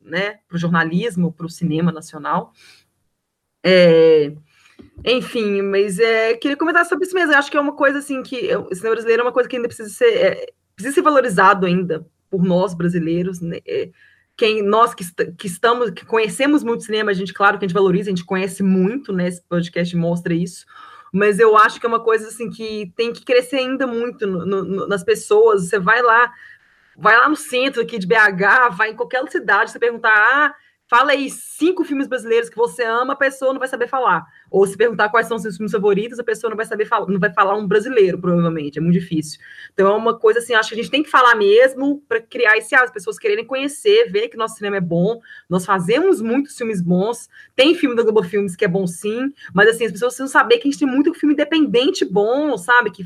né, 0.01 0.39
para 0.49 0.57
o 0.57 0.59
jornalismo, 0.59 1.33
para 1.33 1.45
o 1.45 1.51
cinema 1.51 1.93
nacional. 1.93 2.53
É, 3.65 4.33
enfim, 5.05 5.63
mas 5.63 5.99
é, 5.99 6.35
queria 6.35 6.57
comentar 6.57 6.85
sobre 6.87 7.07
isso 7.07 7.15
mesmo. 7.15 7.33
Eu 7.33 7.39
acho 7.39 7.51
que 7.51 7.57
é 7.57 7.61
uma 7.61 7.75
coisa 7.75 7.99
assim 7.99 8.23
que 8.23 8.55
o 8.57 8.75
cinema 8.75 8.95
brasileiro 8.95 9.23
é 9.23 9.25
uma 9.25 9.33
coisa 9.33 9.49
que 9.49 9.57
ainda 9.57 9.69
precisa 9.69 9.89
ser, 9.89 10.15
é, 10.17 10.47
precisa 10.75 10.95
ser 10.95 11.03
valorizado 11.03 11.67
ainda 11.67 12.07
por 12.31 12.43
nós 12.43 12.75
brasileiros. 12.75 13.41
Né? 13.41 13.59
É, 13.67 13.91
quem 14.37 14.63
nós 14.63 14.95
que, 14.95 15.05
que, 15.37 15.47
estamos, 15.47 15.91
que 15.91 16.07
conhecemos 16.07 16.63
muito 16.63 16.85
cinema, 16.85 17.11
a 17.11 17.15
gente, 17.15 17.35
claro 17.35 17.59
que 17.59 17.65
a 17.65 17.69
gente 17.69 17.75
valoriza, 17.75 18.11
a 18.11 18.15
gente 18.15 18.25
conhece 18.25 18.63
muito, 18.63 19.13
né? 19.13 19.29
Esse 19.29 19.43
podcast 19.43 19.97
mostra 19.97 20.33
isso. 20.33 20.65
Mas 21.13 21.39
eu 21.39 21.57
acho 21.59 21.79
que 21.79 21.85
é 21.85 21.89
uma 21.89 22.01
coisa 22.01 22.29
assim 22.29 22.49
que 22.49 22.91
tem 22.97 23.13
que 23.13 23.25
crescer 23.25 23.57
ainda 23.57 23.87
muito 23.87 24.27
no, 24.27 24.47
no, 24.47 24.89
nas 24.89 25.05
pessoas. 25.05 25.69
Você 25.69 25.79
vai 25.79 26.01
lá, 26.01 26.33
vai 26.97 27.17
lá 27.17 27.29
no 27.29 27.37
centro 27.37 27.83
aqui 27.83 27.99
de 27.99 28.07
BH, 28.07 28.75
vai 28.75 28.91
em 28.91 28.97
qualquer 28.97 29.29
cidade, 29.31 29.71
você 29.71 29.79
perguntar, 29.79 30.11
ah, 30.11 30.55
fala 30.93 31.13
aí 31.13 31.31
cinco 31.31 31.85
filmes 31.85 32.07
brasileiros 32.07 32.51
que 32.51 32.57
você 32.57 32.85
ama, 32.85 33.15
a 33.15 33.17
pessoa 33.17 33.55
não 33.55 33.59
vai 33.59 33.67
saber 33.67 33.89
falar. 33.89 34.27
Ou 34.53 34.67
se 34.67 34.77
perguntar 34.77 35.09
quais 35.09 35.27
são 35.27 35.39
os 35.39 35.43
seus 35.43 35.57
filmes 35.57 35.73
favoritos, 35.73 36.19
a 36.19 36.25
pessoa 36.25 36.51
não 36.51 36.57
vai 36.59 36.67
saber 36.67 36.85
falar, 36.85 37.07
não 37.07 37.19
vai 37.19 37.33
falar 37.33 37.57
um 37.57 37.67
brasileiro, 37.67 38.19
provavelmente. 38.19 38.79
É 38.79 38.83
muito 38.83 39.01
difícil. 39.01 39.41
Então 39.73 39.89
é 39.89 39.97
uma 39.97 40.19
coisa 40.19 40.41
assim, 40.41 40.53
acho 40.53 40.69
que 40.69 40.75
a 40.75 40.83
gente 40.83 40.91
tem 40.91 41.03
que 41.03 41.09
falar 41.09 41.35
mesmo 41.35 42.03
para 42.07 42.21
criar 42.21 42.59
esse 42.59 42.75
as 42.75 42.91
pessoas 42.91 43.19
quererem 43.19 43.47
conhecer, 43.47 44.11
ver 44.11 44.29
que 44.29 44.37
nosso 44.37 44.57
cinema 44.57 44.77
é 44.77 44.81
bom. 44.81 45.21
Nós 45.49 45.65
fazemos 45.65 46.21
muitos 46.21 46.55
filmes 46.57 46.83
bons. 46.83 47.31
Tem 47.57 47.75
filme 47.75 47.97
da 47.97 48.03
Globo 48.03 48.23
Filmes 48.23 48.55
que 48.55 48.65
é 48.65 48.69
bom 48.69 48.87
sim, 48.87 49.33
mas 49.55 49.69
assim, 49.69 49.87
as 49.87 49.93
pessoas 49.93 50.15
precisam 50.15 50.29
saber 50.29 50.59
que 50.59 50.69
a 50.69 50.71
gente 50.71 50.81
tem 50.81 50.89
muito 50.89 51.15
filme 51.15 51.33
independente 51.33 52.05
bom, 52.05 52.59
sabe? 52.59 52.91
Que, 52.91 53.05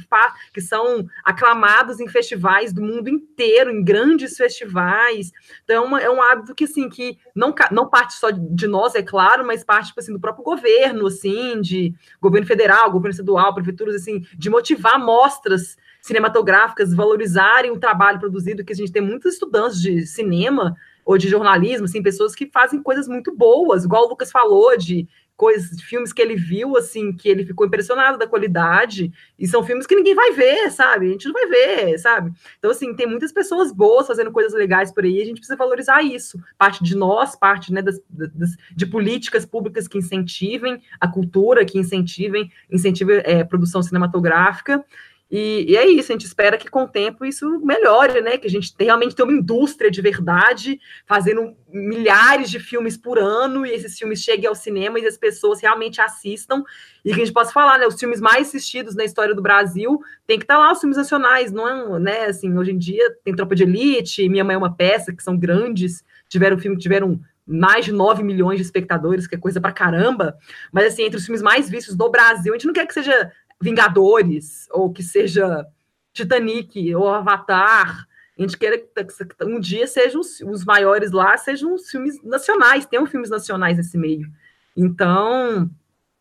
que 0.52 0.60
são 0.60 1.06
aclamados 1.24 2.00
em 2.00 2.08
festivais 2.08 2.72
do 2.72 2.82
mundo 2.82 3.08
inteiro, 3.08 3.70
em 3.70 3.84
grandes 3.84 4.36
festivais. 4.36 5.30
Então 5.62 5.76
é, 5.76 5.86
uma, 5.86 6.00
é 6.00 6.10
um 6.10 6.20
hábito 6.20 6.56
que 6.56 6.64
assim, 6.64 6.88
que 6.88 7.16
não, 7.34 7.54
não 7.70 7.88
parte 7.88 8.14
só 8.14 8.30
de 8.30 8.66
nós, 8.66 8.96
é 8.96 9.02
claro, 9.02 9.46
mas 9.46 9.62
parte 9.62 9.88
tipo 9.88 10.00
assim, 10.00 10.12
do 10.12 10.20
próprio 10.20 10.44
governo, 10.44 11.06
assim, 11.06 11.35
de 11.60 11.94
governo 12.20 12.46
federal, 12.46 12.90
governo 12.90 13.12
estadual, 13.12 13.54
prefeituras, 13.54 13.94
assim, 13.94 14.24
de 14.36 14.50
motivar 14.50 14.98
mostras 14.98 15.76
cinematográficas, 16.00 16.94
valorizarem 16.94 17.70
o 17.70 17.80
trabalho 17.80 18.20
produzido, 18.20 18.64
que 18.64 18.72
a 18.72 18.76
gente 18.76 18.92
tem 18.92 19.02
muitos 19.02 19.34
estudantes 19.34 19.80
de 19.80 20.06
cinema 20.06 20.76
ou 21.04 21.18
de 21.18 21.28
jornalismo, 21.28 21.86
assim, 21.86 22.02
pessoas 22.02 22.34
que 22.34 22.46
fazem 22.46 22.82
coisas 22.82 23.08
muito 23.08 23.34
boas, 23.34 23.84
igual 23.84 24.06
o 24.06 24.08
Lucas 24.08 24.30
falou, 24.30 24.76
de 24.76 25.08
coisas, 25.36 25.80
filmes 25.82 26.12
que 26.12 26.22
ele 26.22 26.34
viu, 26.34 26.76
assim, 26.76 27.12
que 27.12 27.28
ele 27.28 27.44
ficou 27.44 27.66
impressionado 27.66 28.18
da 28.18 28.26
qualidade, 28.26 29.12
e 29.38 29.46
são 29.46 29.62
filmes 29.62 29.86
que 29.86 29.94
ninguém 29.94 30.14
vai 30.14 30.32
ver, 30.32 30.70
sabe? 30.70 31.06
A 31.06 31.10
gente 31.10 31.26
não 31.26 31.32
vai 31.34 31.46
ver, 31.46 31.98
sabe? 31.98 32.32
Então, 32.58 32.70
assim, 32.70 32.94
tem 32.94 33.06
muitas 33.06 33.32
pessoas 33.32 33.70
boas 33.70 34.06
fazendo 34.06 34.32
coisas 34.32 34.54
legais 34.54 34.90
por 34.90 35.04
aí, 35.04 35.20
a 35.20 35.24
gente 35.24 35.38
precisa 35.38 35.56
valorizar 35.56 36.02
isso. 36.02 36.40
Parte 36.56 36.82
de 36.82 36.96
nós, 36.96 37.36
parte, 37.36 37.72
né, 37.72 37.82
das, 37.82 38.00
das 38.08 38.56
de 38.74 38.86
políticas 38.86 39.44
públicas 39.44 39.86
que 39.86 39.98
incentivem 39.98 40.80
a 40.98 41.06
cultura, 41.06 41.64
que 41.64 41.78
incentivem, 41.78 42.50
incentivem 42.70 43.20
é, 43.24 43.44
produção 43.44 43.82
cinematográfica, 43.82 44.84
e, 45.28 45.72
e, 45.72 45.76
é 45.76 45.84
isso, 45.88 46.12
a 46.12 46.14
gente 46.14 46.24
espera 46.24 46.56
que 46.56 46.70
com 46.70 46.84
o 46.84 46.88
tempo 46.88 47.24
isso 47.24 47.58
melhore, 47.60 48.20
né? 48.20 48.38
Que 48.38 48.46
a 48.46 48.50
gente 48.50 48.72
realmente 48.78 49.14
tenha 49.14 49.28
uma 49.28 49.36
indústria 49.36 49.90
de 49.90 50.00
verdade, 50.00 50.78
fazendo 51.04 51.56
milhares 51.68 52.48
de 52.48 52.60
filmes 52.60 52.96
por 52.96 53.18
ano, 53.18 53.66
e 53.66 53.72
esses 53.72 53.98
filmes 53.98 54.20
cheguem 54.20 54.46
ao 54.46 54.54
cinema 54.54 55.00
e 55.00 55.06
as 55.06 55.16
pessoas 55.16 55.60
realmente 55.60 56.00
assistam, 56.00 56.62
e 57.04 57.08
que 57.08 57.20
a 57.20 57.24
gente 57.24 57.32
possa 57.32 57.52
falar, 57.52 57.76
né? 57.76 57.86
Os 57.88 57.98
filmes 57.98 58.20
mais 58.20 58.48
assistidos 58.48 58.94
na 58.94 59.04
história 59.04 59.34
do 59.34 59.42
Brasil 59.42 60.00
tem 60.26 60.38
que 60.38 60.44
estar 60.44 60.54
tá 60.54 60.60
lá, 60.60 60.72
os 60.72 60.78
filmes 60.78 60.96
nacionais, 60.96 61.50
não 61.50 61.96
é, 61.96 61.98
né? 61.98 62.24
Assim, 62.26 62.56
hoje 62.56 62.70
em 62.70 62.78
dia 62.78 63.16
tem 63.24 63.34
Tropa 63.34 63.56
de 63.56 63.64
Elite, 63.64 64.28
Minha 64.28 64.44
Mãe 64.44 64.54
é 64.54 64.58
uma 64.58 64.76
Peça, 64.76 65.12
que 65.12 65.24
são 65.24 65.36
grandes, 65.36 66.04
tiveram 66.28 66.56
filme 66.56 66.76
que 66.76 66.82
tiveram 66.82 67.20
mais 67.46 67.84
de 67.84 67.92
9 67.92 68.24
milhões 68.24 68.56
de 68.56 68.62
espectadores, 68.64 69.26
que 69.26 69.36
é 69.36 69.38
coisa 69.38 69.60
pra 69.60 69.70
caramba, 69.70 70.36
mas 70.72 70.86
assim, 70.86 71.04
entre 71.04 71.16
os 71.16 71.24
filmes 71.24 71.40
mais 71.40 71.70
vistos 71.70 71.94
do 71.94 72.10
Brasil, 72.10 72.52
a 72.52 72.56
gente 72.56 72.66
não 72.66 72.72
quer 72.72 72.86
que 72.86 72.94
seja 72.94 73.30
Vingadores, 73.60 74.66
ou 74.70 74.92
que 74.92 75.02
seja 75.02 75.66
Titanic, 76.12 76.94
ou 76.94 77.08
Avatar. 77.08 78.06
A 78.38 78.42
gente 78.42 78.58
quer 78.58 78.78
que 78.78 79.44
um 79.44 79.58
dia 79.58 79.86
sejam 79.86 80.20
os, 80.20 80.64
maiores 80.64 81.10
lá, 81.10 81.36
sejam 81.36 81.74
os 81.74 81.90
filmes 81.90 82.22
nacionais, 82.22 82.84
tenham 82.84 83.06
filmes 83.06 83.30
nacionais 83.30 83.78
nesse 83.78 83.96
meio. 83.96 84.28
Então, 84.76 85.70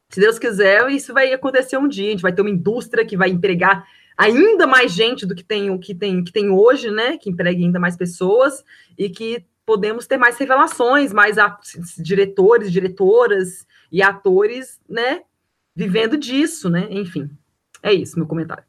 se 0.09 0.19
Deus 0.19 0.39
quiser, 0.39 0.89
isso 0.91 1.13
vai 1.13 1.33
acontecer 1.33 1.77
um 1.77 1.87
dia. 1.87 2.07
A 2.07 2.11
gente 2.11 2.21
vai 2.21 2.31
ter 2.31 2.41
uma 2.41 2.49
indústria 2.49 3.05
que 3.05 3.17
vai 3.17 3.29
empregar 3.29 3.85
ainda 4.17 4.65
mais 4.65 4.93
gente 4.93 5.25
do 5.25 5.35
que 5.35 5.43
tem 5.43 5.77
que 5.77 5.93
tem, 5.93 6.23
que 6.23 6.31
tem 6.31 6.49
hoje, 6.49 6.89
né? 6.89 7.17
Que 7.17 7.29
empregue 7.29 7.63
ainda 7.63 7.79
mais 7.79 7.97
pessoas 7.97 8.63
e 8.97 9.09
que 9.09 9.45
podemos 9.65 10.07
ter 10.07 10.17
mais 10.17 10.37
revelações, 10.37 11.11
mais 11.11 11.35
diretores, 11.97 12.71
diretoras 12.71 13.67
e 13.91 14.01
atores, 14.01 14.79
né? 14.87 15.21
Vivendo 15.75 16.17
disso, 16.17 16.69
né? 16.69 16.87
Enfim, 16.89 17.29
é 17.83 17.93
isso 17.93 18.17
meu 18.17 18.27
comentário. 18.27 18.63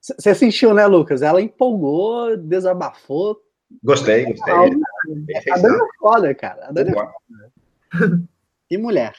Você 0.00 0.30
assistiu, 0.30 0.72
né, 0.72 0.86
Lucas? 0.86 1.20
Ela 1.20 1.42
empolgou, 1.42 2.36
desabafou. 2.36 3.42
Gostei, 3.82 4.24
gostei. 4.24 4.54
A, 4.54 5.54
a 5.54 5.58
Dani 5.58 5.76
é 5.76 5.98
foda, 5.98 6.34
cara. 6.34 6.68
A 6.68 6.72
Dani 6.72 6.90
é 6.90 6.94
foda. 6.94 8.22
E 8.70 8.78
mulher. 8.78 9.14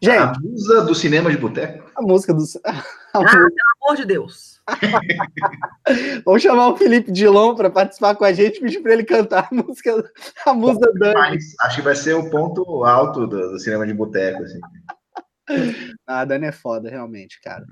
Gente, 0.00 0.16
a 0.16 0.32
musa 0.40 0.84
do 0.84 0.94
cinema 0.94 1.30
de 1.30 1.36
boteco. 1.36 1.90
A 1.96 2.02
música 2.02 2.32
do. 2.34 2.44
Ah, 3.14 3.20
pelo 3.24 3.48
amor 3.82 3.96
de 3.96 4.04
Deus. 4.04 4.60
Vamos 6.26 6.42
chamar 6.42 6.68
o 6.68 6.76
Felipe 6.76 7.10
Dilon 7.10 7.54
para 7.54 7.70
participar 7.70 8.14
com 8.14 8.24
a 8.24 8.34
gente, 8.34 8.60
pedir 8.60 8.80
para 8.80 8.92
ele 8.92 9.02
cantar 9.02 9.48
a 9.50 9.54
música, 9.54 10.12
a 10.44 10.52
música 10.52 10.92
Dani. 10.92 11.38
Acho 11.62 11.76
que 11.76 11.82
vai 11.82 11.96
ser 11.96 12.12
o 12.12 12.28
ponto 12.28 12.84
alto 12.84 13.26
do, 13.26 13.52
do 13.52 13.58
cinema 13.58 13.86
de 13.86 13.94
boteco. 13.94 14.42
Assim. 14.42 14.60
A 16.06 16.24
Dani 16.24 16.46
é 16.46 16.52
foda, 16.52 16.88
realmente, 16.88 17.40
cara. 17.40 17.64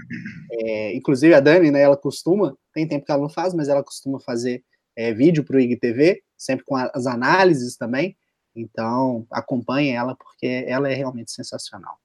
É, 0.53 0.95
inclusive, 0.95 1.35
a 1.35 1.41
Dani, 1.41 1.71
né, 1.71 1.81
ela 1.81 1.97
costuma, 1.97 2.57
tem 2.73 2.87
tempo 2.87 3.05
que 3.05 3.13
ela 3.13 3.23
não 3.23 3.29
faz, 3.29 3.55
mas 3.55 3.69
ela 3.69 3.83
costuma 3.83 4.21
fazer 4.21 4.65
é, 4.95 5.13
vídeo 5.13 5.45
para 5.45 5.57
o 5.57 5.61
IGTV, 5.61 6.23
sempre 6.37 6.65
com 6.65 6.77
as 6.77 7.07
análises 7.07 7.77
também. 7.77 8.17
Então, 8.55 9.27
acompanhe 9.31 9.91
ela, 9.91 10.17
porque 10.17 10.65
ela 10.67 10.91
é 10.91 10.95
realmente 10.95 11.31
sensacional. 11.31 11.99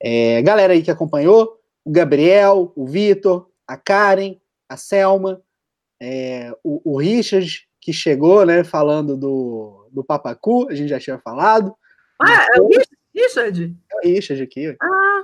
É, 0.00 0.42
galera 0.42 0.74
aí 0.74 0.82
que 0.82 0.90
acompanhou, 0.90 1.58
o 1.84 1.90
Gabriel, 1.90 2.72
o 2.76 2.86
Vitor, 2.86 3.48
a 3.66 3.76
Karen, 3.76 4.36
a 4.68 4.76
Selma, 4.76 5.42
é, 6.00 6.54
o, 6.62 6.92
o, 6.92 6.98
Richard, 6.98 7.66
que 7.80 7.92
chegou, 7.92 8.44
né, 8.44 8.64
falando 8.64 9.16
do, 9.16 9.88
do 9.90 10.04
Papacu, 10.04 10.68
a 10.68 10.74
gente 10.74 10.90
já 10.90 11.00
tinha 11.00 11.18
falado. 11.18 11.74
Ah, 12.20 12.46
o 12.60 12.68
Richard? 12.68 13.03
Richard? 13.14 13.76
É 13.92 13.96
o 13.96 14.00
Richard 14.12 14.42
aqui. 14.42 14.76
Ah. 14.80 15.22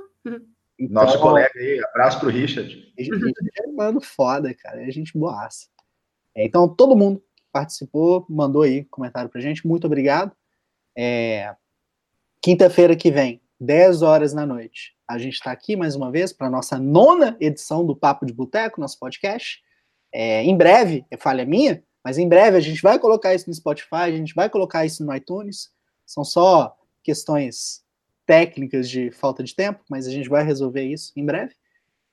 Então, 0.78 1.04
Nosso 1.04 1.20
colega 1.20 1.52
aí, 1.58 1.78
abraço 1.90 2.20
pro 2.20 2.30
Richard. 2.30 2.92
Richard 2.96 3.32
é 3.58 3.66
mano 3.66 4.00
foda, 4.00 4.54
cara. 4.54 4.86
É 4.86 4.90
gente 4.90 5.16
boaça. 5.16 5.66
É, 6.34 6.44
então, 6.44 6.68
todo 6.68 6.96
mundo 6.96 7.22
que 7.36 7.42
participou, 7.52 8.24
mandou 8.30 8.62
aí 8.62 8.84
comentário 8.84 9.28
pra 9.28 9.40
gente. 9.40 9.66
Muito 9.66 9.86
obrigado. 9.86 10.32
É, 10.96 11.54
Quinta-feira 12.42 12.96
que 12.96 13.10
vem, 13.10 13.38
10 13.60 14.00
horas 14.00 14.32
na 14.32 14.46
noite, 14.46 14.94
a 15.06 15.18
gente 15.18 15.34
está 15.34 15.52
aqui 15.52 15.76
mais 15.76 15.94
uma 15.94 16.10
vez 16.10 16.32
para 16.32 16.48
nossa 16.48 16.78
nona 16.78 17.36
edição 17.38 17.84
do 17.84 17.94
Papo 17.94 18.24
de 18.24 18.32
Boteco, 18.32 18.80
nosso 18.80 18.98
podcast. 18.98 19.60
É, 20.10 20.42
em 20.42 20.56
breve, 20.56 21.04
é 21.10 21.18
falha 21.18 21.44
minha, 21.44 21.84
mas 22.02 22.16
em 22.16 22.26
breve 22.26 22.56
a 22.56 22.60
gente 22.60 22.80
vai 22.80 22.98
colocar 22.98 23.34
isso 23.34 23.46
no 23.46 23.54
Spotify, 23.54 24.04
a 24.04 24.10
gente 24.10 24.34
vai 24.34 24.48
colocar 24.48 24.86
isso 24.86 25.04
no 25.04 25.14
iTunes. 25.14 25.70
São 26.06 26.24
só 26.24 26.74
questões 27.02 27.82
técnicas 28.26 28.88
de 28.88 29.10
falta 29.10 29.42
de 29.42 29.54
tempo, 29.54 29.80
mas 29.88 30.06
a 30.06 30.10
gente 30.10 30.28
vai 30.28 30.44
resolver 30.44 30.84
isso 30.84 31.12
em 31.16 31.24
breve. 31.24 31.54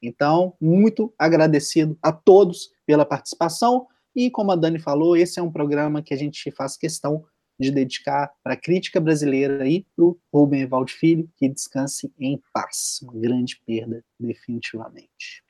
Então, 0.01 0.55
muito 0.59 1.13
agradecido 1.17 1.97
a 2.01 2.11
todos 2.11 2.71
pela 2.85 3.05
participação. 3.05 3.87
E 4.15 4.29
como 4.29 4.51
a 4.51 4.55
Dani 4.55 4.79
falou, 4.79 5.15
esse 5.15 5.39
é 5.39 5.43
um 5.43 5.51
programa 5.51 6.01
que 6.01 6.13
a 6.13 6.17
gente 6.17 6.49
faz 6.51 6.77
questão 6.77 7.25
de 7.59 7.71
dedicar 7.71 8.31
para 8.43 8.53
a 8.53 8.57
crítica 8.57 8.99
brasileira 8.99 9.67
e 9.67 9.85
para 9.95 10.05
o 10.05 10.19
Rubem 10.31 10.61
Evaldo 10.61 10.91
Filho, 10.91 11.29
que 11.35 11.49
descanse 11.49 12.11
em 12.19 12.41
paz. 12.53 12.99
Uma 13.01 13.13
grande 13.13 13.59
perda, 13.65 14.03
definitivamente. 14.19 15.43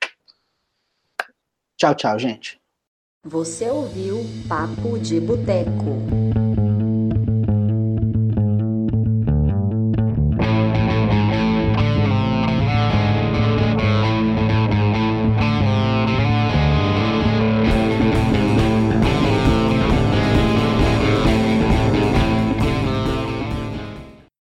Tchau, 1.78 1.94
tchau, 1.94 2.18
gente. 2.18 2.60
Você 3.26 3.70
ouviu 3.70 4.20
Papo 4.48 4.98
de 4.98 5.20
Boteco. 5.20 6.37